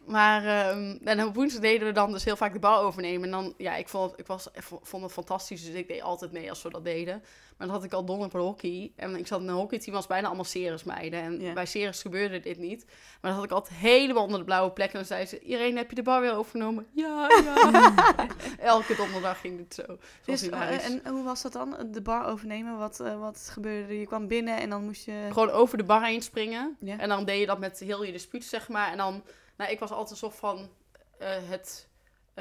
Maar 0.08 0.45
ehm, 0.45 0.97
en 1.03 1.24
op 1.26 1.36
woensdag 1.36 1.62
deden 1.62 1.88
we 1.88 1.93
dan 1.93 2.12
dus 2.12 2.24
heel 2.24 2.36
vaak 2.36 2.53
de 2.53 2.60
bar 2.60 2.80
overnemen. 2.82 3.24
En 3.24 3.32
dan, 3.32 3.53
ja, 3.58 3.76
ik 3.76 3.89
vond, 3.89 4.12
het- 4.12 4.20
ik 4.20 4.28
was, 4.28 4.47
ik 4.53 4.64
vond 4.82 5.03
het 5.03 5.12
fantastisch. 5.12 5.66
Dus 5.66 5.74
ik 5.76 5.88
deed 5.88 6.01
altijd 6.01 6.32
mee 6.32 6.49
als 6.49 6.62
we 6.64 6.70
dat 6.70 6.84
deden. 6.86 7.24
Maar 7.58 7.68
dan 7.68 7.76
had 7.76 7.86
ik 7.86 7.93
al 7.93 8.05
donder 8.05 8.26
op 8.28 8.34
hockey. 8.34 8.91
En 8.95 9.16
ik 9.16 9.28
zat 9.28 9.41
in 9.41 9.47
een 9.47 9.53
hockeyteam, 9.55 9.95
was 9.95 10.08
bijna 10.08 10.28
allemaal 10.28 10.43
Ceres 10.45 10.84
meiden. 10.84 11.22
En 11.22 11.41
Ja. 11.41 11.53
bij 11.53 11.66
Ceres 11.66 12.01
gebeurde 12.01 12.39
dit 12.39 12.58
niet. 12.58 12.86
Maar 12.86 13.32
dan 13.32 13.34
had 13.34 13.43
ik 13.43 13.51
altijd 13.51 13.80
helemaal 13.80 14.24
onder 14.24 14.39
de 14.39 14.45
blauwe 14.45 14.72
plek. 14.72 14.88
En 14.88 14.93
dan 14.97 15.05
zei 15.05 15.26
ze, 15.26 15.39
iedereen 15.39 15.78
heb 15.78 15.89
je 15.89 15.95
de 15.95 16.03
bar 16.03 16.22
weer 16.22 16.36
overgenomen? 16.36 16.88
Ja, 16.91 17.28
ja. 17.43 18.14
Elke 18.60 18.95
donderdag 18.95 19.39
ging 19.39 19.58
dit 19.58 19.74
zo. 19.74 19.97
Dus, 20.26 20.49
eh, 20.49 20.86
en 20.86 21.01
hoe 21.08 21.24
was 21.24 21.41
dat 21.41 21.53
dan? 21.53 21.76
De 21.91 22.01
bar 22.01 22.26
overnemen? 22.26 22.78
Wat, 22.78 22.99
eh, 22.99 23.20
wat 23.20 23.49
gebeurde 23.51 23.93
er? 23.93 23.99
Je 23.99 24.05
kwam 24.08 24.28
binnen 24.28 24.58
en 24.60 24.70
dan 24.70 24.84
moest 24.86 25.05
je... 25.05 25.28
Gewoon 25.32 25.49
over 25.49 25.78
de 25.78 25.84
bar 25.84 26.03
heen 26.05 26.22
springen. 26.22 26.78
Ja. 26.80 26.97
En 26.97 27.10
dan 27.10 27.26
deed 27.26 27.39
je 27.39 27.45
dat 27.45 27.60
met 27.60 27.80
heel 27.80 28.03
je 28.03 28.12
dispuut, 28.12 28.45
zeg 28.45 28.68
maar. 28.70 28.91
En 28.91 28.97
dan, 28.97 29.24
nou, 29.58 29.72
ik 29.72 29.80
was 29.80 29.91
altijd 29.91 30.18
soort 30.18 30.36
van 30.36 30.70
eh, 31.18 31.49
het, 31.49 31.86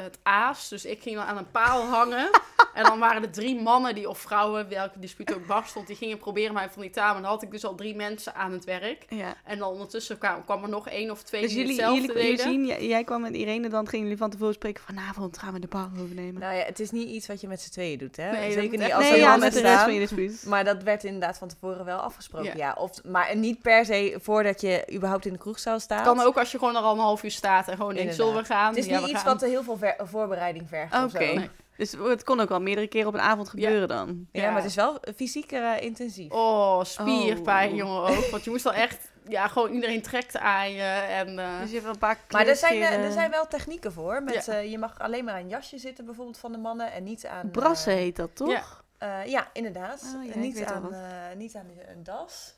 het 0.01 0.18
aas. 0.22 0.68
Dus 0.68 0.84
ik 0.84 1.03
ging 1.03 1.16
dan 1.16 1.24
aan 1.24 1.36
een 1.36 1.51
paal 1.51 1.82
hangen. 1.82 2.30
en 2.74 2.82
dan 2.84 2.99
waren 2.99 3.22
er 3.22 3.30
drie 3.30 3.61
mannen 3.62 3.94
die, 3.94 4.09
of 4.09 4.18
vrouwen, 4.18 4.68
welke 4.68 4.99
dispuut 4.99 5.34
ook 5.34 5.47
bar 5.47 5.64
stond, 5.66 5.86
die 5.86 5.97
gingen 5.97 6.18
proberen 6.18 6.55
mij 6.55 6.70
van 6.70 6.82
die 6.82 6.90
taal. 6.90 7.14
En 7.16 7.22
dan 7.22 7.30
had 7.30 7.42
ik 7.42 7.51
dus 7.51 7.64
al 7.64 7.74
drie 7.74 7.94
mensen 7.94 8.34
aan 8.34 8.53
het 8.53 8.64
werk. 8.64 9.05
Ja. 9.09 9.34
En 9.44 9.59
dan 9.59 9.68
ondertussen 9.68 10.18
kwam, 10.18 10.44
kwam 10.44 10.62
er 10.62 10.68
nog 10.68 10.88
één 10.88 11.11
of 11.11 11.22
twee 11.22 11.40
Dus 11.40 11.51
die 11.51 11.59
jullie, 11.59 11.74
hetzelfde 11.74 12.07
jullie, 12.07 12.22
deden. 12.22 12.38
zien, 12.53 12.66
jij, 12.66 12.86
jij 12.86 13.05
kwam 13.05 13.20
met 13.20 13.34
Irene, 13.34 13.68
dan 13.68 13.88
gingen 13.88 14.05
jullie 14.05 14.18
van 14.20 14.30
tevoren 14.30 14.55
spreken. 14.55 14.82
Vanavond 14.84 15.38
gaan 15.38 15.53
we 15.53 15.59
de 15.61 15.66
bar 15.66 15.88
overnemen. 16.03 16.40
Nou 16.40 16.55
ja, 16.55 16.64
het 16.64 16.80
is 16.80 16.90
niet 16.90 17.09
iets 17.09 17.26
wat 17.26 17.40
je 17.40 17.49
met 17.49 17.61
z'n 17.61 17.70
tweeën 17.70 17.99
doet, 17.99 18.16
hè? 18.16 18.30
Nee, 18.30 18.53
Zeker 18.53 18.70
moet 18.70 18.78
niet 18.78 18.92
als 18.92 19.03
nee, 19.03 19.12
er 19.12 19.18
ja, 19.18 19.22
mannen 19.28 19.40
met 19.44 19.53
de 19.53 19.61
rest 19.61 19.72
staan. 19.72 19.84
van 19.84 19.94
je 19.94 20.01
dispuut. 20.01 20.44
Maar 20.47 20.64
dat 20.64 20.82
werd 20.82 21.05
inderdaad 21.05 21.38
van 21.38 21.49
tevoren 21.49 21.84
wel 21.84 21.99
afgesproken, 21.99 22.47
Ja. 22.49 22.55
ja. 22.57 22.74
Of, 22.78 23.05
maar 23.05 23.36
niet 23.36 23.62
per 23.62 23.84
se 23.84 24.18
voordat 24.22 24.61
je 24.61 24.84
überhaupt 24.92 25.26
in 25.26 25.32
de 25.32 25.38
kroegzaal 25.38 25.80
staat. 25.80 26.05
kan 26.05 26.20
ook 26.20 26.36
als 26.38 26.53
je 26.53 26.59
gewoon 26.59 26.76
er 26.76 26.82
al 26.82 26.92
een 26.92 26.99
half 26.99 27.22
uur 27.22 27.30
staat 27.30 27.68
en 27.68 27.76
gewoon 27.76 27.94
denkt, 27.94 28.11
Inderdaad. 28.11 28.26
zullen 28.34 28.42
we 28.49 28.55
gaan? 28.55 28.68
Het 28.74 28.78
is 28.78 28.86
niet 28.86 29.01
iets 29.11 29.12
gaan. 29.22 29.32
wat 29.32 29.42
er 29.42 29.49
heel 29.49 29.62
veel 29.62 29.76
ver- 29.97 30.07
voorbereiding 30.09 30.68
vergt 30.68 31.03
Oké. 31.05 31.18
Nee. 31.18 31.51
Dus 31.76 31.93
het 31.93 32.24
kon 32.24 32.41
ook 32.41 32.49
wel 32.49 32.61
meerdere 32.61 32.87
keren 32.87 33.09
op 33.09 33.14
een 33.14 33.20
avond 33.20 33.49
gebeuren 33.49 33.89
dan. 33.89 34.26
Ja, 34.32 34.43
Ja. 34.43 34.49
maar 34.49 34.57
het 34.61 34.70
is 34.70 34.74
wel 34.76 34.99
fysiek 35.16 35.53
eh, 35.53 35.72
intensief. 35.80 36.30
Oh, 36.32 36.84
spierpijn, 36.84 37.70
Oh. 37.70 37.76
jongen 37.76 38.03
ook. 38.03 38.26
Want 38.30 38.45
je 38.45 38.51
moest 38.51 38.66
al 38.66 38.72
echt, 38.87 39.11
ja, 39.28 39.49
gewoon 39.49 39.70
iedereen 39.72 40.03
trekt 40.03 40.37
aan 40.39 40.72
je. 40.72 40.82
En, 40.82 41.39
eh, 41.39 41.59
Dus 41.61 41.66
je 41.68 41.72
hebt 41.74 41.82
wel 41.84 41.93
een 41.93 41.99
paar 41.99 42.18
Maar 42.30 42.47
er 42.47 42.57
zijn, 42.57 42.82
eh, 42.82 43.05
er 43.05 43.12
zijn 43.12 43.30
wel 43.30 43.47
technieken 43.47 43.93
voor. 43.93 44.22
Met, 44.22 44.45
Ja. 44.47 44.53
eh, 44.53 44.70
je 44.70 44.78
mag 44.78 44.99
alleen 44.99 45.24
maar 45.24 45.34
aan 45.34 45.41
een 45.41 45.49
jasje 45.49 45.78
zitten, 45.78 46.05
bijvoorbeeld 46.05 46.39
van 46.39 46.53
de 46.53 46.59
mannen. 46.59 46.93
En 46.93 47.05
niet 47.05 47.26
aan... 47.26 47.51
Brassen 47.51 47.93
heet 47.93 48.16
dat, 48.16 48.37
toch? 48.37 48.51
Ja. 48.51 48.62
eh, 48.99 49.26
ja, 49.30 49.49
inderdaad. 49.53 50.14
Oh, 50.16 50.24
ja, 50.24 50.39
niet, 50.39 50.64
aan, 50.64 50.93
eh, 50.95 51.01
niet 51.37 51.55
aan 51.57 51.66
een 51.89 52.03
das. 52.03 52.55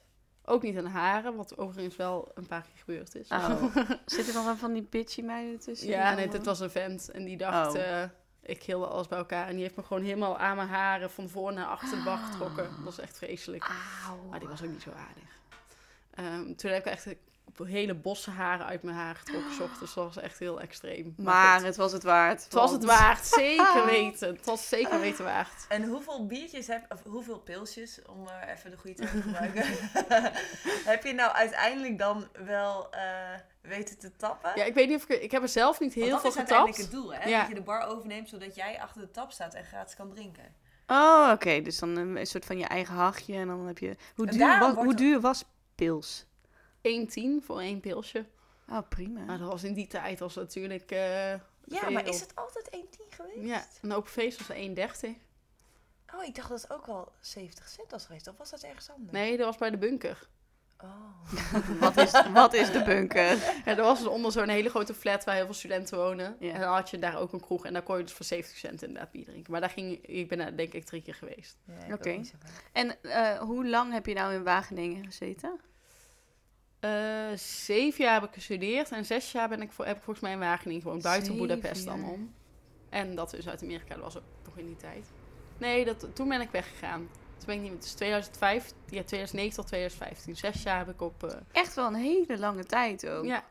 Ook 0.48 0.62
niet 0.62 0.78
aan 0.78 0.86
haren, 0.86 1.36
wat 1.36 1.58
overigens 1.58 1.96
wel 1.96 2.30
een 2.34 2.46
paar 2.46 2.62
keer 2.62 2.78
gebeurd 2.84 3.14
is. 3.14 3.28
Oh. 3.28 3.76
Zitten 4.06 4.34
er 4.36 4.44
dan 4.44 4.58
van 4.58 4.72
die 4.72 4.86
bitchy 4.90 5.22
meiden 5.22 5.58
tussen? 5.60 5.88
ja, 5.88 6.14
nee, 6.14 6.28
dit 6.28 6.40
eh, 6.40 6.46
was 6.46 6.60
een 6.60 6.70
vent 6.70 7.10
en 7.10 7.24
die 7.24 7.36
dacht, 7.36 7.74
Oh. 7.74 7.80
eh, 8.02 8.08
ik 8.42 8.62
hilde 8.62 8.86
alles 8.86 9.08
bij 9.08 9.18
elkaar. 9.18 9.46
En 9.46 9.52
die 9.52 9.62
heeft 9.62 9.76
me 9.76 9.82
gewoon 9.82 10.02
helemaal 10.02 10.38
aan 10.38 10.56
mijn 10.56 10.68
haren 10.68 11.10
van 11.10 11.28
voor 11.28 11.52
naar 11.52 11.66
achter 11.66 11.98
de 11.98 12.04
bar 12.04 12.18
getrokken. 12.18 12.64
Ah. 12.64 12.74
Dat 12.74 12.84
was 12.84 12.98
echt 12.98 13.18
vreselijk. 13.18 13.64
Auw. 14.06 14.28
Maar 14.30 14.38
die 14.38 14.48
was 14.48 14.62
ook 14.62 14.70
niet 14.70 14.82
zo 14.82 14.90
aardig. 14.90 15.36
Ehm, 16.14 16.54
toen 16.54 16.70
heb 16.70 16.86
ik 16.86 16.92
echt 16.92 17.06
hele 17.64 17.94
bosse 17.94 18.30
haren 18.30 18.66
uit 18.66 18.82
mijn 18.82 18.96
haar 18.96 19.14
getrokken, 19.14 19.52
's 19.52 19.60
ochtends. 19.70 19.94
Dat 19.94 20.04
was 20.04 20.16
echt 20.16 20.38
heel 20.38 20.60
extreem. 20.60 21.14
Maar 21.16 21.64
het 21.64 21.76
was 21.76 21.92
het 21.92 22.02
waard. 22.02 22.44
het 22.44 22.52
was 22.52 22.70
het 22.70 22.84
waard, 22.84 23.26
zeker 23.26 23.84
weten. 23.90 24.34
Het 24.36 24.46
was 24.46 24.68
zeker 24.68 25.00
weten 25.00 25.24
waard. 25.24 25.66
En 25.68 25.84
hoeveel 25.84 26.26
biertjes 26.26 26.66
heb 26.66 26.84
of 26.92 27.02
hoeveel 27.02 27.38
pilsjes, 27.38 28.00
om 28.06 28.26
eh, 28.26 28.52
even 28.52 28.70
de 28.70 28.76
goede 28.76 28.96
term 28.96 29.10
te 29.10 29.22
gebruiken, 29.22 29.64
heb 30.92 31.04
je 31.04 31.12
nou 31.12 31.32
uiteindelijk 31.32 31.98
dan 31.98 32.28
wel 32.44 32.90
eh, 32.90 33.00
weten 33.60 33.98
te 33.98 34.16
tappen? 34.16 34.52
Ja, 34.54 34.64
ik 34.64 34.74
weet 34.74 34.88
niet 34.88 34.96
of 34.96 35.08
ik... 35.08 35.22
Ik 35.22 35.30
heb 35.30 35.42
er 35.42 35.48
zelf 35.48 35.80
niet 35.80 35.94
heel 35.94 36.08
Want 36.08 36.20
veel 36.20 36.30
dat 36.30 36.32
is 36.32 36.38
uiteindelijk 36.38 36.76
getapt. 36.76 36.92
het 36.92 37.02
doel, 37.02 37.14
hè? 37.14 37.28
Ja. 37.28 37.38
Dat 37.38 37.48
je 37.48 37.54
de 37.54 37.62
bar 37.62 37.86
overneemt, 37.86 38.28
zodat 38.28 38.54
jij 38.54 38.80
achter 38.80 39.00
de 39.00 39.10
tap 39.10 39.32
staat 39.32 39.54
en 39.54 39.64
gratis 39.64 39.96
kan 39.96 40.10
drinken. 40.10 40.54
Oh, 40.86 41.30
oké. 41.32 41.60
Dus 41.60 41.78
dan 41.78 41.96
een, 41.96 42.16
een 42.16 42.26
soort 42.26 42.44
van 42.44 42.58
je 42.58 42.64
eigen 42.64 42.94
hachje. 42.94 43.34
En 43.34 43.46
dan 43.46 43.66
heb 43.66 43.78
je... 43.78 43.96
Hoe 44.14 44.26
duur, 44.26 44.58
was, 44.58 44.74
hoe 44.74 44.94
duur 44.94 45.20
was 45.20 45.44
pils? 45.74 46.26
1,10 46.82 47.44
voor 47.44 47.60
één 47.60 47.80
pilsje. 47.80 48.24
Oh, 48.70 48.88
prima. 48.88 49.20
Maar 49.24 49.38
dat 49.38 49.48
was 49.50 49.64
in 49.64 49.74
die 49.74 49.86
tijd 49.86 50.18
was 50.18 50.34
natuurlijk... 50.34 50.90
eh, 50.90 51.30
Ja, 51.30 51.40
veel. 51.64 51.90
maar 51.90 52.08
is 52.08 52.20
het 52.20 52.32
altijd 52.34 52.76
1,10 52.76 52.80
geweest? 53.08 53.46
Ja, 53.48 53.66
een 53.82 53.92
open 53.92 54.10
feest 54.10 54.46
was 54.46 54.56
1,30. 54.56 55.08
Oh, 56.14 56.24
ik 56.24 56.34
dacht 56.34 56.48
dat 56.48 56.62
het 56.62 56.72
ook 56.72 56.86
wel 56.86 57.12
70 57.20 57.68
cent 57.68 57.90
was 57.90 58.06
geweest. 58.06 58.28
Of 58.28 58.36
was 58.36 58.50
dat 58.50 58.62
ergens 58.62 58.90
anders? 58.90 59.12
Nee, 59.12 59.36
dat 59.36 59.46
was 59.46 59.56
bij 59.56 59.70
de 59.70 59.76
bunker. 59.78 60.28
Oh. 60.84 61.32
Wat, 61.80 61.96
is, 61.96 62.22
wat 62.32 62.52
is 62.54 62.72
de 62.72 62.82
bunker? 62.82 63.36
Ja, 63.64 63.76
er 63.76 63.82
was 63.82 63.98
dus 63.98 64.08
onder 64.08 64.32
zo'n 64.32 64.48
hele 64.48 64.68
grote 64.68 64.94
flat 64.94 65.24
waar 65.24 65.34
heel 65.34 65.44
veel 65.44 65.54
studenten 65.54 65.98
wonen. 65.98 66.36
Ja. 66.40 66.52
En 66.52 66.60
dan 66.60 66.72
had 66.74 66.90
je 66.90 66.98
daar 66.98 67.18
ook 67.18 67.32
een 67.32 67.40
kroeg. 67.40 67.64
En 67.64 67.72
daar 67.72 67.82
kon 67.82 67.96
je 67.96 68.02
dus 68.02 68.12
voor 68.12 68.24
70 68.24 68.56
cent 68.56 68.82
inderdaad 68.82 69.10
bier 69.10 69.24
drinken. 69.24 69.52
Maar 69.52 69.60
daar 69.60 69.70
ging 69.70 70.06
ik 70.06 70.28
ben 70.28 70.38
daar 70.38 70.56
denk 70.56 70.72
ik 70.72 70.84
drie 70.84 71.02
keer 71.02 71.14
geweest. 71.14 71.56
Ja, 71.86 71.94
Oké. 71.94 72.10
ook. 72.10 72.24
En 72.72 73.02
eh, 73.02 73.38
hoe 73.38 73.66
lang 73.68 73.92
heb 73.92 74.06
je 74.06 74.14
nou 74.14 74.34
in 74.34 74.42
Wageningen 74.44 75.04
gezeten? 75.04 75.60
Eh, 76.80 77.36
zeven 77.36 78.04
jaar 78.04 78.20
heb 78.20 78.28
ik 78.28 78.34
gestudeerd 78.34 78.90
en 78.90 79.04
zes 79.04 79.32
jaar 79.32 79.48
ben 79.48 79.62
ik 79.62 79.70
heb 79.76 79.96
ik 79.96 80.02
volgens 80.02 80.20
mij 80.20 80.32
in 80.32 80.38
Wageningen 80.38 80.82
gewoond. 80.82 81.02
Buiten 81.02 81.36
Boedapest 81.36 81.84
dan 81.84 82.04
om. 82.04 82.34
En 82.88 83.14
dat 83.14 83.32
in 83.32 83.42
Zuid-Amerika, 83.42 83.94
dat 83.94 84.02
was 84.04 84.16
ook 84.16 84.22
nog 84.44 84.56
in 84.58 84.66
die 84.66 84.76
tijd. 84.76 85.06
Nee, 85.58 85.84
dat, 85.84 86.06
toen 86.14 86.28
ben 86.28 86.40
ik 86.40 86.50
weggegaan. 86.50 87.08
Toen 87.36 87.46
ben 87.46 87.54
ik 87.54 87.60
niet 87.62 87.70
meer. 87.70 87.80
Dus 87.80 87.92
2005, 87.92 88.64
ja, 88.88 89.02
2009 89.02 89.56
tot 89.56 89.66
2015. 89.66 90.36
Zes 90.36 90.62
jaar 90.62 90.78
heb 90.78 90.88
ik 90.88 91.00
op. 91.00 91.22
eh, 91.24 91.36
Echt 91.52 91.74
wel 91.74 91.86
een 91.86 91.94
hele 91.94 92.38
lange 92.38 92.64
tijd 92.64 93.08
ook. 93.08 93.24
ja, 93.24 93.44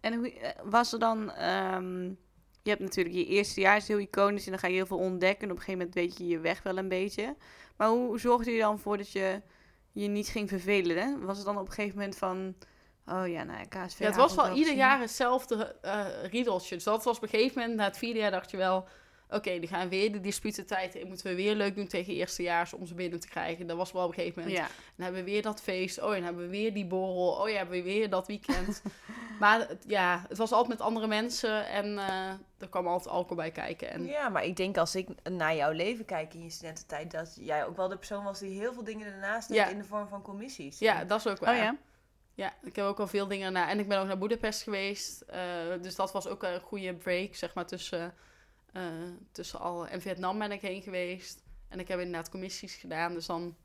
En 0.00 0.14
hoe 0.14 0.32
eh, 0.32 0.50
was 0.64 0.92
er 0.92 0.98
dan... 0.98 1.30
ehm, 1.30 2.02
je 2.62 2.70
hebt 2.70 2.80
natuurlijk 2.82 3.16
je 3.16 3.26
eerste 3.26 3.60
jaar 3.60 3.76
is 3.76 3.88
heel 3.88 3.98
iconisch 3.98 4.44
en 4.44 4.50
dan 4.50 4.60
ga 4.60 4.66
je 4.66 4.74
heel 4.74 4.86
veel 4.86 4.98
ontdekken. 4.98 5.42
En 5.44 5.50
op 5.50 5.56
een 5.58 5.62
gegeven 5.64 5.78
moment 5.78 5.94
weet 5.94 6.18
je 6.18 6.26
je 6.26 6.38
weg 6.38 6.62
wel 6.62 6.78
een 6.78 6.88
beetje. 6.88 7.36
Maar 7.76 7.88
hoe 7.88 8.18
zorgde 8.20 8.50
je 8.50 8.60
dan 8.60 8.78
voor 8.78 8.96
dat 8.96 9.12
je 9.12 9.40
je 9.92 10.08
niet 10.08 10.28
ging 10.28 10.48
vervelen? 10.48 10.96
Hè? 10.96 11.18
Was 11.18 11.36
het 11.36 11.46
dan 11.46 11.58
op 11.58 11.66
een 11.66 11.72
gegeven 11.72 11.98
moment 11.98 12.16
van... 12.16 12.54
Oh 13.06 13.28
ja, 13.28 13.42
nou 13.42 13.58
ja, 13.58 13.64
KSV. 13.64 13.98
ja, 13.98 14.06
het 14.06 14.16
was 14.16 14.34
wel 14.34 14.56
ieder 14.56 14.74
jaar 14.74 15.00
hetzelfde 15.00 15.76
eh 15.82 16.06
riedeltje. 16.30 16.74
Dus 16.74 16.84
dat 16.84 17.04
was 17.04 17.16
op 17.16 17.22
een 17.22 17.28
gegeven 17.28 17.60
moment, 17.60 17.78
na 17.78 17.84
het 17.84 17.98
vierde 17.98 18.18
jaar, 18.18 18.30
dacht 18.30 18.50
je 18.50 18.56
wel... 18.56 18.88
Oké, 19.30 19.58
die 19.58 19.68
gaan 19.68 19.88
weer 19.88 20.12
de 20.12 20.20
disputentijd 20.20 20.94
in. 20.94 21.06
Moeten 21.08 21.26
we 21.26 21.34
weer 21.34 21.54
leuk 21.54 21.74
doen 21.74 21.86
tegen 21.86 22.14
eerstejaars 22.14 22.72
om 22.72 22.86
ze 22.86 22.94
binnen 22.94 23.20
te 23.20 23.28
krijgen. 23.28 23.66
Dat 23.66 23.76
was 23.76 23.92
wel 23.92 24.02
op 24.02 24.08
een 24.08 24.14
gegeven 24.14 24.42
moment. 24.42 24.58
Ja. 24.58 24.66
Dan 24.66 25.04
hebben 25.04 25.24
we 25.24 25.30
weer 25.30 25.42
dat 25.42 25.60
feest. 25.62 26.00
Oh, 26.00 26.08
en 26.08 26.14
dan 26.14 26.24
hebben 26.24 26.42
we 26.44 26.48
weer 26.50 26.74
die 26.74 26.86
borrel. 26.86 27.30
Oh 27.42 27.48
ja, 27.48 27.56
hebben 27.56 27.76
we 27.76 27.82
weer 27.82 28.10
dat 28.10 28.26
weekend. 28.26 28.82
maar 29.40 29.66
ja, 29.86 30.24
het 30.28 30.38
was 30.38 30.52
altijd 30.52 30.78
met 30.78 30.86
andere 30.86 31.06
mensen. 31.06 31.66
En 31.68 31.98
eh, 31.98 32.28
er 32.58 32.68
kwam 32.70 32.86
altijd 32.86 33.14
alcohol 33.14 33.36
bij 33.36 33.50
kijken. 33.50 33.90
En, 33.90 34.04
Ja, 34.06 34.28
maar 34.28 34.44
ik 34.44 34.56
denk 34.56 34.76
als 34.76 34.94
ik 34.94 35.08
naar 35.30 35.56
jouw 35.56 35.72
leven 35.72 36.04
kijk 36.04 36.34
in 36.34 36.42
je 36.42 36.50
studententijd, 36.50 37.10
dat 37.10 37.36
jij 37.40 37.66
ook 37.66 37.76
wel 37.76 37.88
de 37.88 37.96
persoon 37.96 38.24
was 38.24 38.38
die 38.38 38.58
heel 38.60 38.72
veel 38.72 38.84
dingen 38.84 39.06
ernaast 39.12 39.48
deed 39.48 39.56
Ja. 39.56 39.66
in 39.68 39.78
de 39.78 39.84
vorm 39.84 40.08
van 40.08 40.22
commissies. 40.22 40.78
ja, 40.78 41.04
dat 41.04 41.18
is 41.18 41.26
ook 41.26 41.38
waar. 41.38 41.54
Oh 41.54 41.60
ja? 41.62 41.76
Ja, 42.34 42.52
ik 42.62 42.76
heb 42.76 42.84
ook 42.84 43.00
al 43.00 43.06
veel 43.06 43.26
dingen 43.26 43.52
na. 43.52 43.68
En 43.68 43.78
ik 43.78 43.88
ben 43.88 43.98
ook 43.98 44.06
naar 44.06 44.18
Boedapest 44.18 44.62
geweest. 44.62 45.20
eh, 45.20 45.40
dus 45.82 45.94
dat 45.94 46.12
was 46.12 46.26
ook 46.26 46.42
een 46.42 46.60
goede 46.60 46.94
break, 46.94 47.34
zeg 47.34 47.54
maar, 47.54 47.66
tussen, 47.66 48.14
eh, 48.72 48.82
tussen 49.32 49.60
al. 49.60 49.86
En 49.86 50.00
Vietnam 50.00 50.38
ben 50.38 50.52
ik 50.52 50.60
heen 50.60 50.82
geweest. 50.82 51.42
En 51.68 51.80
ik 51.80 51.88
heb 51.88 51.98
inderdaad 51.98 52.28
commissies 52.30 52.74
gedaan. 52.74 53.14
Dus 53.14 53.26
dan, 53.26 53.56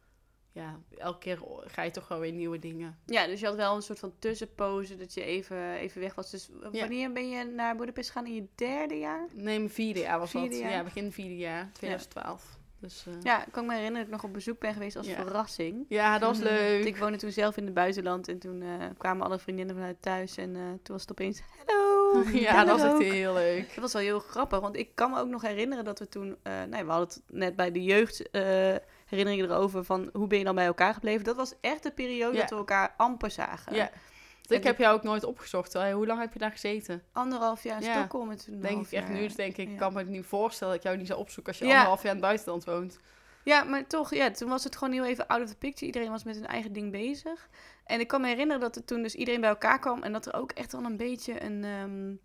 ja, 0.51 0.80
elke 0.97 1.20
keer 1.20 1.39
ga 1.66 1.82
je 1.82 1.91
toch 1.91 2.08
wel 2.08 2.20
weer 2.20 2.32
nieuwe 2.32 2.60
dingen. 2.60 2.99
Ja, 3.06 3.26
dus 3.28 3.39
je 3.39 3.45
had 3.45 3.56
wel 3.56 3.76
een 3.76 3.82
soort 3.82 3.99
van 3.99 4.14
tussenpoze 4.20 4.95
dat 4.95 5.14
je 5.14 5.24
even, 5.24 5.74
even 5.74 6.01
weg 6.01 6.16
was. 6.16 6.32
Dus 6.32 6.49
Ja. 6.72 6.80
wanneer 6.80 7.12
ben 7.12 7.30
je 7.30 7.43
naar 7.43 7.76
Budapest 7.76 8.10
gegaan? 8.12 8.28
In 8.28 8.34
je 8.36 8.47
derde 8.56 8.97
jaar? 8.99 9.28
Nee, 9.34 9.58
mijn 9.58 9.70
vierde 9.70 9.99
jaar 9.99 10.20
was 10.20 10.30
Vierde 10.32 10.49
dat. 10.49 10.58
jaar? 10.60 10.72
Ja, 10.72 10.84
begin 10.84 11.12
vierde 11.12 11.38
jaar, 11.38 11.70
2012. 11.74 12.58
Dus, 12.80 13.06
eh, 13.08 13.14
Ja, 13.22 13.45
ik 13.45 13.51
kan 13.51 13.66
me 13.66 13.74
herinneren 13.74 13.97
dat 14.06 14.08
ik 14.16 14.22
nog 14.22 14.24
op 14.24 14.34
bezoek 14.34 14.60
ben 14.60 14.74
geweest 14.74 14.95
als 14.95 15.08
Ja. 15.08 15.16
verrassing. 15.16 15.86
ja, 15.89 16.18
dat 16.20 16.30
was 16.30 16.38
Mhm. 16.39 16.47
leuk. 16.47 16.86
Ik 16.86 16.97
woonde 16.97 17.18
toen 17.18 17.32
zelf 17.32 17.58
in 17.58 17.66
het 17.66 17.74
buitenland 17.74 18.28
en 18.28 18.39
toen 18.39 18.62
eh, 18.62 18.86
kwamen 18.97 19.26
alle 19.26 19.39
vriendinnen 19.39 19.76
vanuit 19.76 20.01
thuis 20.01 20.38
en 20.38 20.51
toen 20.53 20.80
was 20.95 21.01
het 21.01 21.12
opeens 21.12 21.41
hallo. 21.58 21.85
Ja, 22.34 22.63
dat 22.63 22.82
was 22.82 22.91
echt 23.01 23.11
heel 23.11 23.34
leuk. 23.34 23.68
Dat 23.68 23.78
was 23.78 23.93
wel 23.93 24.01
heel 24.01 24.20
grappig, 24.20 24.59
want 24.59 24.76
ik 24.78 24.89
kan 24.95 25.11
me 25.11 25.20
ook 25.20 25.28
nog 25.28 25.41
herinneren 25.41 25.84
dat 25.86 25.99
we 25.99 26.09
toen, 26.09 26.38
eh 26.43 26.53
nee, 26.70 26.84
we 26.84 26.91
hadden 26.91 27.07
het 27.07 27.22
net 27.28 27.55
bij 27.55 27.72
de 27.72 27.84
jeugd 27.84 28.32
eh, 28.32 28.41
herinneringen 29.05 29.49
erover 29.51 29.84
van 29.84 30.09
hoe 30.13 30.28
ben 30.28 30.38
je 30.38 30.43
dan 30.43 30.55
bij 30.55 30.66
elkaar 30.66 30.93
gebleven. 30.93 31.24
Dat 31.24 31.36
was 31.36 31.53
echt 31.61 31.84
de 31.84 31.91
periode 31.91 32.38
dat 32.38 32.49
we 32.49 32.55
elkaar 32.55 32.93
amper 32.97 33.32
zagen. 33.32 33.76
Ja. 33.76 33.89
Dus 34.47 34.57
ik 34.57 34.63
heb 34.63 34.78
jou 34.78 34.95
ook 34.95 35.03
nooit 35.03 35.24
opgezocht. 35.24 35.74
Hoe 35.74 36.07
lang 36.07 36.20
heb 36.20 36.34
je 36.34 36.39
daar 36.39 36.51
gezeten? 36.51 37.03
Anderhalf 37.11 37.63
jaar 37.63 37.82
in 37.82 37.88
Ja. 37.88 37.97
Stockholm 37.97 38.32
en 38.32 38.38
toen 38.38 38.53
een 38.53 38.61
Denk 38.61 38.86
ik 38.86 38.91
echt 38.91 39.09
nu. 39.09 39.20
Dus 39.20 39.36
denk 39.36 39.57
ik, 39.57 39.66
ja. 39.66 39.72
ik 39.72 39.78
kan 39.78 39.93
me 39.93 39.99
het 39.99 40.07
niet 40.07 40.26
voorstellen 40.26 40.74
dat 40.74 40.82
ik 40.84 40.88
jou 40.88 40.97
niet 40.99 41.07
zou 41.07 41.20
opzoeken 41.20 41.51
als 41.51 41.61
je 41.61 41.68
Ja. 41.68 41.72
anderhalf 41.72 42.01
jaar 42.03 42.16
in 42.16 42.18
het 42.18 42.28
buitenland 42.28 42.63
woont. 42.63 42.99
Ja, 43.46 43.64
maar 43.64 43.88
toch, 43.88 44.14
ja, 44.14 44.32
toen 44.32 44.50
was 44.50 44.64
het 44.64 44.76
gewoon 44.76 44.93
heel 44.93 45.06
even 45.06 45.28
out 45.28 45.41
of 45.41 45.50
the 45.50 45.58
picture. 45.58 45.86
Iedereen 45.86 46.10
was 46.10 46.24
met 46.24 46.36
hun 46.36 46.48
eigen 46.48 46.74
ding 46.74 46.91
bezig. 46.91 47.50
En 47.84 48.00
ik 48.00 48.08
kan 48.08 48.22
me 48.22 48.28
herinneren 48.28 48.62
dat 48.62 48.76
er 48.76 48.86
toen 48.86 49.02
dus 49.02 49.16
iedereen 49.16 49.41
bij 49.41 49.50
elkaar 49.50 49.80
kwam 49.80 50.04
en 50.04 50.12
dat 50.12 50.26
er 50.26 50.34
ook 50.34 50.52
echt 50.52 50.72
wel 50.72 50.84
een 50.84 50.98
beetje 50.98 51.43
een, 51.43 51.64
ehm, 51.64 52.16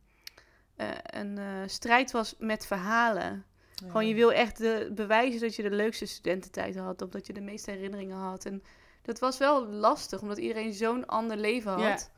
eh, 0.76 1.20
een 1.20 1.38
eh, 1.38 1.46
strijd 1.66 2.10
was 2.10 2.34
met 2.38 2.66
verhalen. 2.66 3.44
Gewoon, 3.86 4.06
je 4.06 4.14
wil 4.14 4.32
echt 4.32 4.58
de, 4.58 4.90
bewijzen 4.94 5.40
dat 5.40 5.56
je 5.56 5.62
de 5.62 5.70
leukste 5.70 6.06
studententijd 6.06 6.76
had, 6.76 7.02
of 7.02 7.08
dat 7.08 7.26
je 7.26 7.32
de 7.32 7.40
meeste 7.40 7.70
herinneringen 7.70 8.16
had. 8.16 8.44
En 8.44 8.62
dat 9.02 9.18
was 9.18 9.38
wel 9.38 9.66
lastig, 9.66 10.20
omdat 10.20 10.38
iedereen 10.38 10.72
zo'n 10.72 11.06
ander 11.06 11.36
leven 11.36 11.72
had. 11.72 12.10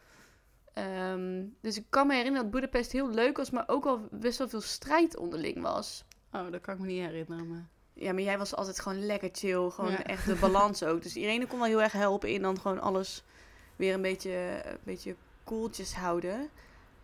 Ehm, 0.72 1.44
dus 1.60 1.76
ik 1.76 1.86
kan 1.90 2.06
me 2.06 2.14
herinneren 2.14 2.50
dat 2.50 2.60
Budapest 2.60 2.92
heel 2.92 3.10
leuk 3.10 3.36
was, 3.36 3.50
maar 3.50 3.68
ook 3.68 3.84
wel 3.84 4.08
best 4.10 4.38
wel 4.38 4.48
veel 4.48 4.60
strijd 4.60 5.16
onderling 5.16 5.62
was. 5.62 6.04
Oh, 6.32 6.50
dat 6.50 6.60
kan 6.60 6.74
ik 6.74 6.80
me 6.80 6.86
niet 6.86 7.04
herinneren. 7.04 7.48
Maar... 7.48 7.68
Ja, 7.94 8.12
maar 8.12 8.22
jij 8.22 8.38
was 8.38 8.54
altijd 8.54 8.80
gewoon 8.80 9.06
lekker 9.06 9.28
chill. 9.32 9.70
Gewoon 9.70 9.90
Ja. 9.90 10.02
echt 10.04 10.26
de 10.26 10.34
balans 10.34 10.82
ook. 10.82 11.02
Dus 11.02 11.16
Irene 11.16 11.46
kon 11.46 11.58
wel 11.58 11.68
heel 11.68 11.82
erg 11.82 11.92
helpen 11.92 12.28
in 12.28 12.42
dan 12.42 12.60
gewoon 12.60 12.80
alles 12.80 13.24
weer 13.76 13.94
een 13.94 14.02
beetje, 14.02 14.60
een 14.64 14.78
beetje 14.82 15.16
koeltjes 15.44 15.94
houden. 15.94 16.50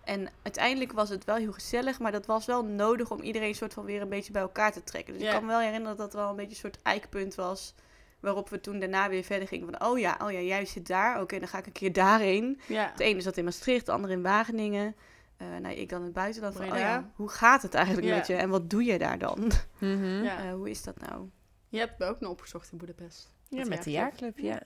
En 0.04 0.28
uiteindelijk 0.42 0.92
was 0.92 1.08
het 1.08 1.24
wel 1.24 1.36
heel 1.36 1.52
gezellig, 1.52 1.98
maar 1.98 2.12
dat 2.12 2.26
was 2.26 2.46
wel 2.46 2.64
nodig 2.64 3.10
om 3.10 3.20
iedereen 3.20 3.54
soort 3.54 3.74
van 3.74 3.84
weer 3.84 4.00
een 4.00 4.08
beetje 4.08 4.32
bij 4.32 4.42
elkaar 4.42 4.72
te 4.72 4.84
trekken. 4.84 5.12
Dus 5.14 5.22
ik 5.22 5.30
kan 5.30 5.42
me 5.42 5.48
wel 5.48 5.60
herinneren 5.60 5.96
dat 5.96 6.10
dat 6.10 6.20
wel 6.20 6.30
een 6.30 6.36
beetje 6.36 6.50
een 6.50 6.56
soort 6.56 6.82
eikpunt 6.82 7.34
was. 7.34 7.74
Waarop 8.20 8.48
we 8.48 8.60
toen 8.60 8.78
daarna 8.78 9.08
weer 9.08 9.22
verder 9.24 9.48
gingen 9.48 9.68
van, 9.72 9.88
oh 9.88 9.98
ja, 9.98 10.18
oh 10.22 10.32
ja, 10.32 10.40
jij 10.40 10.64
zit 10.64 10.86
daar. 10.86 11.20
Oké, 11.20 11.38
dan 11.38 11.48
ga 11.48 11.58
ik 11.58 11.66
een 11.66 11.72
keer 11.72 11.92
daarheen. 11.92 12.60
Ja. 12.66 12.92
De 12.96 13.04
ene 13.04 13.20
zat 13.20 13.36
in 13.36 13.44
Maastricht, 13.44 13.86
de 13.86 13.92
andere 13.92 14.12
in 14.12 14.22
Wageningen. 14.22 14.96
Eh 15.38 15.46
nou, 15.60 15.74
ik 15.74 15.88
dan 15.88 15.98
in 15.98 16.04
het 16.04 16.14
buitenland. 16.14 16.56
Van, 16.56 16.72
oh 16.72 16.78
ja, 16.78 17.10
hoe 17.14 17.28
gaat 17.28 17.62
het 17.62 17.74
eigenlijk 17.74 18.06
met 18.06 18.26
je? 18.26 18.34
En 18.34 18.48
wat 18.48 18.70
doe 18.70 18.84
je 18.84 18.98
daar 18.98 19.18
dan? 19.18 19.50
Mhm. 19.78 20.22
Ja. 20.22 20.44
Eh, 20.44 20.52
hoe 20.52 20.70
is 20.70 20.82
dat 20.82 21.00
nou? 21.00 21.28
Je 21.68 21.78
hebt 21.78 21.98
me 21.98 22.04
ook 22.06 22.20
nog 22.20 22.30
opgezocht 22.30 22.72
in 22.72 22.78
Boedapest. 22.78 23.32
Ja, 23.48 23.64
met 23.66 23.82
de 23.84 23.90
jaarclub. 23.90 24.38
ja. 24.38 24.60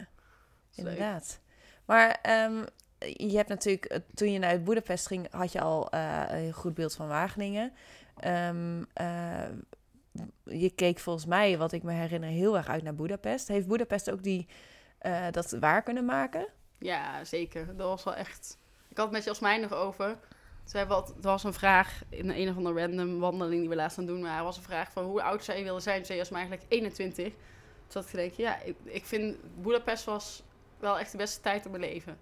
Inderdaad. 0.75 1.41
Maar 1.85 2.19
ehm, 2.23 2.65
je 3.17 3.37
hebt 3.37 3.49
natuurlijk, 3.49 3.85
eh, 3.85 3.99
toen 4.15 4.33
je 4.33 4.39
naar 4.39 4.63
Boedapest 4.63 5.07
ging, 5.07 5.27
had 5.31 5.53
je 5.53 5.61
al 5.61 5.91
eh, 5.91 6.25
een 6.29 6.53
goed 6.53 6.75
beeld 6.75 6.95
van 6.95 7.09
Wageningen. 7.09 7.73
Ehm, 8.17 8.83
eh, 8.93 9.49
je 10.45 10.71
keek 10.71 10.99
volgens 10.99 11.27
mij, 11.27 11.59
wat 11.59 11.73
ik 11.73 11.83
me 11.83 11.93
herinner, 11.93 12.29
heel 12.29 12.57
erg 12.57 12.69
uit 12.69 12.83
naar 12.83 12.95
Boedapest. 12.95 13.49
Heeft 13.49 13.67
Boedapest 13.67 14.11
ook 14.11 14.23
die, 14.23 14.47
eh, 14.99 15.27
dat 15.31 15.51
waar 15.51 15.83
kunnen 15.83 16.05
maken? 16.05 16.47
Ja, 16.79 17.25
zeker. 17.25 17.67
Dat 17.67 17.89
was 17.89 18.05
wel 18.05 18.15
echt... 18.15 18.59
Ik 18.89 18.97
had 18.97 19.07
het 19.07 19.15
met 19.15 19.25
Jasmijn 19.25 19.61
nog 19.61 19.73
over. 19.73 20.19
Zij 20.65 20.87
wat, 20.87 21.09
er 21.09 21.15
was 21.21 21.45
een 21.45 21.53
vraag 21.53 22.03
in 22.09 22.31
een 22.31 22.49
of 22.49 22.57
andere 22.57 22.81
random 22.81 23.19
wandeling 23.19 23.61
die 23.61 23.69
we 23.69 23.75
laatst 23.77 23.99
aan 23.99 24.05
het 24.05 24.13
doen 24.13 24.23
waren. 24.23 24.39
Er 24.39 24.45
was 24.45 24.57
een 24.57 24.63
vraag 24.63 24.93
van 24.93 25.05
hoe 25.05 25.23
oud 25.23 25.45
zou 25.45 25.59
je 25.59 25.65
willen 25.65 25.83
zijn? 25.83 25.97
Toen 25.97 26.07
zei 26.07 26.19
Jasmijn 26.19 26.49
eigenlijk 26.49 26.73
21. 26.73 27.25
Toen 27.25 27.35
had 28.03 28.05
ik 28.05 28.11
gedacht, 28.11 28.37
ja, 28.37 28.61
ik, 28.61 28.77
ik 28.85 29.07
vind 29.07 29.37
Boedapest 29.63 30.05
was 30.05 30.43
wel 30.79 30.99
echt 30.99 31.11
de 31.11 31.17
beste 31.17 31.41
tijd 31.41 31.65
in 31.65 31.71
mijn 31.71 31.83
leven. 31.83 32.19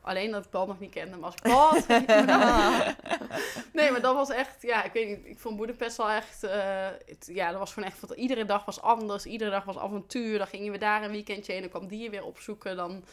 Alleen 0.00 0.30
dat 0.30 0.44
ik 0.44 0.50
Paul 0.50 0.66
nog 0.66 0.78
niet 0.80 0.90
kende, 0.90 1.16
maar 1.16 1.30
als 1.30 1.34
ik 1.34 1.52
wat? 1.52 1.86
nee, 3.72 3.90
maar 3.90 4.00
dat 4.00 4.14
was 4.14 4.30
echt, 4.30 4.62
ja, 4.62 4.82
ik 4.84 4.92
weet 4.92 5.08
niet. 5.08 5.26
Ik 5.26 5.38
vond 5.38 5.56
Boedapest 5.56 5.96
wel 5.96 6.10
echt, 6.10 6.44
eh, 6.44 6.86
het- 7.06 7.28
ja, 7.32 7.50
dat 7.50 7.58
was 7.58 7.72
gewoon 7.72 7.88
echt, 7.88 8.00
want 8.00 8.12
iedere 8.18 8.44
dag 8.44 8.64
was 8.64 8.80
anders. 8.80 9.24
Iedere 9.26 9.50
dag 9.50 9.64
was 9.64 9.78
avontuur. 9.78 10.38
Dan 10.38 10.46
gingen 10.46 10.72
we 10.72 10.78
daar 10.78 11.02
een 11.02 11.10
weekendje 11.10 11.52
heen. 11.52 11.60
Dan 11.60 11.70
kwam 11.70 11.86
die 11.88 12.02
je 12.02 12.10
weer 12.10 12.24
opzoeken. 12.24 12.76
Dan, 12.76 13.04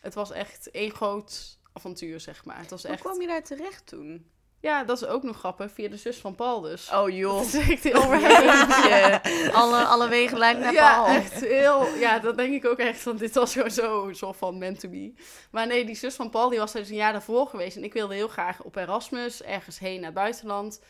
het 0.00 0.14
was 0.14 0.30
echt 0.32 0.70
één 0.70 0.90
groot 0.90 1.58
avontuur, 1.72 2.20
zeg 2.20 2.44
maar. 2.44 2.58
Het 2.58 2.70
was 2.70 2.82
Hoe 2.82 2.90
echt, 2.90 3.00
kwam 3.00 3.20
je 3.20 3.26
daar 3.26 3.42
terecht 3.42 3.86
toen? 3.86 4.30
ja, 4.60 4.84
dat 4.84 5.02
is 5.02 5.08
ook 5.08 5.22
nog 5.22 5.38
grappig. 5.38 5.72
Via 5.72 5.88
de 5.88 5.96
zus 5.96 6.16
van 6.18 6.34
Paul 6.34 6.60
dus. 6.60 6.90
Oh 6.92 7.10
joh. 7.10 7.36
Dat 7.38 7.46
is 7.46 7.68
echt 7.68 7.82
heel 7.84 8.02
alle, 9.60 9.84
alle 9.84 10.08
wegen 10.08 10.38
leiden 10.38 10.62
naar 10.62 10.72
Ja, 10.72 10.94
Paul. 10.94 11.06
echt 11.16 11.40
heel. 11.40 11.86
Ja, 11.94 12.18
dat 12.18 12.36
denk 12.36 12.52
ik 12.54 12.66
ook 12.66 12.78
echt. 12.78 13.02
Want 13.04 13.18
dit 13.18 13.34
was 13.34 13.52
gewoon 13.52 13.70
zo 13.70 14.06
een 14.08 14.14
soort 14.14 14.36
van 14.36 14.58
meant 14.58 14.80
to 14.80 14.88
be. 14.88 15.12
Maar 15.50 15.66
nee, 15.66 15.84
die 15.84 15.94
zus 15.94 16.14
van 16.14 16.30
Paul 16.30 16.48
die 16.48 16.58
was 16.58 16.72
dus 16.72 16.88
een 16.88 16.94
jaar 16.94 17.12
daarvoor 17.12 17.46
geweest. 17.46 17.76
En 17.76 17.84
ik 17.84 17.92
wilde 17.92 18.14
heel 18.14 18.28
graag 18.28 18.62
op 18.62 18.76
Erasmus, 18.76 19.42
ergens 19.42 19.78
heen 19.78 19.96
naar 19.96 20.04
het 20.10 20.14
buitenland. 20.14 20.80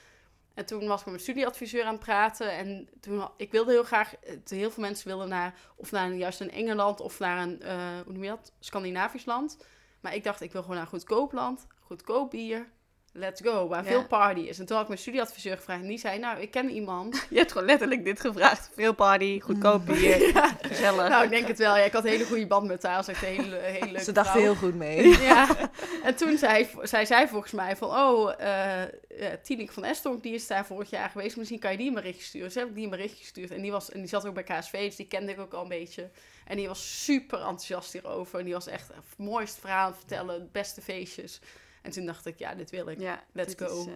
En 0.55 0.66
toen 0.66 0.87
was 0.87 0.99
ik 0.99 1.07
met 1.07 1.14
mijn 1.14 1.20
studieadviseur 1.20 1.85
aan 1.85 1.95
het 1.95 2.05
praten. 2.05 2.53
En 2.53 2.89
toen, 3.01 3.28
ik 3.37 3.51
wilde 3.51 3.70
heel 3.70 3.83
graag, 3.85 4.14
eh, 4.16 4.35
heel 4.45 4.70
veel 4.70 4.83
mensen 4.83 5.09
wilden 5.09 5.28
naar, 5.28 5.55
of 5.76 5.91
naar 5.91 6.12
juist 6.12 6.41
een 6.41 6.51
Engeland 6.51 7.01
of 7.01 7.18
naar 7.18 7.43
een, 7.43 7.62
eh, 7.62 7.76
hoe 8.05 8.12
noem 8.12 8.22
je 8.22 8.28
dat, 8.28 8.53
Scandinavisch 8.61 9.24
land. 9.24 9.57
Maar 10.01 10.14
ik 10.14 10.24
dacht, 10.24 10.40
ik 10.40 10.53
wil 10.53 10.62
gewoon 10.62 10.76
naar 10.76 10.86
goedkoop 10.86 11.32
land, 11.32 11.66
goedkoop 11.80 12.30
bier. 12.30 12.66
Let's 13.12 13.40
go, 13.40 13.68
waar 13.68 13.82
Ja. 13.84 13.90
veel 13.90 14.07
party 14.07 14.40
is. 14.40 14.59
En 14.59 14.64
toen 14.64 14.72
had 14.74 14.82
ik 14.82 14.88
mijn 14.88 15.01
studieadviseur 15.01 15.57
gevraagd 15.57 15.82
en 15.82 15.88
die 15.88 15.98
zei, 15.98 16.18
nou, 16.18 16.40
ik 16.40 16.51
ken 16.51 16.70
iemand. 16.70 17.26
Je 17.30 17.36
hebt 17.38 17.53
gewoon 17.53 17.66
letterlijk 17.66 18.05
dit 18.05 18.20
gevraagd. 18.20 18.70
Veel 18.74 18.94
party, 18.94 19.40
goedkoop 19.40 19.86
bier, 19.86 20.26
Ja. 20.34 20.57
gezellig. 20.62 21.09
Nou, 21.09 21.24
ik 21.24 21.30
denk 21.30 21.46
het 21.46 21.59
wel. 21.59 21.76
Ja, 21.76 21.82
ik 21.84 21.92
had 21.92 22.05
een 22.05 22.11
hele 22.11 22.24
goede 22.24 22.46
band 22.46 22.66
met 22.66 22.82
haar. 22.82 23.05
Ze 23.05 23.12
hele, 23.16 23.57
hele 23.57 24.01
Ze 24.03 24.12
vrouw. 24.12 24.32
heel 24.32 24.55
goed 24.55 24.74
mee. 24.74 25.09
Ja, 25.30 25.70
en 26.03 26.14
toen 26.16 26.38
zei, 26.38 26.68
zei 26.82 27.07
zij 27.07 27.28
volgens 27.28 27.53
mij 27.53 27.76
van... 27.76 27.88
Oh, 27.88 28.32
ja, 28.38 29.36
Tineke 29.42 29.72
van 29.72 29.84
Estonk, 29.84 30.22
die 30.22 30.34
is 30.34 30.46
daar 30.46 30.66
vorig 30.66 30.90
jaar 30.90 31.11
geweest. 31.11 31.36
Misschien 31.36 31.59
kan 31.59 31.70
je 31.72 31.76
die 31.78 31.88
een 31.88 31.94
berichtje 31.94 32.24
sturen. 32.24 32.46
Dus 32.46 32.57
heb 32.57 32.68
ik 32.68 32.74
die 32.74 32.84
een 32.84 32.90
berichtje 32.90 33.18
gestuurd. 33.22 33.51
En 33.51 33.62
die, 33.62 33.70
was, 33.72 33.90
en 33.90 33.98
die 34.01 34.09
zat 34.09 34.26
ook 34.26 34.34
bij 34.34 34.42
KSV, 34.42 34.84
dus 34.86 34.96
die 34.96 35.07
kende 35.07 35.32
ik 35.32 35.40
ook 35.40 35.53
al 35.55 35.62
een 35.62 35.68
beetje. 35.68 36.11
En 36.51 36.57
die 36.57 36.68
was 36.68 37.05
super 37.05 37.38
enthousiast 37.38 37.92
hierover. 37.92 38.38
En 38.38 38.44
die 38.44 38.55
was 38.55 38.66
echt 38.66 38.88
het 38.88 39.18
mooiste 39.18 39.61
verhaal 39.61 39.84
aan 39.84 39.90
het 39.90 39.98
vertellen. 39.98 40.40
De 40.40 40.48
beste 40.53 40.80
feestjes. 40.80 41.40
En 41.82 41.90
toen 41.90 42.07
dacht 42.07 42.26
ik, 42.26 42.38
ja, 42.38 42.55
dit 42.55 42.70
wil 42.70 42.88
ik. 42.88 43.01
Ja, 43.01 43.24
Let's 43.32 43.55
go. 43.57 43.80
is 43.80 43.86
eh, 43.86 43.92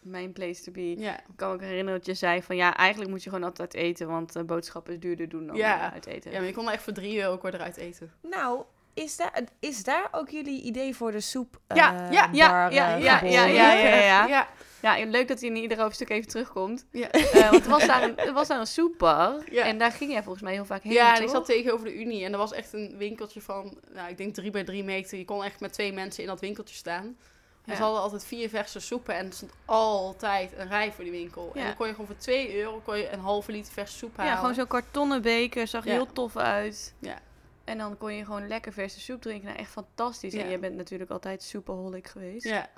mijn 0.00 0.32
place 0.32 0.62
to 0.62 0.72
be. 0.72 0.80
Ja, 0.98 1.18
Ik 1.18 1.24
kan 1.36 1.48
me 1.48 1.54
ook 1.54 1.60
herinneren 1.60 1.98
dat 1.98 2.06
je 2.06 2.14
zei 2.14 2.42
van 2.42 2.56
ja, 2.56 2.76
eigenlijk 2.76 3.10
moet 3.10 3.22
je 3.22 3.30
gewoon 3.30 3.44
altijd 3.44 3.74
eten, 3.74 4.08
want 4.08 4.36
eh, 4.36 4.42
boodschappen 4.42 4.92
is 4.92 5.00
duurder 5.00 5.28
doen 5.28 5.46
dan 5.46 5.56
Ja. 5.56 5.86
eh, 5.86 5.92
uit 5.92 6.06
eten. 6.06 6.30
ja 6.30 6.38
maar 6.38 6.46
je 6.46 6.54
kon 6.54 6.70
echt 6.70 6.82
voor 6.82 6.92
drie 6.92 7.18
euro 7.20 7.32
ook 7.32 7.42
weer 7.42 7.54
eruit 7.54 7.76
eten. 7.76 8.12
Nou, 8.22 8.62
is 8.94 9.16
daar, 9.16 9.42
is 9.60 9.84
daar 9.84 10.08
ook 10.12 10.28
jullie 10.30 10.62
idee 10.62 10.96
voor 10.96 11.12
de 11.12 11.20
soep 11.20 11.58
Ja, 11.74 11.94
eh, 12.06 12.12
ja, 12.12 12.28
ja, 12.32 12.68
eh, 12.68 12.74
ja, 12.74 12.96
ja, 12.96 13.20
ja, 13.22 13.44
ja, 13.46 13.72
ja. 13.72 14.26
ja. 14.26 14.48
Ja, 14.82 15.04
leuk 15.06 15.28
dat 15.28 15.40
hij 15.40 15.48
in 15.48 15.56
ieder 15.56 15.80
hoofdstuk 15.80 16.10
even 16.10 16.28
terugkomt. 16.28 16.86
Ja. 16.90 17.10
Eh, 17.10 17.50
want 17.50 17.64
er 17.64 17.70
was 17.70 17.86
daar 17.86 18.02
een, 18.02 18.16
er 18.18 18.32
was 18.32 18.48
daar 18.48 18.60
een 18.60 18.66
soepbar. 18.66 19.44
Ja. 19.50 19.64
En 19.64 19.78
daar 19.78 19.92
ging 19.92 20.12
jij 20.12 20.22
volgens 20.22 20.44
mij 20.44 20.52
heel 20.52 20.64
vaak 20.64 20.82
heen, 20.82 20.92
Ja, 20.92 21.16
en 21.16 21.22
ik 21.22 21.28
zat 21.28 21.44
tegenover 21.44 21.86
de 21.86 21.94
Unie 21.94 22.24
en 22.24 22.32
er 22.32 22.38
was 22.38 22.52
echt 22.52 22.72
een 22.72 22.94
winkeltje 22.96 23.40
van, 23.40 23.78
nou, 23.94 24.08
ik 24.10 24.16
denk 24.16 24.34
drie 24.34 24.50
bij 24.50 24.64
drie 24.64 24.84
meter. 24.84 25.18
Je 25.18 25.24
kon 25.24 25.44
echt 25.44 25.60
met 25.60 25.72
twee 25.72 25.92
mensen 25.92 26.22
in 26.22 26.28
dat 26.28 26.40
winkeltje 26.40 26.74
staan. 26.74 27.04
En 27.04 27.16
Ja. 27.64 27.74
ze 27.76 27.82
hadden 27.82 28.00
altijd 28.00 28.24
vier 28.24 28.48
verse 28.48 28.80
soepen 28.80 29.14
en 29.14 29.26
er 29.26 29.32
stond 29.32 29.52
altijd 29.64 30.52
een 30.56 30.68
rij 30.68 30.92
voor 30.92 31.04
die 31.04 31.12
winkel. 31.12 31.50
Ja. 31.54 31.60
En 31.60 31.66
dan 31.66 31.76
kon 31.76 31.86
je 31.86 31.92
gewoon 31.92 32.06
voor 32.06 32.16
2 32.16 32.56
euro 32.56 32.80
kon 32.84 32.98
je 32.98 33.10
een 33.12 33.20
halve 33.20 33.52
liter 33.52 33.72
verse 33.72 33.96
soep 33.96 34.16
halen. 34.16 34.32
Ja, 34.32 34.38
gewoon 34.38 34.54
zo'n 34.54 34.66
kartonnen 34.66 35.22
beker. 35.22 35.66
Zag 35.66 35.82
er 35.84 35.88
Ja. 35.90 35.94
heel 35.96 36.12
tof 36.12 36.36
uit. 36.36 36.94
Ja. 36.98 37.18
En 37.64 37.78
dan 37.78 37.98
kon 37.98 38.14
je 38.14 38.24
gewoon 38.24 38.48
lekker 38.48 38.72
verse 38.72 39.00
soep 39.00 39.22
drinken. 39.22 39.46
Nou, 39.46 39.58
echt 39.58 39.70
fantastisch. 39.70 40.32
Ja. 40.32 40.42
En 40.42 40.48
jij 40.48 40.60
bent 40.60 40.76
natuurlijk 40.76 41.10
altijd 41.10 41.42
soepaholic 41.42 42.06
geweest. 42.06 42.46
Ja. 42.46 42.70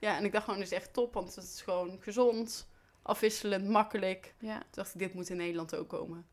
ja, 0.00 0.16
en 0.16 0.24
ik 0.24 0.32
dacht 0.32 0.44
gewoon, 0.44 0.58
dit 0.60 0.68
is 0.72 0.76
echt 0.78 0.92
top, 0.92 1.14
want 1.14 1.34
het 1.34 1.44
is 1.44 1.62
gewoon 1.62 1.96
gezond, 2.00 2.68
afwisselend, 3.02 3.68
makkelijk. 3.68 4.34
Ja. 4.38 4.58
Toen 4.58 4.66
dacht 4.70 4.94
ik, 4.94 5.00
dit 5.00 5.14
moet 5.14 5.28
in 5.28 5.36
Nederland 5.36 5.76
ook 5.76 5.88
komen. 5.88 6.26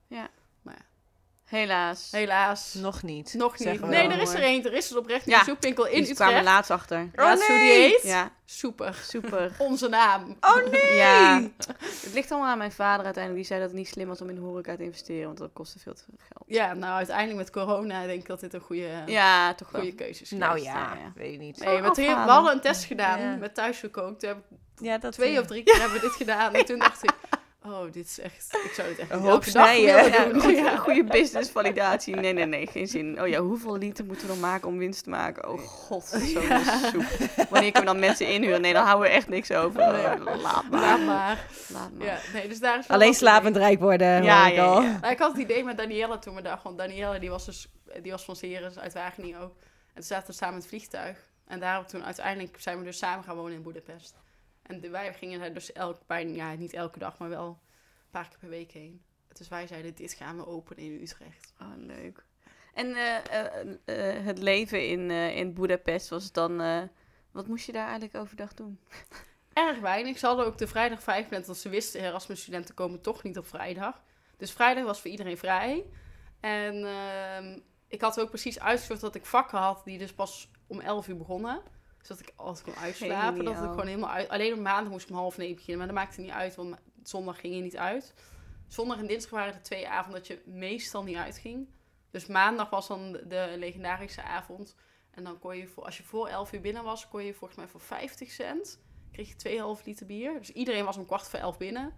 Helaas. 1.56 2.08
Helaas. 2.12 2.74
Nog 2.74 3.03
niet. 3.03 3.34
Nog 3.34 3.60
niet. 3.60 3.82
Nee, 3.82 4.08
er 4.10 4.22
is 4.22 4.34
er 4.34 4.41
één. 4.41 4.66
Er 4.66 4.74
is 4.74 4.91
er 4.91 4.97
oprecht 4.97 5.26
Ja. 5.26 5.39
een 5.39 5.45
soepwinkel 5.45 5.86
in 5.86 6.03
Die 6.03 6.14
kwamen 6.16 6.34
Utrecht. 6.36 6.53
laatst 6.56 6.72
achter. 6.72 7.10
Raad 7.14 7.38
eens 7.38 7.47
hoe 7.47 7.58
die 7.58 7.68
heet? 7.72 7.99
Ja, 8.03 8.32
Soeper. 8.45 8.93
super. 9.08 9.51
Onze 9.70 9.88
naam. 9.89 10.38
Oh 10.41 10.56
nee! 10.72 10.95
Ja, 10.95 11.41
het 11.68 12.10
ligt 12.14 12.32
allemaal 12.32 12.49
aan 12.49 12.58
mijn 12.58 12.72
vader 12.72 13.06
uiteindelijk. 13.06 13.36
Die 13.36 13.45
zei 13.45 13.60
dat 13.60 13.70
het 13.70 13.78
niet 13.78 13.88
slim 13.88 14.08
was 14.08 14.22
om 14.22 14.30
in 14.30 14.36
de 14.36 14.41
horeca 14.41 14.76
te 14.76 14.84
investeren, 14.84 15.26
want 15.26 15.38
dat 15.38 15.49
kostte 15.53 15.80
veel 15.80 15.93
te 15.93 16.03
veel 16.06 16.18
geld. 16.18 16.43
Ja, 16.47 16.74
nou 16.74 16.93
uiteindelijk 16.93 17.38
met 17.38 17.49
corona 17.49 18.06
denk 18.06 18.20
ik 18.22 18.28
dat 18.28 18.39
dit 18.39 18.53
een 18.53 18.60
goede, 18.62 19.03
Ja, 19.06 19.53
toch 19.53 19.72
wel. 19.72 19.82
goede 19.82 19.95
keuze 19.95 20.22
is. 20.22 20.32
Nou 20.32 20.43
geweest. 20.51 20.66
ja, 20.66 20.74
Ja, 20.74 20.99
ja. 21.01 21.12
weet 21.16 21.34
ik 21.34 21.39
niet. 21.39 21.60
Nee, 21.60 21.76
we, 21.76 21.82
we 21.82 21.89
afhalen. 21.89 22.34
hadden 22.34 22.53
een 22.53 22.62
test 22.62 22.84
gedaan 22.84 23.20
Ja. 23.20 23.36
met 23.36 23.53
thuisgekookt. 23.56 24.20
Toen 24.20 24.30
heb 24.30 24.38
ik 24.38 24.58
Ja, 24.86 24.97
dat 24.97 25.14
twee 25.14 25.39
of 25.39 25.45
drie 25.45 25.64
keer 25.64 25.80
hebben 25.80 25.99
we 25.99 26.08
dit 26.08 26.16
gedaan. 26.16 26.53
En 26.53 26.66
toen 26.66 26.80
dacht 26.89 27.03
ik, 27.03 27.12
oh, 27.68 27.91
dit 27.91 28.05
is 28.05 28.20
echt... 28.20 28.57
Ik 28.63 28.72
zou 28.74 28.88
dit 28.88 28.99
echt 28.99 29.11
Een 29.11 29.22
niet 29.22 29.30
hoop 29.30 29.43
snijden. 29.43 29.95
willen 29.95 30.11
Ja, 30.11 30.26
doen. 30.26 30.41
goede, 30.41 30.55
Ja. 30.57 30.76
goede 30.78 31.03
business 31.03 31.49
validatie. 31.51 32.16
Nee, 32.16 32.34
nee, 32.34 32.45
nee, 32.45 32.68
geen 32.68 32.88
zin. 32.88 33.22
Oh 33.22 33.28
ja, 33.28 33.39
hoeveel 33.39 33.78
liter 33.78 34.05
moeten 34.05 34.28
we 34.28 34.32
dan 34.34 34.41
maken 34.41 34.68
om 34.68 34.78
winst 34.78 35.03
te 35.03 35.09
maken? 35.09 35.49
Oh 35.49 35.59
god, 35.59 36.03
zo'n 36.05 36.22
soep. 36.91 37.05
Wanneer 37.49 37.72
kunnen 37.72 37.72
we 37.72 37.86
dan 37.86 37.99
mensen 37.99 38.28
inhuren? 38.28 38.61
Nee, 38.61 38.74
dan 38.74 38.86
houden 38.86 39.07
we 39.09 39.13
echt 39.16 39.28
niks 39.30 39.51
over. 39.51 39.91
Nee. 39.91 40.01
Laat 40.01 40.70
maar. 40.70 40.80
Laat 40.82 40.99
maar. 41.05 41.45
Laat 41.68 41.91
maar. 41.97 42.07
Ja, 42.07 42.18
nee, 42.34 42.47
dus 42.47 42.59
daar 42.59 42.80
is 42.80 42.88
wel 42.88 42.97
Alleen 42.97 43.13
slapend 43.13 43.57
rijk 43.57 43.80
worden, 43.80 44.24
Ja, 44.24 44.47
ik 44.47 44.53
ja, 44.53 44.63
al. 44.66 44.82
ja. 44.82 44.97
Nou, 45.01 45.13
ik 45.13 45.20
had 45.20 45.32
het 45.32 45.41
idee 45.41 45.63
met 45.63 45.78
Danielle 45.78 46.20
toen 46.20 46.36
we 46.36 46.41
dag, 46.41 46.63
want 46.63 46.78
Danielle 46.78 47.20
die 47.20 47.30
was 47.30 47.45
dus 47.45 47.68
die 48.01 48.11
was 48.11 48.24
van 48.26 48.36
Ceres 48.36 48.80
uit 48.80 48.93
Wageningen 48.93 49.39
ook. 49.41 49.53
En 49.88 49.93
toen 49.93 50.03
zaten 50.03 50.28
we 50.28 50.34
samen 50.34 50.53
in 50.55 50.59
het 50.59 50.70
vliegtuig. 50.70 51.18
En 51.47 51.59
daarop 51.59 51.88
toen 51.88 52.03
uiteindelijk 52.05 52.55
zijn 52.59 52.78
we 52.78 52.84
dus 52.84 52.97
samen 52.97 53.24
gaan 53.24 53.36
wonen 53.36 53.53
in 53.53 53.61
Boedapest. 53.61 54.16
En 54.68 54.91
wij 54.91 55.13
gingen 55.13 55.39
daar 55.39 55.53
dus 55.53 55.72
elk, 55.72 55.99
bijna, 56.05 56.34
ja, 56.36 56.53
niet 56.53 56.74
elke 56.74 56.99
dag, 56.99 57.18
maar 57.18 57.30
wel 57.30 57.47
een 57.47 58.09
paar 58.09 58.28
keer 58.30 58.39
per 58.39 58.49
week 58.49 58.72
heen. 58.72 59.01
Dus 59.34 59.47
wij 59.47 59.68
zeiden, 59.68 59.95
dit 59.95 60.13
gaan 60.13 60.38
we 60.38 60.47
openen 60.47 60.84
in 60.84 61.01
Utrecht. 61.01 61.53
Oh, 61.61 61.72
leuk. 61.78 62.26
En 62.74 62.95
eh, 62.95 63.16
eh, 63.26 64.18
eh, 64.18 64.26
het 64.26 64.38
leven 64.38 64.88
in, 64.88 65.11
in 65.11 65.53
Budapest 65.53 66.09
was 66.09 66.32
dan... 66.32 66.57
wat 67.32 67.47
moest 67.47 67.66
je 67.66 67.72
daar 67.72 67.88
eigenlijk 67.88 68.16
overdag 68.16 68.53
doen? 68.53 68.80
Erg 69.53 69.80
weinig. 69.80 70.18
Ze 70.18 70.26
hadden 70.26 70.45
ook 70.45 70.57
de 70.57 70.68
vrijdag 70.68 71.03
vrij 71.03 71.24
gepland, 71.24 71.45
want 71.45 71.57
ze 71.57 71.70
wisten 71.70 72.01
Erasmus-studenten 72.01 72.76
komen 72.76 73.01
toch 73.01 73.24
niet 73.24 73.38
op 73.38 73.47
vrijdag. 73.47 74.01
Dus 74.38 74.51
vrijdag 74.51 74.84
was 74.84 75.01
voor 75.01 75.11
iedereen 75.11 75.38
vrij. 75.38 75.86
En 76.39 76.86
ehm, 76.86 77.59
ik 77.88 78.01
had 78.01 78.20
ook 78.20 78.30
precies 78.30 78.59
uitgezocht 78.59 79.01
dat 79.01 79.16
ik 79.16 79.26
vakken 79.26 79.57
had 79.57 79.82
die 79.84 79.97
dus 79.97 80.13
pas 80.13 80.51
om 80.68 80.80
11 80.80 81.07
uur 81.07 81.18
begonnen. 81.18 81.61
Dus 82.08 82.18
dat 82.18 82.28
ik 82.28 82.34
altijd 82.36 82.66
kon 82.66 82.84
uitslapen. 82.84 83.45
Dat 83.45 83.53
ik 83.53 83.60
gewoon 83.60 83.88
helemaal 83.88 84.10
uit... 84.10 84.30
Alleen 84.30 84.53
op 84.53 84.60
maandag 84.60 84.91
moest 84.91 85.03
ik 85.03 85.12
om 85.12 85.16
half 85.16 85.38
negen 85.38 85.56
beginnen, 85.56 85.78
maar 85.78 85.95
dat 85.95 86.03
maakte 86.03 86.22
niet 86.22 86.32
uit, 86.32 86.56
want 86.56 86.76
zondag 87.03 87.39
ging 87.39 87.56
je 87.56 87.62
niet 87.62 87.78
uit. 87.78 88.14
Zondag 88.68 88.97
en 88.97 89.08
dinsdag 89.08 89.32
waren 89.32 89.53
de 89.53 89.62
twee 89.62 89.88
avonden 89.88 90.20
dat 90.20 90.28
je 90.28 90.41
meestal 90.45 91.03
niet 91.03 91.16
uitging. 91.16 91.68
Dus 92.12 92.26
maandag 92.26 92.70
was 92.70 92.88
dan 92.88 93.12
de, 93.12 93.56
legendarische 93.58 94.24
avond. 94.24 94.76
En 95.12 95.24
dan 95.24 95.39
kon 95.39 95.58
je, 95.58 95.68
voor, 95.68 95.84
als 95.84 95.97
je 95.97 96.03
voor 96.03 96.28
11 96.28 96.53
uur 96.53 96.62
binnen 96.62 96.84
was, 96.84 97.08
kon 97.08 97.24
je 97.24 97.34
volgens 97.34 97.60
mij 97.60 97.68
voor 97.68 97.82
50 97.82 98.32
cent 98.32 98.80
kreeg 99.12 99.34
je 99.38 99.78
2,5 99.80 99.84
liter 99.86 100.06
bier. 100.06 100.39
Dus 100.39 100.51
iedereen 100.51 100.86
was 100.86 100.97
om 100.97 101.06
kwart 101.06 101.28
voor 101.28 101.39
11 101.39 101.58
binnen. 101.58 101.93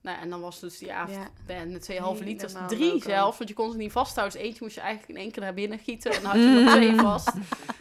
Nou, 0.00 0.20
en 0.20 0.30
dan 0.30 0.40
was 0.40 0.60
dus 0.60 0.78
die 0.78 0.92
avond 0.92 1.30
Ja. 1.46 1.54
en 1.54 1.72
de 1.72 1.80
2,5 1.80 2.24
liters, 2.24 2.52
Helemaal 2.52 2.68
drie 2.76 3.02
zelfs. 3.02 3.38
Want 3.38 3.48
je 3.48 3.54
kon 3.54 3.70
ze 3.70 3.76
niet 3.76 3.92
vasthouden. 3.92 4.36
Dus 4.36 4.46
eentje 4.46 4.64
moest 4.64 4.74
je 4.74 4.80
eigenlijk 4.80 5.10
in 5.10 5.24
één 5.24 5.32
keer 5.32 5.42
naar 5.42 5.54
binnen 5.54 5.78
gieten. 5.78 6.12
En 6.12 6.22
dan 6.22 6.30
had 6.30 6.40
je 6.40 6.60
nog 6.64 6.74
twee 6.74 6.94
vast. 7.10 7.32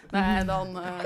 Nou, 0.09 0.38
en 0.38 0.45
dan 0.45 0.80
eh 0.80 0.99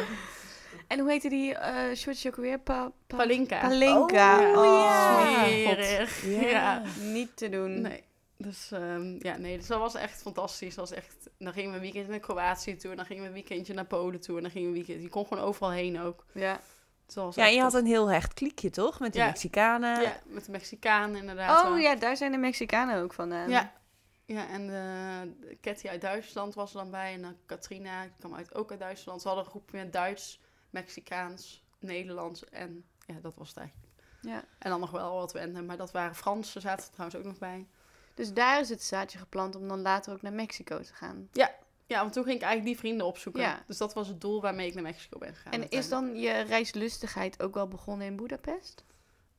En 0.88 1.00
hoe 1.00 1.10
heette 1.10 1.30
die 1.30 1.54
eh 1.56 1.96
shortje 1.96 2.30
ook 2.30 2.36
weer? 2.36 2.60
Pa, 2.60 2.92
pa- 3.08 3.16
Palinka. 3.18 3.60
Palinka. 3.60 4.40
Oh, 4.56 4.82
ja. 4.84 5.44
Smerig. 5.46 6.26
Ja. 6.26 6.42
Ja. 6.50 6.82
Niet 7.02 7.38
te 7.38 7.50
doen. 7.50 7.82
Nee. 7.82 8.04
Dus 8.38 8.72
ehm, 8.72 9.16
ja, 9.20 9.38
nee, 9.38 9.58
dus 9.58 9.68
dat 9.68 9.80
was 9.80 9.96
echt 9.96 10.22
fantastisch. 10.22 10.76
Dat 10.76 10.90
was 10.90 10.98
echt, 10.98 11.30
dan 11.38 11.54
gingen 11.54 11.70
we 11.70 11.76
een 11.76 11.82
weekend 11.82 12.08
naar 12.08 12.20
Kroatië 12.20 12.76
toe. 12.76 12.92
En 12.92 12.98
dan 12.98 13.06
gingen 13.06 13.22
we 13.22 13.28
een 13.28 13.34
weekendje 13.34 13.74
naar 13.74 13.86
Polen 13.86 14.22
toe. 14.22 14.36
En 14.36 14.42
dan 14.42 14.52
gingen 14.52 14.72
we 14.72 14.78
een 14.78 14.84
weekend... 14.86 15.06
Je 15.06 15.12
kon 15.12 15.26
gewoon 15.26 15.44
overal 15.44 15.72
heen 15.72 16.00
ook. 16.02 16.26
Ja. 16.34 16.60
Dus 17.06 17.16
dat 17.16 17.24
was 17.26 17.36
Ja, 17.36 17.46
je 17.46 17.62
had 17.62 17.74
een 17.74 17.86
heel 17.86 18.08
hecht 18.12 18.34
kliekje, 18.34 18.70
toch? 18.70 19.00
Met 19.00 19.12
die 19.14 19.22
Ja. 19.22 19.28
Mexicanen. 19.28 20.02
Ja, 20.02 20.18
met 20.26 20.46
de 20.46 20.52
Mexicanen 20.52 21.16
inderdaad. 21.20 21.64
Oh 21.64 21.70
wel. 21.70 21.78
ja, 21.78 21.96
daar 21.96 22.18
zijn 22.18 22.32
de 22.32 22.38
Mexicanen 22.38 23.02
ook 23.04 23.14
van. 23.14 23.32
eh. 23.32 23.48
Ja. 23.48 23.72
Ja, 24.26 24.48
en 24.50 25.38
Ketty 25.62 25.88
uit 25.88 26.02
Duitsland 26.02 26.54
was 26.54 26.72
er 26.74 26.78
dan 26.78 26.92
bij. 26.92 27.14
En 27.14 27.22
dan 27.22 27.36
Katrina, 27.46 28.02
die 28.02 28.12
kwam 28.20 28.36
uit, 28.36 28.56
ook 28.56 28.72
uit 28.72 28.80
Duitsland. 28.80 29.22
Ze 29.22 29.28
hadden 29.28 29.46
een 29.46 29.52
groep 29.52 29.72
met 29.72 29.94
Duits, 29.94 30.40
Mexicaans, 30.80 31.64
Nederlands 31.80 32.50
en 32.50 32.86
ja, 33.06 33.16
dat 33.22 33.36
was 33.36 33.48
het 33.48 33.58
eigenlijk. 33.58 33.92
ja. 34.22 34.44
En 34.60 34.70
dan 34.70 34.80
nog 34.80 34.92
wel 34.92 35.16
wat 35.16 35.34
wennen, 35.34 35.66
maar 35.66 35.78
dat 35.78 35.92
waren 35.92 36.16
Fransen, 36.16 36.62
zaten 36.62 36.86
er 36.86 36.92
trouwens 36.92 37.20
ook 37.20 37.26
nog 37.26 37.38
bij. 37.38 37.68
Dus 38.14 38.34
daar 38.34 38.60
is 38.60 38.70
het 38.70 38.84
zaadje 38.84 39.18
geplant 39.18 39.56
om 39.56 39.68
dan 39.68 39.82
later 39.82 40.14
ook 40.14 40.22
naar 40.22 40.34
Mexico 40.34 40.82
te 40.82 40.94
gaan. 40.94 41.30
Ja, 41.88 42.02
want 42.02 42.14
toen 42.14 42.24
ging 42.24 42.36
ik 42.36 42.42
eigenlijk 42.42 42.74
die 42.74 42.80
vrienden 42.80 43.06
opzoeken. 43.06 43.42
Ja. 43.42 43.64
Dus 43.68 43.78
dat 43.78 43.94
was 43.94 44.08
het 44.08 44.22
doel 44.22 44.42
waarmee 44.42 44.68
ik 44.68 44.74
naar 44.74 44.84
Mexico 44.84 45.18
ben 45.18 45.36
gegaan. 45.36 45.54
en 45.54 45.70
is 45.70 45.90
dan 45.90 46.16
je 46.16 46.42
reislustigheid 46.42 47.44
ook 47.44 47.54
wel 47.54 47.68
begonnen 47.68 48.08
in 48.08 48.16
Budapest? 48.16 48.84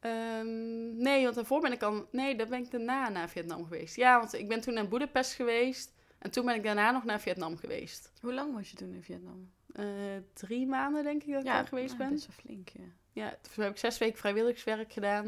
Ehm, 0.01 0.97
nee, 0.97 1.23
want 1.23 1.35
daarvoor 1.35 1.61
ben 1.61 1.73
ik 1.73 1.83
al... 1.83 2.09
Nee, 2.11 2.37
daar 2.37 2.47
ben 2.47 2.63
ik 2.63 2.71
daarna 2.71 3.09
naar 3.09 3.29
Vietnam 3.29 3.65
geweest. 3.65 3.97
Ja, 3.97 4.19
want 4.19 4.33
ik 4.33 4.49
ben 4.49 4.61
toen 4.61 4.75
naar 4.75 4.89
Budapest 4.89 5.33
geweest. 5.33 5.93
En 6.19 6.31
toen 6.31 6.45
ben 6.45 6.55
ik 6.55 6.63
daarna 6.63 6.91
nog 6.91 7.05
naar 7.05 7.21
Vietnam 7.21 7.57
geweest. 7.57 8.13
Hoe 8.21 8.35
lang 8.35 8.55
was 8.55 8.71
je 8.71 8.77
toen 8.77 8.93
in 8.93 9.03
Vietnam? 9.03 9.51
Eh, 9.73 9.85
drie 10.33 10.67
maanden 10.67 11.05
denk 11.05 11.23
ik 11.23 11.31
dat 11.33 11.41
ik 11.41 11.47
daar 11.47 11.67
geweest 11.67 11.89
nou, 11.99 11.99
ben. 11.99 12.13
best 12.13 12.27
wel 12.27 12.37
flink, 12.37 12.69
ja. 12.69 12.85
Ja, 13.13 13.35
toen 13.55 13.65
heb 13.65 13.73
ik 13.73 13.79
zes 13.79 13.99
weken 13.99 14.19
vrijwilligerswerk 14.19 14.93
gedaan. 14.93 15.25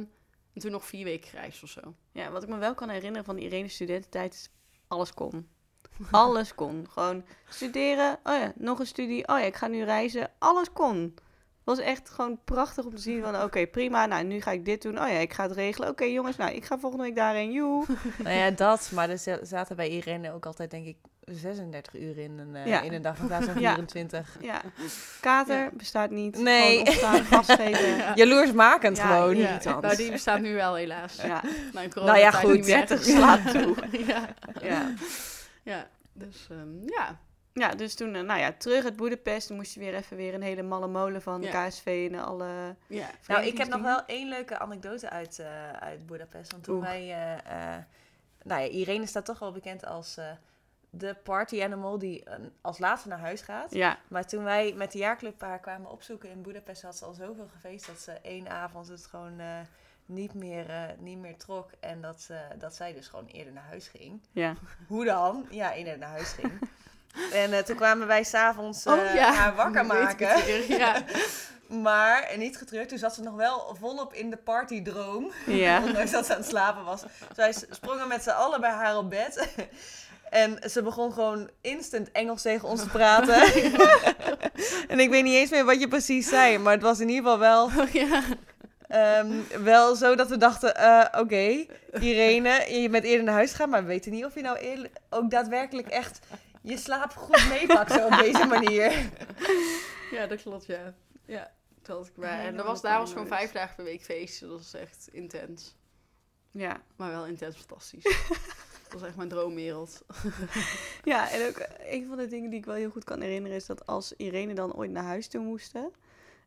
En 0.55 0.61
toen 0.61 0.71
nog 0.71 0.85
vier 0.85 1.05
weken 1.05 1.29
gereisd 1.31 1.63
of 1.63 1.69
zo. 1.69 1.95
Ja, 2.13 2.31
wat 2.31 2.43
ik 2.43 2.49
me 2.49 2.57
wel 2.59 2.75
kan 2.75 2.89
herinneren 2.89 3.25
van 3.25 3.37
die 3.37 3.45
Irene 3.45 3.69
studententijd 3.69 4.35
is 4.35 4.51
alles 4.89 5.15
kon. 5.15 5.49
Alles 6.11 6.55
kon. 6.55 6.87
Gewoon 6.91 7.25
studeren. 7.49 8.19
Oh 8.25 8.35
ja, 8.39 8.53
nog 8.57 8.79
een 8.79 8.87
studie. 8.87 9.29
Oh 9.29 9.39
ja, 9.39 9.45
ik 9.45 9.57
ga 9.57 9.67
nu 9.67 9.85
reizen. 9.85 10.31
Alles 10.39 10.73
kon. 10.73 11.01
Het 11.03 11.79
was 11.79 11.79
echt 11.79 12.11
gewoon 12.11 12.41
prachtig 12.45 12.85
om 12.85 12.95
te 12.95 13.01
zien 13.01 13.23
van, 13.23 13.43
oké, 13.43 13.67
prima. 13.67 14.07
Nou, 14.07 14.25
nu 14.25 14.41
ga 14.41 14.51
ik 14.51 14.65
dit 14.65 14.83
doen. 14.83 15.01
Oh 15.01 15.09
ja, 15.09 15.19
ik 15.19 15.33
ga 15.33 15.43
het 15.43 15.53
regelen. 15.53 15.89
Oké, 15.89 16.05
jongens, 16.05 16.37
nou, 16.37 16.53
ik 16.53 16.65
ga 16.65 16.79
volgende 16.79 17.05
week 17.05 17.17
daarheen. 17.17 17.53
Joe. 17.53 17.85
Nou 18.23 18.37
ja, 18.37 18.51
dat. 18.51 18.91
Maar 18.95 19.11
er 19.11 19.19
za- 19.19 19.45
zaten 19.45 19.77
bij 19.77 19.89
Irene 19.89 20.33
ook 20.33 20.47
altijd, 20.47 20.71
denk 20.71 20.87
ik, 20.87 20.97
36 21.35 21.95
uur 21.95 22.19
in 22.19 22.39
een, 22.39 22.57
eh, 22.57 22.67
Ja. 22.67 22.81
in 22.81 22.93
een 22.93 23.03
dag 23.03 23.19
in 23.19 23.27
plaats 23.27 23.47
van 23.47 23.61
Ja. 23.67 23.73
24. 23.75 24.37
Ja, 24.41 24.61
kater 25.21 25.57
Ja. 25.63 25.71
bestaat 25.73 26.11
niet. 26.11 26.39
Nee. 26.39 26.81
Opstaan. 26.81 27.25
Jaloersmakend 28.15 28.97
Ja, 28.97 29.07
gewoon. 29.07 29.35
Irritant. 29.35 29.83
nou, 29.83 29.97
die 29.97 30.11
bestaat 30.11 30.41
nu 30.41 30.55
wel 30.55 30.75
helaas. 30.75 31.17
Ja, 31.17 31.43
Nou, 31.73 31.89
Nou 31.95 32.19
ja, 32.19 32.31
goed, 32.31 32.53
niet 32.53 32.67
meer. 32.67 32.87
30 32.87 33.05
slaat 33.05 33.51
toe. 33.51 33.75
ja. 34.07 34.29
ja. 34.63 34.93
ja, 35.63 35.87
dus 36.13 36.47
ehm, 36.51 36.83
ja. 36.89 37.19
Ja, 37.53 37.75
dus 37.75 37.95
toen, 37.95 38.15
eh, 38.15 38.23
nou 38.23 38.41
ja, 38.41 38.53
terug 38.53 38.85
uit 38.85 38.97
Boedapest. 38.97 39.47
Toen 39.47 39.57
moest 39.57 39.75
je 39.75 39.81
weer 39.81 39.95
even 39.95 40.17
weer 40.17 40.35
een 40.35 40.43
hele 40.43 40.63
malle 40.63 40.87
molen 40.89 41.23
van 41.23 41.43
Ja. 41.43 41.67
KSV 41.69 42.09
en 42.13 42.19
alle... 42.25 42.77
ja. 42.87 43.07
Nou, 43.27 43.45
ik 43.45 43.59
heb 43.59 43.69
nog 43.69 43.81
wel 43.83 44.03
één 44.07 44.29
leuke 44.29 44.59
anekdote 44.59 45.11
uit, 45.11 45.39
eh 45.39 45.71
uit 45.73 46.07
Budapest. 46.07 46.53
Want 46.53 46.65
toen 46.65 46.77
Oeh. 46.77 46.85
wij... 46.85 47.01
eh, 47.01 47.75
eh, 47.75 47.83
nou 48.43 48.61
ja, 48.63 48.69
Irene 48.69 49.07
staat 49.07 49.25
toch 49.25 49.39
wel 49.39 49.53
bekend 49.53 49.87
als 49.87 50.17
eh, 50.17 50.25
de 50.91 51.17
party 51.23 51.63
animal 51.63 51.99
die 51.99 52.25
eh, 52.25 52.35
als 52.61 52.79
laatste 52.79 53.09
naar 53.09 53.19
huis 53.19 53.41
gaat. 53.41 53.73
Ja, 53.75 53.99
Maar 54.09 54.27
toen 54.27 54.45
wij 54.45 54.73
met 54.77 54.93
de 54.93 54.99
jaarclub 54.99 55.41
haar 55.41 55.59
kwamen 55.61 55.91
opzoeken 55.91 56.31
in 56.31 56.43
Budapest, 56.43 56.83
had 56.83 56.97
ze 56.97 57.05
al 57.05 57.15
zoveel 57.15 57.49
gefeest 57.53 57.87
dat 57.87 57.99
ze 58.01 58.13
één 58.13 58.49
avond 58.51 58.89
het 58.89 59.07
gewoon 59.07 59.41
eh, 59.41 59.47
niet, 60.07 60.35
meer, 60.35 60.71
eh, 60.71 60.83
niet 60.99 61.19
meer 61.19 61.37
trok. 61.37 61.71
En 61.81 62.01
dat, 62.01 62.21
ze, 62.23 62.39
dat 62.59 62.75
zij 62.75 62.93
dus 62.93 63.09
gewoon 63.09 63.27
eerder 63.27 63.53
naar 63.53 63.67
huis 63.69 63.89
ging. 63.89 64.21
ja. 64.33 64.55
Hoe 64.89 65.05
dan? 65.05 65.47
Ja, 65.51 65.75
eerder 65.75 65.99
naar 65.99 66.09
huis 66.11 66.33
ging. 66.33 66.53
en 67.33 67.65
toen 67.65 67.77
kwamen 67.77 68.07
wij 68.07 68.23
s'avonds 68.25 68.87
Oh 68.87 69.15
ja, 69.15 69.33
haar 69.33 69.55
wakker 69.55 69.87
maken. 69.97 70.45
weer, 70.45 70.71
Ja. 70.79 71.03
Maar 71.69 72.33
niet 72.37 72.57
getreurd, 72.57 72.89
toen 72.89 72.99
zat 72.99 73.15
ze 73.15 73.23
nog 73.23 73.35
wel 73.35 73.77
volop 73.81 74.13
in 74.15 74.31
de 74.31 74.37
partydroom. 74.37 75.31
Ja. 75.47 75.83
Ondanks 75.85 76.11
dat 76.11 76.27
ze 76.27 76.33
aan 76.33 76.39
het 76.41 76.49
slapen 76.49 76.85
was. 76.85 77.03
Zij 77.35 77.53
sprongen 77.53 78.09
met 78.09 78.23
z'n 78.23 78.31
allen 78.31 78.61
bij 78.61 78.71
haar 78.71 78.97
op 78.97 79.11
bed. 79.11 79.49
En 80.31 80.71
ze 80.71 80.83
begon 80.83 81.13
gewoon 81.13 81.51
instant 81.61 82.13
Engels 82.13 82.43
tegen 82.43 82.69
ons 82.69 82.83
te 82.83 82.89
praten. 82.89 83.43
en 84.93 85.01
ik 85.01 85.11
weet 85.11 85.25
niet 85.25 85.35
eens 85.35 85.51
meer 85.51 85.65
wat 85.65 85.81
je 85.81 85.89
precies 85.89 86.29
zei, 86.29 86.59
maar 86.59 86.73
het 86.73 86.83
was 86.83 87.01
in 87.01 87.09
ieder 87.09 87.23
geval 87.31 87.39
wel, 87.39 87.71
ja. 87.93 88.23
ehm, 88.89 89.63
wel 89.63 89.95
zo 89.97 90.15
dat 90.15 90.29
we 90.29 90.37
dachten, 90.37 90.75
eh, 90.77 91.21
oké, 91.21 91.67
Irene, 92.01 92.81
je 92.81 92.89
bent 92.89 93.05
eerder 93.05 93.25
naar 93.25 93.35
huis 93.35 93.51
gegaan, 93.51 93.69
maar 93.71 93.81
we 93.83 93.89
weten 93.89 94.13
niet 94.13 94.25
of 94.25 94.35
je 94.35 94.43
nou 94.43 94.57
eerlijk- 94.59 94.97
ook 95.11 95.31
daadwerkelijk 95.31 95.89
echt 95.89 96.19
je 96.63 96.77
slaap 96.77 97.13
goed 97.17 97.49
meepakt 97.49 97.93
zo 97.93 98.07
op 98.07 98.17
deze 98.19 98.47
manier. 98.47 98.93
ja, 100.17 100.27
dat 100.27 100.43
klopt, 100.43 100.67
ja. 100.67 100.95
Ja, 101.27 101.51
dat 101.83 101.97
had 101.97 102.07
ik 102.07 102.15
bij. 102.17 102.47
En 102.47 102.57
dat 102.57 102.67
was, 102.67 102.81
daar 102.81 102.99
was 102.99 103.13
gewoon 103.13 103.27
vijf 103.27 103.53
dagen 103.53 103.75
per 103.77 103.85
week 103.85 104.03
feesten. 104.03 104.49
Dat 104.49 104.59
was 104.59 104.75
echt 104.75 105.09
intens. 105.13 105.77
Ja. 106.51 106.81
Maar 106.97 107.11
wel 107.11 107.27
intens 107.27 107.57
fantastisch. 107.57 108.05
dat 108.91 109.01
was 109.01 109.09
echt 109.09 109.17
mijn 109.17 109.29
droomwereld. 109.29 110.03
Ja, 111.05 111.31
en 111.31 111.49
ook 111.49 111.57
eh, 111.57 111.93
een 111.93 112.07
van 112.07 112.17
de 112.17 112.27
dingen 112.27 112.51
die 112.51 112.59
ik 112.59 112.65
wel 112.65 112.75
heel 112.75 112.91
goed 112.91 113.05
kan 113.05 113.21
herinneren 113.21 113.57
is 113.57 113.67
dat 113.67 113.87
als 113.87 114.13
Irene 114.17 114.55
dan 114.55 114.75
ooit 114.75 114.91
naar 114.91 115.03
huis 115.05 115.29
toe 115.29 115.43
moesten. 115.43 115.91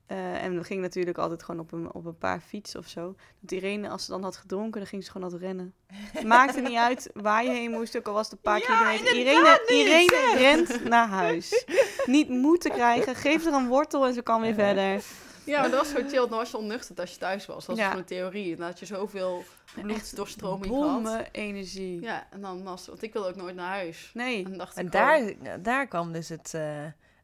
eh, 0.05 0.43
en 0.43 0.57
we 0.57 0.63
gingen 0.63 0.83
natuurlijk 0.83 1.17
altijd 1.17 1.43
gewoon 1.43 1.59
op 1.61 1.71
een, 1.71 1.93
op 1.93 2.05
een 2.05 2.17
paar 2.17 2.39
fietsen 2.41 2.79
of 2.79 2.87
zo. 2.87 3.15
Dat 3.39 3.51
Irene, 3.51 3.89
als 3.89 4.05
ze 4.05 4.11
dan 4.11 4.23
had 4.23 4.37
gedronken, 4.37 4.79
dan 4.79 4.89
ging 4.89 5.03
ze 5.03 5.11
gewoon 5.11 5.31
altijd 5.31 5.41
rennen. 5.47 5.73
Maakte 6.25 6.61
niet 6.61 6.77
uit 6.77 7.09
waar 7.13 7.43
je 7.43 7.49
heen 7.49 7.71
moest, 7.71 7.97
ook 7.97 8.07
al 8.07 8.13
was 8.13 8.25
het 8.25 8.33
een 8.35 8.41
paar 8.41 8.59
Ja, 8.59 8.65
kilometer. 8.65 9.15
Irene, 9.15 9.63
Irene 9.67 10.33
rent 10.37 10.83
naar 10.83 11.07
huis. 11.07 11.65
Niet 12.05 12.29
moeten 12.29 12.71
krijgen, 12.71 13.15
geef 13.15 13.45
er 13.45 13.53
een 13.53 13.67
wortel 13.67 14.05
en 14.05 14.13
ze 14.13 14.21
kan 14.21 14.41
weer 14.41 14.53
verder. 14.53 15.03
Ja, 15.45 15.59
maar 15.61 15.69
dat 15.69 15.79
was 15.79 15.91
gewoon 15.91 16.09
chill. 16.09 16.19
Dan 16.27 16.37
was 16.37 16.51
je 16.51 16.57
onnuchterd 16.57 16.99
als 16.99 17.11
je 17.11 17.17
thuis 17.17 17.45
was. 17.45 17.55
Dat 17.57 17.65
was 17.65 17.77
Ja. 17.77 17.83
gewoon 17.85 17.99
een 17.99 18.05
theorie. 18.07 18.51
En 18.51 18.57
dan 18.57 18.65
had 18.67 18.79
je 18.79 18.85
zoveel 18.85 19.43
Echt 19.75 19.81
bloeddoorstroming 19.85 20.65
gehad. 20.73 20.91
Bommen 21.03 21.25
energie. 21.31 22.01
Ja, 22.01 22.27
en 22.31 22.41
dan 22.41 22.63
was... 22.63 22.87
Want 22.87 23.03
ik 23.03 23.13
wilde 23.13 23.27
ook 23.27 23.35
nooit 23.35 23.55
naar 23.55 23.69
huis. 23.69 24.11
Nee. 24.13 24.37
En 24.37 24.49
dan 24.49 24.57
dacht 24.57 24.77
En 24.77 24.85
ik 24.85 24.91
daar, 24.91 25.17
gewoon, 25.17 25.61
daar 25.63 25.87
kwam 25.87 26.11
dus 26.11 26.29
het, 26.29 26.53
eh, 26.53 26.61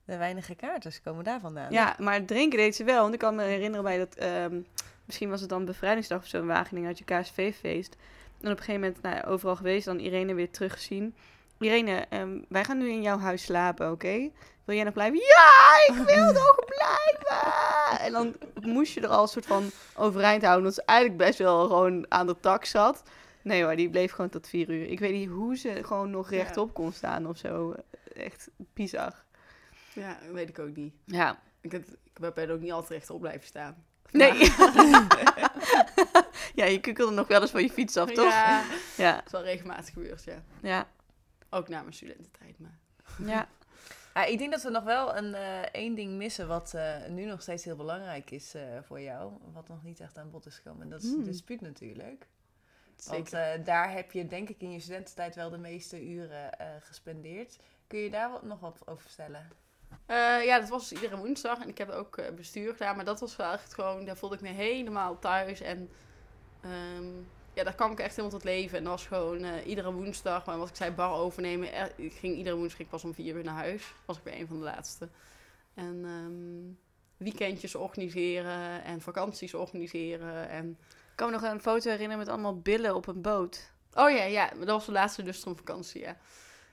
de 0.06 0.18
weinige 0.18 0.56
kaarters 0.56 1.02
komen 1.02 1.24
daar 1.24 1.40
vandaan. 1.40 1.72
Ja, 1.72 1.96
maar 2.00 2.26
drinken 2.26 2.58
deed 2.58 2.76
ze 2.76 2.84
wel. 2.84 3.02
Want 3.02 3.14
ik 3.14 3.20
kan 3.20 3.36
me 3.36 3.44
herinneren 3.44 3.84
bij 3.84 3.98
dat... 3.98 4.16
ehm, 4.16 4.60
misschien 5.06 5.30
was 5.30 5.42
het 5.42 5.50
dan 5.50 5.66
bevrijdingsdag 5.66 6.20
of 6.20 6.28
zo 6.28 6.38
in 6.38 6.46
Wageningen 6.48 6.88
uit 6.88 6.98
je 6.98 7.06
KSV-feest. 7.06 7.96
En 8.42 8.52
op 8.52 8.58
een 8.58 8.64
gegeven 8.64 8.82
moment, 8.82 9.02
nou 9.02 9.24
overal 9.26 9.56
geweest, 9.56 9.86
dan 9.86 10.00
Irene 10.00 10.34
weer 10.34 10.52
teruggezien. 10.52 11.16
Irene, 11.60 12.06
ehm, 12.10 12.38
wij 12.48 12.64
gaan 12.64 12.78
nu 12.78 12.90
in 12.90 13.02
jouw 13.02 13.20
huis 13.20 13.44
slapen, 13.44 13.92
oké? 13.92 14.30
Wil 14.70 14.78
jij 14.78 14.88
nog 14.88 14.94
blijven? 14.94 15.18
Ja, 15.20 15.78
ik 15.88 16.06
wil 16.16 16.32
nog 16.44 16.56
blijven! 16.66 18.00
En 18.06 18.12
dan 18.12 18.36
moest 18.74 18.94
je 18.94 19.02
er 19.02 19.08
al 19.08 19.22
een 19.22 19.28
soort 19.28 19.46
van 19.46 19.70
overeind 19.96 20.44
houden. 20.44 20.64
Dat 20.64 20.74
ze 20.74 20.84
eigenlijk 20.86 21.20
best 21.20 21.38
wel 21.40 21.68
gewoon 21.68 22.06
aan 22.12 22.28
de 22.28 22.40
tak 22.40 22.66
zat. 22.66 23.04
Nee 23.42 23.64
hoor, 23.64 23.76
die 23.76 23.90
bleef 23.90 24.12
gewoon 24.12 24.30
tot 24.30 24.48
vier 24.48 24.70
uur. 24.70 24.88
Ik 24.90 25.00
weet 25.00 25.12
niet 25.12 25.30
hoe 25.30 25.56
ze 25.58 25.84
gewoon 25.84 26.10
nog 26.10 26.30
rechtop 26.30 26.74
kon 26.74 26.94
staan 26.94 27.28
of 27.28 27.38
zo. 27.38 27.76
Echt 28.16 28.50
bizar. 28.74 29.14
Ja, 29.94 30.18
weet 30.32 30.50
ik 30.50 30.60
ook 30.60 30.76
niet. 30.76 30.94
Ja. 31.06 31.40
Ik, 31.62 31.72
heb- 31.72 31.88
ik 31.88 32.34
ben 32.34 32.48
er 32.48 32.52
ook 32.54 32.60
niet 32.60 32.72
altijd 32.72 32.92
rechtop 32.92 33.20
blijven 33.20 33.48
staan. 33.48 33.84
Nee. 34.12 34.34
ja, 36.60 36.66
je 36.66 36.80
kukkelde 36.82 37.14
nog 37.14 37.28
wel 37.28 37.42
eens 37.42 37.52
van 37.52 37.62
je 37.62 37.70
fiets 37.70 37.98
af, 37.98 38.12
toch? 38.12 38.26
Ja, 38.32 38.64
Ja. 38.98 39.14
dat 39.16 39.26
is 39.26 39.32
wel 39.32 39.44
regelmatig 39.44 39.94
gebeurd, 39.94 40.24
ja. 40.24 40.44
Ja. 40.62 40.88
Ook 41.50 41.68
na 41.68 41.82
mijn 41.82 41.94
studententijd, 41.94 42.60
maar... 42.60 42.78
Ja. 43.26 43.48
Ja, 44.14 44.26
ik 44.26 44.38
denk 44.38 44.52
dat 44.52 44.64
we 44.64 44.70
nog 44.70 44.84
wel 44.84 45.16
een 45.18 45.34
eh, 45.34 45.62
één 45.62 45.96
ding 45.96 46.14
missen 46.14 46.48
wat 46.48 46.74
eh, 46.74 47.06
nu 47.08 47.26
nog 47.26 47.42
steeds 47.42 47.64
heel 47.64 47.76
belangrijk 47.76 48.32
is 48.32 48.54
eh, 48.54 48.64
voor 48.82 49.02
jou. 49.02 49.34
Wat 49.54 49.68
nog 49.68 49.84
niet 49.84 50.00
echt 50.00 50.18
aan 50.18 50.32
bod 50.32 50.46
is 50.46 50.56
gekomen. 50.56 50.82
En 50.82 50.90
dat 50.90 51.04
is 51.04 51.10
Hmm. 51.10 51.24
de 51.24 51.30
dispuut 51.30 51.62
natuurlijk. 51.62 52.28
Want 53.06 53.30
Zeker. 53.30 53.64
daar 53.64 53.92
heb 53.92 54.12
je 54.12 54.28
denk 54.28 54.50
ik 54.50 54.62
in 54.62 54.72
je 54.72 54.80
studententijd 54.80 55.36
wel 55.36 55.50
de 55.50 55.58
meeste 55.58 56.08
uren 56.10 56.52
gespendeerd. 56.80 57.58
Kun 57.88 58.00
je 58.00 58.10
daar 58.10 58.32
wat, 58.32 58.44
nog 58.44 58.60
wat 58.60 58.82
over 58.86 59.02
vertellen? 59.02 59.48
Ja, 60.46 60.60
dat 60.60 60.70
was 60.70 60.92
iedere 60.92 61.18
woensdag. 61.18 61.62
En 61.62 61.68
ik 61.70 61.78
heb 61.78 61.90
ook 61.90 62.36
bestuur 62.36 62.72
gedaan. 62.72 62.96
Maar 62.96 63.06
dat 63.06 63.20
was 63.20 63.36
wel 63.36 63.52
echt 63.52 63.74
gewoon... 63.74 64.06
Daar 64.06 64.18
voelde 64.18 64.36
ik 64.36 64.42
me 64.42 64.48
helemaal 64.48 65.20
thuis. 65.20 65.62
En 65.62 65.90
ehm, 66.62 67.14
ja, 67.60 67.66
daar 67.66 67.76
kwam 67.76 67.92
ik 67.92 68.00
echt 68.00 68.16
helemaal 68.16 68.38
tot 68.40 68.44
leven. 68.44 68.78
En 68.78 68.84
dat 68.84 68.94
was 68.94 69.06
gewoon 69.06 69.44
eh, 69.44 69.68
iedere 69.68 69.92
woensdag. 69.94 70.46
Maar 70.46 70.58
wat 70.58 70.70
ik 70.70 70.76
zei, 70.76 70.92
bar 70.92 71.12
overnemen. 71.14 71.74
Er- 71.74 71.92
ik 71.96 72.14
ging 72.14 72.36
iedere 72.36 72.56
woensdag 72.56 72.80
ik 72.80 72.90
pas 72.90 73.04
om 73.04 73.14
vier 73.14 73.36
uur 73.36 73.44
naar 73.44 73.56
huis. 73.56 73.94
Was 74.06 74.18
ik 74.18 74.24
weer 74.24 74.40
een 74.40 74.48
van 74.48 74.58
de 74.58 74.64
laatste. 74.64 75.10
En 75.74 76.02
ehm, 76.06 76.74
weekendjes 77.18 77.76
organiseren. 77.76 78.84
En 78.84 79.02
vakanties 79.02 79.54
organiseren. 79.54 80.50
En 80.50 80.70
Ik 80.90 81.16
kan 81.26 81.32
me 81.32 81.40
nog 81.40 81.52
een 81.52 81.62
foto 81.62 81.90
herinneren 81.90 82.18
met 82.18 82.28
allemaal 82.28 82.60
billen 82.60 82.96
op 82.96 83.08
een 83.08 83.22
boot. 83.22 83.72
Oh 83.94 84.10
ja, 84.10 84.24
ja, 84.24 84.50
dat 84.50 84.68
was 84.68 84.86
de 84.86 84.92
laatste 84.92 85.24
lustrum 85.24 85.58
vakantie, 85.58 86.02
ja. 86.02 86.18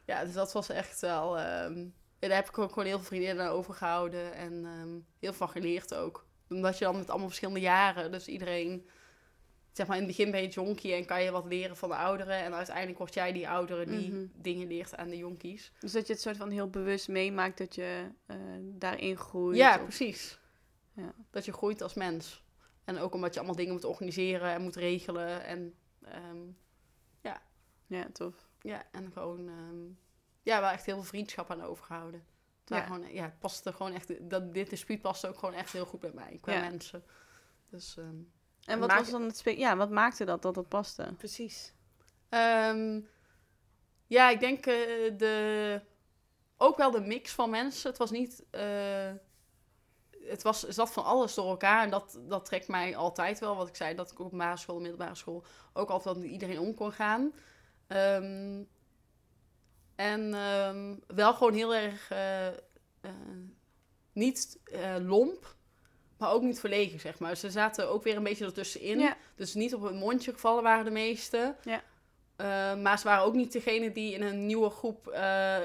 Ja, 0.04 0.24
dus 0.24 0.34
dat 0.34 0.52
was 0.52 0.68
echt 0.68 1.00
wel... 1.00 1.38
ja, 1.38 2.28
daar 2.28 2.36
heb 2.36 2.48
ik 2.48 2.58
ook 2.58 2.68
gewoon 2.68 2.84
heel 2.84 2.96
veel 2.98 3.06
vriendinnen 3.06 3.44
aan 3.44 3.50
overgehouden. 3.52 4.34
En 4.34 4.52
ehm, 4.64 4.88
heel 4.92 5.02
veel 5.32 5.32
van 5.32 5.48
geleerd 5.48 5.94
ook. 5.94 6.26
Omdat 6.48 6.78
je 6.78 6.84
dan 6.84 6.96
met 6.98 7.08
allemaal 7.08 7.26
verschillende 7.28 7.60
jaren... 7.60 8.12
Dus 8.12 8.28
iedereen... 8.28 8.88
Zeg 9.76 9.86
maar, 9.86 9.96
in 9.96 10.02
het 10.02 10.16
begin 10.16 10.30
ben 10.30 10.42
je 10.42 10.48
jonkie 10.48 10.92
en 10.94 11.04
kan 11.06 11.22
je 11.22 11.30
wat 11.30 11.44
leren 11.46 11.76
van 11.76 11.88
de 11.88 11.94
ouderen. 11.96 12.36
En 12.36 12.54
uiteindelijk 12.54 12.98
word 12.98 13.14
jij 13.14 13.32
die 13.32 13.48
oudere 13.48 13.86
die 13.86 14.12
Mhm. 14.12 14.26
dingen 14.34 14.66
leert 14.66 14.96
aan 14.96 15.08
de 15.08 15.16
jonkies. 15.16 15.72
Dus 15.78 15.92
dat 15.92 16.06
je 16.06 16.12
het 16.12 16.22
soort 16.22 16.36
van 16.36 16.50
heel 16.50 16.70
bewust 16.70 17.08
meemaakt 17.08 17.58
dat 17.58 17.74
je 17.74 18.10
eh, 18.26 18.36
daarin 18.62 19.16
groeit. 19.16 19.56
Ja, 19.56 19.74
of- 19.76 19.82
precies. 19.82 20.38
Ja. 20.92 21.14
Dat 21.30 21.44
je 21.44 21.52
groeit 21.52 21.82
als 21.82 21.94
mens. 21.94 22.44
En 22.84 22.98
ook 22.98 23.14
omdat 23.14 23.32
je 23.32 23.38
allemaal 23.38 23.56
dingen 23.58 23.72
moet 23.72 23.84
organiseren 23.84 24.50
en 24.52 24.62
moet 24.62 24.76
regelen. 24.76 25.44
En 25.44 25.74
ehm, 26.02 26.38
Ja, 27.88 28.08
tof. 28.12 28.48
Ja, 28.60 28.82
en 28.92 29.12
gewoon, 29.12 29.48
ehm, 29.48 29.84
ja, 30.42 30.60
wel 30.60 30.70
echt 30.70 30.86
heel 30.86 30.94
veel 30.94 31.04
vriendschap 31.04 31.50
aan 31.50 31.62
overgehouden. 31.62 32.24
Ja. 32.64 32.80
gewoon, 32.80 33.12
ja, 33.12 33.22
het 33.24 33.38
paste 33.38 33.72
gewoon 33.72 33.92
echt, 33.92 34.30
dat, 34.30 34.54
dit 34.54 34.70
dispuut 34.70 35.00
paste 35.00 35.28
ook 35.28 35.38
gewoon 35.38 35.54
echt 35.54 35.72
heel 35.72 35.84
goed 35.86 36.00
bij 36.00 36.10
mij, 36.14 36.38
qua 36.40 36.52
Ja. 36.52 36.60
mensen. 36.60 37.04
Dus, 37.70 37.96
ehm, 37.96 38.16
En 38.66 38.78
wat 38.78 38.88
Maak- 38.88 38.98
was 38.98 39.10
dan 39.10 39.22
het 39.22 39.36
spe- 39.36 39.58
Ja, 39.58 39.76
wat 39.76 39.90
maakte 39.90 40.24
dat 40.24 40.42
dat 40.42 40.56
het 40.56 40.68
paste? 40.68 41.14
Precies. 41.16 41.72
ehm, 42.28 43.00
ja, 44.06 44.30
ik 44.30 44.40
denk 44.40 44.66
eh, 44.66 44.74
de, 45.16 45.80
ook 46.56 46.76
wel 46.76 46.90
de 46.90 47.00
mix 47.00 47.32
van 47.32 47.50
mensen. 47.50 47.88
Het 47.88 47.98
was 47.98 48.10
niet, 48.10 48.44
eh, 48.50 49.12
het 50.22 50.42
was, 50.42 50.60
zat 50.62 50.92
van 50.92 51.04
alles 51.04 51.34
door 51.34 51.48
elkaar 51.48 51.82
en 51.82 51.90
dat, 51.90 52.18
dat 52.28 52.44
trekt 52.44 52.68
mij 52.68 52.96
altijd 52.96 53.38
wel. 53.38 53.56
Wat 53.56 53.68
ik 53.68 53.76
zei, 53.76 53.94
dat 53.94 54.10
ik 54.10 54.18
op 54.18 54.30
basisschool, 54.30 54.80
middelbare 54.80 55.14
school 55.14 55.44
ook 55.72 55.88
altijd 55.90 56.16
met 56.16 56.26
iedereen 56.26 56.58
om 56.58 56.74
kon 56.74 56.92
gaan. 56.92 57.32
Ehm, 57.86 58.62
en 59.94 60.34
ehm, 60.34 60.96
wel 61.06 61.34
gewoon 61.34 61.54
heel 61.54 61.74
erg 61.74 62.10
eh, 62.10 62.48
niet 64.12 64.58
lomp, 65.00 65.55
maar 66.18 66.30
ook 66.32 66.42
niet 66.42 66.60
verlegen, 66.60 67.00
zeg 67.00 67.18
maar. 67.18 67.36
Ze 67.36 67.50
zaten 67.50 67.88
ook 67.90 68.02
weer 68.02 68.16
een 68.16 68.22
beetje 68.22 68.44
ertussenin. 68.44 68.98
Ja. 68.98 69.16
Dus 69.34 69.54
niet 69.54 69.74
op 69.74 69.82
hun 69.82 69.96
mondje 69.96 70.32
gevallen 70.32 70.62
waren 70.62 70.84
de 70.84 70.90
meeste. 70.90 71.54
Ja. 71.62 71.82
Eh, 72.36 72.82
maar 72.82 72.98
ze 72.98 73.04
waren 73.04 73.24
ook 73.24 73.34
niet 73.34 73.52
degene 73.52 73.92
die 73.92 74.14
in 74.14 74.22
een 74.22 74.46
nieuwe 74.46 74.70
groep 74.70 75.08
eh, 75.08 75.56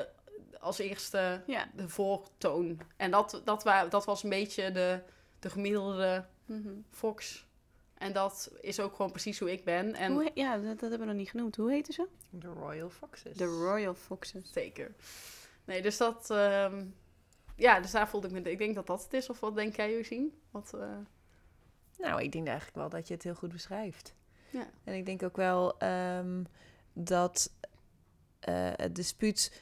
als 0.60 0.78
eerste 0.80 1.42
Ja. 1.48 1.70
de 1.76 1.90
voortoon. 1.90 2.80
En 2.98 3.12
dat, 3.12 3.42
dat, 3.46 3.64
wa- 3.64 3.86
dat 3.88 4.06
was 4.06 4.24
een 4.24 4.30
beetje 4.30 4.72
de, 4.72 5.00
de 5.40 5.50
gemiddelde 5.50 6.26
Mhm. 6.46 6.70
Fox. 6.92 7.46
En 7.98 8.14
dat 8.14 8.52
is 8.62 8.80
ook 8.80 8.96
gewoon 8.96 9.12
precies 9.12 9.40
hoe 9.40 9.52
ik 9.52 9.64
ben. 9.64 9.94
En 9.94 10.12
Hoe 10.12 10.32
ja, 10.34 10.58
dat, 10.58 10.64
dat 10.80 10.80
hebben 10.90 11.00
we 11.00 11.06
nog 11.06 11.16
niet 11.16 11.30
genoemd. 11.30 11.56
Hoe 11.56 11.72
heette 11.72 11.94
ze? 11.94 12.08
De 12.30 12.48
Royal 12.48 12.90
Foxes. 12.90 13.38
De 13.38 13.46
Royal 13.46 13.94
Foxes. 13.96 14.52
zeker. 14.52 14.94
Nee, 15.66 15.82
dus 15.82 15.98
dat... 15.98 16.30
ehm, 16.30 16.86
ja, 17.62 17.80
dus 17.80 17.92
daar 17.92 18.08
voelde 18.08 18.28
ik 18.28 18.34
me... 18.34 18.52
Ik 18.52 18.58
denk 18.58 18.76
dat 18.76 18.88
dat 18.88 19.04
het 19.04 19.14
is. 19.14 19.30
Of 19.30 19.40
wat 19.40 19.56
denk 19.56 19.76
jij, 19.76 19.92
Josien? 19.92 20.42
Wat, 20.52 20.74
eh, 20.74 20.98
Nou, 21.98 22.22
ik 22.22 22.32
denk 22.32 22.48
eigenlijk 22.48 22.78
wel 22.78 22.90
dat 22.90 23.08
je 23.08 23.14
het 23.14 23.24
heel 23.24 23.36
goed 23.36 23.52
beschrijft. 23.52 24.16
Ja. 24.50 24.70
En 24.84 24.94
ik 24.94 25.06
denk 25.06 25.24
ook 25.24 25.36
wel 25.36 25.78
ehm, 25.78 26.44
dat 26.94 27.52
eh, 28.40 28.70
het 28.76 28.96
dispuut 28.96 29.62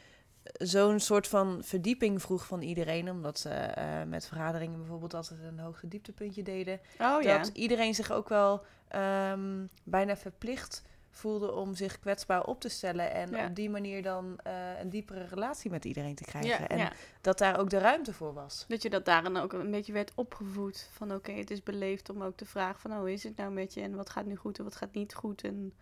zo'n 0.53 0.99
soort 0.99 1.27
van 1.27 1.63
verdieping 1.63 2.21
vroeg 2.21 2.45
van 2.45 2.61
iedereen. 2.61 3.09
Omdat 3.09 3.39
ze 3.39 3.49
eh, 3.49 4.03
met 4.03 4.27
vergaderingen 4.27 4.77
bijvoorbeeld 4.77 5.13
altijd 5.13 5.39
een 5.39 5.59
hoogte 5.59 5.87
dieptepuntje 5.87 6.43
deden. 6.43 6.79
Oh 6.99 7.21
ja. 7.21 7.37
Dat 7.37 7.47
iedereen 7.47 7.95
zich 7.95 8.11
ook 8.11 8.29
wel 8.29 8.63
ehm, 8.87 9.65
bijna 9.83 10.17
verplicht 10.17 10.83
voelde 11.19 11.51
om 11.53 11.75
zich 11.75 11.99
kwetsbaar 11.99 12.43
op 12.43 12.61
te 12.61 12.69
stellen. 12.69 13.11
En 13.11 13.29
Ja. 13.29 13.45
op 13.47 13.55
die 13.55 13.69
manier 13.69 14.03
dan 14.03 14.39
eh, 14.43 14.79
een 14.79 14.89
diepere 14.89 15.23
relatie 15.25 15.71
met 15.71 15.85
iedereen 15.85 16.15
te 16.15 16.23
krijgen. 16.23 16.49
Ja, 16.49 16.67
en 16.67 16.77
ja. 16.77 16.91
dat 17.21 17.37
daar 17.37 17.59
ook 17.59 17.69
de 17.69 17.77
ruimte 17.77 18.13
voor 18.13 18.33
was. 18.33 18.65
Dat 18.67 18.81
je 18.81 18.89
dat 18.89 19.05
daarin 19.05 19.37
ook 19.37 19.53
een 19.53 19.71
beetje 19.71 19.93
werd 19.93 20.11
opgevoed. 20.15 20.89
Van 20.91 21.13
oké, 21.13 21.31
het 21.31 21.51
is 21.51 21.63
beleefd 21.63 22.09
om 22.09 22.23
ook 22.23 22.37
te 22.37 22.45
vragen 22.45 22.79
van... 22.79 22.91
Oh, 22.91 22.97
hoe 22.97 23.11
is 23.13 23.23
het 23.23 23.35
nou 23.37 23.51
met 23.51 23.73
je? 23.73 23.81
En 23.81 23.95
wat 23.95 24.09
gaat 24.09 24.25
nu 24.25 24.35
goed 24.35 24.57
en 24.57 24.63
wat 24.63 24.75
gaat 24.75 24.93
niet 24.93 25.13
goed? 25.13 25.43
En 25.43 25.73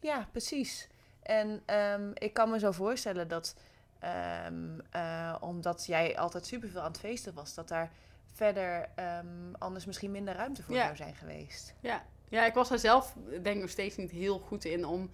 Ja, 0.00 0.28
precies. 0.32 0.88
En 1.22 1.62
ehm, 1.66 2.10
ik 2.14 2.32
kan 2.32 2.50
me 2.50 2.58
zo 2.58 2.70
voorstellen 2.72 3.28
dat, 3.28 3.54
ehm, 3.98 4.78
eh, 4.90 5.36
omdat 5.40 5.86
jij 5.86 6.18
altijd 6.18 6.46
superveel 6.46 6.80
aan 6.80 6.90
het 6.90 7.00
feesten 7.00 7.34
was, 7.34 7.54
dat 7.54 7.68
daar 7.68 7.90
verder 8.32 8.88
ehm, 8.94 9.52
anders 9.58 9.84
misschien 9.86 10.10
minder 10.10 10.34
ruimte 10.34 10.62
voor 10.62 10.76
zou 10.76 10.96
zijn 10.96 11.14
geweest. 11.14 11.74
Ja. 11.80 12.04
Ja, 12.30 12.46
ik 12.46 12.54
was 12.54 12.70
er 12.70 12.78
zelf 12.78 13.14
denk 13.42 13.46
ik 13.56 13.60
nog 13.60 13.70
steeds 13.70 13.96
niet 13.96 14.10
heel 14.10 14.38
goed 14.38 14.64
in 14.64 14.84
om... 14.84 15.10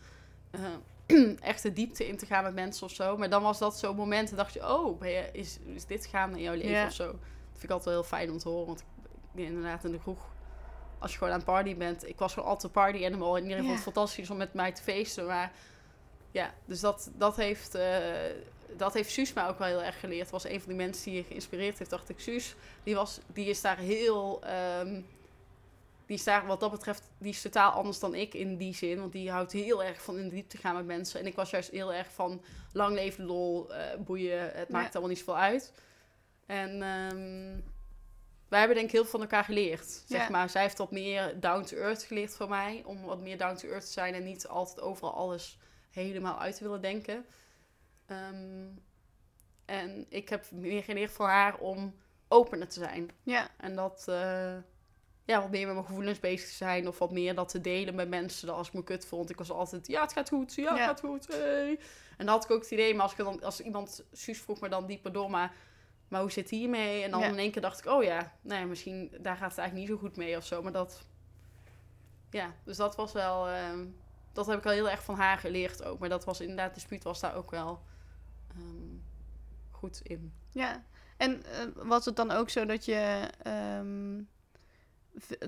eh, 0.50 0.60
echt 1.50 1.62
de 1.62 1.72
diepte 1.72 2.06
in 2.08 2.16
te 2.16 2.26
gaan 2.26 2.42
met 2.44 2.54
mensen 2.54 2.86
of 2.86 2.92
zo. 2.92 3.16
Maar 3.16 3.30
dan 3.30 3.42
was 3.42 3.58
dat 3.58 3.78
zo'n 3.78 3.96
moment 3.96 4.30
en 4.30 4.36
dacht 4.36 4.52
je, 4.52 4.68
oh, 4.72 4.98
ben 4.98 5.10
je, 5.10 5.28
is, 5.32 5.58
is 5.74 5.84
dit 5.86 6.06
gaande 6.06 6.36
in 6.36 6.42
jouw 6.42 6.54
leven 6.54 6.70
Ja. 6.70 6.86
of 6.86 6.92
zo? 6.92 7.06
Dat 7.06 7.18
vind 7.52 7.62
ik 7.64 7.70
altijd 7.70 7.84
wel 7.94 7.94
heel 7.94 8.18
fijn 8.18 8.30
om 8.30 8.38
te 8.38 8.48
horen, 8.48 8.66
want 8.66 8.80
ik 8.80 8.86
ben 9.32 9.44
inderdaad 9.44 9.84
in 9.84 9.92
de 9.92 9.98
kroeg. 9.98 10.18
Als 10.98 11.10
je 11.12 11.18
gewoon 11.18 11.32
aan 11.32 11.38
het 11.38 11.48
party 11.48 11.76
bent. 11.76 12.08
Ik 12.08 12.18
was 12.18 12.34
gewoon 12.34 12.48
altijd 12.48 12.72
party 12.72 13.04
animal. 13.04 13.36
En 13.36 13.42
iedereen 13.42 13.62
vond 13.64 13.74
het 13.74 13.84
fantastisch 13.84 14.30
om 14.30 14.36
met 14.36 14.54
mij 14.54 14.72
te 14.72 14.82
feesten. 14.82 15.26
Maar 15.26 15.52
ja, 16.30 16.54
dus 16.64 16.80
dat, 16.80 17.10
dat 17.14 17.36
heeft... 17.36 17.74
eh, 17.74 17.96
dat 18.76 18.94
heeft 18.94 19.10
Suus 19.10 19.32
mij 19.32 19.46
ook 19.48 19.58
wel 19.58 19.68
heel 19.68 19.82
erg 19.82 20.00
geleerd. 20.00 20.30
Was 20.30 20.44
een 20.44 20.60
van 20.60 20.68
die 20.68 20.76
mensen 20.76 21.04
die 21.04 21.14
je 21.20 21.24
geïnspireerd 21.26 21.78
heeft, 21.78 21.90
dacht 21.90 22.08
ik. 22.08 22.20
Suus, 22.20 22.54
die, 22.82 22.94
was, 22.94 23.20
die 23.32 23.46
is 23.46 23.60
daar 23.60 23.78
heel... 23.78 24.40
ehm, 24.44 25.00
die 26.06 26.16
is 26.16 26.24
daar 26.24 26.46
wat 26.46 26.60
dat 26.60 26.70
betreft, 26.70 27.02
die 27.18 27.30
is 27.30 27.42
totaal 27.42 27.70
anders 27.70 27.98
dan 27.98 28.14
ik 28.14 28.34
in 28.34 28.56
die 28.56 28.74
zin. 28.74 28.98
Want 29.00 29.12
die 29.12 29.30
houdt 29.30 29.52
heel 29.52 29.84
erg 29.84 30.02
van 30.02 30.18
in 30.18 30.28
de 30.28 30.34
diepte 30.34 30.56
gaan 30.56 30.74
met 30.74 30.86
mensen. 30.86 31.20
En 31.20 31.26
ik 31.26 31.34
was 31.36 31.50
juist 31.50 31.70
heel 31.70 31.92
erg 31.92 32.12
van 32.12 32.42
lang 32.72 32.94
leven 32.94 33.24
lol, 33.24 33.72
eh, 33.74 33.98
boeien. 33.98 34.40
Het 34.52 34.68
maakt 34.68 34.84
Ja. 34.84 34.90
allemaal 34.92 35.08
niet 35.08 35.18
zoveel 35.18 35.36
uit. 35.38 35.72
En 36.46 36.70
ehm, 36.82 37.60
wij 38.48 38.58
hebben 38.58 38.76
denk 38.76 38.86
ik 38.88 38.92
heel 38.92 39.02
veel 39.02 39.10
van 39.10 39.20
elkaar 39.20 39.44
geleerd. 39.44 40.02
Zeg 40.06 40.20
Ja. 40.22 40.30
maar, 40.30 40.50
zij 40.50 40.62
heeft 40.62 40.78
wat 40.78 40.90
meer 40.90 41.40
down 41.40 41.64
to 41.64 41.76
earth 41.76 42.02
geleerd 42.02 42.34
van 42.34 42.48
mij. 42.48 42.82
Om 42.86 43.02
wat 43.04 43.20
meer 43.20 43.38
down 43.38 43.56
to 43.56 43.68
earth 43.68 43.86
te 43.86 43.92
zijn 43.92 44.14
en 44.14 44.24
niet 44.24 44.46
altijd 44.48 44.80
overal 44.80 45.14
alles 45.14 45.58
helemaal 45.90 46.38
uit 46.40 46.56
te 46.56 46.62
willen 46.64 46.80
denken. 46.82 47.26
Ehm, 48.06 48.66
en 49.64 50.06
ik 50.08 50.28
heb 50.28 50.50
meer 50.50 50.82
geleerd 50.82 51.10
van 51.12 51.26
haar 51.26 51.56
om 51.58 51.94
opener 52.28 52.68
te 52.68 52.78
zijn. 52.80 53.10
Ja, 53.22 53.48
En 53.56 53.74
dat, 53.76 54.04
eh, 54.08 54.56
ja, 55.26 55.40
wat 55.40 55.50
meer 55.50 55.64
met 55.66 55.74
mijn 55.74 55.86
gevoelens 55.86 56.20
bezig 56.20 56.48
te 56.48 56.54
zijn. 56.54 56.88
Of 56.88 56.98
wat 56.98 57.10
meer 57.12 57.34
dat 57.34 57.48
te 57.48 57.60
delen 57.60 57.94
met 57.94 58.08
mensen. 58.08 58.46
Dat 58.46 58.56
als 58.56 58.66
ik 58.68 58.74
me 58.74 58.82
kut 58.84 59.06
vond. 59.06 59.30
Ik 59.30 59.38
was 59.38 59.50
altijd, 59.50 59.86
ja, 59.86 60.00
het 60.02 60.12
gaat 60.12 60.28
goed. 60.28 60.54
Ja, 60.54 60.68
het 60.68 60.78
Ja. 60.78 60.86
gaat 60.86 61.00
goed. 61.00 61.26
Hey. 61.26 61.70
En 62.16 62.26
dan 62.26 62.34
had 62.34 62.44
ik 62.44 62.50
ook 62.50 62.62
het 62.62 62.70
idee. 62.70 62.92
Maar 62.94 63.02
als, 63.02 63.12
ik 63.12 63.18
dan, 63.18 63.42
als 63.42 63.60
iemand, 63.60 64.04
Suus 64.12 64.40
vroeg 64.40 64.60
me 64.60 64.68
dan 64.68 64.86
dieper 64.86 65.12
door. 65.12 65.30
Maar, 65.30 65.52
maar 66.08 66.20
hoe 66.20 66.30
zit 66.32 66.50
hiermee? 66.50 67.02
En 67.02 67.10
dan 67.10 67.20
Ja. 67.20 67.26
in 67.26 67.38
één 67.38 67.50
keer 67.50 67.62
dacht 67.62 67.78
ik, 67.78 67.86
oh 67.86 68.02
ja. 68.02 68.32
Nee, 68.40 68.66
misschien 68.66 69.10
daar 69.20 69.36
gaat 69.36 69.50
het 69.50 69.58
eigenlijk 69.58 69.88
niet 69.88 69.98
zo 69.98 70.06
goed 70.06 70.16
mee 70.16 70.36
of 70.36 70.44
zo. 70.46 70.62
Maar 70.62 70.72
dat, 70.72 71.06
ja. 72.30 72.54
Dus 72.64 72.76
dat 72.76 72.96
was 72.96 73.12
wel, 73.12 73.48
ehm, 73.48 73.84
dat 74.32 74.46
heb 74.46 74.58
ik 74.58 74.64
al 74.66 74.72
heel 74.72 74.90
erg 74.90 75.02
van 75.04 75.14
haar 75.14 75.38
geleerd 75.38 75.84
ook. 75.84 75.98
Maar 75.98 76.08
dat 76.08 76.24
was 76.24 76.40
inderdaad, 76.40 76.74
dispuut 76.74 77.02
was 77.04 77.20
daar 77.20 77.34
ook 77.34 77.50
wel 77.50 77.80
ehm, 78.50 78.96
goed 79.70 80.00
in. 80.02 80.32
ja. 80.50 80.84
En 81.16 81.44
eh, 81.44 81.66
was 81.74 82.04
het 82.04 82.16
dan 82.16 82.30
ook 82.30 82.50
zo 82.50 82.64
dat 82.66 82.84
je... 82.84 83.28
ehm, 83.42 84.22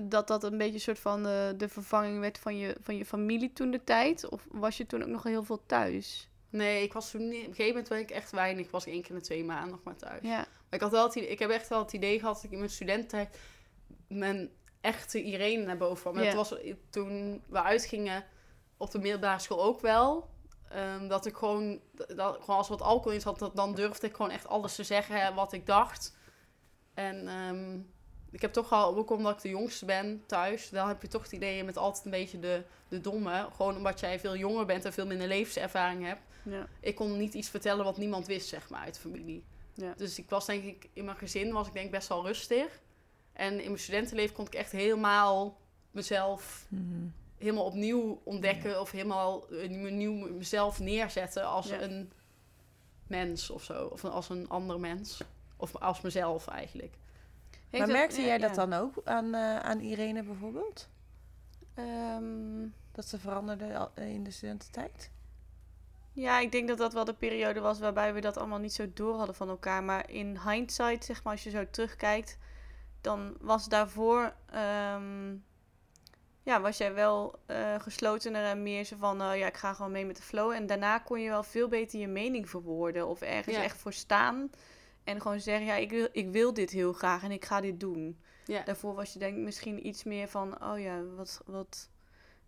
dat 0.03 0.27
dat 0.27 0.43
een 0.43 0.57
beetje 0.57 0.73
een 0.73 0.79
soort 0.79 0.99
van 0.99 1.23
de, 1.23 1.53
de 1.57 1.69
vervanging 1.69 2.19
werd 2.19 2.39
van 2.39 2.57
je, 2.57 2.75
van 2.81 2.97
je 2.97 3.05
familie 3.05 3.53
toen 3.53 3.71
de 3.71 3.83
tijd? 3.83 4.29
Of 4.29 4.47
was 4.51 4.77
je 4.77 4.85
toen 4.85 5.01
ook 5.01 5.07
nog 5.09 5.23
heel 5.23 5.43
veel 5.43 5.65
thuis? 5.65 6.29
Nee, 6.49 6.83
ik 6.83 6.93
was 6.93 7.11
toen 7.11 7.21
op 7.21 7.27
een 7.31 7.39
gegeven 7.41 7.67
moment 7.67 7.89
ben 7.89 7.99
ik 7.99 8.11
echt 8.11 8.31
weinig. 8.31 8.65
Ik 8.65 8.71
was 8.71 8.85
één 8.85 9.01
keer 9.01 9.09
in 9.11 9.15
de 9.17 9.21
twee 9.23 9.43
maanden 9.43 9.69
nog 9.71 9.83
maar 9.83 9.95
thuis. 9.95 10.21
Ja, 10.23 10.37
Maar 10.37 10.47
ik, 10.69 10.81
had 10.81 10.91
wel 10.91 11.03
het, 11.03 11.15
idee- 11.15 11.29
ik 11.29 11.39
heb 11.39 11.49
echt 11.49 11.67
wel 11.67 11.79
het 11.79 11.93
idee 11.93 12.19
gehad 12.19 12.35
dat 12.35 12.43
ik 12.43 12.51
in 12.51 12.57
mijn 12.57 12.69
studententijd 12.69 13.37
mijn 14.07 14.49
echte 14.81 15.23
Irene 15.23 15.65
naar 15.65 15.77
boven 15.77 16.11
kwam. 16.11 16.23
Ja. 16.23 16.35
was 16.35 16.55
toen 16.89 17.43
we 17.47 17.61
uitgingen 17.63 18.25
op 18.77 18.91
de 18.91 18.99
middelbare 18.99 19.39
school 19.39 19.63
ook 19.63 19.79
wel. 19.81 20.29
Ehm, 20.69 21.07
dat 21.07 21.25
ik 21.25 21.35
gewoon, 21.35 21.79
dat, 21.93 22.37
gewoon 22.39 22.57
als 22.57 22.69
wat 22.69 22.81
alcohol 22.81 23.11
in 23.11 23.21
zat, 23.21 23.39
dat, 23.39 23.55
dan 23.55 23.75
durfde 23.75 24.07
ik 24.07 24.15
gewoon 24.15 24.31
echt 24.31 24.47
alles 24.47 24.75
te 24.75 24.83
zeggen 24.83 25.35
wat 25.35 25.53
ik 25.53 25.65
dacht. 25.65 26.17
En 26.93 27.27
ehm, 27.27 27.79
ik 28.31 28.41
heb 28.41 28.53
toch 28.53 28.71
al, 28.71 28.95
ook 28.95 29.09
omdat 29.09 29.35
ik 29.35 29.41
de 29.41 29.49
jongste 29.49 29.85
ben 29.85 30.23
thuis, 30.25 30.69
dan 30.69 30.87
heb 30.87 31.01
je 31.01 31.07
toch 31.07 31.23
het 31.23 31.31
idee, 31.31 31.55
je 31.57 31.63
bent 31.63 31.77
altijd 31.77 32.05
een 32.05 32.11
beetje 32.11 32.39
de, 32.39 32.63
de 32.87 33.01
domme. 33.01 33.47
Gewoon 33.55 33.75
omdat 33.75 33.99
jij 33.99 34.19
veel 34.19 34.35
jonger 34.35 34.65
bent 34.65 34.85
en 34.85 34.93
veel 34.93 35.05
minder 35.05 35.27
levenservaring 35.27 36.05
hebt 36.05 36.21
ja, 36.43 36.67
ik 36.79 36.95
kon 36.95 37.17
niet 37.17 37.33
iets 37.33 37.49
vertellen 37.49 37.85
wat 37.85 37.97
niemand 37.97 38.27
wist, 38.27 38.47
zeg 38.47 38.69
maar, 38.69 38.81
uit 38.81 38.93
de 38.93 38.99
familie. 38.99 39.43
Ja. 39.73 39.93
Dus 39.97 40.19
ik 40.19 40.29
was 40.29 40.45
denk 40.45 40.63
ik, 40.63 40.89
in 40.93 41.05
mijn 41.05 41.17
gezin 41.17 41.51
was 41.51 41.67
ik 41.67 41.73
denk 41.73 41.91
best 41.91 42.07
wel 42.07 42.25
rustig. 42.25 42.79
En 43.33 43.59
in 43.59 43.65
mijn 43.65 43.79
studentenleven 43.79 44.35
kon 44.35 44.45
ik 44.45 44.53
echt 44.53 44.71
helemaal 44.71 45.57
mezelf 45.91 46.65
Mhm. 46.69 46.83
helemaal 47.37 47.63
opnieuw 47.65 48.21
ontdekken. 48.23 48.81
Of 48.81 48.91
helemaal 48.91 49.45
nieuw 49.69 50.33
mezelf 50.37 50.79
neerzetten 50.79 51.45
als 51.45 51.67
Ja. 51.67 51.81
een 51.81 52.11
mens 53.07 53.49
of 53.49 53.63
zo. 53.63 53.85
Of 53.85 54.05
als 54.05 54.29
een 54.29 54.49
ander 54.49 54.79
mens. 54.79 55.21
Of 55.57 55.75
als 55.75 56.01
mezelf 56.01 56.47
eigenlijk. 56.47 56.93
Heeft 57.69 57.85
Maar 57.85 57.95
merkte 57.95 58.21
jij 58.21 58.37
dat 58.37 58.55
dan 58.55 58.73
ook 58.73 58.93
aan, 59.03 59.33
eh, 59.33 59.59
aan 59.59 59.79
Irene 59.79 60.23
bijvoorbeeld? 60.23 60.89
Ehm, 61.73 62.67
Dat 62.91 63.07
ze 63.07 63.19
veranderde 63.19 63.77
al- 63.77 63.91
in 63.95 64.23
de 64.23 64.31
studententijd? 64.31 65.11
Ja, 66.13 66.39
ik 66.39 66.51
denk 66.51 66.67
dat 66.67 66.77
dat 66.77 66.93
wel 66.93 67.05
de 67.05 67.13
periode 67.13 67.59
was 67.59 67.79
waarbij 67.79 68.13
we 68.13 68.21
dat 68.21 68.37
allemaal 68.37 68.59
niet 68.59 68.73
zo 68.73 68.85
door 68.93 69.15
hadden 69.17 69.35
van 69.35 69.49
elkaar. 69.49 69.83
Maar 69.83 70.09
in 70.09 70.39
hindsight, 70.45 71.05
zeg 71.05 71.23
maar, 71.23 71.33
als 71.33 71.43
je 71.43 71.49
zo 71.49 71.69
terugkijkt, 71.69 72.37
dan 73.01 73.37
was 73.41 73.65
daarvoor, 73.67 74.33
ehm, 74.51 75.35
ja, 76.43 76.61
was 76.61 76.77
jij 76.77 76.93
wel 76.93 77.39
eh 77.45 77.75
geslotener 77.79 78.45
en 78.45 78.63
meer 78.63 78.83
zo 78.83 78.95
van, 78.97 79.21
eh, 79.21 79.37
ja, 79.39 79.47
ik 79.47 79.57
ga 79.57 79.73
gewoon 79.73 79.91
mee 79.91 80.05
met 80.05 80.15
de 80.15 80.21
flow. 80.23 80.51
En 80.51 80.65
daarna 80.67 80.97
kon 80.99 81.21
je 81.21 81.29
wel 81.29 81.43
veel 81.43 81.67
beter 81.67 81.99
je 81.99 82.07
mening 82.07 82.49
verwoorden 82.49 83.07
of 83.07 83.21
ergens 83.21 83.55
Ja. 83.55 83.63
echt 83.63 83.77
voor 83.77 83.93
staan. 83.93 84.49
En 85.09 85.21
gewoon 85.21 85.39
zeggen, 85.39 85.65
ja, 85.65 85.75
ik 85.75 85.89
wil, 85.89 86.07
ik 86.11 86.29
wil 86.29 86.53
dit 86.53 86.69
heel 86.69 86.93
graag 86.93 87.23
en 87.23 87.31
ik 87.31 87.45
ga 87.45 87.61
dit 87.61 87.79
doen. 87.79 88.19
Ja, 88.45 88.63
Daarvoor 88.63 88.93
was 88.93 89.13
je 89.13 89.19
denk 89.19 89.37
ik 89.37 89.43
misschien 89.43 89.87
iets 89.87 90.03
meer 90.03 90.27
van, 90.27 90.63
oh 90.63 90.79
ja, 90.79 91.03
wat, 91.03 91.41
wat, 91.45 91.89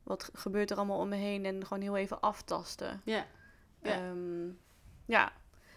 wat 0.03 0.29
gebeurt 0.33 0.71
er 0.71 0.77
allemaal 0.77 0.99
om 0.99 1.09
me 1.09 1.15
heen? 1.15 1.45
En 1.45 1.65
gewoon 1.65 1.83
heel 1.83 1.97
even 1.97 2.19
aftasten. 2.19 3.01
ja. 3.05 3.25
Ja. 3.83 3.93
Ja. 3.93 4.13
ja. 5.05 5.31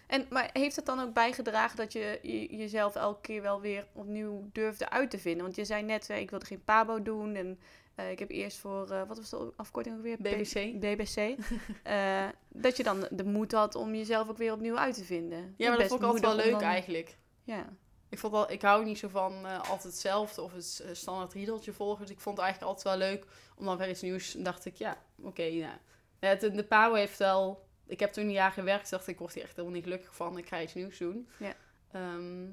En, 0.07 0.25
maar 0.29 0.49
heeft 0.53 0.75
het 0.75 0.85
dan 0.85 0.99
ook 0.99 1.13
bijgedragen 1.13 1.77
dat 1.77 1.93
je, 1.93 2.19
je 2.21 2.55
jezelf 2.55 2.95
elke 2.95 3.21
keer 3.21 3.41
wel 3.41 3.61
weer 3.61 3.87
opnieuw 3.93 4.49
durfde 4.51 4.89
uit 4.89 5.09
te 5.09 5.19
vinden? 5.19 5.43
Want 5.43 5.55
je 5.55 5.65
zei 5.65 5.83
net, 5.83 6.09
eh, 6.09 6.19
ik 6.19 6.29
wilde 6.29 6.45
geen 6.45 6.63
pabo 6.63 7.01
doen 7.01 7.35
en 7.35 7.59
eh, 7.95 8.11
ik 8.11 8.19
heb 8.19 8.29
eerst 8.29 8.57
voor, 8.57 8.91
eh, 8.91 9.07
wat 9.07 9.17
was 9.17 9.29
de 9.29 9.53
afkorting 9.55 9.95
ook 9.95 10.01
weer? 10.01 10.17
BBC. 10.17 10.79
BBC. 10.79 11.17
Eh, 11.83 12.27
dat 12.49 12.77
je 12.77 12.83
dan 12.83 13.07
de 13.11 13.23
moed 13.23 13.51
had 13.51 13.75
om 13.75 13.95
jezelf 13.95 14.29
ook 14.29 14.37
weer 14.37 14.53
opnieuw 14.53 14.77
uit 14.77 14.95
te 14.95 15.03
vinden. 15.03 15.53
ja, 15.57 15.69
maar 15.69 15.77
dat 15.77 15.87
vond 15.87 16.01
ik 16.01 16.07
altijd 16.07 16.25
wel 16.25 16.35
leuk 16.35 16.51
dan- 16.51 16.61
eigenlijk. 16.61 17.17
Ja. 17.43 17.69
Ik, 18.09 18.19
vond 18.19 18.33
wel, 18.33 18.51
ik 18.51 18.61
hou 18.61 18.85
niet 18.85 18.97
zo 18.97 19.07
van 19.07 19.45
altijd 19.45 19.83
hetzelfde 19.83 20.41
of 20.41 20.53
het 20.53 20.83
standaard 20.91 21.33
riedeltje 21.33 21.73
volgen. 21.73 22.01
Dus 22.01 22.15
ik 22.15 22.19
vond 22.19 22.37
het 22.37 22.45
eigenlijk 22.45 22.75
altijd 22.75 22.97
wel 22.97 23.09
leuk 23.09 23.25
om 23.57 23.65
dan 23.65 23.77
weer 23.77 23.89
iets 23.89 24.01
nieuws. 24.01 24.35
En 24.35 24.43
dacht 24.43 24.65
ik, 24.65 24.75
ja, 24.75 24.97
oké, 25.21 25.43
ja. 25.43 25.79
De 26.19 26.65
Pabo 26.69 26.93
heeft 26.93 27.17
wel... 27.17 27.67
Ik 27.87 27.99
heb 27.99 28.13
toen 28.13 28.23
een 28.23 28.31
jaar 28.31 28.51
gewerkt. 28.51 28.89
dacht 28.89 29.07
ik, 29.07 29.13
ik 29.13 29.19
word 29.19 29.33
hier 29.33 29.43
echt 29.43 29.55
helemaal 29.55 29.75
niet 29.75 29.83
gelukkig 29.83 30.15
van. 30.15 30.37
Ik 30.37 30.47
ga 30.47 30.61
iets 30.61 30.73
nieuws 30.73 30.97
doen. 30.97 31.29
Ja. 31.39 31.55
Ehm, 31.91 32.43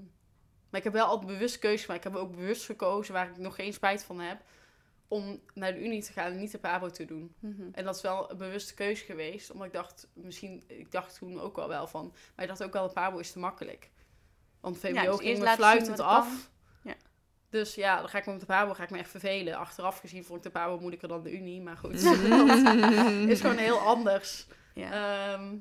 maar 0.70 0.80
ik 0.80 0.84
heb 0.84 0.92
wel 0.92 1.06
altijd 1.06 1.32
bewust 1.32 1.58
keuze 1.58 1.84
gemaakt. 1.84 2.04
Ik 2.04 2.12
heb 2.12 2.20
ook 2.22 2.36
bewust 2.36 2.64
gekozen, 2.64 3.14
waar 3.14 3.28
ik 3.28 3.36
nog 3.36 3.54
geen 3.54 3.72
spijt 3.72 4.04
van 4.04 4.20
heb... 4.20 4.40
om 5.12 5.40
naar 5.54 5.72
de 5.72 5.84
Unie 5.84 6.02
te 6.02 6.12
gaan 6.12 6.32
en 6.32 6.38
niet 6.38 6.50
de 6.50 6.58
Pabo 6.58 6.90
te 6.90 7.04
doen. 7.04 7.34
Mhm. 7.38 7.68
En 7.72 7.84
dat 7.84 7.96
is 7.96 8.02
wel 8.02 8.30
een 8.30 8.36
bewuste 8.36 8.74
keuze 8.74 9.04
geweest. 9.04 9.50
Omdat 9.50 9.66
ik 9.66 9.72
dacht, 9.72 10.08
misschien... 10.14 10.62
Ik 10.66 10.90
dacht 10.92 11.18
toen 11.18 11.40
ook 11.40 11.56
wel 11.56 11.68
wel 11.68 11.86
van... 11.86 12.06
Maar 12.06 12.44
ik 12.44 12.48
dacht 12.48 12.62
ook 12.62 12.72
wel, 12.72 12.86
de 12.86 12.92
Pabo 12.92 13.18
is 13.18 13.32
te 13.32 13.38
makkelijk. 13.38 13.90
Want 14.60 14.78
VWO 14.78 14.94
Ja, 14.94 15.04
dus 15.04 15.20
ging 15.20 15.38
me 15.38 15.48
fluitend 15.48 16.00
af. 16.00 16.50
Ja. 16.82 16.94
Dus 17.50 17.74
ja, 17.74 17.98
dan 17.98 18.08
ga 18.08 18.18
ik 18.18 18.26
me 18.26 18.32
op 18.32 18.40
de 18.40 18.46
Pabo 18.46 18.74
ga 18.74 18.82
ik 18.82 18.90
me 18.90 18.98
echt 18.98 19.10
vervelen. 19.10 19.54
Achteraf 19.54 19.98
gezien 19.98 20.24
vond 20.24 20.38
ik 20.38 20.44
de 20.44 20.58
Pabo 20.58 20.78
moeilijker 20.78 21.08
dan 21.08 21.22
de 21.22 21.32
Unie. 21.32 21.60
Maar 21.60 21.76
goed, 21.76 22.02
dat 22.02 23.28
is 23.28 23.40
gewoon 23.40 23.56
heel 23.56 23.78
anders. 23.78 24.46
Ja. 24.74 25.32
Ehm, 25.32 25.56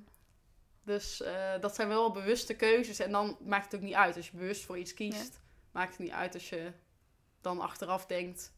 dus 0.84 1.22
eh, 1.22 1.60
dat 1.60 1.76
zijn 1.76 1.88
wel 1.88 2.12
bewuste 2.12 2.54
keuzes. 2.54 3.00
En 3.00 3.12
dan 3.12 3.38
maakt 3.46 3.66
het 3.66 3.76
ook 3.76 3.82
niet 3.82 3.94
uit. 3.94 4.16
Als 4.16 4.30
je 4.30 4.38
bewust 4.38 4.66
voor 4.66 4.78
iets 4.78 4.94
kiest, 4.94 5.40
maakt 5.72 5.92
het 5.92 6.00
niet 6.00 6.12
uit 6.12 6.34
als 6.34 6.50
je 6.50 6.72
dan 7.42 7.60
achteraf 7.60 8.06
denkt... 8.06 8.54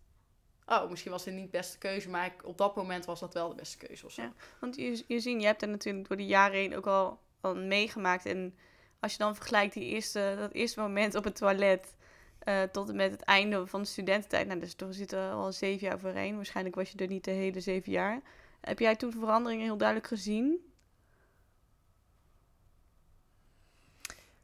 Oh, 0.65 0.89
misschien 0.89 1.11
was 1.11 1.23
dit 1.23 1.33
niet 1.33 1.51
de 1.51 1.57
beste 1.57 1.77
keuze, 1.77 2.09
maar 2.09 2.25
ik- 2.25 2.45
op 2.47 2.57
dat 2.57 2.75
moment 2.75 3.05
was 3.05 3.19
dat 3.19 3.33
wel 3.33 3.49
de 3.49 3.55
beste 3.55 3.77
keuze 3.77 4.05
of 4.05 4.11
zo. 4.11 4.21
Ja. 4.21 4.33
Want 4.59 4.75
je, 4.75 5.03
je 5.07 5.19
ziet, 5.19 5.39
je 5.41 5.45
hebt 5.47 5.61
er 5.61 5.67
natuurlijk 5.67 6.07
door 6.07 6.17
de 6.17 6.25
jaren 6.25 6.57
heen 6.57 6.75
ook 6.75 6.87
al, 6.87 7.19
al 7.41 7.55
meegemaakt. 7.55 8.25
En 8.25 8.55
als 8.99 9.11
je 9.11 9.17
dan 9.17 9.35
vergelijkt 9.35 9.73
die 9.73 9.83
eerste, 9.85 10.35
dat 10.39 10.51
eerste 10.51 10.79
moment 10.79 11.15
op 11.15 11.23
het 11.23 11.35
toilet 11.35 11.95
eh, 12.39 12.61
tot 12.63 12.89
en 12.89 12.95
met 12.95 13.11
het 13.11 13.21
einde 13.21 13.67
van 13.67 13.81
de 13.81 13.87
studententijd. 13.87 14.47
Nou, 14.47 14.59
dus 14.59 14.75
er 14.77 14.93
zitten 14.93 15.31
al 15.31 15.51
zeven 15.51 15.87
jaar 15.87 15.99
voorheen. 15.99 16.35
Waarschijnlijk 16.35 16.75
was 16.75 16.89
je 16.91 16.97
er 16.97 17.07
niet 17.07 17.23
de 17.23 17.31
hele 17.31 17.59
zeven 17.59 17.91
jaar. 17.91 18.21
Heb 18.61 18.79
jij 18.79 18.95
toen 18.95 19.11
veranderingen 19.11 19.65
heel 19.65 19.77
duidelijk 19.77 20.07
gezien? 20.07 20.71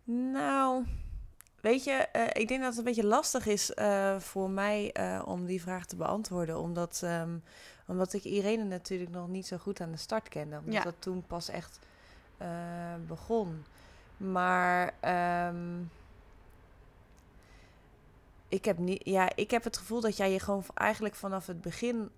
Nou, 0.04 0.86
weet 1.62 1.84
je, 1.84 1.92
eh, 1.92 2.42
ik 2.42 2.48
denk 2.48 2.60
dat 2.62 2.70
het 2.70 2.78
een 2.78 2.84
beetje 2.84 3.06
lastig 3.06 3.46
is 3.46 3.74
eh, 3.74 4.20
voor 4.20 4.50
mij 4.50 4.92
eh, 4.92 5.22
om 5.26 5.46
die 5.46 5.62
vraag 5.62 5.86
te 5.86 5.96
beantwoorden. 5.96 6.60
Omdat, 6.60 7.02
ehm, 7.04 7.38
omdat 7.86 8.14
ik 8.14 8.24
Irene 8.24 8.64
natuurlijk 8.64 9.12
nog 9.12 9.28
niet 9.28 9.48
zo 9.48 9.58
goed 9.58 9.82
aan 9.82 9.92
de 9.92 9.98
start 9.98 10.30
kende. 10.30 10.58
Omdat 10.58 10.74
Ja. 10.74 10.82
dat 10.82 10.96
toen 11.00 11.24
pas 11.28 11.50
echt 11.50 11.80
begon. 13.08 13.66
Maar 14.18 14.94
ehm, 15.00 15.82
ik, 18.48 18.66
heb 18.66 18.78
niet, 18.78 19.02
ja, 19.06 19.30
ik 19.36 19.52
heb 19.52 19.64
het 19.64 19.78
gevoel 19.78 20.02
dat 20.02 20.18
jij 20.18 20.32
je 20.32 20.40
gewoon 20.40 20.64
eigenlijk 20.74 21.16
vanaf 21.16 21.48
het 21.48 21.62
begin 21.62 22.12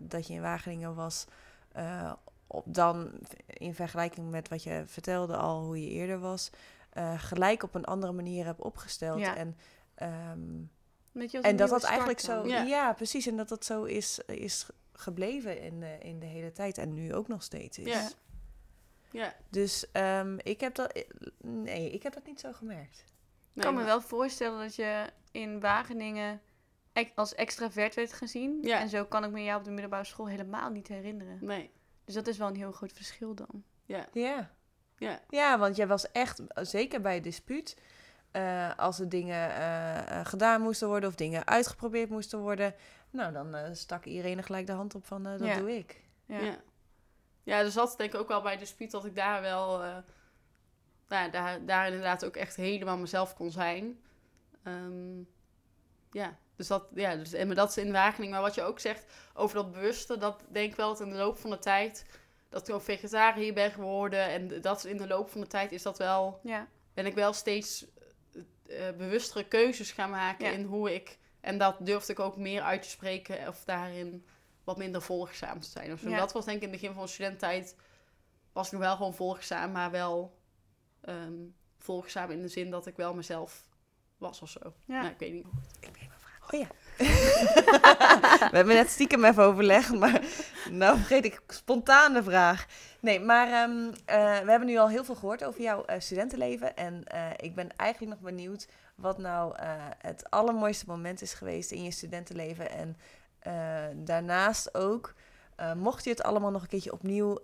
dat 0.00 0.26
je 0.26 0.34
in 0.34 0.40
Wageningen 0.40 0.94
was... 0.94 1.26
op 2.46 2.64
dan 2.66 3.10
in 3.46 3.74
vergelijking 3.74 4.30
met 4.30 4.48
wat 4.48 4.62
je 4.62 4.82
vertelde 4.86 5.36
al, 5.36 5.62
hoe 5.64 5.82
je 5.82 5.90
eerder 5.90 6.18
was, 6.18 6.50
eh, 6.96 7.20
gelijk 7.20 7.62
op 7.62 7.74
een 7.74 7.84
andere 7.84 8.12
manier 8.12 8.44
hebt 8.44 8.60
opgesteld. 8.60 9.20
Ja. 9.20 9.36
En, 9.36 9.56
ehm, 9.94 11.22
als 11.22 11.32
en 11.32 11.56
dat 11.56 11.68
dat 11.68 11.84
eigenlijk 11.84 12.20
zo. 12.20 12.46
Ja. 12.46 12.62
ja. 12.62 12.92
precies. 12.92 13.26
En 13.26 13.36
dat 13.36 13.48
dat 13.48 13.64
zo 13.64 13.84
is, 13.84 14.18
is 14.26 14.66
gebleven 14.92 15.60
in 15.60 15.80
de, 15.80 15.98
in 15.98 16.18
de 16.18 16.26
hele 16.26 16.52
tijd 16.52 16.78
en 16.78 16.94
nu 16.94 17.14
ook 17.14 17.28
nog 17.28 17.42
steeds 17.42 17.78
is. 17.78 17.86
Ja. 17.86 18.08
Ja. 19.10 19.34
Dus 19.48 19.90
ehm, 19.92 20.38
ik 20.42 20.60
heb 20.60 20.74
dat, 20.74 21.04
nee, 21.40 21.90
ik 21.90 22.02
heb 22.02 22.14
dat 22.14 22.26
niet 22.26 22.40
zo 22.40 22.52
gemerkt. 22.52 23.04
Ik 23.54 23.62
kan 23.62 23.74
me 23.74 23.84
wel 23.84 24.00
voorstellen 24.00 24.58
dat 24.58 24.74
je 24.74 25.06
in 25.30 25.60
Wageningen 25.60 26.40
als 27.14 27.34
extravert 27.34 27.94
werd 27.94 28.12
gezien. 28.12 28.58
Ja. 28.62 28.80
En 28.80 28.88
zo 28.88 29.04
kan 29.04 29.24
ik 29.24 29.30
me 29.30 29.42
jou 29.42 29.58
op 29.58 29.64
de 29.64 29.70
middelbare 29.70 30.04
school 30.04 30.28
helemaal 30.28 30.70
niet 30.70 30.88
herinneren. 30.88 31.38
Nee. 31.40 31.70
Dus 32.04 32.14
dat 32.14 32.26
is 32.26 32.38
wel 32.38 32.48
een 32.48 32.56
heel 32.56 32.72
groot 32.72 32.92
verschil 32.92 33.34
dan. 33.34 33.64
Ja. 33.84 34.08
Ja. 34.12 34.55
Ja. 34.98 35.20
Ja, 35.28 35.58
want 35.58 35.76
jij 35.76 35.86
was 35.86 36.12
echt, 36.12 36.42
zeker 36.54 37.00
bij 37.00 37.14
het 37.14 37.22
dispuut, 37.24 37.76
eh, 38.30 38.70
als 38.76 38.98
er 39.00 39.08
dingen 39.08 39.50
eh, 39.50 40.20
eh, 40.20 40.26
gedaan 40.26 40.60
moesten 40.60 40.88
worden 40.88 41.08
of 41.08 41.14
dingen 41.14 41.46
uitgeprobeerd 41.46 42.10
moesten 42.10 42.38
worden, 42.38 42.74
nou 43.10 43.32
dan 43.32 43.54
eh, 43.54 43.68
stak 43.72 44.04
iedereen 44.04 44.38
er 44.38 44.44
gelijk 44.44 44.66
de 44.66 44.72
hand 44.72 44.94
op 44.94 45.06
van, 45.06 45.26
eh, 45.26 45.38
dat 45.38 45.46
Ja. 45.48 45.56
doe 45.58 45.76
ik. 45.76 46.00
Ja. 46.26 46.38
Ja. 46.38 46.56
ja. 47.42 47.62
dus 47.62 47.74
dat 47.74 47.94
denk 47.96 48.14
ik 48.14 48.20
ook 48.20 48.28
wel 48.28 48.42
bij 48.42 48.56
dispuut 48.56 48.90
dat 48.90 49.04
ik 49.04 49.14
daar 49.14 49.40
wel, 49.42 49.82
eh, 49.82 49.96
nou, 51.08 51.30
daar, 51.30 51.64
daar 51.64 51.86
inderdaad 51.86 52.24
ook 52.24 52.36
echt 52.36 52.56
helemaal 52.56 52.96
mezelf 52.96 53.34
kon 53.34 53.50
zijn. 53.50 54.00
Ehm, 54.62 55.18
ja, 56.10 56.36
dus 56.56 56.66
dat, 56.66 56.86
ja, 56.94 57.16
dus, 57.16 57.32
en 57.32 57.46
maar 57.46 57.56
dat 57.56 57.68
is 57.68 57.76
in 57.76 57.92
Wageningen. 57.92 58.32
Maar 58.34 58.42
wat 58.42 58.54
je 58.54 58.62
ook 58.62 58.80
zegt 58.80 59.04
over 59.34 59.56
dat 59.56 59.72
bewuste, 59.72 60.18
dat 60.18 60.40
denk 60.48 60.70
ik 60.70 60.76
wel 60.76 60.88
dat 60.88 61.00
in 61.00 61.10
de 61.10 61.16
loop 61.16 61.38
van 61.38 61.50
de 61.50 61.58
tijd, 61.58 62.06
dat 62.48 62.68
ik 62.68 62.74
ook 62.74 62.82
vegetariër 62.82 63.54
ben 63.54 63.70
geworden. 63.70 64.28
En 64.28 64.60
dat 64.60 64.84
in 64.84 64.96
de 64.96 65.06
loop 65.06 65.30
van 65.30 65.40
de 65.40 65.46
tijd 65.46 65.72
is 65.72 65.82
dat 65.82 65.98
wel, 65.98 66.40
Ja. 66.42 66.68
ben 66.94 67.06
ik 67.06 67.14
wel 67.14 67.32
steeds 67.32 67.86
eh, 68.66 68.90
bewustere 68.96 69.44
keuzes 69.44 69.92
gaan 69.92 70.10
maken 70.10 70.46
Ja. 70.46 70.52
in 70.52 70.64
hoe 70.64 70.94
ik, 70.94 71.18
en 71.40 71.58
dat 71.58 71.76
durfde 71.80 72.12
ik 72.12 72.20
ook 72.20 72.36
meer 72.36 72.62
uit 72.62 72.82
te 72.82 72.88
spreken 72.88 73.48
of 73.48 73.64
daarin 73.64 74.26
wat 74.64 74.76
minder 74.76 75.02
volgzaam 75.02 75.60
te 75.60 75.68
zijn. 75.68 75.92
Of 75.92 76.00
zo. 76.00 76.08
Ja. 76.08 76.16
Dat 76.18 76.32
was 76.32 76.44
denk 76.44 76.56
ik 76.56 76.62
in 76.62 76.70
het 76.70 76.80
begin 76.80 76.94
van 76.94 77.04
de 77.04 77.10
studententijd, 77.10 77.76
was 78.52 78.66
ik 78.66 78.72
nog 78.72 78.80
wel 78.80 78.96
gewoon 78.96 79.14
volgzaam, 79.14 79.72
maar 79.72 79.90
wel 79.90 80.38
ehm 81.00 81.32
volgzaam 81.78 82.30
in 82.30 82.42
de 82.42 82.48
zin 82.48 82.70
dat 82.70 82.86
ik 82.86 82.96
wel 82.96 83.14
mezelf 83.14 83.66
was 84.18 84.42
of 84.42 84.48
zo. 84.48 84.60
Ja. 84.84 85.00
Nou, 85.00 85.12
ik 85.12 85.18
weet 85.18 85.32
niet. 85.32 85.46
Oh 86.50 86.60
ja. 86.60 86.66
We 88.50 88.56
hebben 88.56 88.74
net 88.74 88.88
stiekem 88.90 89.24
even 89.24 89.42
overlegd, 89.44 89.92
maar 89.94 90.22
nou 90.70 90.96
vergeet 90.98 91.24
ik 91.24 91.42
spontaan 91.48 92.12
de 92.12 92.22
vraag. 92.22 92.66
Nee, 93.00 93.20
maar 93.20 93.48
ehm, 93.48 93.92
eh, 94.04 94.38
we 94.38 94.50
hebben 94.50 94.66
nu 94.66 94.76
al 94.76 94.88
heel 94.88 95.04
veel 95.04 95.14
gehoord 95.14 95.44
over 95.44 95.60
jouw 95.60 95.84
eh, 95.84 96.00
studentenleven. 96.00 96.76
En 96.76 97.04
eh, 97.04 97.30
ik 97.36 97.54
ben 97.54 97.76
eigenlijk 97.76 98.12
nog 98.12 98.30
benieuwd 98.30 98.68
wat 98.94 99.18
nou 99.18 99.54
het 99.98 100.30
allermooiste 100.30 100.84
moment 100.86 101.22
is 101.22 101.34
geweest 101.34 101.70
in 101.70 101.82
je 101.82 101.90
studentenleven. 101.90 102.70
En 102.70 102.96
daarnaast 104.04 104.74
ook, 104.74 105.14
mocht 105.76 106.04
je 106.04 106.10
het 106.10 106.22
allemaal 106.22 106.50
nog 106.50 106.62
een 106.62 106.68
keertje 106.68 106.92
opnieuw 106.92 107.38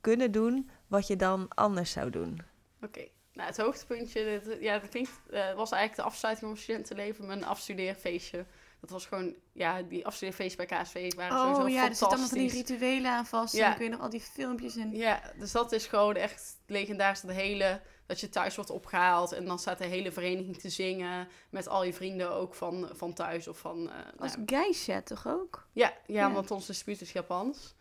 kunnen 0.00 0.32
doen, 0.32 0.70
wat 0.86 1.06
je 1.06 1.16
dan 1.16 1.48
anders 1.48 1.90
zou 1.90 2.10
doen. 2.10 2.40
Oké. 2.82 3.08
Nou, 3.32 3.48
het 3.48 3.56
hoogtepuntje, 3.56 4.40
ja, 4.60 4.78
dat 4.78 4.88
klinkt, 4.88 5.10
was 5.30 5.70
eigenlijk 5.70 5.96
de 5.96 6.02
afsluiting 6.02 6.38
van 6.38 6.48
mijn 6.48 6.62
studentenleven, 6.62 7.26
mijn 7.26 7.44
afstudeerfeestje. 7.44 8.44
Dat 8.84 8.92
was 8.92 9.06
gewoon, 9.06 9.34
ja, 9.52 9.82
die 9.82 10.06
afstudeerfeestjes 10.06 10.66
bij 10.66 10.78
KSV 10.82 11.14
waren 11.14 11.38
sowieso 11.38 11.62
Oh 11.62 11.68
ja, 11.68 11.82
er 11.82 11.88
zitten 11.88 12.06
allemaal 12.06 12.28
van 12.28 12.38
die 12.38 12.48
fantastisch. 12.50 12.78
rituelen 12.78 13.10
aan 13.10 13.26
vast. 13.26 13.54
Ja. 13.54 13.60
En 13.62 13.66
dan 13.68 13.76
kun 13.76 13.84
je 13.84 13.90
nog 13.90 14.00
al 14.00 14.10
die 14.10 14.20
filmpjes 14.20 14.76
en... 14.76 14.92
Ja, 14.96 15.20
dus 15.38 15.52
dat 15.52 15.72
is 15.72 15.86
gewoon 15.86 16.14
echt 16.16 16.56
legendarisch. 16.66 17.20
Dat 17.20 17.30
hele, 17.30 17.80
dat 18.06 18.20
je 18.20 18.28
thuis 18.28 18.54
wordt 18.56 18.70
opgehaald 18.70 19.32
en 19.32 19.44
dan 19.44 19.58
staat 19.58 19.78
de 19.78 19.84
hele 19.86 20.12
vereniging 20.12 20.56
te 20.58 20.68
zingen 20.68 21.28
met 21.50 21.68
al 21.68 21.84
je 21.84 21.92
vrienden 21.92 22.30
ook 22.32 22.54
van, 22.54 22.88
van 22.92 23.12
thuis 23.12 23.48
of 23.48 23.58
van... 23.58 23.90
eh, 23.90 23.94
nou, 23.96 24.14
Als 24.18 24.36
geisha 24.46 25.02
toch 25.02 25.26
ook? 25.28 25.66
ja, 25.72 25.92
ja, 26.06 26.26
Ja. 26.26 26.32
want 26.32 26.50
ons 26.50 26.66
dispuut 26.66 27.00
is 27.00 27.12
Japans. 27.12 27.74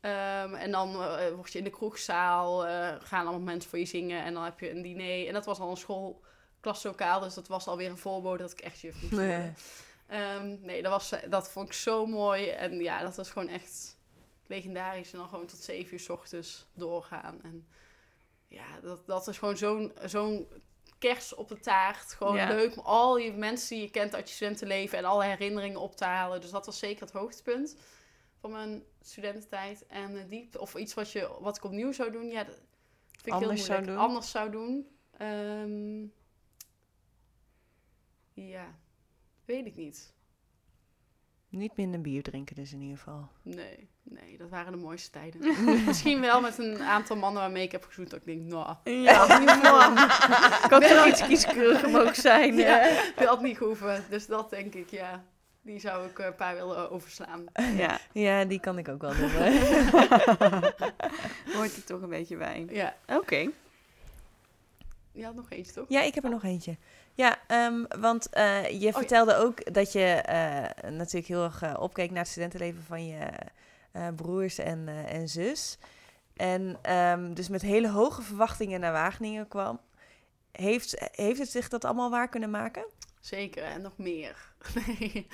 Ehm, 0.00 0.54
en 0.54 0.70
dan 0.70 1.02
eh, 1.02 1.34
word 1.34 1.52
je 1.52 1.58
in 1.58 1.64
de 1.64 1.70
kroegzaal, 1.70 2.66
eh, 2.66 2.94
gaan 2.98 3.20
allemaal 3.26 3.40
mensen 3.46 3.70
voor 3.70 3.78
je 3.78 3.84
zingen 3.84 4.22
en 4.24 4.34
dan 4.34 4.44
heb 4.44 4.60
je 4.60 4.70
een 4.70 4.82
diner. 4.82 5.26
En 5.26 5.32
dat 5.32 5.44
was 5.44 5.58
al 5.58 5.70
een 5.70 5.76
schoolklaslokaal, 5.76 7.20
dus 7.20 7.34
dat 7.34 7.48
was 7.48 7.66
alweer 7.66 7.90
een 7.90 7.98
voorbode 7.98 8.42
dat 8.42 8.52
ik 8.52 8.60
echt 8.60 8.80
juf 8.80 9.02
moest. 9.02 9.12
Nee. 9.14 9.52
Ehm, 10.08 10.56
nee, 10.60 10.82
dat, 10.82 10.92
was, 10.92 11.12
dat 11.28 11.50
vond 11.50 11.66
ik 11.66 11.72
zo 11.72 12.06
mooi. 12.06 12.48
En 12.48 12.80
ja, 12.80 13.02
dat 13.02 13.16
was 13.16 13.30
gewoon 13.30 13.48
echt 13.48 13.96
legendarisch. 14.46 15.12
En 15.12 15.18
dan 15.18 15.28
gewoon 15.28 15.46
tot 15.46 15.58
zeven 15.58 15.92
uur 15.92 16.00
s 16.00 16.08
ochtends 16.08 16.66
doorgaan. 16.74 17.42
En 17.42 17.68
ja, 18.48 18.80
dat, 18.82 19.06
dat 19.06 19.28
is 19.28 19.38
gewoon 19.38 19.56
zo'n 19.56 19.92
zo'n 20.04 20.48
kers 20.98 21.34
op 21.34 21.48
de 21.48 21.60
taart. 21.60 22.12
Gewoon 22.12 22.36
Ja. 22.36 22.48
leuk 22.48 22.76
om 22.76 22.82
al 22.84 23.16
je 23.18 23.32
mensen 23.32 23.68
die 23.76 23.84
je 23.84 23.90
kent 23.90 24.14
uit 24.14 24.28
je 24.28 24.34
studentenleven 24.34 24.98
en 24.98 25.04
alle 25.04 25.24
herinneringen 25.24 25.80
op 25.80 25.96
te 25.96 26.04
halen. 26.04 26.40
Dus 26.40 26.50
dat 26.50 26.66
was 26.66 26.78
zeker 26.78 27.02
het 27.02 27.12
hoogtepunt 27.12 27.76
van 28.40 28.50
mijn 28.50 28.84
studententijd. 29.00 29.86
En 29.86 30.16
eh, 30.16 30.28
die, 30.28 30.60
of 30.60 30.74
iets 30.74 30.94
wat, 30.94 31.12
je, 31.12 31.36
wat 31.40 31.56
ik 31.56 31.64
opnieuw 31.64 31.92
zou 31.92 32.10
doen, 32.10 32.26
ja, 32.28 32.44
dat 32.44 32.54
vind 33.12 33.26
ik 33.26 33.32
Anders 33.32 33.52
heel 33.58 33.66
zou 33.66 33.78
moeilijk. 33.78 33.98
doen? 33.98 34.08
Anders 34.08 34.30
zou 34.30 34.50
doen. 34.50 34.88
Ehm, 35.18 36.06
ja, 38.34 38.78
weet 39.48 39.66
ik 39.66 39.76
niet. 39.76 40.12
Niet 41.48 41.76
minder 41.76 42.00
bier 42.00 42.22
drinken 42.22 42.56
dus 42.56 42.72
in 42.72 42.80
ieder 42.80 42.96
geval. 42.98 43.28
Nee, 43.42 43.88
nee, 44.02 44.38
dat 44.38 44.48
waren 44.48 44.72
de 44.72 44.78
mooiste 44.78 45.10
tijden. 45.10 45.64
Misschien 45.86 46.20
wel 46.20 46.40
met 46.40 46.58
een 46.58 46.82
aantal 46.82 47.16
mannen 47.16 47.42
waarmee 47.42 47.62
ik 47.62 47.72
heb 47.72 47.84
gezoend. 47.84 48.10
Dat 48.10 48.18
ik 48.18 48.24
denk, 48.26 48.40
nou, 48.40 48.76
Ja, 48.84 49.38
niet 49.38 49.62
man. 49.62 49.94
Kan 50.68 50.80
toch 50.80 51.06
iets 51.06 51.26
kieskeuriger 51.26 51.90
mogen 51.90 52.14
zijn. 52.14 52.54
ja, 52.68 53.02
dat 53.16 53.28
had 53.28 53.42
niet 53.42 53.56
gehoeven. 53.56 54.04
Dus 54.10 54.26
dat 54.26 54.50
denk 54.50 54.74
ik, 54.74 54.90
ja. 54.90 55.24
Die 55.62 55.80
zou 55.80 56.08
ik 56.08 56.18
eh, 56.18 56.26
een 56.26 56.34
paar 56.34 56.54
willen 56.54 56.90
overslaan. 56.90 57.44
Ja, 57.76 58.00
Ja, 58.12 58.44
die 58.44 58.60
kan 58.60 58.78
ik 58.78 58.88
ook 58.88 59.00
wel 59.00 59.14
doen. 59.16 59.30
hoort 61.56 61.76
er 61.76 61.84
toch 61.84 62.02
een 62.02 62.08
beetje 62.08 62.36
bij. 62.36 62.66
Ja, 62.70 62.96
Oké. 63.06 63.50
je 65.12 65.24
had 65.24 65.34
nog 65.34 65.50
eentje, 65.50 65.72
toch? 65.72 65.86
Ja, 65.88 66.02
ik 66.02 66.14
heb 66.14 66.24
er 66.24 66.30
nog 66.30 66.44
eentje. 66.44 66.76
Ja, 67.18 67.38
ehm, 67.46 67.84
want 68.00 68.28
eh, 68.28 68.70
je 68.70 68.80
ja. 68.80 68.92
vertelde 68.92 69.36
ook 69.36 69.74
dat 69.74 69.92
je 69.92 70.04
eh, 70.04 70.90
natuurlijk 70.90 71.26
heel 71.26 71.44
erg 71.44 71.62
eh, 71.62 71.74
opkeek 71.78 72.10
naar 72.10 72.18
het 72.18 72.28
studentenleven 72.28 72.82
van 72.82 73.06
je 73.06 73.28
broers 74.16 74.58
en, 74.58 74.88
en 74.88 75.28
zus. 75.28 75.78
En 76.36 76.78
ehm, 76.82 77.34
dus 77.34 77.48
met 77.48 77.62
hele 77.62 77.90
hoge 77.90 78.22
verwachtingen 78.22 78.80
naar 78.80 78.92
Wageningen 78.92 79.48
kwam. 79.48 79.80
Heeft, 80.52 81.08
heeft 81.12 81.38
het 81.38 81.50
zich 81.50 81.68
dat 81.68 81.84
allemaal 81.84 82.10
waar 82.10 82.28
kunnen 82.28 82.50
maken? 82.50 82.86
Zeker, 83.20 83.62
en 83.62 83.82
nog 83.82 83.96
meer. 83.96 84.52
Nee, 84.74 85.26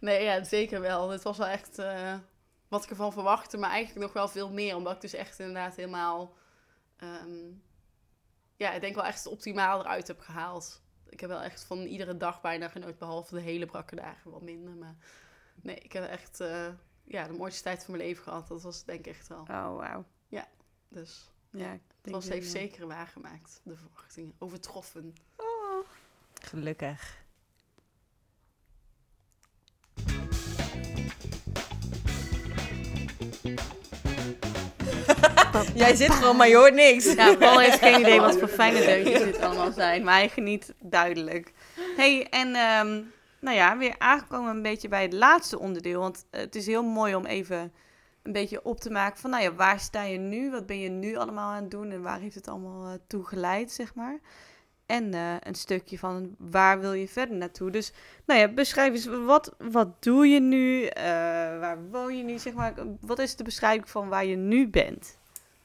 nee 0.00 0.24
ja, 0.24 0.44
zeker 0.44 0.80
wel. 0.80 1.10
Het 1.10 1.22
was 1.22 1.38
wel 1.38 1.46
echt 1.46 1.82
wat 2.68 2.84
ik 2.84 2.90
ervan 2.90 3.12
verwachtte, 3.12 3.56
maar 3.56 3.70
eigenlijk 3.70 4.04
nog 4.04 4.12
wel 4.12 4.28
veel 4.28 4.50
meer. 4.50 4.76
Omdat 4.76 4.94
ik 4.94 5.00
dus 5.00 5.14
echt 5.14 5.38
inderdaad 5.38 5.76
helemaal... 5.76 6.34
ehm, 6.96 7.50
ja, 8.56 8.72
ik 8.72 8.80
denk 8.80 8.94
wel 8.94 9.04
echt 9.04 9.24
het 9.24 9.32
optimaal 9.32 9.80
eruit 9.80 10.06
heb 10.06 10.20
gehaald. 10.20 10.80
Ik 11.10 11.20
heb 11.20 11.30
wel 11.30 11.40
echt 11.40 11.64
van 11.64 11.78
iedere 11.78 12.16
dag 12.16 12.40
bijna 12.40 12.68
genoten, 12.68 12.98
behalve 12.98 13.34
de 13.34 13.40
hele 13.40 13.66
brakke 13.66 13.96
dagen 13.96 14.30
wat 14.30 14.42
minder. 14.42 14.74
Maar 14.74 14.96
nee, 15.54 15.76
ik 15.76 15.92
heb 15.92 16.04
echt 16.04 16.40
eh, 16.40 16.68
ja, 17.04 17.26
de 17.26 17.32
mooiste 17.32 17.62
tijd 17.62 17.84
van 17.84 17.94
mijn 17.94 18.06
leven 18.06 18.22
gehad. 18.22 18.48
Dat 18.48 18.62
was 18.62 18.84
denk 18.84 18.98
ik 18.98 19.06
echt 19.06 19.28
wel. 19.28 19.40
Oh, 19.40 19.76
wauw. 19.76 20.04
Dus 20.92 21.30
Ja, 21.50 21.72
ik 21.72 21.80
het 22.02 22.12
was, 22.12 22.28
heeft 22.28 22.50
zeker 22.50 22.86
waargemaakt, 22.86 23.60
de 23.64 23.76
verwachtingen. 23.76 24.34
Overtroffen. 24.38 25.14
Gelukkig. 26.42 27.18
Jij 35.74 35.96
zit 35.96 36.10
gewoon, 36.10 36.36
maar 36.36 36.48
je 36.48 36.56
hoort 36.56 36.74
niks. 36.74 37.12
Ja, 37.12 37.36
Paul 37.36 37.58
heeft 37.58 37.78
geen 37.78 38.00
idee 38.00 38.20
wat 38.20 38.38
voor 38.38 38.48
fijne 38.48 38.80
deuntjes 38.80 39.18
dit 39.18 39.40
allemaal 39.40 39.72
zijn, 39.72 40.04
maar 40.04 40.14
hij 40.14 40.28
geniet 40.28 40.74
duidelijk. 40.78 41.52
hey, 41.96 42.26
en 42.30 42.54
ehm, 42.54 43.00
nou 43.40 43.56
ja, 43.56 43.78
weer 43.78 43.94
aangekomen 43.98 44.56
een 44.56 44.62
beetje 44.62 44.88
bij 44.88 45.02
het 45.02 45.12
laatste 45.12 45.58
onderdeel. 45.58 46.00
Want 46.00 46.24
het 46.30 46.54
is 46.54 46.66
heel 46.66 46.82
mooi 46.82 47.14
om 47.14 47.26
even 47.26 47.72
een 48.22 48.32
beetje 48.32 48.64
op 48.64 48.80
te 48.80 48.90
maken 48.90 49.18
van, 49.20 49.30
nou 49.30 49.42
ja, 49.42 49.52
waar 49.52 49.80
sta 49.80 50.02
je 50.02 50.18
nu? 50.18 50.50
Wat 50.50 50.66
ben 50.66 50.78
je 50.78 50.88
nu 50.88 51.16
allemaal 51.16 51.50
aan 51.50 51.62
het 51.62 51.70
doen 51.70 51.90
en 51.90 52.02
waar 52.02 52.20
heeft 52.20 52.34
het 52.34 52.48
allemaal 52.48 52.86
eh, 52.86 52.92
toe 53.06 53.24
geleid, 53.24 53.72
zeg 53.72 53.94
maar? 53.94 54.18
En 54.86 55.14
eh, 55.14 55.34
een 55.40 55.54
stukje 55.54 55.98
van 55.98 56.34
waar 56.38 56.80
wil 56.80 56.92
je 56.92 57.08
verder 57.08 57.36
naartoe? 57.36 57.70
Dus, 57.70 57.92
nou 58.26 58.40
ja, 58.40 58.48
beschrijf 58.48 58.92
eens, 58.92 59.06
wat, 59.06 59.54
wat 59.58 60.02
doe 60.02 60.26
je 60.26 60.40
nu? 60.40 60.84
Eh, 60.84 61.04
waar 61.58 61.78
woon 61.90 62.16
je 62.16 62.22
nu, 62.22 62.38
zeg 62.38 62.52
maar? 62.52 62.74
Wat 63.00 63.18
is 63.18 63.36
de 63.36 63.44
beschrijving 63.44 63.88
van 63.88 64.08
waar 64.08 64.24
je 64.24 64.36
nu 64.36 64.68
bent? 64.68 65.18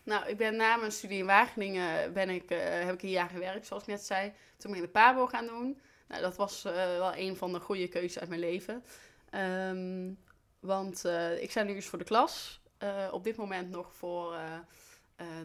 Nou, 0.05 0.27
ik 0.27 0.37
ben 0.37 0.55
na 0.55 0.75
mijn 0.75 0.91
studie 0.91 1.17
in 1.17 1.25
Wageningen 1.25 2.13
ben 2.13 2.29
ik, 2.29 2.51
eh, 2.51 2.59
heb 2.59 2.93
ik 2.93 3.03
een 3.03 3.09
jaar 3.09 3.29
gewerkt, 3.29 3.65
zoals 3.65 3.83
ik 3.83 3.89
net 3.89 4.05
zei. 4.05 4.33
Toen 4.57 4.71
ben 4.71 4.79
ik 4.79 4.85
de 4.85 4.91
PABO 4.91 5.27
gaan 5.27 5.45
doen. 5.45 5.81
Nou, 6.07 6.21
dat 6.21 6.35
was 6.35 6.65
eh, 6.65 6.73
wel 6.73 7.15
een 7.15 7.35
van 7.35 7.53
de 7.53 7.59
goede 7.59 7.87
keuzes 7.87 8.19
uit 8.19 8.29
mijn 8.29 8.41
leven. 8.41 8.83
Ehm, 9.29 10.13
want 10.59 11.05
eh, 11.05 11.41
ik 11.41 11.51
sta 11.51 11.63
nu 11.63 11.73
eens 11.73 11.85
voor 11.85 11.99
de 11.99 12.05
klas. 12.05 12.63
op 13.11 13.23
dit 13.23 13.35
moment 13.35 13.69
nog 13.69 13.95
voor 13.95 14.37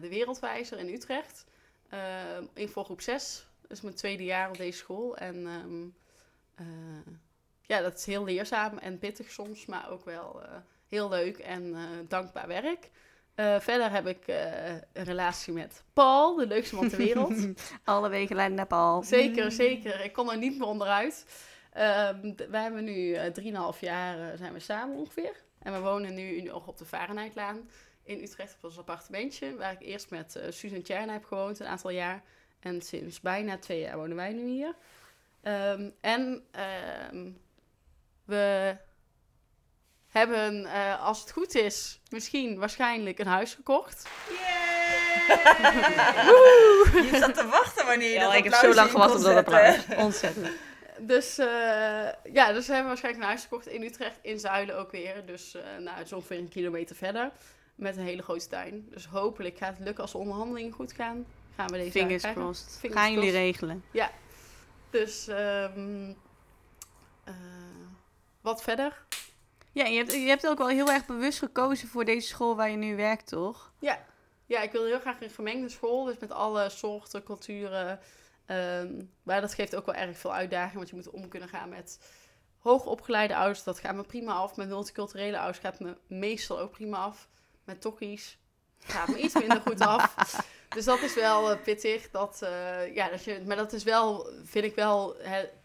de 0.01 0.09
Wereldwijzer 0.09 0.79
in 0.79 0.93
Utrecht. 0.93 1.45
Eh, 1.91 2.37
in 2.53 2.69
voor 2.69 2.83
groep 2.83 3.01
6. 3.01 3.47
Dat 3.61 3.71
is 3.71 3.81
mijn 3.81 3.95
tweede 3.95 4.23
jaar 4.23 4.49
op 4.49 4.57
deze 4.57 4.77
school. 4.77 5.17
En 5.17 5.47
ehm, 5.47 5.87
eh, 6.55 7.13
ja, 7.61 7.81
dat 7.81 7.97
is 7.97 8.05
heel 8.05 8.23
leerzaam 8.23 8.77
en 8.77 8.99
pittig 8.99 9.31
soms, 9.31 9.65
maar 9.65 9.89
ook 9.89 10.05
wel 10.05 10.41
heel 10.87 11.09
leuk 11.09 11.37
en 11.37 11.75
dankbaar 12.07 12.47
werk. 12.47 12.89
Eh, 13.35 13.59
verder 13.59 13.91
heb 13.91 14.07
ik 14.07 14.27
eh, 14.27 14.69
een 14.93 15.03
relatie 15.03 15.53
met 15.53 15.83
Paul, 15.93 16.35
de 16.35 16.47
leukste 16.47 16.75
man 16.75 16.89
ter 16.89 16.97
wereld. 16.97 17.33
Alle 17.83 18.09
wegen 18.09 18.35
leiden 18.35 18.57
naar 18.57 18.67
Paul. 18.67 19.03
Zeker, 19.03 19.51
zeker. 19.51 20.03
Ik 20.03 20.13
kon 20.13 20.31
er 20.31 20.37
niet 20.37 20.57
meer 20.57 20.67
onderuit. 20.67 21.25
Ehm, 21.73 22.35
d- 22.35 22.47
wij 22.49 22.61
hebben 22.61 22.83
nu 22.83 23.13
eh, 23.13 23.31
drieënhalf 23.31 23.81
jaar 23.81 24.31
eh, 24.31 24.37
zijn 24.37 24.53
we 24.53 24.59
samen 24.59 24.97
ongeveer. 24.97 25.35
En 25.59 25.73
we 25.73 25.79
wonen 25.79 26.13
nu 26.13 26.41
nog 26.41 26.67
op 26.67 26.77
de 26.77 26.85
Varenheidlaan 26.85 27.69
in 28.03 28.21
Utrecht 28.23 28.55
op 28.55 28.63
ons 28.63 28.77
appartementje. 28.77 29.55
Waar 29.55 29.71
ik 29.71 29.81
eerst 29.81 30.09
met 30.09 30.35
eh 30.35 30.51
Susan 30.51 30.81
Tjerna 30.81 31.13
heb 31.13 31.25
gewoond 31.25 31.59
een 31.59 31.67
aantal 31.67 31.89
jaar. 31.91 32.23
En 32.59 32.81
sinds 32.81 33.19
bijna 33.21 33.57
twee 33.57 33.79
jaar 33.79 33.97
wonen 33.97 34.15
wij 34.15 34.33
nu 34.33 34.47
hier. 34.47 34.75
Ehm, 35.41 35.89
en 36.01 36.43
ehm, 36.51 37.29
we 38.25 38.75
hebben, 40.11 40.65
eh, 40.65 41.05
als 41.05 41.19
het 41.21 41.31
goed 41.31 41.55
is, 41.55 41.99
misschien 42.09 42.59
waarschijnlijk 42.59 43.19
een 43.19 43.27
huis 43.27 43.53
gekocht. 43.53 44.09
Je 46.93 47.17
zat 47.19 47.35
te 47.35 47.47
wachten 47.47 47.85
wanneer 47.85 48.07
je 48.07 48.13
Ja, 48.13 48.23
dat 48.23 48.33
ik 48.33 48.43
heb 48.43 48.53
zo 48.53 48.73
lang 48.73 48.91
gewacht 48.91 49.15
op 49.15 49.21
dat 49.21 49.35
applaus. 49.35 49.77
Ontzettend. 49.97 50.47
Dus 50.97 51.37
eh, 51.37 51.47
ja, 52.33 52.51
dus 52.53 52.67
we 52.67 52.73
hebben 52.73 52.87
waarschijnlijk 52.87 53.23
een 53.23 53.29
huis 53.29 53.41
gekocht 53.41 53.67
in 53.67 53.83
Utrecht, 53.83 54.17
in 54.21 54.39
Zuilen 54.39 54.77
ook 54.77 54.91
weer. 54.91 55.25
Dus 55.25 55.55
eh 55.55 55.61
nou, 55.79 55.97
het 55.97 56.05
is 56.05 56.13
ongeveer 56.13 56.37
een 56.37 56.49
kilometer 56.49 56.95
verder. 56.95 57.31
Met 57.75 57.97
een 57.97 58.03
hele 58.03 58.21
grote 58.21 58.47
tuin. 58.47 58.87
Dus 58.89 59.05
hopelijk 59.05 59.57
gaat 59.57 59.75
het 59.77 59.85
lukken 59.85 60.03
als 60.03 60.11
de 60.11 60.17
onderhandelingen 60.17 60.71
goed 60.71 60.93
gaan. 60.93 61.25
Gaan 61.55 61.67
we 61.67 61.77
deze 61.77 61.91
Fingers 61.91 62.21
krijgen. 62.21 62.41
crossed. 62.41 62.77
Fingers 62.79 63.01
Gaan 63.01 63.13
jullie 63.13 63.31
regelen. 63.31 63.83
Dus 64.89 65.27
ehm, 65.27 66.13
eh, 67.23 67.33
wat 68.41 68.63
verder? 68.63 69.05
Ja, 69.73 69.85
je 69.85 69.97
hebt, 69.97 70.11
je 70.11 70.27
hebt 70.27 70.47
ook 70.47 70.57
wel 70.57 70.67
heel 70.67 70.91
erg 70.91 71.05
bewust 71.05 71.39
gekozen 71.39 71.87
voor 71.87 72.05
deze 72.05 72.27
school 72.27 72.55
waar 72.55 72.69
je 72.69 72.77
nu 72.77 72.95
werkt, 72.95 73.27
toch? 73.27 73.71
Ja. 73.79 74.05
ja, 74.45 74.61
ik 74.61 74.71
wil 74.71 74.85
heel 74.85 74.99
graag 74.99 75.21
een 75.21 75.29
gemengde 75.29 75.69
school. 75.69 76.03
Dus 76.03 76.17
met 76.17 76.31
alle 76.31 76.69
soorten, 76.69 77.23
culturen. 77.23 77.99
Ehm, 78.45 79.03
maar 79.23 79.41
dat 79.41 79.53
geeft 79.53 79.75
ook 79.75 79.85
wel 79.85 79.95
erg 79.95 80.17
veel 80.17 80.33
uitdaging. 80.33 80.75
Want 80.75 80.89
je 80.89 80.95
moet 80.95 81.09
om 81.09 81.27
kunnen 81.27 81.49
gaan 81.49 81.69
met 81.69 81.99
hoogopgeleide 82.57 83.35
ouders. 83.35 83.63
Dat 83.63 83.79
gaat 83.79 83.95
me 83.95 84.03
prima 84.03 84.33
af. 84.33 84.55
Met 84.55 84.67
multiculturele 84.67 85.37
ouders 85.37 85.59
gaat 85.59 85.79
me 85.79 85.97
meestal 86.07 86.59
ook 86.59 86.71
prima 86.71 86.97
af. 86.97 87.29
Met 87.63 87.81
tokkies 87.81 88.37
gaat 88.79 89.07
me 89.07 89.17
iets 89.17 89.33
minder 89.33 89.61
goed 89.61 89.79
af. 89.79 90.13
Dus 90.71 90.85
dat 90.85 91.01
is 91.01 91.13
wel 91.15 91.51
eh, 91.51 91.61
pittig. 91.61 92.09
Dat, 92.11 92.41
eh, 92.41 92.95
ja, 92.95 93.09
dat 93.09 93.23
je, 93.23 93.43
maar 93.45 93.55
dat 93.55 93.73
is 93.73 93.83
wel, 93.83 94.27
vind 94.43 94.65
ik 94.65 94.75
wel 94.75 95.15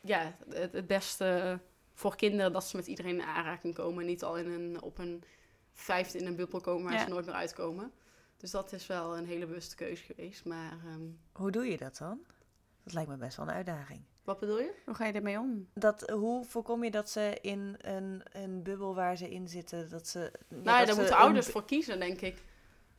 ja, 0.03 0.37
het, 0.49 0.73
het 0.73 0.87
beste 0.87 1.59
voor 1.97 2.16
kinderen. 2.16 2.52
Dat 2.52 2.64
ze 2.64 2.77
met 2.77 2.86
iedereen 2.86 3.14
in 3.14 3.23
aanraking 3.27 3.74
komen. 3.74 4.01
En 4.01 4.06
niet 4.06 4.23
al 4.24 4.36
in 4.39 4.51
een, 4.51 4.82
op 4.82 4.98
een 4.98 5.23
vijfde 5.73 6.18
in 6.18 6.27
een 6.27 6.36
bubbel 6.36 6.60
komen 6.60 6.85
waar 6.85 6.93
Ja. 6.93 7.02
ze 7.05 7.09
nooit 7.09 7.27
meer 7.27 7.35
uitkomen. 7.35 7.93
Dus 8.36 8.51
dat 8.51 8.73
is 8.73 8.86
wel 8.86 9.16
een 9.16 9.27
hele 9.27 9.47
bewuste 9.47 9.77
keuze 9.77 10.02
geweest. 10.05 10.44
Maar 10.44 10.73
ehm, 10.73 11.01
Hoe 11.32 11.51
doe 11.51 11.66
je 11.70 11.77
dat 11.77 11.97
dan? 11.98 12.20
Dat 12.85 12.93
lijkt 12.94 13.10
me 13.10 13.16
best 13.16 13.36
wel 13.36 13.47
een 13.48 13.55
uitdaging. 13.55 14.01
wat 14.24 14.39
bedoel 14.40 14.59
je? 14.59 14.73
Hoe 14.85 14.94
ga 14.94 15.06
je 15.06 15.12
ermee 15.12 15.39
om? 15.39 15.68
Dat, 15.74 16.10
hoe 16.10 16.44
voorkom 16.44 16.85
je 16.85 16.90
dat 16.90 17.10
ze 17.10 17.39
in 17.40 17.74
een, 17.81 18.23
een 18.32 18.62
bubbel 18.62 18.94
waar 18.94 19.16
ze 19.16 19.31
in 19.31 19.48
zitten, 19.48 19.89
dat 19.90 20.09
ze... 20.09 20.32
nou 20.48 20.62
ja, 20.64 20.78
dat 20.78 20.86
daar 20.86 20.97
moeten 20.97 21.14
een- 21.14 21.20
ouders 21.20 21.47
voor 21.47 21.64
kiezen, 21.64 21.98
denk 21.98 22.20
ik. 22.20 22.43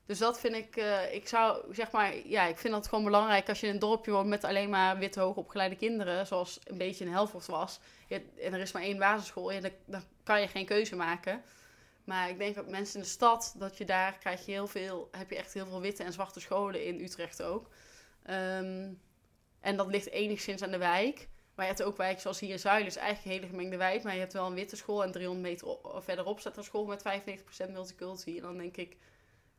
Dus 0.08 0.18
dat 0.18 0.40
vind 0.40 0.56
ik, 0.56 0.76
eh, 0.76 1.14
ik 1.14 1.28
zou 1.28 1.74
zeg 1.74 1.92
maar, 1.92 2.28
ja, 2.28 2.46
ik 2.46 2.58
vind 2.58 2.74
dat 2.74 2.88
gewoon 2.88 3.04
belangrijk 3.04 3.50
als 3.50 3.60
je 3.60 3.68
in 3.68 3.74
een 3.74 3.80
dorpje 3.80 4.12
woont 4.12 4.28
met 4.28 4.44
alleen 4.44 4.70
maar 4.70 4.98
witte 4.98 5.20
hoogopgeleide 5.20 5.76
kinderen, 5.76 6.28
zoals 6.28 6.60
een 6.64 6.78
beetje 6.78 7.06
in 7.06 7.12
Helvoort 7.12 7.46
was. 7.46 7.80
En 8.08 8.24
er 8.42 8.60
is 8.60 8.72
maar 8.72 8.82
één 8.82 8.98
basisschool, 8.98 9.52
ja, 9.52 9.70
dan, 9.86 10.04
kan 10.24 10.42
je 10.42 10.48
geen 10.48 10.66
keuze 10.66 10.96
maken. 10.96 11.42
Maar 12.04 12.30
ik 12.30 12.38
denk 12.38 12.56
dat 12.56 12.70
mensen 12.70 12.96
in 12.96 13.02
de 13.02 13.08
stad, 13.08 13.56
dat 13.58 13.78
je 13.78 13.86
daar 13.86 14.18
krijg 14.18 14.46
je 14.46 14.52
heel 14.52 14.68
veel, 14.68 15.08
heb 15.12 15.30
je 15.30 15.36
echt 15.36 15.54
heel 15.54 15.66
veel 15.66 15.82
witte 15.82 16.04
en 16.04 16.14
zwarte 16.14 16.40
scholen 16.40 16.86
in 16.86 17.02
Utrecht 17.02 17.42
ook. 17.42 17.70
Ehm, 18.24 18.94
en 19.60 19.78
dat 19.78 19.88
ligt 19.88 20.10
enigszins 20.10 20.62
aan 20.62 20.72
de 20.72 20.78
wijk. 20.78 21.28
Maar 21.56 21.66
je 21.66 21.72
hebt 21.72 21.84
ook 21.84 21.98
wijken 21.98 22.22
zoals 22.22 22.40
hier 22.40 22.50
in 22.50 22.60
Zuilen, 22.60 22.88
is 22.88 22.96
eigenlijk 22.96 23.26
een 23.26 23.42
hele 23.42 23.54
gemengde 23.54 23.78
wijk. 23.78 24.04
Maar 24.04 24.14
je 24.14 24.20
hebt 24.20 24.34
wel 24.34 24.46
een 24.46 24.54
witte 24.54 24.76
school 24.76 25.04
en 25.04 25.12
300 25.12 25.48
meter 25.48 25.78
verderop 26.02 26.40
staat 26.40 26.58
een 26.58 26.64
school 26.64 26.86
met 26.86 27.02
95% 27.02 27.72
multiculti. 27.72 28.36
En 28.38 28.44
dan 28.44 28.58
denk 28.58 28.78
ik, 28.78 28.98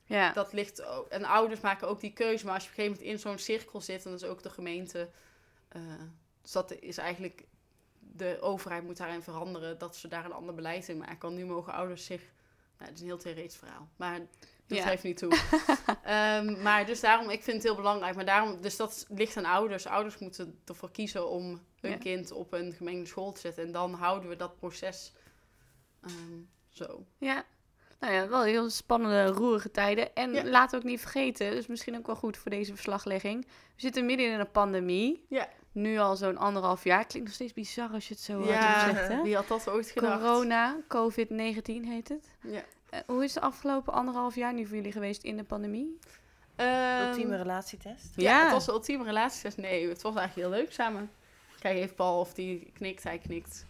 Ja. 0.08 0.32
dat 0.32 0.52
ligt 0.52 0.82
ook. 0.84 1.08
En 1.08 1.24
ouders 1.24 1.60
maken 1.60 1.88
ook 1.88 2.00
die 2.00 2.12
keuze. 2.12 2.44
Maar 2.44 2.54
als 2.54 2.64
je 2.64 2.70
op 2.70 2.76
een 2.78 2.84
gegeven 2.84 3.02
moment 3.04 3.22
in 3.24 3.28
zo'n 3.30 3.38
cirkel 3.38 3.80
zit, 3.80 4.02
dan 4.02 4.12
is 4.12 4.24
ook 4.24 4.42
de 4.42 4.50
gemeente. 4.50 5.10
eh, 5.68 5.82
dus 6.42 6.52
dat 6.52 6.72
is 6.72 6.98
eigenlijk. 6.98 7.46
De 7.98 8.38
overheid 8.40 8.84
moet 8.84 8.96
daarin 8.96 9.22
veranderen 9.22 9.78
dat 9.78 9.96
ze 9.96 10.08
daar 10.08 10.24
een 10.24 10.32
ander 10.32 10.54
beleid 10.54 10.88
in 10.88 10.98
maken. 10.98 11.18
Want 11.20 11.34
nu 11.36 11.44
mogen 11.46 11.72
ouders 11.72 12.04
zich. 12.04 12.20
Nou, 12.78 12.90
het 12.90 12.94
is 12.94 13.00
een 13.00 13.06
heel 13.06 13.18
theoretisch 13.18 13.56
verhaal. 13.56 13.88
Maar 13.96 14.18
dat 14.66 14.78
Ja. 14.78 14.86
geeft 14.86 15.02
niet 15.02 15.16
toe. 15.18 15.32
Ehm, 16.02 16.62
maar 16.62 16.86
dus 16.86 17.00
daarom, 17.00 17.30
ik 17.30 17.42
vind 17.42 17.56
het 17.56 17.64
heel 17.66 17.74
belangrijk. 17.76 18.14
Maar 18.14 18.24
daarom, 18.24 18.60
dus 18.60 18.76
dat 18.76 19.06
ligt 19.08 19.36
aan 19.36 19.44
ouders. 19.44 19.86
Ouders 19.86 20.18
moeten 20.18 20.60
ervoor 20.64 20.90
kiezen 20.90 21.28
om 21.28 21.62
hun 21.80 21.90
Ja. 21.90 21.96
kind 21.96 22.30
op 22.32 22.52
een 22.52 22.72
gemengde 22.72 23.06
school 23.06 23.32
te 23.32 23.40
zetten. 23.40 23.64
En 23.64 23.72
dan 23.72 23.94
houden 23.94 24.28
we 24.28 24.36
dat 24.36 24.56
proces 24.56 25.12
ehm, 26.02 26.40
zo. 26.68 27.06
Ja. 27.18 27.44
Nou 28.00 28.12
ja, 28.12 28.28
wel 28.28 28.42
heel 28.42 28.70
spannende, 28.70 29.26
roerige 29.26 29.70
tijden. 29.70 30.14
En 30.14 30.32
Ja. 30.32 30.44
laat 30.44 30.76
ook 30.76 30.82
niet 30.82 31.00
vergeten, 31.00 31.50
dus 31.50 31.66
misschien 31.66 31.96
ook 31.96 32.06
wel 32.06 32.16
goed 32.16 32.36
voor 32.36 32.50
deze 32.50 32.74
verslaglegging. 32.74 33.44
We 33.44 33.50
zitten 33.80 34.06
midden 34.06 34.32
in 34.32 34.40
een 34.40 34.50
pandemie. 34.50 35.24
Ja. 35.28 35.48
Nu 35.72 35.98
al 35.98 36.16
zo'n 36.16 36.36
anderhalf 36.38 36.84
jaar. 36.84 37.06
Klinkt 37.06 37.26
nog 37.26 37.34
steeds 37.36 37.52
bizar 37.52 37.90
als 37.92 38.08
je 38.08 38.14
het 38.14 38.22
zo 38.22 38.44
Ja, 38.44 38.60
hardop 38.60 38.96
zegt, 38.96 39.08
hè? 39.08 39.22
wie 39.22 39.34
had 39.34 39.48
dat 39.48 39.68
ooit 39.70 39.90
gedacht? 39.90 40.20
Corona, 40.22 40.76
COVID-19 40.88 41.84
heet 41.84 42.08
het. 42.08 42.28
Ja. 42.42 42.62
Eh, 42.90 43.00
hoe 43.06 43.24
is 43.24 43.32
de 43.32 43.40
afgelopen 43.40 43.92
anderhalf 43.92 44.34
jaar 44.34 44.54
nu 44.54 44.66
voor 44.66 44.76
jullie 44.76 44.92
geweest 44.92 45.22
in 45.22 45.36
de 45.36 45.44
pandemie? 45.44 45.98
Ehm, 46.56 47.06
Ultieme 47.08 47.36
relatietest. 47.36 48.12
Ja, 48.16 48.30
Ja. 48.38 48.42
het 48.42 48.52
was 48.52 48.66
de 48.66 48.72
ultieme 48.72 49.04
relatietest. 49.04 49.56
Nee, 49.56 49.88
het 49.88 50.02
was 50.02 50.14
eigenlijk 50.14 50.48
heel 50.48 50.58
leuk 50.60 50.72
samen. 50.72 51.10
Kijk 51.58 51.76
even 51.76 51.94
Paul 51.94 52.20
of 52.20 52.34
die 52.34 52.70
knikt. 52.74 53.02
Hij 53.02 53.18
knikt. 53.18 53.64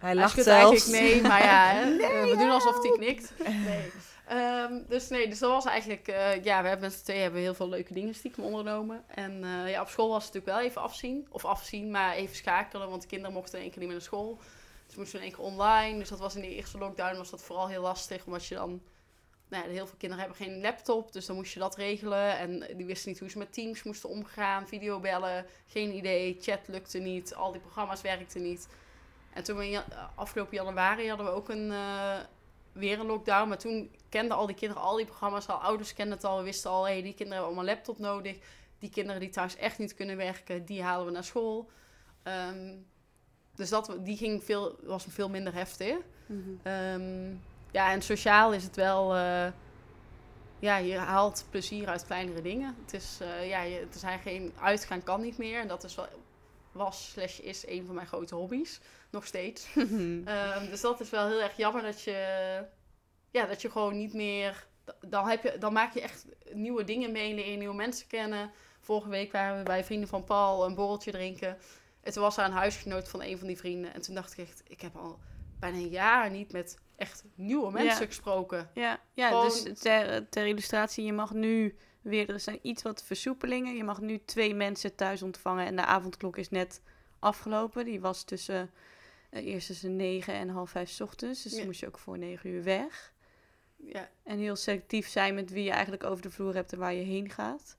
Hij 0.00 0.08
Hij 0.10 0.14
lacht 0.14 0.30
schudt 0.30 0.46
zelfs. 0.46 0.90
eigenlijk 0.92 1.12
nee, 1.12 1.22
maar 1.22 1.42
ja, 1.44 1.72
hè, 1.74 1.96
we 2.30 2.36
doen 2.38 2.50
alsof 2.50 2.82
hij 2.82 2.92
knikt. 2.92 3.32
Nee. 3.38 3.90
Ehm, 4.26 4.74
dus 4.88 5.08
nee, 5.08 5.28
dus 5.28 5.38
dat 5.38 5.50
was 5.50 5.64
eigenlijk... 5.64 6.08
eh, 6.08 6.44
ja, 6.44 6.62
we 6.62 6.68
hebben 6.68 6.88
met 6.88 6.98
z'n 6.98 7.04
tweeën 7.04 7.22
hebben 7.22 7.40
heel 7.40 7.54
veel 7.54 7.68
leuke 7.68 7.94
dingen 7.94 8.14
stiekem 8.14 8.44
ondernomen. 8.44 9.04
En 9.08 9.44
eh, 9.44 9.70
ja, 9.70 9.80
op 9.80 9.88
school 9.88 10.08
was 10.08 10.24
het 10.24 10.34
natuurlijk 10.34 10.58
wel 10.60 10.68
even 10.70 10.82
afzien. 10.82 11.26
Of 11.30 11.44
afzien, 11.44 11.90
maar 11.90 12.14
even 12.14 12.36
schakelen. 12.36 12.90
Want 12.90 13.02
de 13.02 13.08
kinderen 13.08 13.34
mochten 13.34 13.54
in 13.54 13.62
één 13.62 13.70
keer 13.70 13.78
niet 13.78 13.88
meer 13.88 13.98
naar 13.98 14.06
school. 14.06 14.38
Dus 14.86 14.96
moesten 14.96 15.18
we 15.18 15.24
in 15.24 15.30
één 15.30 15.40
keer 15.40 15.52
online. 15.52 15.98
Dus 15.98 16.08
dat 16.08 16.18
was 16.18 16.34
in 16.34 16.40
de 16.40 16.54
eerste 16.54 16.78
lockdown 16.78 17.16
was 17.16 17.30
dat 17.30 17.42
vooral 17.42 17.68
heel 17.68 17.82
lastig. 17.82 18.26
Omdat 18.26 18.46
je 18.46 18.54
dan... 18.54 18.82
Nou 19.48 19.64
ja, 19.64 19.70
heel 19.70 19.86
veel 19.86 19.96
kinderen 19.98 20.24
hebben 20.24 20.46
geen 20.46 20.60
laptop, 20.60 21.12
dus 21.12 21.26
dan 21.26 21.36
moest 21.36 21.52
je 21.52 21.58
dat 21.58 21.76
regelen. 21.76 22.38
En 22.38 22.76
die 22.76 22.86
wisten 22.86 23.10
niet 23.10 23.20
hoe 23.20 23.30
ze 23.30 23.38
met 23.38 23.52
Teams 23.52 23.82
moesten 23.82 24.08
omgaan, 24.08 24.68
videobellen, 24.68 25.46
geen 25.66 25.94
idee, 25.94 26.36
chat 26.40 26.60
lukte 26.66 26.98
niet, 26.98 27.34
al 27.34 27.52
die 27.52 27.60
programma's 27.60 28.00
werkten 28.00 28.42
niet. 28.42 28.68
En 29.32 29.44
toen 29.44 29.56
we 29.56 29.70
in 29.70 29.80
afgelopen 30.14 30.56
januari 30.56 31.08
hadden 31.08 31.26
we 31.26 31.32
ook 31.32 31.48
een, 31.48 31.70
eh, 31.70 32.18
weer 32.72 33.00
een 33.00 33.06
lockdown, 33.06 33.48
maar 33.48 33.58
toen 33.58 33.90
kenden 34.08 34.36
al 34.36 34.46
die 34.46 34.56
kinderen 34.56 34.82
al 34.82 34.96
die 34.96 35.06
programma's 35.06 35.48
al, 35.48 35.56
ouders 35.56 35.94
kenden 35.94 36.14
het 36.14 36.24
al, 36.24 36.36
we 36.38 36.44
wisten 36.44 36.70
al, 36.70 36.84
hey, 36.84 37.02
die 37.02 37.14
kinderen 37.14 37.28
hebben 37.32 37.44
allemaal 37.46 37.64
een 37.68 37.74
laptop 37.74 37.98
nodig. 37.98 38.36
Die 38.78 38.90
kinderen 38.90 39.20
die 39.20 39.30
thuis 39.30 39.56
echt 39.56 39.78
niet 39.78 39.94
kunnen 39.94 40.16
werken, 40.16 40.64
die 40.64 40.82
halen 40.82 41.06
we 41.06 41.12
naar 41.12 41.24
school. 41.24 41.70
Ehm, 42.22 42.74
dus 43.54 43.68
dat, 43.68 43.96
die 44.00 44.16
ging 44.16 44.44
veel, 44.44 44.76
was 44.82 45.06
veel 45.08 45.28
minder 45.28 45.54
heftig. 45.54 45.96
Ehm, 46.62 47.30
ja, 47.70 47.92
en 47.92 48.02
sociaal 48.02 48.52
is 48.52 48.64
het 48.64 48.76
wel. 48.76 49.14
eh, 49.14 49.46
ja, 50.58 50.76
je 50.76 50.96
haalt 50.96 51.46
plezier 51.50 51.88
uit 51.88 52.06
kleinere 52.06 52.42
dingen. 52.42 52.76
Het 52.84 52.94
is, 52.94 53.18
eh, 53.20 53.48
ja, 53.48 53.60
je, 53.62 53.78
er 53.78 53.98
zijn 53.98 54.18
geen 54.18 54.52
uitgaan 54.60 55.02
kan 55.02 55.20
niet 55.20 55.38
meer. 55.38 55.60
En 55.60 55.68
dat 55.68 55.84
is 55.84 55.94
wel, 55.94 56.06
was 56.72 57.10
slash 57.10 57.38
is 57.38 57.66
een 57.66 57.86
van 57.86 57.94
mijn 57.94 58.06
grote 58.06 58.34
hobby's. 58.34 58.80
Nog 59.10 59.26
steeds. 59.26 59.66
Ehm, 60.24 60.70
dus 60.70 60.80
dat 60.80 61.00
is 61.00 61.10
wel 61.10 61.26
heel 61.28 61.40
erg 61.40 61.56
jammer 61.56 61.82
dat 61.82 62.02
je, 62.02 62.64
ja, 63.30 63.46
dat 63.46 63.62
je 63.62 63.70
gewoon 63.70 63.96
niet 63.96 64.12
meer. 64.14 64.66
Dan, 65.00 65.28
heb 65.28 65.42
je, 65.42 65.56
dan 65.58 65.72
maak 65.72 65.94
je 65.94 66.00
echt 66.00 66.26
nieuwe 66.52 66.84
dingen 66.84 67.12
mee, 67.12 67.34
leer 67.34 67.50
je 67.50 67.56
nieuwe 67.56 67.74
mensen 67.74 68.06
kennen. 68.06 68.50
Vorige 68.80 69.08
week 69.08 69.32
waren 69.32 69.58
we 69.58 69.62
bij 69.64 69.84
vrienden 69.84 70.08
van 70.08 70.24
Paul 70.24 70.64
een 70.64 70.74
borreltje 70.74 71.10
drinken. 71.10 71.58
En 72.00 72.12
toen 72.12 72.22
was 72.22 72.36
er 72.36 72.44
een 72.44 72.52
huisgenoot 72.52 73.08
van 73.08 73.22
een 73.22 73.38
van 73.38 73.46
die 73.46 73.56
vrienden. 73.58 73.94
En 73.94 74.00
toen 74.02 74.14
dacht 74.14 74.32
ik 74.32 74.38
echt, 74.48 74.62
ik 74.66 74.80
heb 74.80 74.96
al 74.96 75.18
bijna 75.58 75.76
een 75.76 75.88
jaar 75.88 76.30
niet 76.30 76.52
met 76.52 76.78
echt 76.96 77.24
nieuwe 77.34 77.70
mensen 77.72 78.00
Ja. 78.00 78.06
gesproken. 78.06 78.70
Ja, 78.74 79.00
ja 79.12 79.28
Gewoon- 79.28 79.44
dus 79.44 79.80
ter, 79.80 80.28
ter 80.28 80.46
illustratie, 80.46 81.04
je 81.04 81.12
mag 81.12 81.32
nu 81.32 81.76
weer, 82.02 82.30
er 82.30 82.40
zijn 82.40 82.58
iets 82.62 82.82
wat 82.82 83.02
versoepelingen. 83.04 83.76
Je 83.76 83.84
mag 83.84 84.00
nu 84.00 84.20
twee 84.24 84.54
mensen 84.54 84.94
thuis 84.94 85.22
ontvangen 85.22 85.66
en 85.66 85.76
de 85.76 85.84
avondklok 85.84 86.36
is 86.36 86.48
net 86.50 86.82
afgelopen. 87.18 87.84
Die 87.84 88.00
was 88.00 88.22
tussen, 88.24 88.70
eh, 89.30 89.46
eerst 89.46 89.66
tussen 89.66 89.96
negen 89.96 90.34
en 90.34 90.48
half 90.48 90.70
vijf 90.70 90.88
's 90.90 91.00
ochtends, 91.00 91.42
dus 91.42 91.52
Ja. 91.52 91.58
dan 91.58 91.66
moest 91.66 91.80
je 91.80 91.86
ook 91.86 91.98
voor 91.98 92.18
negen 92.18 92.50
uur 92.50 92.62
weg. 92.62 93.12
Ja, 93.76 94.10
En 94.22 94.38
heel 94.38 94.56
selectief 94.56 95.08
zijn 95.08 95.34
met 95.34 95.50
wie 95.50 95.64
je 95.64 95.70
eigenlijk 95.70 96.04
over 96.04 96.22
de 96.22 96.30
vloer 96.30 96.54
hebt 96.54 96.72
en 96.72 96.78
waar 96.78 96.94
je 96.94 97.02
heen 97.04 97.30
gaat. 97.30 97.76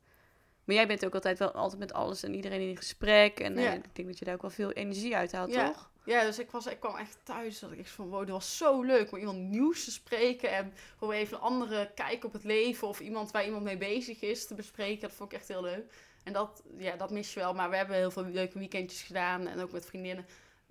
Maar 0.64 0.76
jij 0.76 0.88
bent 0.88 1.06
ook 1.06 1.14
altijd 1.14 1.39
wel 1.39 1.52
altijd 1.52 1.80
met 1.80 1.93
alles 1.93 2.23
en 2.23 2.34
iedereen 2.35 2.69
in 2.69 2.77
gesprek. 2.77 3.39
En 3.39 3.57
eh, 3.57 3.73
ik 3.73 3.95
denk 3.95 4.07
dat 4.07 4.19
je 4.19 4.26
daar 4.26 4.34
ook 4.34 4.41
wel 4.41 4.49
veel 4.49 4.72
energie 4.72 5.15
uit 5.15 5.31
haalt, 5.31 5.53
Ja. 5.53 5.65
toch? 5.72 5.90
Ja, 6.06 6.23
dus 6.23 6.40
ik, 6.40 6.52
was, 6.52 6.65
ik 6.65 6.80
kwam 6.80 6.95
echt 6.95 7.18
thuis 7.23 7.60
dat 7.60 7.72
ik 7.72 7.80
echt 7.80 7.90
van, 7.90 8.10
wow, 8.10 8.30
was 8.30 8.57
zo 8.57 8.82
leuk 8.82 9.11
om 9.11 9.18
iemand 9.18 9.38
nieuws 9.38 9.84
te 9.84 9.91
spreken 9.91 10.52
en 10.52 10.73
gewoon 10.98 11.14
even 11.14 11.38
een 11.38 11.44
andere 11.44 11.91
kijk 11.95 12.23
op 12.26 12.34
het 12.34 12.44
leven 12.44 12.88
of 12.88 12.99
iemand 12.99 13.32
waar 13.32 13.45
iemand 13.45 13.64
mee 13.64 13.78
bezig 13.78 14.22
is 14.22 14.48
te 14.48 14.53
bespreken. 14.56 15.02
Dat 15.02 15.11
vond 15.14 15.32
ik 15.32 15.38
echt 15.38 15.48
heel 15.48 15.61
leuk. 15.61 15.94
En 16.23 16.34
dat, 16.34 16.64
ja, 16.78 16.95
dat 16.95 17.11
mis 17.11 17.34
je 17.34 17.40
wel, 17.40 17.53
maar 17.53 17.69
we 17.69 17.76
hebben 17.76 17.95
heel 17.95 18.11
veel 18.11 18.23
leuke 18.26 18.60
weekendjes 18.60 19.02
gedaan 19.02 19.48
en 19.48 19.60
ook 19.61 19.72
met 19.72 19.86
vriendinnen. 19.86 20.26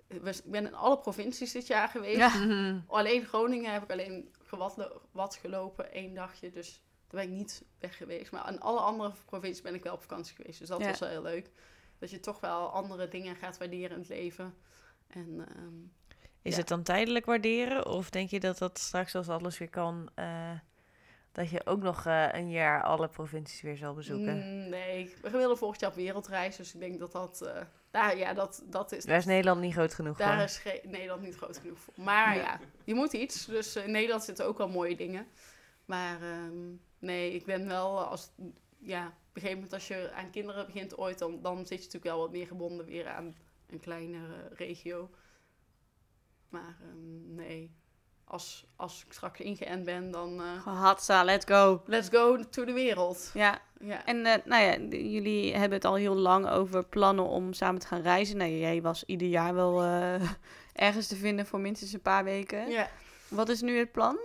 Ik 0.07 0.21
ben 0.45 0.65
in 0.65 0.75
alle 0.75 0.97
provincies 0.97 1.51
dit 1.51 1.67
jaar 1.67 1.87
geweest. 1.89 2.17
Ja. 2.17 2.81
Alleen 2.87 3.25
Groningen 3.25 3.73
heb 3.73 3.83
ik 3.83 3.91
alleen 3.91 4.31
wat 5.11 5.35
gelopen, 5.35 5.91
één 5.91 6.13
dagje. 6.13 6.49
Dus 6.49 6.83
daar 7.07 7.21
ben 7.21 7.31
ik 7.31 7.37
niet 7.37 7.63
weg 7.79 7.97
geweest. 7.97 8.31
Maar 8.31 8.49
in 8.51 8.59
alle 8.59 8.79
andere 8.79 9.11
provincies 9.25 9.61
ben 9.61 9.73
ik 9.73 9.83
wel 9.83 9.93
op 9.93 10.01
vakantie 10.01 10.35
geweest. 10.35 10.59
Dus 10.59 10.67
dat 10.67 10.79
Ja. 10.79 10.87
was 10.87 10.99
wel 10.99 11.09
heel 11.09 11.21
leuk. 11.21 11.49
Dat 11.99 12.09
je 12.09 12.19
toch 12.19 12.39
wel 12.39 12.69
andere 12.69 13.07
dingen 13.07 13.35
gaat 13.35 13.57
waarderen 13.57 13.91
in 13.91 13.99
het 13.99 14.09
leven. 14.09 14.55
En 15.13 15.45
ehm, 15.55 15.75
Is 16.41 16.51
Ja. 16.53 16.59
het 16.59 16.67
dan 16.67 16.83
tijdelijk 16.83 17.25
waarderen? 17.25 17.85
Of 17.85 18.09
denk 18.09 18.29
je 18.29 18.39
dat 18.39 18.57
dat 18.57 18.79
straks 18.79 19.15
als 19.15 19.29
alles 19.29 19.57
weer 19.57 19.69
kan, 19.69 20.09
eh, 20.15 20.51
dat 21.31 21.49
je 21.49 21.65
ook 21.65 21.81
nog 21.81 22.05
eh, 22.05 22.27
een 22.31 22.49
jaar 22.49 22.83
alle 22.83 23.07
provincies 23.07 23.61
weer 23.61 23.77
zal 23.77 23.93
bezoeken? 23.93 24.35
mm, 24.37 24.69
nee, 24.69 25.13
we 25.21 25.29
willen 25.29 25.57
volgend 25.57 25.81
jaar 25.81 25.89
op 25.89 25.95
wereldreis. 25.95 26.55
Dus 26.55 26.73
ik 26.73 26.79
denk 26.79 26.99
dat 26.99 27.11
dat... 27.11 27.41
eh, 27.41 27.61
daar, 27.91 28.17
ja, 28.17 28.33
dat, 28.33 28.63
dat 28.65 28.91
is... 28.91 29.05
Daar 29.05 29.17
is 29.17 29.25
Nederland 29.25 29.61
niet 29.61 29.73
groot 29.73 29.93
genoeg 29.93 30.17
Daar 30.17 30.33
voor. 30.33 30.43
is 30.43 30.57
ge- 30.57 30.81
Nederland 30.83 31.21
niet 31.21 31.35
groot 31.35 31.57
genoeg 31.57 31.79
voor. 31.79 31.93
Maar 31.97 32.35
Ja. 32.35 32.41
ja, 32.41 32.59
je 32.83 32.93
moet 32.93 33.13
iets. 33.13 33.45
Dus 33.45 33.75
in 33.75 33.91
Nederland 33.91 34.23
zitten 34.23 34.45
ook 34.45 34.57
wel 34.57 34.69
mooie 34.69 34.95
dingen. 34.95 35.27
Maar 35.85 36.21
ehm, 36.21 36.55
nee, 36.99 37.33
ik 37.33 37.45
ben 37.45 37.67
wel 37.67 38.03
als... 38.03 38.31
Ja, 38.77 39.05
op 39.07 39.11
een 39.33 39.41
gegeven 39.41 39.55
moment 39.55 39.73
als 39.73 39.87
je 39.87 40.11
aan 40.15 40.29
kinderen 40.29 40.65
begint 40.65 40.97
ooit... 40.97 41.19
Dan, 41.19 41.41
dan 41.41 41.57
zit 41.57 41.67
je 41.67 41.75
natuurlijk 41.75 42.03
wel 42.03 42.17
wat 42.19 42.31
meer 42.31 42.47
gebonden 42.47 42.85
weer 42.85 43.07
aan 43.07 43.35
een 43.71 43.79
kleinere 43.79 44.49
regio. 44.53 45.09
Maar 46.49 46.77
ehm, 46.81 47.35
nee, 47.35 47.75
als, 48.23 48.65
als 48.75 49.03
ik 49.05 49.13
straks 49.13 49.39
ingeënt 49.39 49.83
ben, 49.85 50.11
dan... 50.11 50.41
eh, 50.41 50.65
Hatsa, 50.81 51.23
let's 51.23 51.45
go. 51.45 51.81
let's 51.85 52.09
go 52.09 52.39
to 52.49 52.65
de 52.65 52.73
wereld. 52.73 53.31
Ja, 53.33 53.61
Ja. 53.79 54.05
en 54.05 54.25
eh, 54.25 54.45
nou 54.45 54.63
ja, 54.63 54.97
jullie 54.97 55.51
hebben 55.53 55.77
het 55.77 55.85
al 55.85 55.95
heel 55.95 56.15
lang 56.15 56.49
over 56.49 56.83
plannen 56.85 57.25
om 57.25 57.53
samen 57.53 57.81
te 57.81 57.87
gaan 57.87 58.01
reizen. 58.01 58.37
Nou, 58.37 58.51
jij 58.51 58.81
was 58.81 59.03
ieder 59.05 59.27
jaar 59.27 59.53
wel 59.53 59.81
eh, 59.83 60.29
ergens 60.87 61.07
te 61.07 61.15
vinden 61.15 61.45
voor 61.45 61.59
minstens 61.59 61.93
een 61.93 62.01
paar 62.01 62.23
weken. 62.23 62.69
ja. 62.69 62.89
Wat 63.27 63.49
is 63.49 63.61
nu 63.61 63.77
het 63.77 63.91
plan? 63.91 64.17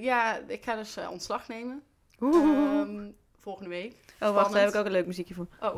Ja, 0.00 0.36
ik 0.46 0.64
ga 0.64 0.74
dus 0.76 0.96
ontslag 1.10 1.48
nemen. 1.48 1.82
Ehm, 2.20 3.10
volgende 3.40 3.68
week. 3.70 3.94
oh, 4.20 4.34
wacht, 4.34 4.52
daar 4.52 4.60
heb 4.60 4.70
ik 4.70 4.76
ook 4.76 4.84
een 4.86 4.92
leuk 4.92 5.06
muziekje 5.06 5.34
voor. 5.34 5.46
Oh. 5.60 5.74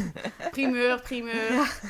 Primeur, 0.50 1.00
primeur. 1.00 1.80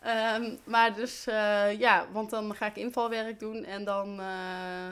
Ehm, 0.00 0.56
maar 0.64 0.94
dus, 0.94 1.26
eh, 1.26 1.78
ja, 1.78 2.06
want 2.12 2.30
dan 2.30 2.54
ga 2.54 2.66
ik 2.66 2.76
invalwerk 2.76 3.38
doen 3.38 3.64
en 3.64 3.84
dan... 3.84 4.20
eh, 4.20 4.90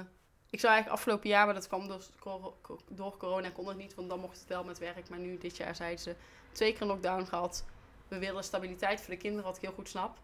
ik 0.51 0.61
zou 0.61 0.73
eigenlijk 0.73 0.89
afgelopen 0.89 1.29
jaar, 1.29 1.45
maar 1.45 1.55
dat 1.55 1.69
kwam 1.69 1.89
door, 1.89 2.03
co- 2.21 2.81
door 2.89 3.17
corona, 3.17 3.51
kon 3.51 3.69
het 3.69 3.77
niet, 3.77 3.95
want 3.95 4.09
dan 4.09 4.21
mocht 4.21 4.39
het 4.39 4.49
wel 4.49 4.65
met 4.65 4.79
werk. 4.79 5.09
Maar 5.09 5.19
nu, 5.19 5.39
dit 5.39 5.57
jaar, 5.57 5.77
zeiden 5.77 5.99
ze, 6.01 6.15
twee 6.53 6.73
keer 6.73 6.83
een 6.83 6.87
lockdown 6.89 7.25
gehad. 7.25 7.65
We 8.09 8.19
willen 8.19 8.45
stabiliteit 8.45 9.01
voor 9.01 9.15
de 9.15 9.21
kinderen, 9.21 9.45
wat 9.47 9.57
ik 9.57 9.63
heel 9.63 9.73
goed 9.73 9.89
snap. 9.89 10.19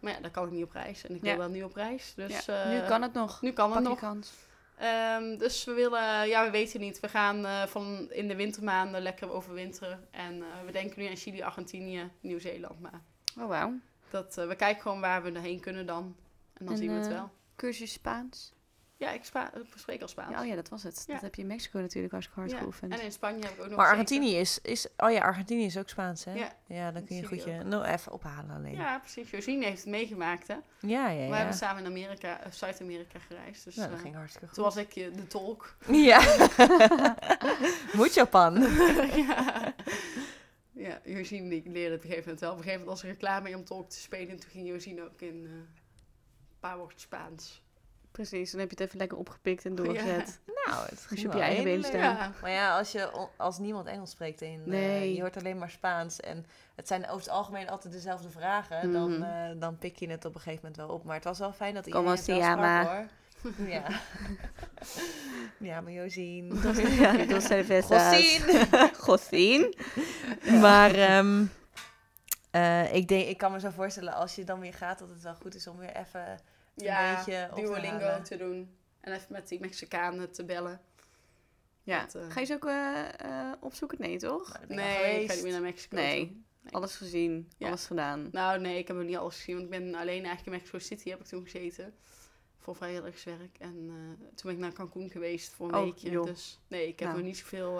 Maar 0.00 0.12
ja, 0.12 0.20
daar 0.20 0.30
kan 0.30 0.44
ik 0.46 0.50
niet 0.50 0.64
op 0.64 0.72
reis. 0.72 1.04
En 1.06 1.14
ik 1.14 1.20
wil 1.20 1.30
Ja. 1.30 1.36
wel 1.38 1.48
nu 1.48 1.62
op 1.62 1.74
reis. 1.74 2.12
Dus, 2.16 2.44
ja, 2.44 2.62
eh, 2.64 2.70
nu 2.70 2.86
kan 2.88 3.02
het 3.02 3.12
nog. 3.12 3.40
Nu 3.42 3.52
kan 3.52 3.70
het 3.72 3.78
Pak 3.82 3.88
nog. 3.88 3.98
kans. 3.98 4.32
Ehm, 4.78 5.36
dus 5.36 5.64
we 5.64 5.72
willen, 5.72 6.28
ja, 6.28 6.44
we 6.44 6.50
weten 6.50 6.80
niet. 6.80 7.00
We 7.00 7.08
gaan 7.08 7.46
eh, 7.46 7.62
van 7.66 8.10
in 8.10 8.28
de 8.28 8.36
wintermaanden 8.36 9.02
lekker 9.02 9.30
overwinteren. 9.30 10.08
En 10.10 10.42
eh, 10.42 10.48
we 10.66 10.72
denken 10.72 11.00
nu 11.02 11.08
aan 11.08 11.16
Chili, 11.16 11.42
Argentinië, 11.42 12.10
Nieuw-Zeeland. 12.20 12.80
Maar 12.80 13.02
Oh, 13.38 13.46
wauw. 13.48 13.72
dat, 14.10 14.38
eh, 14.38 14.46
we 14.46 14.54
kijken 14.56 14.82
gewoon 14.82 15.00
waar 15.00 15.22
we 15.22 15.38
heen 15.38 15.60
kunnen 15.60 15.86
dan. 15.86 16.16
En 16.52 16.64
dan 16.64 16.74
En, 16.74 16.78
zien 16.80 16.88
we 16.92 16.98
het 16.98 17.08
wel. 17.08 17.30
Cursus 17.56 17.92
Spaans. 17.92 18.52
Ja, 18.98 19.10
ik, 19.10 19.24
spa- 19.24 19.54
ik 19.54 19.64
spreek 19.76 20.02
al 20.02 20.08
Spaans. 20.08 20.30
Ja, 20.30 20.40
oh 20.40 20.46
ja, 20.46 20.54
dat 20.54 20.68
was 20.68 20.82
het. 20.82 21.04
Ja. 21.06 21.12
Dat 21.12 21.22
heb 21.22 21.34
je 21.34 21.42
in 21.42 21.48
Mexico 21.48 21.78
natuurlijk 21.78 22.12
hartstikke 22.12 22.40
hard 22.40 22.52
Ja, 22.52 22.58
geoefend. 22.58 22.92
En 22.92 23.02
in 23.02 23.12
Spanje 23.12 23.42
heb 23.44 23.52
ik 23.52 23.60
ook 23.62 23.68
nog 23.68 23.76
Maar. 23.76 23.86
Argentinië 23.88 24.36
is, 24.36 24.58
is... 24.60 24.86
Oh 24.96 25.10
ja, 25.10 25.20
Argentinië 25.20 25.64
is 25.64 25.76
ook 25.78 25.88
Spaans, 25.88 26.24
hè? 26.24 26.32
Ja. 26.34 26.52
Ja, 26.66 26.90
dan 26.90 27.04
kun 27.04 27.16
je 27.16 27.24
goed 27.26 27.44
je... 27.44 27.52
Nou, 27.64 27.84
even 27.84 28.12
ophalen 28.12 28.50
alleen. 28.50 28.72
Ja, 28.72 28.78
Ja, 28.80 28.98
precies. 28.98 29.30
Josine 29.30 29.64
heeft 29.64 29.78
het 29.80 29.86
meegemaakt, 29.90 30.46
hè. 30.48 30.54
ja, 30.80 31.08
ja. 31.08 31.28
We 31.28 31.34
hebben 31.36 31.54
samen 31.54 31.82
in 31.84 31.88
Amerika, 31.90 32.40
eh, 32.40 32.50
Zuid-Amerika 32.52 33.18
gereisd. 33.18 33.64
Dus 33.64 33.74
Nou, 33.76 33.88
dat 33.88 33.98
eh, 33.98 34.04
ging 34.04 34.14
hartstikke 34.16 34.46
goed. 34.46 34.54
toen 34.54 34.64
was 34.64 34.76
ik 34.76 34.96
eh, 34.96 35.14
de 35.14 35.26
tolk. 35.26 35.76
Ja. 35.90 36.20
Mucho 37.96 38.24
pan. 38.24 38.60
ja. 39.16 39.74
ja, 40.72 41.00
Josine 41.04 41.48
die 41.48 41.70
leerde 41.70 41.94
op 41.96 42.02
een 42.02 42.08
gegeven 42.08 42.22
moment 42.24 42.40
wel. 42.40 42.50
Op 42.52 42.56
een 42.56 42.62
gegeven 42.62 42.84
moment 42.86 43.00
was 43.00 43.02
er 43.02 43.08
reclame 43.08 43.56
om 43.56 43.64
tolk 43.64 43.90
te 43.90 43.98
spelen. 43.98 44.28
En 44.28 44.40
toen 44.40 44.50
ging 44.50 44.68
Josine 44.68 45.02
ook 45.04 45.20
in 45.20 45.44
eh, 45.46 45.50
een 45.52 45.68
paar 46.60 46.78
woorden 46.78 46.98
Spaans. 47.00 47.62
Precies, 48.18 48.50
dan 48.50 48.60
heb 48.60 48.70
je 48.70 48.76
het 48.76 48.86
even 48.86 48.98
lekker 48.98 49.18
opgepikt 49.18 49.64
en 49.64 49.74
doorgezet. 49.84 50.40
Nou, 50.64 50.80
het 50.80 50.90
Dus 50.90 51.04
ging 51.06 51.20
je 51.20 51.26
op 51.28 51.32
je 51.34 51.40
eigen 51.40 51.64
been 51.64 51.76
leuk. 51.80 51.86
staan. 51.86 52.00
Ja. 52.00 52.32
Maar 52.42 52.50
ja, 52.50 52.78
als, 52.78 52.92
je, 52.92 53.28
als 53.36 53.58
niemand 53.58 53.86
Engels 53.86 54.10
spreekt 54.10 54.42
en 54.42 54.62
eh, 54.72 55.14
je 55.14 55.20
hoort 55.20 55.36
alleen 55.36 55.58
maar 55.58 55.70
Spaans 55.70 56.20
en 56.20 56.46
het 56.74 56.88
zijn 56.88 57.04
over 57.04 57.18
het 57.20 57.28
algemeen 57.28 57.68
altijd 57.68 57.92
dezelfde 57.92 58.30
vragen, 58.30 58.92
dan, 58.92 59.12
Mhm. 59.18 59.22
eh, 59.22 59.60
dan 59.60 59.78
pik 59.78 59.96
je 59.96 60.10
het 60.10 60.24
op 60.24 60.34
een 60.34 60.40
gegeven 60.40 60.60
moment 60.62 60.76
wel 60.86 60.96
op. 60.96 61.04
Maar 61.04 61.14
het 61.14 61.24
was 61.24 61.38
wel 61.38 61.52
fijn 61.52 61.74
dat 61.74 61.86
iedereen 61.86 62.08
het 62.08 62.24
wel 62.26 62.42
sprak, 62.42 62.86
hoor. 62.86 63.06
Ja. 63.68 63.82
ja, 65.70 65.80
maar 65.80 65.92
Josien. 65.92 66.54
Josien. 67.28 67.28
Josien. 69.06 69.74
Maar 70.60 70.94
ehm, 70.94 71.44
eh, 72.50 72.94
ik, 72.94 73.08
denk, 73.08 73.28
ik 73.28 73.38
kan 73.38 73.52
me 73.52 73.60
zo 73.60 73.70
voorstellen 73.70 74.12
als 74.14 74.34
je 74.34 74.44
dan 74.44 74.60
weer 74.60 74.74
gaat 74.74 74.98
dat 74.98 75.08
het 75.08 75.22
wel 75.22 75.34
goed 75.34 75.54
is 75.54 75.66
om 75.66 75.78
weer 75.78 75.96
even 75.96 76.38
een 76.80 76.84
Ja, 76.86 77.14
beetje 77.16 77.48
op 77.50 77.56
te 77.56 77.60
Duolingo 77.62 77.98
halen. 78.04 78.22
te 78.22 78.36
doen. 78.36 78.70
En 79.00 79.12
even 79.12 79.26
met 79.32 79.48
die 79.48 79.60
Mexicanen 79.60 80.30
te 80.32 80.44
bellen. 80.44 80.80
Ja. 81.82 82.00
Dat, 82.00 82.14
eh, 82.14 82.30
Ga 82.30 82.40
je 82.40 82.46
ze 82.46 82.54
ook 82.54 82.64
eh, 82.66 83.20
eh, 83.20 83.52
opzoeken? 83.60 84.00
Nee, 84.00 84.18
toch? 84.18 84.52
Nou, 84.52 84.74
Nee, 84.74 85.22
ik 85.22 85.28
ga 85.28 85.34
niet 85.34 85.42
meer 85.42 85.52
naar 85.52 85.60
Mexico. 85.60 85.96
Nee. 85.96 86.42
Alles 86.70 86.96
gezien, 86.96 87.50
Ja. 87.58 87.66
alles 87.68 87.86
gedaan. 87.86 88.28
Nou, 88.32 88.60
nee, 88.60 88.78
ik 88.78 88.86
heb 88.86 88.96
nog 88.96 89.04
niet 89.06 89.16
alles 89.16 89.36
gezien. 89.36 89.54
Want 89.54 89.74
ik 89.74 89.80
ben 89.80 89.94
alleen 89.94 90.24
eigenlijk 90.24 90.46
in 90.46 90.52
Mexico 90.52 90.78
City 90.78 91.08
heb 91.10 91.20
ik 91.20 91.26
toen 91.26 91.42
gezeten. 91.44 91.94
Voor 92.58 92.76
vrijwilligerswerk. 92.76 93.56
En 93.58 93.74
toen 94.18 94.42
ben 94.42 94.52
ik 94.52 94.58
naar 94.58 94.72
Cancun 94.72 95.10
geweest 95.10 95.52
voor 95.52 95.68
een 95.68 95.74
Oh, 95.74 95.82
weekje. 95.82 96.10
joh. 96.10 96.26
Dus 96.26 96.60
nee, 96.68 96.88
ik 96.88 96.98
heb 96.98 97.08
Nou. 97.08 97.20
nog 97.20 97.26
niet 97.28 97.38
zoveel... 97.38 97.72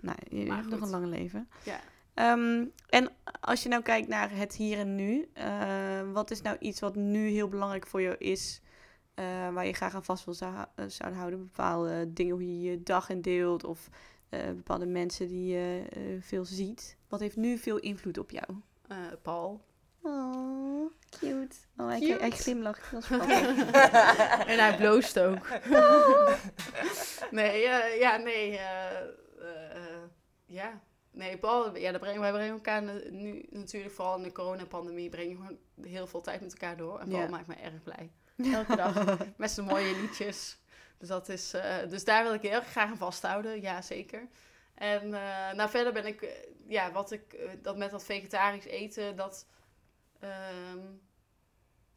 Nou, 0.00 0.18
je 0.30 0.52
hebt 0.52 0.68
nog 0.68 0.80
een 0.80 0.90
lang 0.90 1.06
leven. 1.06 1.48
ja. 1.64 1.80
Ehm, 2.16 2.64
en 2.88 3.10
als 3.40 3.62
je 3.62 3.68
nou 3.68 3.82
kijkt 3.82 4.08
naar 4.08 4.30
het 4.36 4.54
hier 4.54 4.78
en 4.78 4.94
nu, 4.94 5.28
eh, 5.32 6.00
wat 6.12 6.30
is 6.30 6.42
nou 6.42 6.56
iets 6.60 6.80
wat 6.80 6.94
nu 6.94 7.28
heel 7.28 7.48
belangrijk 7.48 7.86
voor 7.86 8.00
je 8.00 8.18
is, 8.18 8.60
eh, 9.14 9.24
waar 9.52 9.66
je 9.66 9.72
graag 9.72 9.94
aan 9.94 10.04
vast 10.04 10.24
wil 10.24 10.34
zou, 10.34 10.54
eh, 10.74 10.84
zouden 10.88 11.18
houden? 11.18 11.42
Bepaalde 11.42 12.12
dingen 12.12 12.34
hoe 12.34 12.46
je 12.60 12.70
je 12.70 12.82
dag 12.82 13.08
indeelt 13.08 13.64
of 13.64 13.88
eh, 14.28 14.46
bepaalde 14.46 14.86
mensen 14.86 15.28
die 15.28 15.46
je 15.54 15.82
eh, 15.90 16.00
veel 16.20 16.44
ziet. 16.44 16.96
Wat 17.08 17.20
heeft 17.20 17.36
nu 17.36 17.58
veel 17.58 17.78
invloed 17.78 18.18
op 18.18 18.30
jou? 18.30 18.46
eh, 18.88 18.96
Paul. 19.22 19.64
Oh, 20.02 20.90
cute. 21.20 21.56
Oh, 21.76 21.86
hij, 21.88 21.98
Cute. 22.00 22.18
hij 22.20 22.30
glimlacht. 22.30 22.90
Dat 22.92 23.00
is 23.02 23.06
grappig. 23.16 23.70
en 24.46 24.58
hij 24.58 24.76
bloost 24.76 25.18
ook. 25.18 25.48
nee, 27.30 27.66
eh, 27.66 28.00
ja, 28.00 28.16
nee. 28.16 28.56
eh, 28.56 28.96
eh, 28.98 29.76
eh, 29.76 30.02
ja. 30.46 30.80
Nee, 31.16 31.38
Paul, 31.38 31.76
ja, 31.76 31.90
dat 31.92 32.00
brengen, 32.00 32.20
wij 32.20 32.32
brengen 32.32 32.52
elkaar 32.52 32.82
nu- 33.10 33.46
natuurlijk 33.50 33.94
vooral 33.94 34.16
in 34.16 34.22
de 34.22 34.32
coronapandemie 34.32 35.08
brengen 35.08 35.36
gewoon 35.36 35.58
heel 35.86 36.06
veel 36.06 36.20
tijd 36.20 36.40
met 36.40 36.52
elkaar 36.52 36.76
door. 36.76 36.98
En 37.00 37.08
Paul 37.08 37.20
Ja. 37.22 37.28
maakt 37.28 37.46
me 37.46 37.54
erg 37.54 37.82
blij. 37.82 38.10
Elke 38.52 38.76
dag 38.76 38.94
met 39.36 39.50
zijn 39.50 39.66
mooie 39.66 39.96
liedjes. 40.00 40.58
Dus, 40.98 41.08
dat 41.08 41.28
is, 41.28 41.52
eh, 41.54 41.76
dus 41.88 42.04
daar 42.04 42.22
wil 42.22 42.34
ik 42.34 42.42
heel 42.42 42.50
erg 42.50 42.66
graag 42.70 42.90
aan 42.90 42.96
vasthouden, 42.96 43.60
ja 43.60 43.82
zeker. 43.82 44.28
En 44.74 45.14
eh, 45.14 45.52
nou 45.52 45.70
verder 45.70 45.92
ben 45.92 46.06
ik, 46.06 46.22
eh, 46.22 46.30
ja, 46.68 46.92
wat 46.92 47.10
ik, 47.10 47.48
dat 47.62 47.76
met 47.76 47.90
dat 47.90 48.04
vegetarisch 48.04 48.64
eten, 48.66 49.16
dat, 49.16 49.46
ehm, 50.20 50.78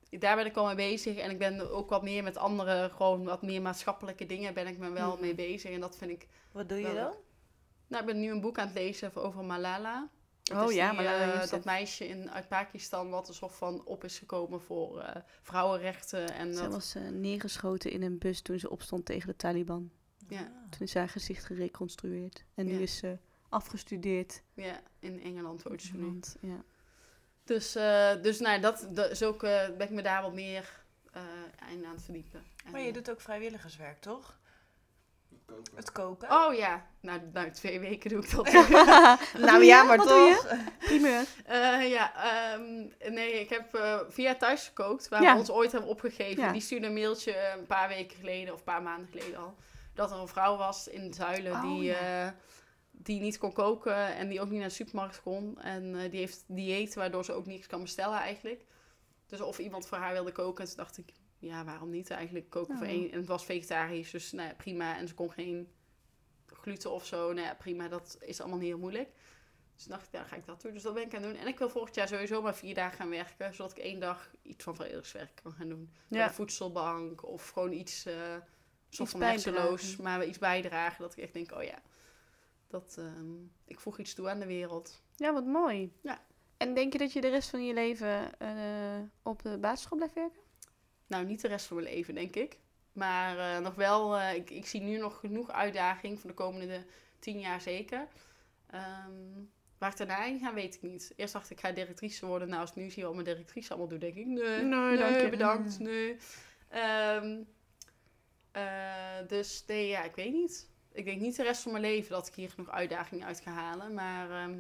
daar 0.10 0.36
ben 0.36 0.46
ik 0.46 0.56
al 0.58 0.66
mee 0.66 0.76
bezig. 0.76 1.18
En 1.18 1.30
ik 1.32 1.38
ben 1.38 1.72
ook 1.72 1.90
wat 1.90 2.04
meer 2.04 2.24
met 2.24 2.38
andere, 2.38 2.90
gewoon 2.90 3.24
wat 3.24 3.42
meer 3.42 3.62
maatschappelijke 3.62 4.26
dingen 4.26 4.54
ben 4.54 4.68
ik 4.68 4.78
me 4.78 4.90
wel 4.92 5.12
Mhm. 5.12 5.22
mee 5.22 5.36
bezig. 5.36 5.72
En 5.72 5.80
dat 5.80 5.98
vind 5.98 6.12
ik, 6.12 6.28
Wat 6.52 6.70
doe 6.70 6.78
je 6.80 6.94
Wel 6.94 6.96
dan? 7.10 7.14
Nou 7.90 8.02
ik 8.02 8.06
ben 8.06 8.20
nu 8.20 8.32
een 8.32 8.42
boek 8.42 8.58
aan 8.58 8.66
het 8.68 8.76
lezen 8.76 9.16
over 9.16 9.44
Malala. 9.46 10.10
Dat 10.44 10.64
Oh 10.64 10.70
is 10.70 10.76
ja, 10.76 10.90
die, 10.90 10.98
Malala 10.98 11.18
Yousafzai. 11.26 11.50
dat 11.50 11.66
meisje 11.66 12.08
in, 12.08 12.32
uit 12.32 12.48
Pakistan 12.48 13.10
wat 13.10 13.28
er 13.28 13.34
soort 13.34 13.54
van 13.54 13.86
op 13.86 14.04
is 14.04 14.18
gekomen 14.20 14.62
voor 14.62 15.00
eh, 15.00 15.22
vrouwenrechten. 15.42 16.34
En 16.34 16.54
Ze 16.56 16.62
dat, 16.62 16.72
was 16.72 16.96
eh, 16.96 17.08
neergeschoten 17.08 17.92
in 17.92 18.02
een 18.02 18.18
bus 18.18 18.42
toen 18.42 18.60
ze 18.60 18.70
opstond 18.70 19.06
tegen 19.06 19.28
de 19.28 19.36
Taliban. 19.36 19.92
ja, 20.28 20.52
Toen 20.70 20.82
is 20.88 20.94
haar 20.94 21.10
gezicht 21.10 21.46
gereconstrueerd. 21.46 22.44
En 22.56 22.66
nu 22.66 22.82
is 22.82 22.98
ze 22.98 23.18
afgestudeerd. 23.50 24.42
ja, 24.54 24.82
in 25.00 25.22
Engeland 25.22 25.64
woont 25.64 25.82
ze 25.82 25.96
nu. 25.96 26.06
Want, 26.06 26.36
ja. 26.42 26.64
Dus, 27.44 27.76
eh, 27.76 28.22
dus 28.22 28.40
nou, 28.40 28.62
dat, 28.62 28.88
dat 28.92 29.12
is 29.12 29.24
ook, 29.24 29.44
eh, 29.44 29.68
ben 29.78 29.88
ik 29.88 29.94
me 29.94 30.02
daar 30.02 30.22
wat 30.22 30.34
meer, 30.34 30.78
in 31.72 31.86
aan 31.86 31.94
het 31.94 32.04
verdiepen. 32.04 32.44
En, 32.66 32.72
Maar 32.72 32.82
je 32.82 32.94
doet 32.94 33.10
ook 33.12 33.22
vrijwilligerswerk, 33.22 34.00
toch? 34.02 34.40
Het 35.76 35.92
koken. 35.92 36.32
Oh 36.32 36.54
ja, 36.54 36.86
nou, 37.02 37.20
nou 37.34 37.52
twee 37.52 37.80
weken 37.80 38.10
doe 38.10 38.24
ik 38.24 38.32
dat. 38.32 38.52
nou 39.48 39.64
ja, 39.64 39.84
maar 39.84 39.98
Wat 39.98 40.08
doe 40.08 40.36
toch. 40.36 40.58
Primeur. 40.80 41.26
Eh, 41.46 41.90
ja, 41.90 42.14
ehm, 42.16 42.88
nee, 43.14 43.40
ik 43.40 43.50
heb 43.50 43.74
eh, 43.76 44.00
via 44.10 44.36
thuis 44.36 44.68
gekookt, 44.68 45.08
waar 45.08 45.22
Ja. 45.22 45.34
we 45.34 45.40
ons 45.40 45.52
ooit 45.52 45.72
hebben 45.72 45.90
opgegeven. 45.90 46.44
Ja. 46.44 46.52
Die 46.52 46.62
stuurde 46.62 46.88
een 46.88 46.94
mailtje 46.94 47.52
een 47.58 47.66
paar 47.66 47.88
weken 47.88 48.18
geleden, 48.18 48.54
of 48.54 48.60
een 48.60 48.66
paar 48.66 48.82
maanden 48.82 49.08
geleden 49.12 49.40
al, 49.40 49.56
dat 49.94 50.12
er 50.12 50.18
een 50.20 50.28
vrouw 50.28 50.58
was 50.58 50.88
in 50.88 51.14
Zuilen 51.14 51.52
Oh, 51.52 51.62
die, 51.62 51.82
ja. 51.84 52.26
eh, 52.26 52.32
die 52.92 53.20
niet 53.22 53.38
kon 53.38 53.54
koken 53.54 54.16
en 54.16 54.30
die 54.30 54.42
ook 54.42 54.50
niet 54.50 54.60
naar 54.60 54.68
de 54.68 54.74
supermarkt 54.74 55.22
kon. 55.22 55.62
En 55.62 55.96
eh, 55.96 56.12
die 56.12 56.20
heeft 56.20 56.44
dieet, 56.48 56.96
waardoor 56.96 57.26
ze 57.26 57.34
ook 57.34 57.46
niks 57.46 57.68
kan 57.68 57.82
bestellen 57.82 58.18
eigenlijk. 58.20 58.66
Dus 59.28 59.42
of 59.42 59.60
iemand 59.60 59.88
voor 59.88 59.98
haar 59.98 60.14
wilde 60.14 60.32
koken, 60.32 60.64
en 60.64 60.68
toen 60.70 60.78
dacht 60.78 60.98
ik, 60.98 61.14
ja, 61.40 61.66
waarom 61.66 61.90
niet 61.90 62.10
eigenlijk 62.10 62.50
koken 62.50 62.78
voor 62.78 62.88
één. 62.88 63.12
En 63.12 63.18
het 63.18 63.28
was 63.28 63.46
vegetarisch, 63.46 64.12
dus 64.12 64.32
nou 64.32 64.48
ja, 64.48 64.54
prima. 64.56 64.98
En 64.98 65.08
ze 65.08 65.14
kon 65.14 65.32
geen 65.32 65.72
gluten 66.46 66.92
of 66.92 67.06
zo, 67.06 67.34
nou 67.34 67.48
ja, 67.48 67.54
prima, 67.56 67.88
dat 67.88 68.18
is 68.22 68.40
allemaal 68.40 68.60
niet 68.60 68.68
heel 68.68 68.78
moeilijk. 68.78 69.10
Dus 69.76 69.86
dacht 69.88 70.06
ik, 70.06 70.12
ja, 70.14 70.24
ga 70.24 70.36
ik 70.36 70.46
dat 70.46 70.62
doen. 70.62 70.74
Dus 70.74 70.82
dat 70.84 70.94
ben 70.94 71.04
ik 71.04 71.16
aan 71.16 71.22
het 71.24 71.32
doen. 71.32 71.42
En 71.42 71.48
ik 71.48 71.58
wil 71.58 71.70
volgend 71.70 71.96
jaar 71.96 72.08
sowieso 72.08 72.42
maar 72.42 72.56
vier 72.56 72.74
dagen 72.76 72.98
gaan 72.98 73.10
werken. 73.10 73.54
Zodat 73.54 73.72
ik 73.78 73.84
één 73.84 74.00
dag 74.00 74.32
iets 74.42 74.64
van 74.64 74.76
vrijwilligerswerk 74.76 75.40
kan 75.44 75.52
gaan 75.52 75.70
doen. 75.70 75.92
Bij 76.08 76.20
Ja. 76.20 76.28
de 76.28 76.34
voedselbank 76.34 77.26
of 77.26 77.50
gewoon 77.50 77.72
iets, 77.72 78.06
eh 78.06 78.36
soort 78.90 79.10
van 79.10 79.20
bijdragen. 79.20 80.04
maar 80.04 80.26
iets 80.26 80.38
bijdragen. 80.38 81.02
Dat 81.02 81.12
ik 81.18 81.24
echt 81.24 81.34
denk, 81.34 81.52
oh 81.52 81.64
ja, 81.64 81.82
dat, 82.68 82.96
ehm, 82.98 83.34
ik 83.66 83.80
voeg 83.80 84.00
iets 84.00 84.14
toe 84.14 84.30
aan 84.30 84.40
de 84.40 84.46
wereld. 84.46 85.02
Ja, 85.16 85.34
wat 85.34 85.46
mooi. 85.46 85.94
Ja. 86.02 86.26
En 86.58 86.74
denk 86.74 86.92
je 86.94 86.98
dat 87.00 87.14
je 87.14 87.22
de 87.22 87.28
rest 87.30 87.50
van 87.50 87.66
je 87.66 87.74
leven 87.74 88.40
eh, 88.40 89.00
op 89.24 89.42
de 89.44 89.58
basisschool 89.58 89.98
blijft 89.98 90.16
werken? 90.16 90.42
Nou, 91.10 91.26
niet 91.26 91.42
de 91.42 91.48
rest 91.48 91.66
van 91.66 91.78
mijn 91.78 91.94
leven, 91.94 92.14
denk 92.14 92.36
ik. 92.36 92.58
Maar 92.94 93.38
eh, 93.38 93.62
nog 93.62 93.76
wel, 93.76 94.18
eh, 94.18 94.36
ik, 94.36 94.50
ik 94.50 94.66
zie 94.66 94.82
nu 94.82 94.98
nog 94.98 95.20
genoeg 95.20 95.52
uitdaging 95.52 96.20
voor 96.20 96.30
de 96.30 96.36
komende 96.36 96.86
tien 97.20 97.40
jaar 97.40 97.62
zeker. 97.62 98.08
Ehm, 98.70 99.12
waar 99.78 99.92
ik 99.92 99.98
daarna 99.98 100.22
heen 100.22 100.40
ga, 100.40 100.54
weet 100.54 100.76
ik 100.76 100.82
niet. 100.82 101.14
Eerst 101.16 101.34
dacht 101.34 101.50
ik, 101.50 101.58
ik 101.58 101.60
ga 101.60 101.72
directrice 101.72 102.26
worden. 102.26 102.48
Nou, 102.50 102.62
als 102.62 102.70
ik 102.70 102.76
nu 102.76 102.90
zie 102.90 103.04
wat 103.04 103.14
mijn 103.14 103.26
directrice 103.26 103.70
allemaal 103.70 103.88
doet, 103.88 104.02
denk 104.02 104.16
ik, 104.16 104.26
nee, 104.26 104.62
Nee, 104.62 104.98
dank 104.98 105.20
je. 105.20 105.30
bedankt, 105.30 105.80
nee. 105.80 106.18
Ehm, 106.70 107.38
eh, 108.52 109.28
dus 109.28 109.64
nee, 109.68 109.88
ja, 109.88 110.04
ik 110.04 110.16
weet 110.16 110.34
niet. 110.34 110.70
Ik 110.92 111.06
denk 111.06 111.22
niet 111.22 111.36
de 111.36 111.44
rest 111.44 111.62
van 111.62 111.72
mijn 111.72 111.84
leven 111.84 112.12
dat 112.12 112.28
ik 112.28 112.34
hier 112.34 112.50
genoeg 112.50 112.70
uitdagingen 112.70 113.28
uit 113.28 113.40
ga 113.40 113.52
halen. 113.52 113.94
Maar 113.94 114.32
ehm, 114.32 114.60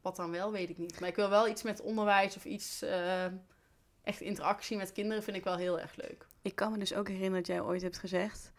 wat 0.00 0.16
dan 0.16 0.30
wel, 0.30 0.52
weet 0.52 0.70
ik 0.70 0.78
niet. 0.78 1.00
Maar 1.00 1.08
ik 1.08 1.16
wil 1.16 1.28
wel 1.30 1.48
iets 1.48 1.62
met 1.62 1.80
onderwijs 1.80 2.36
of 2.36 2.44
iets... 2.44 2.84
echt 4.04 4.20
interactie 4.20 4.76
met 4.76 4.92
kinderen 4.92 5.22
vind 5.22 5.36
ik 5.36 5.44
wel 5.44 5.56
heel 5.56 5.80
erg 5.80 5.92
leuk. 5.96 6.26
Ik 6.42 6.54
kan 6.54 6.72
me 6.72 6.78
dus 6.78 6.94
ook 6.94 7.06
herinneren 7.08 7.36
dat 7.38 7.46
jij 7.46 7.60
ooit 7.60 7.82
hebt 7.82 7.98
gezegd. 7.98 8.52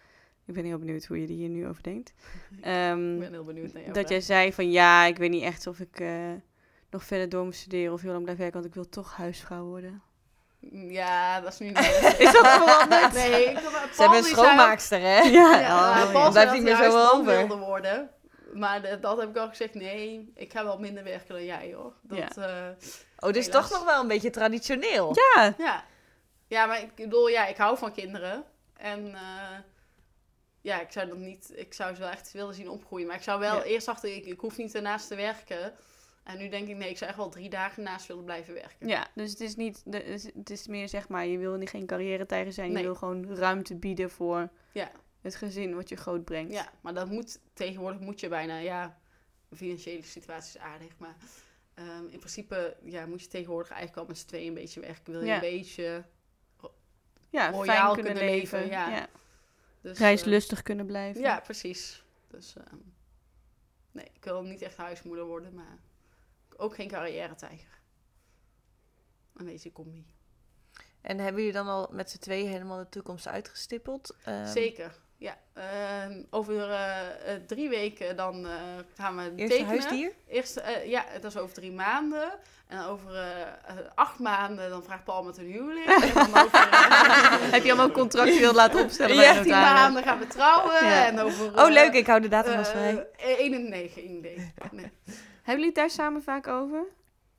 Ik 0.45 0.53
ben 0.53 0.65
heel 0.65 0.77
benieuwd 0.77 1.05
hoe 1.05 1.17
je 1.21 1.27
er 1.27 1.33
hier 1.33 1.49
nu 1.49 1.67
over 1.67 1.83
denkt. 1.83 2.13
Ehm, 2.61 3.13
Ik 3.13 3.19
ben 3.19 3.31
heel 3.31 3.43
benieuwd 3.43 3.73
naar 3.73 3.81
jou. 3.81 3.93
dat 3.93 4.09
jij 4.09 4.21
zei 4.21 4.53
van 4.53 4.71
ja, 4.71 5.05
ik 5.05 5.17
weet 5.17 5.29
niet 5.29 5.43
echt 5.43 5.67
of 5.67 5.79
ik 5.79 5.99
eh, 5.99 6.31
nog 6.89 7.03
verder 7.03 7.29
door 7.29 7.43
moet 7.43 7.55
studeren 7.55 7.93
of 7.93 8.01
heel 8.01 8.11
lang 8.11 8.23
blijf 8.23 8.37
werken, 8.37 8.55
want 8.55 8.65
ik 8.65 8.75
wil 8.75 8.89
toch 8.89 9.15
huisvrouw 9.15 9.63
worden. 9.63 10.01
Ja, 10.71 11.41
dat 11.41 11.53
is 11.53 11.59
nu 11.59 11.67
niet 11.67 11.77
Is 12.19 12.31
dat 12.31 12.47
veranderd? 12.47 13.13
Nee, 13.13 13.45
ik, 13.45 13.53
Paul 13.53 13.93
Ze 13.93 14.01
hebben 14.01 14.17
een 14.17 14.23
schoonmaakster, 14.23 14.99
hè? 14.99 15.19
Ja. 15.19 15.59
Ja, 15.59 16.03
Oh, 16.03 16.11
Paul 16.11 16.23
ja. 16.23 16.29
Blijft 16.29 16.49
dat 16.51 16.53
niet 16.53 16.63
meer 16.63 16.75
zo 16.91 17.09
over. 17.13 17.37
wilde 17.37 17.57
worden. 17.57 18.09
Maar 18.53 18.81
de- 18.81 18.99
dat 18.99 19.17
heb 19.19 19.29
ik 19.29 19.37
al 19.37 19.49
gezegd, 19.49 19.73
nee, 19.73 20.31
ik 20.35 20.51
ga 20.51 20.63
wel 20.63 20.79
minder 20.79 21.03
werken 21.03 21.33
dan 21.35 21.45
jij, 21.45 21.73
hoor. 21.73 21.93
Dat, 22.01 22.17
ja. 22.35 22.75
Oh, 23.19 23.31
dus 23.31 23.45
Helaas. 23.45 23.69
toch 23.69 23.69
nog 23.69 23.85
wel 23.85 24.01
een 24.01 24.07
beetje 24.07 24.29
traditioneel. 24.29 25.15
Ja, 25.35 25.53
ja. 25.57 25.85
ja, 26.47 26.65
maar 26.65 26.81
ik 26.81 26.95
bedoel, 26.95 27.27
ja, 27.27 27.47
ik 27.47 27.57
hou 27.57 27.77
van 27.77 27.91
kinderen. 27.93 28.43
En 28.77 29.13
eh, 29.15 29.57
ja, 30.61 30.81
ik 30.81 30.91
zou 30.91 31.07
dat 31.07 31.17
niet, 31.17 31.51
ik 31.55 31.73
zou 31.73 31.93
ze 31.95 31.99
wel 32.01 32.09
echt 32.09 32.31
willen 32.31 32.53
zien 32.53 32.69
opgroeien. 32.69 33.07
Maar 33.07 33.15
ik 33.15 33.21
zou 33.23 33.39
wel, 33.39 33.55
Ja. 33.55 33.63
eerst 33.63 33.85
dacht 33.85 34.03
ik, 34.03 34.25
ik 34.25 34.39
hoef 34.39 34.57
niet 34.57 34.75
ernaast 34.75 35.07
te 35.07 35.15
werken. 35.15 35.73
En 36.23 36.37
nu 36.37 36.49
denk 36.49 36.67
ik, 36.67 36.75
nee, 36.75 36.89
ik 36.89 36.97
zou 36.97 37.09
echt 37.09 37.19
wel 37.19 37.29
drie 37.29 37.49
dagen 37.49 37.83
naast 37.83 38.07
willen 38.07 38.23
blijven 38.23 38.53
werken. 38.53 38.87
ja, 38.87 39.07
dus 39.15 39.29
het 39.29 39.39
is 39.39 39.55
niet, 39.55 39.81
de, 39.85 39.97
het 40.35 40.49
is 40.49 40.67
meer 40.67 40.89
zeg 40.89 41.07
maar, 41.07 41.25
je 41.25 41.37
wil 41.37 41.55
niet 41.55 41.69
geen 41.69 41.85
carrière-tijger 41.85 42.53
zijn, 42.53 42.67
Nee. 42.71 42.77
je 42.77 42.83
wil 42.87 42.95
gewoon 42.95 43.35
ruimte 43.35 43.75
bieden 43.75 44.09
voor 44.11 44.49
Ja. 44.71 44.91
Het 45.21 45.35
gezin 45.35 45.75
wat 45.75 45.89
je 45.89 45.95
groot 45.95 46.25
brengt. 46.25 46.53
Ja, 46.53 46.71
maar 46.81 46.93
dat 46.93 47.09
moet 47.09 47.39
tegenwoordig 47.53 47.99
moet 47.99 48.19
je 48.19 48.27
bijna, 48.27 48.57
ja, 48.57 48.99
financiële 49.55 50.03
situatie 50.03 50.55
is 50.59 50.65
aardig, 50.65 50.97
maar 50.97 51.15
ehm, 51.73 52.05
in 52.07 52.17
principe 52.19 52.77
ja, 52.83 53.05
moet 53.05 53.21
je 53.21 53.27
tegenwoordig 53.27 53.69
eigenlijk 53.71 54.01
al 54.01 54.05
met 54.07 54.17
z'n 54.17 54.27
tweeën 54.27 54.47
een 54.47 54.53
beetje 54.53 54.79
werken. 54.79 55.11
Wil 55.13 55.21
je 55.21 55.27
Ja. 55.27 55.33
een 55.33 55.39
beetje 55.39 56.05
ja 57.29 57.49
royaal 57.51 57.93
fijn 57.93 58.05
kunnen 58.05 58.23
leven, 58.23 58.67
ja. 58.67 59.07
dus, 59.81 59.97
Reislustig 59.97 60.61
kunnen 60.61 60.85
blijven. 60.85 61.21
eh, 61.21 61.27
ja, 61.27 61.39
precies. 61.39 62.03
Dus 62.27 62.55
ehm, 62.55 62.75
nee, 63.91 64.05
ik 64.13 64.23
wil 64.23 64.43
niet 64.43 64.61
echt 64.61 64.77
huismoeder 64.77 65.25
worden, 65.25 65.53
maar 65.53 65.77
ook 66.57 66.75
geen 66.75 66.87
carrière-tijger. 66.87 67.79
Een 69.35 69.45
beetje 69.45 69.71
combi. 69.71 70.05
En 71.01 71.17
hebben 71.17 71.41
jullie 71.41 71.57
dan 71.57 71.67
al 71.67 71.87
met 71.91 72.09
z'n 72.11 72.19
tweeën 72.19 72.47
helemaal 72.49 72.77
de 72.77 72.89
toekomst 72.89 73.27
uitgestippeld? 73.27 74.15
Ehm, 74.23 74.45
Zeker. 74.45 74.99
Ja, 75.21 75.37
Ehm, 75.53 76.23
over 76.29 76.69
eh, 76.69 76.99
eh, 77.33 77.41
drie 77.47 77.69
weken 77.69 78.15
dan 78.15 78.45
eh, 78.45 78.51
gaan 78.97 79.15
we 79.15 79.21
Eerste 79.21 79.47
tekenen. 79.57 79.67
huisdier? 79.67 80.11
Eerst, 80.27 80.61
ja, 80.85 81.05
dat 81.21 81.31
is 81.31 81.37
over 81.37 81.53
drie 81.55 81.71
maanden. 81.71 82.31
En 82.67 82.85
over 82.85 83.11
acht 83.95 84.19
maanden 84.19 84.69
dan 84.69 84.83
vraagt 84.83 85.03
Paul 85.03 85.23
met 85.23 85.37
een 85.37 85.45
huwelijk. 85.51 85.85
En 86.03 86.13
dan 86.13 86.27
over 86.43 86.67
Heb 87.55 87.63
je 87.63 87.71
allemaal 87.71 87.91
contractueel 87.91 88.53
laten 88.53 88.83
opstellen 88.83 89.15
Ja, 89.15 89.21
de 89.21 89.33
13 89.33 89.51
notaris? 89.51 89.79
maanden 89.81 90.03
gaan 90.03 90.19
we 90.19 90.27
trouwen. 90.27 90.85
Ja. 90.85 91.05
En 91.05 91.19
over, 91.19 91.59
Oh, 91.63 91.69
leuk. 91.71 91.93
Ik 91.93 92.07
hou 92.07 92.21
de 92.21 92.27
datum 92.27 92.57
als 92.57 92.69
vrij. 92.69 93.05
1 93.17 93.53
en 93.53 93.69
9 93.69 94.03
in 94.03 94.17
idee. 94.17 94.53
Nee. 94.71 94.91
Hebben 95.05 95.45
jullie 95.45 95.65
het 95.65 95.75
daar 95.75 95.89
samen 95.89 96.23
vaak 96.23 96.47
over? 96.47 96.83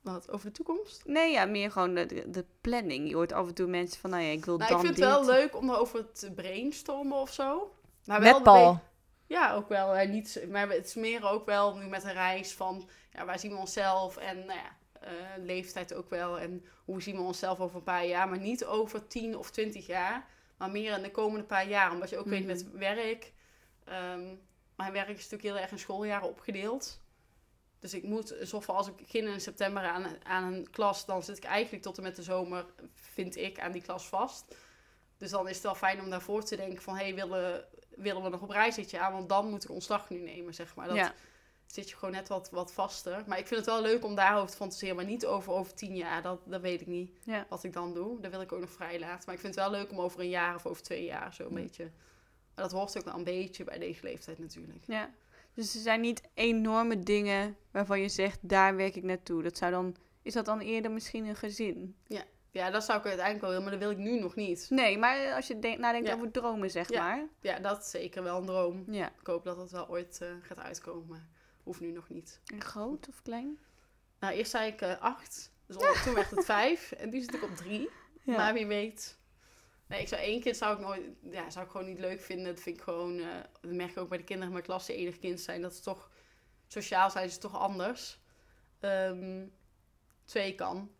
Wat, 0.03 0.31
over 0.31 0.45
de 0.45 0.51
toekomst? 0.51 1.01
Nee, 1.05 1.31
ja, 1.31 1.45
meer 1.45 1.71
gewoon 1.71 1.93
de, 1.95 2.05
de, 2.05 2.29
de 2.29 2.45
planning. 2.61 3.07
Je 3.09 3.15
hoort 3.15 3.31
af 3.31 3.47
en 3.47 3.53
toe 3.53 3.67
mensen 3.67 3.99
van, 4.01 4.09
nou 4.09 4.23
ja, 4.23 4.29
ik 4.31 4.45
wil 4.45 4.57
Nou, 4.57 4.69
dan 4.69 4.79
ik 4.79 4.85
vind 4.85 4.97
het 4.99 5.05
wel 5.09 5.25
leuk 5.25 5.55
om 5.55 5.69
erover 5.69 6.11
te 6.11 6.31
brainstormen 6.31 7.17
of 7.17 7.33
zo. 7.33 7.75
Maar 8.05 8.21
wel 8.21 8.33
Met 8.33 8.43
Paul. 8.43 8.79
Ja, 9.27 9.53
ook 9.53 9.69
wel. 9.69 10.07
niet, 10.07 10.45
maar 10.49 10.69
het 10.69 10.85
is 10.85 10.93
meer 10.95 11.29
ook 11.29 11.45
wel 11.45 11.75
nu 11.77 11.85
met 11.87 12.03
een 12.03 12.13
reis 12.13 12.53
van 12.53 12.89
ja, 13.13 13.25
waar 13.25 13.39
zien 13.39 13.51
we 13.51 13.57
onszelf 13.57 14.17
en 14.17 14.37
nou 14.45 14.59
ja, 14.59 14.75
eh, 15.01 15.11
leeftijd 15.37 15.93
ook 15.93 16.09
wel. 16.09 16.39
En 16.39 16.65
hoe 16.85 17.01
zien 17.01 17.15
we 17.15 17.21
onszelf 17.21 17.59
over 17.59 17.75
een 17.77 17.83
paar 17.83 18.05
jaar. 18.05 18.29
Maar 18.29 18.39
niet 18.39 18.65
over 18.65 19.07
10 19.07 19.37
of 19.37 19.51
20 19.51 19.85
jaar, 19.87 20.27
maar 20.57 20.71
meer 20.71 20.97
in 20.97 21.03
de 21.03 21.11
komende 21.11 21.45
paar 21.45 21.67
jaar. 21.67 21.91
Omdat 21.91 22.09
je 22.09 22.17
ook 22.17 22.25
weet 22.27 22.39
Mhm. 22.39 22.47
met 22.47 22.71
werk. 22.71 23.31
ehm, 23.85 24.21
mijn 24.75 24.93
werk 24.93 25.07
is 25.09 25.15
natuurlijk 25.15 25.43
heel 25.43 25.57
erg 25.57 25.71
in 25.71 25.79
schooljaren 25.79 26.27
opgedeeld. 26.29 26.99
Dus 27.83 27.93
ik 27.93 28.03
moet, 28.03 28.39
alsof 28.39 28.69
als 28.69 28.87
ik 28.87 28.95
begin 28.95 29.27
in 29.27 29.41
september 29.41 29.83
aan, 29.83 30.05
aan 30.25 30.53
een 30.53 30.69
klas, 30.69 31.05
dan 31.05 31.23
zit 31.23 31.37
ik 31.37 31.43
eigenlijk 31.43 31.83
tot 31.83 31.97
en 31.97 32.03
met 32.03 32.15
de 32.15 32.23
zomer, 32.23 32.65
vind 32.93 33.35
ik, 33.37 33.59
aan 33.59 33.71
die 33.71 33.81
klas 33.81 34.05
vast. 34.07 34.55
Dus 35.17 35.29
dan 35.29 35.47
is 35.47 35.53
het 35.55 35.63
wel 35.63 35.75
fijn 35.75 36.01
om 36.01 36.09
daarvoor 36.09 36.43
te 36.43 36.55
denken 36.55 36.81
van, 36.81 36.95
hé, 36.95 37.03
hey, 37.03 37.15
willen, 37.15 37.65
willen 37.95 38.23
we 38.23 38.29
nog 38.29 38.41
op 38.41 38.49
reis 38.49 38.75
dit 38.75 38.89
jaar? 38.89 39.11
Want 39.11 39.29
dan 39.29 39.49
moet 39.49 39.63
ik 39.63 39.69
ontslag 39.69 40.09
nu 40.09 40.19
nemen, 40.19 40.53
zeg 40.53 40.75
maar. 40.75 40.87
Dat 40.87 40.95
Ja. 40.95 41.13
zit 41.65 41.89
je 41.89 41.95
gewoon 41.95 42.13
net 42.13 42.27
wat, 42.27 42.49
wat 42.49 42.73
vaster. 42.73 43.23
Maar 43.27 43.37
ik 43.39 43.47
vind 43.47 43.59
het 43.59 43.69
wel 43.69 43.81
leuk 43.81 44.03
om 44.05 44.15
daarover 44.15 44.49
te 44.51 44.55
fantaseren, 44.57 44.95
maar 44.95 45.05
niet 45.05 45.25
over 45.25 45.53
over 45.53 45.73
tien 45.73 45.95
jaar. 45.95 46.21
Dat, 46.21 46.39
dat 46.45 46.61
weet 46.61 46.81
ik 46.81 46.87
niet 46.87 47.11
Ja. 47.23 47.45
wat 47.49 47.63
ik 47.63 47.73
dan 47.73 47.93
doe. 47.93 48.21
Dat 48.21 48.31
wil 48.31 48.41
ik 48.41 48.51
ook 48.51 48.59
nog 48.59 48.71
vrij 48.71 48.99
laten. 48.99 49.23
Maar 49.25 49.35
ik 49.35 49.41
vind 49.41 49.55
het 49.55 49.63
wel 49.63 49.71
leuk 49.73 49.91
om 49.91 49.99
over 49.99 50.19
een 50.19 50.29
jaar 50.29 50.55
of 50.55 50.65
over 50.65 50.83
twee 50.83 51.03
jaar 51.05 51.33
zo 51.33 51.43
een 51.47 51.53
beetje... 51.53 51.91
Maar 52.55 52.63
dat 52.63 52.71
hoort 52.73 52.97
ook 52.97 53.05
wel 53.05 53.15
een 53.15 53.23
beetje 53.23 53.63
bij 53.63 53.79
deze 53.79 54.03
leeftijd 54.03 54.39
natuurlijk. 54.39 54.83
Ja. 54.87 55.09
Dus 55.53 55.75
er 55.75 55.81
zijn 55.81 56.01
niet 56.01 56.21
enorme 56.33 56.99
dingen 56.99 57.57
waarvan 57.71 58.01
je 58.01 58.09
zegt, 58.09 58.39
daar 58.41 58.75
werk 58.75 58.95
ik 58.95 59.03
naartoe. 59.03 59.43
Dat 59.43 59.57
zou 59.57 59.71
dan, 59.71 59.95
is 60.21 60.33
dat 60.33 60.45
dan 60.45 60.59
eerder 60.59 60.91
misschien 60.91 61.25
een 61.25 61.35
gezin? 61.35 61.95
Ja, 62.51 62.69
dat 62.69 62.83
zou 62.83 62.99
ik 62.99 63.05
uiteindelijk 63.05 63.41
wel 63.45 63.49
willen, 63.49 63.63
maar 63.69 63.79
dat 63.79 63.81
wil 63.89 63.91
ik 63.99 64.11
nu 64.11 64.19
nog 64.19 64.35
niet. 64.35 64.65
Nee, 64.69 64.97
maar 64.97 65.33
als 65.33 65.47
je 65.47 65.59
denk, 65.59 65.77
nadenkt 65.77 66.07
Ja. 66.07 66.13
over 66.13 66.31
dromen, 66.31 66.69
zeg 66.71 66.89
Ja. 66.89 67.03
maar. 67.03 67.27
Ja, 67.41 67.59
dat 67.59 67.81
is 67.81 67.89
zeker 67.89 68.23
wel 68.23 68.37
een 68.39 68.45
droom. 68.45 68.83
Ja. 68.87 69.07
Ik 69.19 69.27
hoop 69.27 69.43
dat 69.43 69.57
het 69.57 69.71
wel 69.71 69.89
ooit 69.89 70.21
eh, 70.21 70.27
gaat 70.41 70.59
uitkomen, 70.59 71.07
maar 71.07 71.27
hoeft 71.63 71.79
nu 71.79 71.91
nog 71.91 72.09
niet. 72.09 72.41
En 72.45 72.61
groot 72.61 73.07
of 73.09 73.21
klein? 73.21 73.57
Nou, 74.19 74.33
eerst 74.33 74.51
zei 74.51 74.71
ik 74.71 74.81
eh, 74.81 74.99
acht. 75.01 75.51
Dus 75.67 75.77
toen 76.03 76.13
werd 76.13 76.29
het 76.29 76.45
vijf. 76.55 76.91
En 76.91 77.09
nu 77.09 77.19
zit 77.21 77.33
ik 77.33 77.43
op 77.43 77.55
drie. 77.55 77.89
Ja. 78.23 78.35
Maar 78.37 78.53
wie 78.53 78.67
weet. 78.67 79.17
Nee, 79.93 80.01
ik 80.01 80.07
zou 80.07 80.21
één 80.21 80.41
kind 80.41 80.57
zou 80.57 80.73
ik 80.73 80.79
nooit, 80.79 81.01
ja, 81.31 81.49
zou 81.49 81.65
ik 81.65 81.71
gewoon 81.71 81.87
niet 81.87 81.99
leuk 81.99 82.21
vinden. 82.21 82.45
Dat 82.45 82.59
vind 82.63 82.77
ik 82.77 82.83
gewoon, 82.83 83.19
eh, 83.19 83.25
dat 83.61 83.71
merk 83.71 83.91
ik 83.91 83.97
ook 83.97 84.09
bij 84.09 84.17
de 84.17 84.23
kinderen 84.23 84.47
in 84.47 84.53
mijn 84.53 84.65
klas 84.65 84.85
die 84.85 84.95
enig 84.95 85.19
kind 85.19 85.39
zijn. 85.39 85.61
Dat 85.61 85.75
ze 85.75 85.81
toch, 85.81 86.09
sociaal 86.67 87.09
zijn 87.09 87.29
ze 87.29 87.37
toch 87.37 87.59
anders. 87.59 88.19
Ehm, 88.79 89.45
twee 90.25 90.55
kan. 90.55 90.91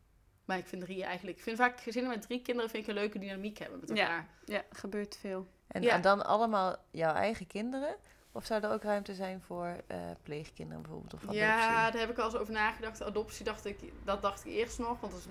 Maar 0.46 0.58
ik 0.58 0.68
vind 0.68 0.82
drie 0.82 1.04
eigenlijk, 1.04 1.38
ik 1.38 1.44
vind 1.44 1.58
vaak 1.58 1.82
gezinnen 1.82 2.12
met 2.12 2.22
drie 2.22 2.42
kinderen 2.42 2.70
vind 2.70 2.84
ik 2.84 2.90
een 2.90 2.96
leuke 2.96 3.20
dynamiek 3.20 3.58
hebben 3.58 3.80
met 3.80 3.90
Ja. 3.90 3.96
elkaar. 4.04 4.30
Ja, 4.46 4.64
gebeurt 4.72 5.18
veel. 5.18 5.48
En 5.68 5.82
Ja. 5.82 5.94
en 5.94 6.02
dan 6.02 6.26
allemaal 6.26 6.76
jouw 6.92 7.14
eigen 7.14 7.48
kinderen? 7.48 7.96
Of 8.32 8.46
zou 8.46 8.64
er 8.64 8.72
ook 8.72 8.84
ruimte 8.84 9.14
zijn 9.16 9.42
voor 9.42 9.84
eh, 9.88 9.98
pleegkinderen 10.24 10.82
bijvoorbeeld? 10.82 11.14
Of 11.14 11.22
adoptie? 11.22 11.42
Ja, 11.42 11.92
daar 11.92 12.02
heb 12.02 12.10
ik 12.10 12.18
al 12.18 12.26
eens 12.26 12.36
over 12.36 12.54
nagedacht. 12.54 13.02
Adoptie 13.04 13.46
dacht 13.46 13.66
ik, 13.66 13.80
dat 14.04 14.22
dacht 14.22 14.46
ik 14.46 14.52
eerst 14.52 14.80
nog. 14.80 15.00
Want 15.00 15.12
dat 15.12 15.22
is 15.22 15.28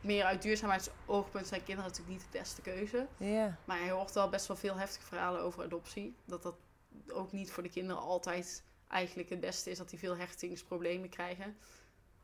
meer 0.00 0.24
uit 0.24 0.42
duurzaamheidsoogpunt 0.42 1.46
zijn 1.46 1.64
kinderen 1.64 1.90
natuurlijk 1.90 2.18
niet 2.18 2.32
de 2.32 2.38
beste 2.38 2.60
keuze. 2.60 3.06
Ja. 3.16 3.58
Maar 3.64 3.84
je 3.84 3.90
hoort 3.90 4.12
wel 4.14 4.28
best 4.28 4.46
wel 4.46 4.56
veel 4.56 4.76
heftige 4.76 5.06
verhalen 5.06 5.40
over 5.40 5.64
adoptie. 5.64 6.16
Dat 6.24 6.42
dat 6.42 6.56
ook 7.08 7.32
niet 7.32 7.50
voor 7.50 7.62
de 7.62 7.68
kinderen 7.68 8.02
altijd 8.02 8.62
eigenlijk 8.88 9.28
het 9.28 9.40
beste 9.40 9.70
is. 9.70 9.78
Dat 9.78 9.90
die 9.90 9.98
veel 9.98 10.16
hechtingsproblemen 10.16 11.08
krijgen. 11.08 11.56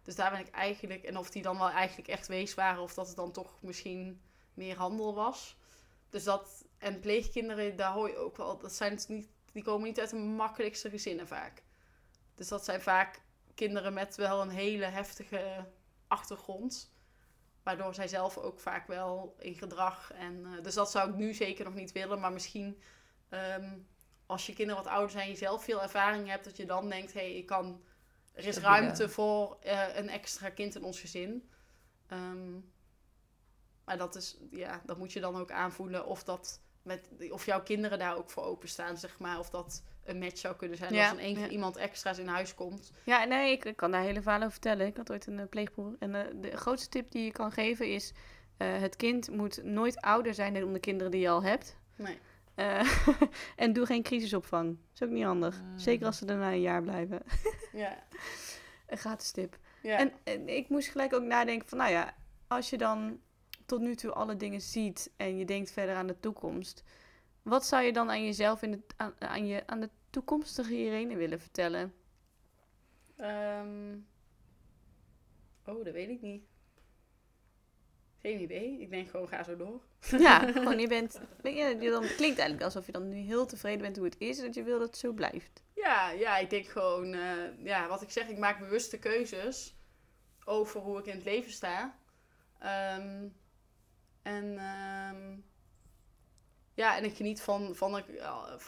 Dus 0.03 0.15
daar 0.15 0.31
ben 0.31 0.41
ik 0.41 0.51
eigenlijk... 0.51 1.03
En 1.03 1.17
of 1.17 1.31
die 1.31 1.43
dan 1.43 1.59
wel 1.59 1.71
eigenlijk 1.71 2.09
echt 2.09 2.27
wees 2.27 2.55
waren. 2.55 2.83
Of 2.83 2.95
dat 2.95 3.07
het 3.07 3.17
dan 3.17 3.33
toch 3.33 3.63
misschien 3.63 4.21
meer 4.55 4.77
handel 4.77 5.15
was. 5.15 5.57
Dus 6.11 6.25
dat... 6.25 6.65
En 6.79 7.01
pleegkinderen, 7.01 7.77
daar 7.77 7.93
hoor 7.93 8.09
je 8.09 8.17
ook 8.17 8.37
wel... 8.37 8.59
Dat 8.59 8.73
zijn 8.73 8.93
het 8.93 9.09
niet, 9.09 9.29
die 9.53 9.63
komen 9.63 9.87
niet 9.87 10.01
uit 10.01 10.11
de 10.11 10.17
makkelijkste 10.17 10.91
gezinnen 10.91 11.27
vaak. 11.29 11.63
Dus 12.35 12.49
dat 12.49 12.65
zijn 12.65 12.81
vaak 12.81 13.21
kinderen 13.55 13.93
met 13.93 14.17
wel 14.17 14.41
een 14.41 14.51
hele 14.51 14.85
heftige 14.85 15.67
achtergrond. 16.07 16.93
Waardoor 17.65 17.95
zij 17.95 18.09
zelf 18.09 18.39
ook 18.39 18.61
vaak 18.61 18.87
wel 18.87 19.35
in 19.39 19.55
gedrag. 19.55 20.13
En, 20.13 20.45
eh, 20.45 20.63
dus 20.63 20.75
dat 20.75 20.91
zou 20.91 21.11
ik 21.11 21.17
nu 21.17 21.35
zeker 21.35 21.65
nog 21.65 21.75
niet 21.75 21.93
willen. 21.93 22.21
Maar 22.21 22.33
misschien 22.33 22.83
ehm, 23.29 23.79
als 24.27 24.47
je 24.47 24.53
kinderen 24.53 24.83
wat 24.83 24.93
ouder 24.93 25.11
zijn, 25.11 25.29
je 25.29 25.37
zelf 25.37 25.65
veel 25.65 25.83
ervaring 25.83 26.29
hebt, 26.29 26.45
dat 26.45 26.57
je 26.57 26.67
dan 26.67 26.89
denkt, 26.89 27.13
hé, 27.13 27.21
hey, 27.21 27.37
ik 27.37 27.47
kan. 27.47 27.85
Er 28.33 28.47
is 28.47 28.59
ruimte 28.59 29.09
voor 29.09 29.57
eh, 29.61 29.97
een 29.97 30.09
extra 30.09 30.51
kind 30.51 30.75
in 30.75 30.85
ons 30.85 31.01
gezin. 31.01 31.51
Ehm, 32.07 32.53
maar 33.85 33.99
dat 33.99 34.15
is, 34.15 34.37
ja, 34.51 34.83
dat 34.87 34.99
moet 34.99 35.13
je 35.13 35.21
dan 35.21 35.37
ook 35.37 35.51
aanvoelen 35.51 36.07
of 36.07 36.25
dat 36.25 36.61
met, 36.83 37.09
of 37.31 37.47
jouw 37.47 37.63
kinderen 37.63 37.99
daar 37.99 38.17
ook 38.17 38.31
voor 38.31 38.43
openstaan, 38.43 38.97
zeg 38.97 39.19
maar. 39.19 39.39
Of 39.39 39.51
dat 39.51 39.83
een 40.05 40.19
match 40.19 40.39
zou 40.39 40.57
kunnen 40.57 40.77
zijn. 40.77 40.95
Ja, 40.95 41.11
Als 41.11 41.19
één 41.19 41.39
ja. 41.39 41.49
iemand 41.49 41.77
extra's 41.77 42.19
in 42.19 42.27
huis 42.27 42.55
komt. 42.55 42.93
Ja, 43.05 43.25
nee, 43.25 43.53
ik, 43.53 43.65
ik 43.65 43.77
kan 43.77 43.91
daar 43.91 44.03
hele 44.03 44.23
verhalen 44.23 44.47
over 44.47 44.61
vertellen. 44.61 44.87
Ik 44.87 44.97
had 44.97 45.11
ooit 45.11 45.27
een 45.27 45.39
eh, 45.39 45.49
pleegbroer. 45.49 45.97
En 45.99 46.15
eh, 46.15 46.23
de 46.41 46.57
grootste 46.57 46.89
tip 46.89 47.11
die 47.11 47.25
je 47.25 47.33
kan 47.33 47.53
geven 47.53 47.93
is... 47.93 48.13
eh, 48.57 48.81
het 48.81 48.97
kind 48.97 49.31
moet 49.31 49.65
nooit 49.65 50.01
ouder 50.01 50.35
zijn 50.35 50.55
dan 50.55 50.73
de 50.73 50.79
kinderen 50.79 51.13
die 51.13 51.21
je 51.21 51.29
al 51.29 51.43
hebt. 51.43 51.77
Nee. 51.97 52.19
En 53.57 53.73
doe 53.73 53.87
geen 53.87 54.03
crisisopvang. 54.03 54.69
Dat 54.69 54.79
is 54.95 55.03
ook 55.03 55.15
niet 55.15 55.25
handig. 55.25 55.63
Mm. 55.63 55.79
Zeker 55.79 56.07
als 56.07 56.19
ze 56.19 56.25
daarna 56.25 56.53
een 56.53 56.61
jaar 56.61 56.83
blijven. 56.83 57.23
Ja. 57.73 58.03
Een 58.87 58.99
gratis 58.99 59.31
tip. 59.31 59.59
ja. 59.83 59.99
En, 59.99 60.13
en 60.25 60.49
ik 60.49 60.69
moest 60.69 60.89
gelijk 60.89 61.13
ook 61.15 61.23
nadenken 61.23 61.69
van... 61.69 61.79
Nou 61.79 61.91
ja, 61.91 62.15
als 62.47 62.71
je 62.71 62.79
dan 62.79 63.21
tot 63.67 63.81
nu 63.81 63.95
toe 63.95 64.13
alle 64.13 64.37
dingen 64.37 64.61
ziet... 64.61 65.11
en 65.17 65.37
je 65.39 65.45
denkt 65.45 65.71
verder 65.71 65.95
aan 65.95 66.07
de 66.07 66.21
toekomst... 66.21 66.83
Wat 67.45 67.67
zou 67.67 67.83
je 67.83 67.93
dan 67.93 68.11
aan 68.11 68.25
jezelf 68.25 68.63
in 68.63 68.71
het, 68.71 68.95
aan, 68.97 69.15
aan, 69.19 69.47
je, 69.47 69.63
aan 69.67 69.81
de 69.81 69.91
toekomstige 70.11 70.75
Irene 70.75 71.17
willen 71.17 71.41
vertellen? 71.41 71.95
Ehm, 73.17 73.97
oh, 75.65 75.85
dat 75.85 75.93
weet 75.93 76.09
ik 76.09 76.21
niet. 76.21 76.43
Geen 78.21 78.41
idee. 78.41 78.81
Ik 78.81 78.91
denk 78.91 79.11
gewoon, 79.11 79.29
ga 79.29 79.43
zo 79.45 79.57
door. 79.57 79.81
Ja, 80.19 80.39
gewoon 80.53 80.79
je 80.79 80.89
bent... 80.89 81.21
je 81.43 81.91
dan, 81.91 82.03
het 82.03 82.15
klinkt 82.15 82.39
eigenlijk 82.39 82.63
alsof 82.63 82.87
je 82.87 82.93
dan 82.93 83.09
nu 83.09 83.17
heel 83.17 83.47
tevreden 83.47 83.81
bent 83.81 83.97
hoe 83.97 84.05
het 84.05 84.19
is... 84.19 84.39
en 84.39 84.45
dat 84.45 84.55
je 84.55 84.63
wil 84.63 84.79
dat 84.79 84.89
het 84.89 84.97
zo 84.97 85.13
blijft. 85.13 85.63
Ja, 85.75 86.11
ja, 86.11 86.39
ik 86.39 86.51
denk 86.51 86.67
gewoon, 86.67 87.13
eh, 87.13 87.65
ja, 87.65 87.89
wat 87.89 88.03
ik 88.03 88.11
zeg, 88.11 88.29
ik 88.29 88.39
maak 88.39 88.59
bewuste 88.59 88.99
keuzes 88.99 89.77
over 90.45 90.81
hoe 90.81 90.99
ik 90.99 91.07
in 91.07 91.15
het 91.15 91.25
leven 91.25 91.53
sta. 91.53 91.99
Ehm, 92.59 93.29
en 94.23 94.59
ehm, 94.59 95.37
ja, 96.75 96.97
en 96.97 97.05
ik 97.05 97.17
geniet 97.17 97.41
van, 97.41 97.77
van 97.77 97.97
ik, 97.97 98.07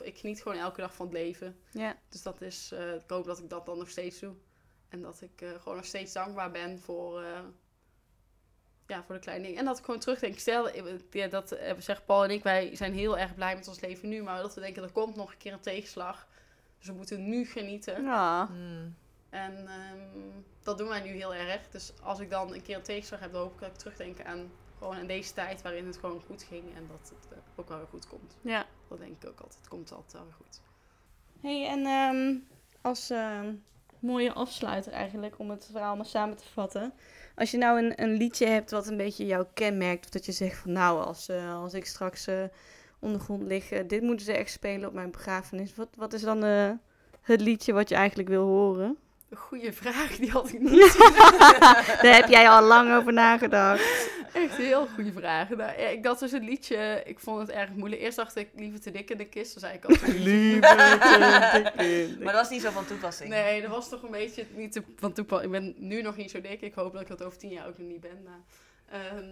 ik 0.02 0.18
geniet 0.18 0.42
gewoon 0.42 0.58
elke 0.58 0.80
dag 0.80 0.94
van 0.94 1.06
het 1.06 1.14
leven. 1.14 1.60
Ja, 1.70 1.96
Dus 2.08 2.22
dat 2.22 2.40
is, 2.40 2.72
eh, 2.72 2.94
ik 2.94 3.02
hoop 3.06 3.24
dat 3.24 3.38
ik 3.38 3.50
dat 3.50 3.66
dan 3.66 3.78
nog 3.78 3.90
steeds 3.90 4.18
doe. 4.18 4.34
En 4.88 5.00
dat 5.00 5.20
ik 5.20 5.40
eh, 5.40 5.48
gewoon 5.60 5.76
nog 5.76 5.84
steeds 5.84 6.12
dankbaar 6.12 6.50
ben 6.50 6.78
voor, 6.78 7.22
eh, 7.22 7.40
ja, 8.86 9.04
voor 9.04 9.14
de 9.14 9.20
kleine 9.20 9.44
dingen. 9.44 9.58
En 9.58 9.64
dat 9.64 9.78
ik 9.78 9.84
gewoon 9.84 10.00
terugdenk. 10.00 10.38
Stel, 10.38 10.70
ja, 11.10 11.28
dat 11.28 11.56
zeggen 11.78 12.04
Paul 12.04 12.24
en 12.24 12.30
ik, 12.30 12.42
wij 12.42 12.76
zijn 12.76 12.94
heel 12.94 13.18
erg 13.18 13.34
blij 13.34 13.54
met 13.54 13.68
ons 13.68 13.80
leven 13.80 14.08
nu. 14.08 14.22
Maar 14.22 14.42
dat 14.42 14.54
we 14.54 14.60
denken, 14.60 14.82
er 14.82 14.92
komt 14.92 15.16
nog 15.16 15.30
een 15.30 15.38
keer 15.38 15.52
een 15.52 15.60
tegenslag. 15.60 16.26
Dus 16.78 16.86
we 16.86 16.92
moeten 16.92 17.28
nu 17.28 17.44
genieten. 17.44 18.02
ja. 18.02 18.46
Hmm. 18.46 18.94
En 19.30 19.68
ehm, 19.68 20.42
dat 20.62 20.78
doen 20.78 20.88
wij 20.88 21.00
nu 21.00 21.10
heel 21.10 21.34
erg. 21.34 21.68
Dus 21.68 21.92
als 22.02 22.20
ik 22.20 22.30
dan 22.30 22.54
een 22.54 22.62
keer 22.62 22.76
een 22.76 22.82
tegenslag 22.82 23.20
heb, 23.20 23.32
dan 23.32 23.40
hoop 23.40 23.54
ik 23.54 23.60
dat 23.60 23.68
ik 23.68 23.76
terugdenk 23.76 24.20
aan 24.20 24.50
gewoon 24.78 24.96
aan 24.96 25.06
deze 25.06 25.32
tijd 25.32 25.62
waarin 25.62 25.86
het 25.86 25.96
gewoon 25.96 26.22
goed 26.26 26.42
ging. 26.42 26.64
En 26.76 26.86
dat 26.88 27.12
het 27.14 27.32
eh, 27.32 27.38
ook 27.56 27.68
wel 27.68 27.78
weer 27.78 27.86
goed 27.86 28.08
komt. 28.08 28.36
ja. 28.40 28.66
Dat 28.88 28.98
denk 28.98 29.22
ik 29.22 29.28
ook 29.28 29.40
altijd. 29.40 29.58
Het 29.58 29.68
komt 29.68 29.92
altijd 29.92 30.12
wel 30.12 30.24
weer 30.24 30.34
goed. 30.34 30.60
hey, 31.40 31.66
en 31.68 31.86
ehm, 31.86 32.36
als 32.80 33.10
ehm, 33.10 33.54
mooie 33.98 34.32
afsluiter 34.32 34.92
eigenlijk, 34.92 35.38
om 35.38 35.50
het 35.50 35.68
verhaal 35.72 35.96
maar 35.96 36.06
samen 36.06 36.36
te 36.36 36.48
vatten. 36.52 36.92
Als 37.34 37.50
je 37.50 37.56
nou 37.56 37.82
een, 37.82 38.02
een 38.02 38.16
liedje 38.16 38.46
hebt 38.46 38.70
wat 38.70 38.86
een 38.86 38.96
beetje 38.96 39.26
jou 39.26 39.46
kenmerkt, 39.54 40.04
of 40.04 40.10
dat 40.10 40.26
je 40.26 40.32
zegt 40.32 40.58
van 40.58 40.72
nou, 40.72 41.04
als, 41.04 41.28
eh, 41.28 41.54
als 41.54 41.74
ik 41.74 41.86
straks 41.86 42.26
eh, 42.26 42.44
ondergrond 42.98 43.42
lig, 43.42 43.70
eh, 43.70 43.88
dit 43.88 44.02
moeten 44.02 44.26
ze 44.26 44.32
echt 44.32 44.50
spelen 44.50 44.88
op 44.88 44.94
mijn 44.94 45.10
begrafenis. 45.10 45.74
Wat, 45.74 45.88
wat 45.96 46.12
is 46.12 46.22
dan 46.22 46.42
het 47.20 47.40
liedje 47.40 47.72
wat 47.72 47.88
je 47.88 47.94
eigenlijk 47.94 48.28
wil 48.28 48.46
horen? 48.46 48.98
Een 49.30 49.36
goede 49.36 49.72
vraag, 49.72 50.16
die 50.16 50.30
had 50.30 50.52
ik 50.52 50.60
niet. 50.70 50.96
Daar 52.02 52.14
heb 52.14 52.28
jij 52.28 52.48
al 52.48 52.62
lang 52.62 52.94
over 52.94 53.12
nagedacht. 53.12 54.10
Echt 54.32 54.58
een 54.58 54.64
heel 54.64 54.86
goede 54.86 55.12
vraag. 55.12 55.48
Nou, 55.48 55.80
ja, 55.80 55.88
ik 55.88 56.02
dacht 56.02 56.20
dus 56.20 56.32
het 56.32 56.42
liedje, 56.42 57.02
ik 57.04 57.20
vond 57.20 57.40
het 57.40 57.50
erg 57.50 57.70
moeilijk. 57.70 58.02
Eerst 58.02 58.16
dacht 58.16 58.36
ik, 58.36 58.48
liever 58.54 58.80
te 58.80 58.90
dik 58.90 59.10
in 59.10 59.16
de 59.16 59.24
kist. 59.24 59.52
Dan 59.52 59.60
zei 59.60 59.74
ik 59.74 59.84
altijd, 59.84 60.24
Maar 62.18 62.32
dat 62.32 62.40
was 62.40 62.50
niet 62.50 62.62
zo 62.62 62.70
van 62.70 62.86
toepassing. 62.86 63.28
Nee, 63.30 63.60
dat 63.62 63.70
was 63.70 63.88
toch 63.88 64.02
een 64.02 64.10
beetje 64.10 64.46
niet 64.54 64.72
te, 64.72 64.82
van 64.96 65.12
toepassing. 65.12 65.54
Ik 65.54 65.60
ben 65.60 65.74
nu 65.88 66.02
nog 66.02 66.16
niet 66.16 66.30
zo 66.30 66.40
dik. 66.40 66.60
Ik 66.60 66.74
hoop 66.74 66.92
dat 66.92 67.02
ik 67.02 67.08
dat 67.08 67.22
over 67.22 67.38
tien 67.38 67.50
jaar 67.50 67.66
ook 67.66 67.78
nog 67.78 67.88
niet 67.88 68.00
ben. 68.00 68.22
Maar, 68.24 68.40
ehm, 69.00 69.30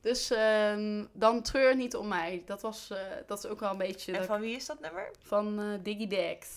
dus 0.00 0.30
ehm, 0.30 1.04
dan 1.12 1.42
treur 1.42 1.76
niet 1.76 1.96
om 1.96 2.08
mij. 2.08 2.42
Dat, 2.46 2.62
was, 2.62 2.90
eh, 2.90 2.98
dat 3.26 3.38
is 3.38 3.46
ook 3.46 3.60
wel 3.60 3.70
een 3.70 3.78
beetje 3.78 4.12
En 4.16 4.24
van 4.24 4.40
wie 4.40 4.56
is 4.56 4.66
dat 4.66 4.80
nummer? 4.80 5.10
van 5.22 5.58
eh 5.60 5.64
Diggy 5.82 6.06
Dex. 6.06 6.48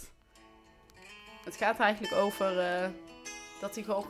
Het 1.48 1.56
gaat 1.56 1.80
eigenlijk 1.80 2.14
over 2.14 2.60
eh, 2.60 2.90
dat 3.62 3.76
hij 3.76 3.84
gewoon 3.84 4.08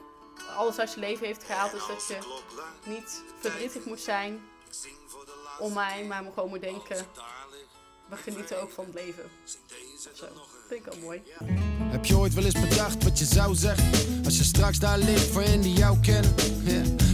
alles 0.58 0.80
uit 0.80 0.90
zijn 0.90 1.00
leven 1.00 1.26
heeft 1.26 1.44
gehaald. 1.44 1.72
Dus 1.72 1.88
dat 1.88 2.08
je 2.08 2.18
niet 2.86 3.24
verdrietig 3.40 3.86
moet 3.86 4.00
zijn 4.00 4.40
om 5.60 5.74
mij, 5.74 6.04
maar 6.04 6.24
gewoon 6.34 6.50
moet 6.50 6.62
denken, 6.62 7.06
we 8.10 8.16
genieten 8.16 8.62
ook 8.62 8.72
van 8.72 8.86
het 8.86 8.94
leven. 8.94 9.24
Zo, 10.14 10.26
vind 10.68 10.86
ik 10.86 10.94
wel 10.94 11.02
mooi. 11.04 11.22
Heb 11.92 12.06
je 12.06 12.18
ooit 12.18 12.34
wel 12.34 12.44
eens 12.44 12.60
bedacht 12.70 13.04
wat 13.04 13.20
je 13.20 13.26
zou 13.26 13.56
zeggen? 13.56 14.22
Als 14.26 14.38
je 14.38 14.44
straks 14.44 14.80
daar 14.80 14.98
ligt 14.98 15.28
voor 15.28 15.42
hen 15.42 15.62
die 15.62 15.74
jou 15.74 16.00
kennen. 16.00 16.36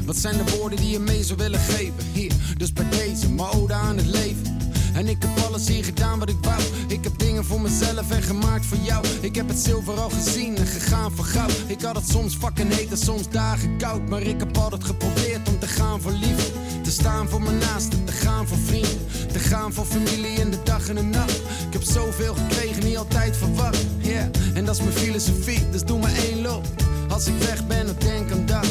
Wat 0.05 0.15
zijn 0.15 0.37
de 0.45 0.57
woorden 0.57 0.77
die 0.77 0.89
je 0.89 0.99
mee 0.99 1.23
zou 1.23 1.37
willen 1.37 1.59
geven? 1.59 2.03
Hier, 2.03 2.33
dus 2.57 2.73
bij 2.73 2.89
deze, 2.89 3.29
mijn 3.29 3.49
ode 3.49 3.73
aan 3.73 3.97
het 3.97 4.05
leven. 4.05 4.62
En 4.93 5.07
ik 5.07 5.21
heb 5.21 5.45
alles 5.45 5.67
hier 5.67 5.83
gedaan 5.83 6.19
wat 6.19 6.29
ik 6.29 6.37
wou. 6.41 6.61
Ik 6.87 7.03
heb 7.03 7.19
dingen 7.19 7.45
voor 7.45 7.61
mezelf 7.61 8.11
en 8.11 8.21
gemaakt 8.21 8.65
voor 8.65 8.77
jou. 8.77 9.05
Ik 9.21 9.35
heb 9.35 9.47
het 9.47 9.57
zilver 9.57 9.99
al 9.99 10.09
gezien 10.09 10.55
en 10.57 10.67
gegaan 10.67 11.11
voor 11.11 11.25
goud. 11.25 11.53
Ik 11.67 11.81
had 11.81 11.95
het 11.95 12.09
soms 12.09 12.35
fucking 12.35 12.73
heet 12.73 12.91
en 12.91 12.97
soms 12.97 13.29
dagen 13.29 13.77
koud. 13.77 14.09
Maar 14.09 14.21
ik 14.21 14.39
heb 14.39 14.57
altijd 14.57 14.83
geprobeerd 14.83 15.47
om 15.49 15.59
te 15.59 15.67
gaan 15.67 16.01
voor 16.01 16.11
liefde. 16.11 16.51
Te 16.81 16.91
staan 16.91 17.29
voor 17.29 17.41
mijn 17.41 17.57
naasten, 17.57 18.05
te 18.05 18.11
gaan 18.11 18.47
voor 18.47 18.57
vrienden. 18.57 19.07
Te 19.31 19.39
gaan 19.39 19.73
voor 19.73 19.85
familie 19.85 20.39
in 20.39 20.51
de 20.51 20.59
dag 20.63 20.87
en 20.87 20.95
de 20.95 21.01
nacht. 21.01 21.41
Ik 21.67 21.73
heb 21.73 21.83
zoveel 21.83 22.35
gekregen, 22.35 22.85
niet 22.85 22.97
altijd 22.97 23.37
verwacht. 23.37 23.85
Yeah, 23.97 24.27
en 24.53 24.65
dat 24.65 24.75
is 24.75 24.81
mijn 24.81 24.97
filosofie, 24.97 25.69
dus 25.69 25.83
doe 25.83 25.99
maar 25.99 26.15
één 26.15 26.41
loop. 26.41 26.65
Als 27.09 27.27
ik 27.27 27.37
weg 27.37 27.67
ben, 27.67 27.85
dan 27.85 27.95
denk 27.99 28.31
aan 28.31 28.45
dat. 28.45 28.67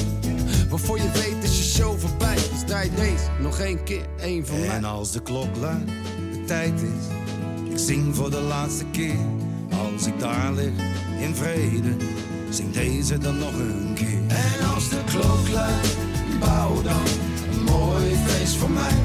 Waarvoor 0.68 0.98
je 0.98 1.10
weet 1.12 1.50
is 1.50 1.58
je 1.58 1.64
show. 1.64 1.98
Draai 2.72 2.90
deze 2.94 3.28
nog 3.40 3.58
één 3.58 3.84
keer, 3.84 4.06
één 4.20 4.46
van 4.46 4.60
mij. 4.60 4.68
En 4.68 4.84
als 4.84 5.12
de 5.12 5.22
klok 5.22 5.56
luidt, 5.56 5.90
de 6.32 6.44
tijd 6.46 6.82
is. 6.82 7.70
Ik 7.72 7.78
zing 7.78 8.16
voor 8.16 8.30
de 8.30 8.40
laatste 8.40 8.84
keer. 8.84 9.16
Als 9.70 10.06
ik 10.06 10.20
daar 10.20 10.52
lig 10.52 10.72
in 11.20 11.34
vrede, 11.34 11.96
zing 12.50 12.72
deze 12.72 13.18
dan 13.18 13.38
nog 13.38 13.52
een 13.52 13.92
keer. 13.94 14.20
En 14.28 14.68
als 14.74 14.88
de 14.88 15.00
klok 15.04 15.48
luidt, 15.52 15.96
bouw 16.40 16.82
dan 16.82 17.02
een 17.52 17.62
mooi 17.64 18.14
feest 18.26 18.56
voor 18.56 18.70
mij. 18.70 19.01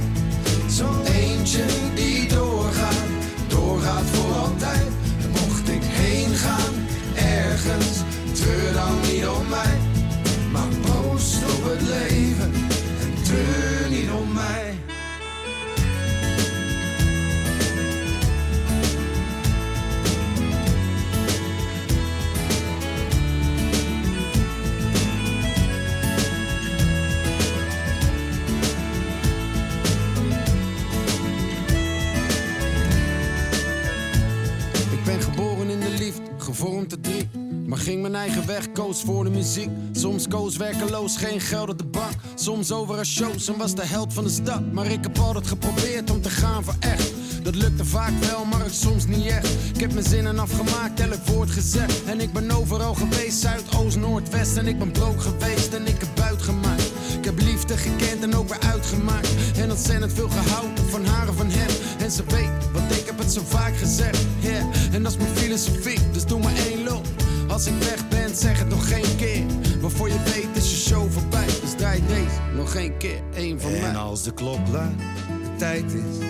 Weg, 38.48 38.72
koos 38.72 39.02
voor 39.02 39.24
de 39.24 39.30
muziek. 39.30 39.70
Soms 39.92 40.28
koos 40.28 40.58
werkeloos, 40.58 41.18
geen 41.18 41.42
geld 41.42 41.70
op 41.70 41.78
de 41.78 41.86
bank. 41.86 42.14
Soms 42.36 42.72
over 42.72 43.00
een 43.00 43.06
shows 43.06 43.48
en 43.48 43.58
was 43.58 43.76
de 43.76 43.86
held 43.86 44.14
van 44.14 44.24
de 44.24 44.30
stad. 44.30 44.72
Maar 44.72 44.86
ik 44.86 45.04
heb 45.04 45.18
altijd 45.18 45.48
geprobeerd 45.48 46.12
om 46.12 46.22
te 46.22 46.30
gaan 46.30 46.64
voor 46.64 46.76
echt. 46.80 47.12
Dat 47.44 47.56
lukte 47.56 47.86
vaak 47.86 48.12
wel, 48.20 48.46
maar 48.46 48.62
ook 48.64 48.72
soms 48.72 49.06
niet 49.06 49.26
echt. 49.26 49.48
Ik 49.74 49.80
heb 49.80 49.94
mijn 49.94 50.06
zinnen 50.06 50.40
afgemaakt, 50.40 51.00
elk 51.00 51.26
woord 51.26 51.50
gezegd. 51.50 52.04
En 52.06 52.20
ik 52.20 52.34
ben 52.34 52.52
overal 52.52 52.94
geweest, 52.94 53.40
Zuid, 53.40 53.64
Oost, 53.78 53.98
Noord, 53.98 54.30
West. 54.30 54.58
En 54.58 54.68
ik 54.68 54.80
ben 54.80 54.92
broke 54.92 55.20
geweest 55.20 55.74
en 55.74 55.88
ik 55.88 56.00
heb 56.00 56.10
buit 56.16 56.42
gemaakt. 56.42 56.92
Ik 57.18 57.26
heb 57.26 57.42
liefde 57.42 57.78
gekend 57.78 58.24
en 58.24 58.36
ook 58.36 58.50
weer 58.50 58.70
uitgemaakt. 58.72 59.30
En 59.58 59.70
ontzettend 59.70 60.14
veel 60.14 60.30
gehouden 60.30 60.90
van 60.90 61.06
haar 61.06 61.28
en 61.28 61.34
van 61.34 61.50
hem. 61.50 61.70
En 62.00 62.12
ze 62.12 62.24
weet, 62.28 62.72
want 62.74 62.92
ik 62.92 63.06
heb 63.06 63.18
het 63.18 63.34
zo 63.34 63.42
vaak 63.46 63.78
gezegd. 63.78 64.26
Yeah. 64.40 64.66
En 64.92 65.04
dat 65.04 65.12
is 65.12 65.18
mijn 65.18 65.36
filosofie, 65.36 66.00
dus 66.12 66.26
doe 66.26 66.40
maar 66.40 66.56
één 66.56 66.84
loop. 66.84 67.06
Als 67.48 67.66
ik 67.66 67.74
weg 67.80 68.08
ben, 68.08 68.17
zeg 68.38 68.60
het 68.60 68.70
nog 68.70 68.88
geen 68.88 69.16
keer. 69.16 69.44
Maar 69.82 69.92
voor 69.92 70.08
je 70.08 70.20
weet 70.24 70.64
is 70.64 70.72
je 70.72 70.78
show 70.90 71.12
voorbij. 71.12 71.46
Dus 71.46 71.74
draai 71.78 72.02
deze 72.08 72.56
nog 72.56 72.72
geen 72.72 72.98
keer, 72.98 73.22
één 73.34 73.62
van 73.62 73.72
mij. 73.72 73.80
En 73.80 73.96
als 73.96 74.24
de 74.24 74.34
klok 74.34 74.68
luidt, 74.72 74.98
de 75.44 75.56
tijd 75.58 75.94
is. 75.94 76.26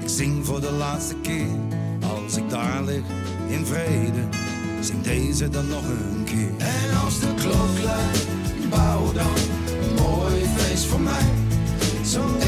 Ik 0.00 0.08
zing 0.08 0.46
voor 0.46 0.60
de 0.60 0.70
laatste 0.70 1.14
keer. 1.22 1.46
Als 2.00 2.36
ik 2.36 2.50
daar 2.50 2.82
lig 2.82 3.02
in 3.48 3.66
vrede, 3.66 4.22
zing 4.80 5.02
deze 5.02 5.48
dan 5.48 5.68
nog 5.68 5.82
een 5.82 6.24
keer. 6.24 6.50
En 6.58 6.96
als 7.04 7.20
de 7.20 7.34
klok 7.34 7.84
luidt, 7.84 8.26
bouw 8.70 9.12
dan 9.12 9.34
een 9.82 10.02
mooi 10.02 10.44
feest 10.56 10.84
voor 10.84 11.00
mij. 11.00 11.24
Zo'n 12.04 12.38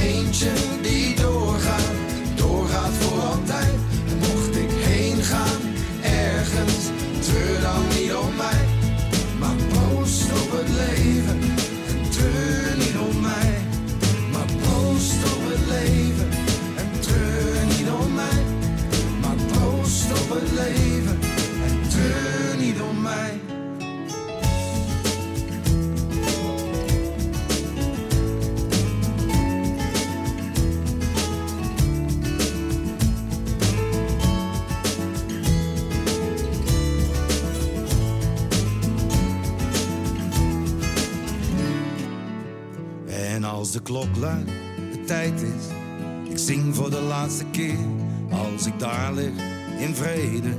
als 43.59 43.72
de 43.72 43.82
klok 43.82 44.16
luidt, 44.16 44.47
de 44.93 45.02
tijd 45.06 45.43
is. 45.43 45.66
Ik 46.30 46.39
zing 46.39 46.74
voor 46.74 46.90
de 46.90 47.01
laatste 47.01 47.47
keer. 47.51 47.78
Als 48.30 48.66
ik 48.66 48.78
daar 48.78 49.12
lig 49.12 49.32
in 49.78 49.94
vrede, 49.94 50.56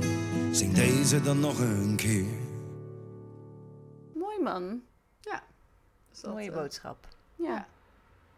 zing 0.52 0.74
deze 0.74 1.20
dan 1.20 1.40
nog 1.40 1.58
een 1.58 1.96
keer. 1.96 2.26
Mooi 4.14 4.42
man. 4.42 4.82
Dus 6.10 6.20
dat, 6.20 6.32
Mooie 6.32 6.50
eh, 6.50 6.56
boodschap. 6.56 7.08
Ja. 7.36 7.46
Ja. 7.46 7.66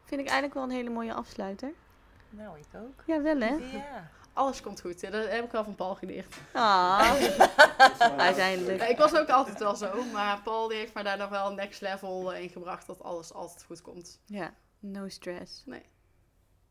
Vind 0.05 0.21
ik 0.21 0.27
eigenlijk 0.27 0.55
wel 0.55 0.63
een 0.63 0.77
hele 0.77 0.91
mooie 0.91 1.15
afsluiter. 1.15 1.73
Nou, 2.31 2.59
ik 2.59 2.81
ook. 2.81 3.03
Ja, 3.07 3.23
wel 3.23 3.41
hè? 3.41 3.55
Ja. 3.55 4.11
Alles 4.33 4.61
komt 4.61 4.81
goed. 4.81 5.01
hè. 5.01 5.11
Dat 5.11 5.29
heb 5.29 5.45
ik 5.45 5.51
wel 5.51 5.65
van 5.65 5.75
Paul 5.75 5.95
geleerd. 5.95 6.35
Ah, 6.53 7.13
uiteindelijk. 8.17 8.79
Ja, 8.81 8.87
ik 8.87 8.99
was 8.99 9.15
ook 9.15 9.29
altijd 9.29 9.59
wel 9.59 9.77
zo, 9.77 10.05
maar 10.13 10.41
Paul 10.43 10.69
die 10.69 10.79
heeft 10.79 10.95
mij 10.95 11.03
daar 11.03 11.19
nog 11.19 11.29
wel 11.29 11.47
een 11.51 11.55
next 11.55 11.81
level 11.81 12.33
in 12.33 12.49
gebracht 12.49 12.87
dat 12.87 13.03
alles 13.03 13.33
altijd 13.33 13.65
goed 13.65 13.83
komt. 13.83 14.21
Ja, 14.27 14.55
no 14.79 15.09
stress. 15.09 15.65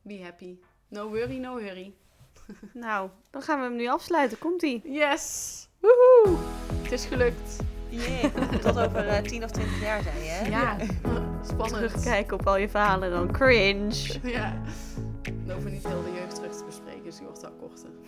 Be 0.01 0.23
happy. 0.23 0.59
No 0.87 1.09
worry, 1.09 1.37
no 1.37 1.57
hurry. 1.57 1.93
Nou, 2.73 3.09
dan 3.29 3.41
gaan 3.41 3.57
we 3.59 3.63
hem 3.65 3.75
nu 3.75 3.87
afsluiten. 3.87 4.37
Komt-ie. 4.37 4.81
Yes! 4.91 5.67
Woehoe! 5.79 6.37
Het 6.81 6.91
is 6.91 7.05
gelukt. 7.05 7.55
Jee, 7.89 8.31
tot 8.61 8.79
over 8.79 9.07
eh, 9.07 9.21
10 9.23 9.43
of 9.43 9.51
20 9.51 9.81
jaar 9.81 10.01
zei 10.03 10.23
je, 10.23 10.29
hè? 10.29 10.47
Ja. 10.47 10.77
Spannend. 11.43 11.69
Terugkijken 11.69 12.39
op 12.39 12.47
al 12.47 12.57
je 12.57 12.69
verhalen 12.69 13.11
dan. 13.11 13.31
Cringe. 13.31 14.19
Ja. 14.23 14.61
We 15.45 15.53
hoeven 15.53 15.71
niet 15.71 15.87
heel 15.87 16.03
de 16.03 16.11
jeugd 16.11 16.30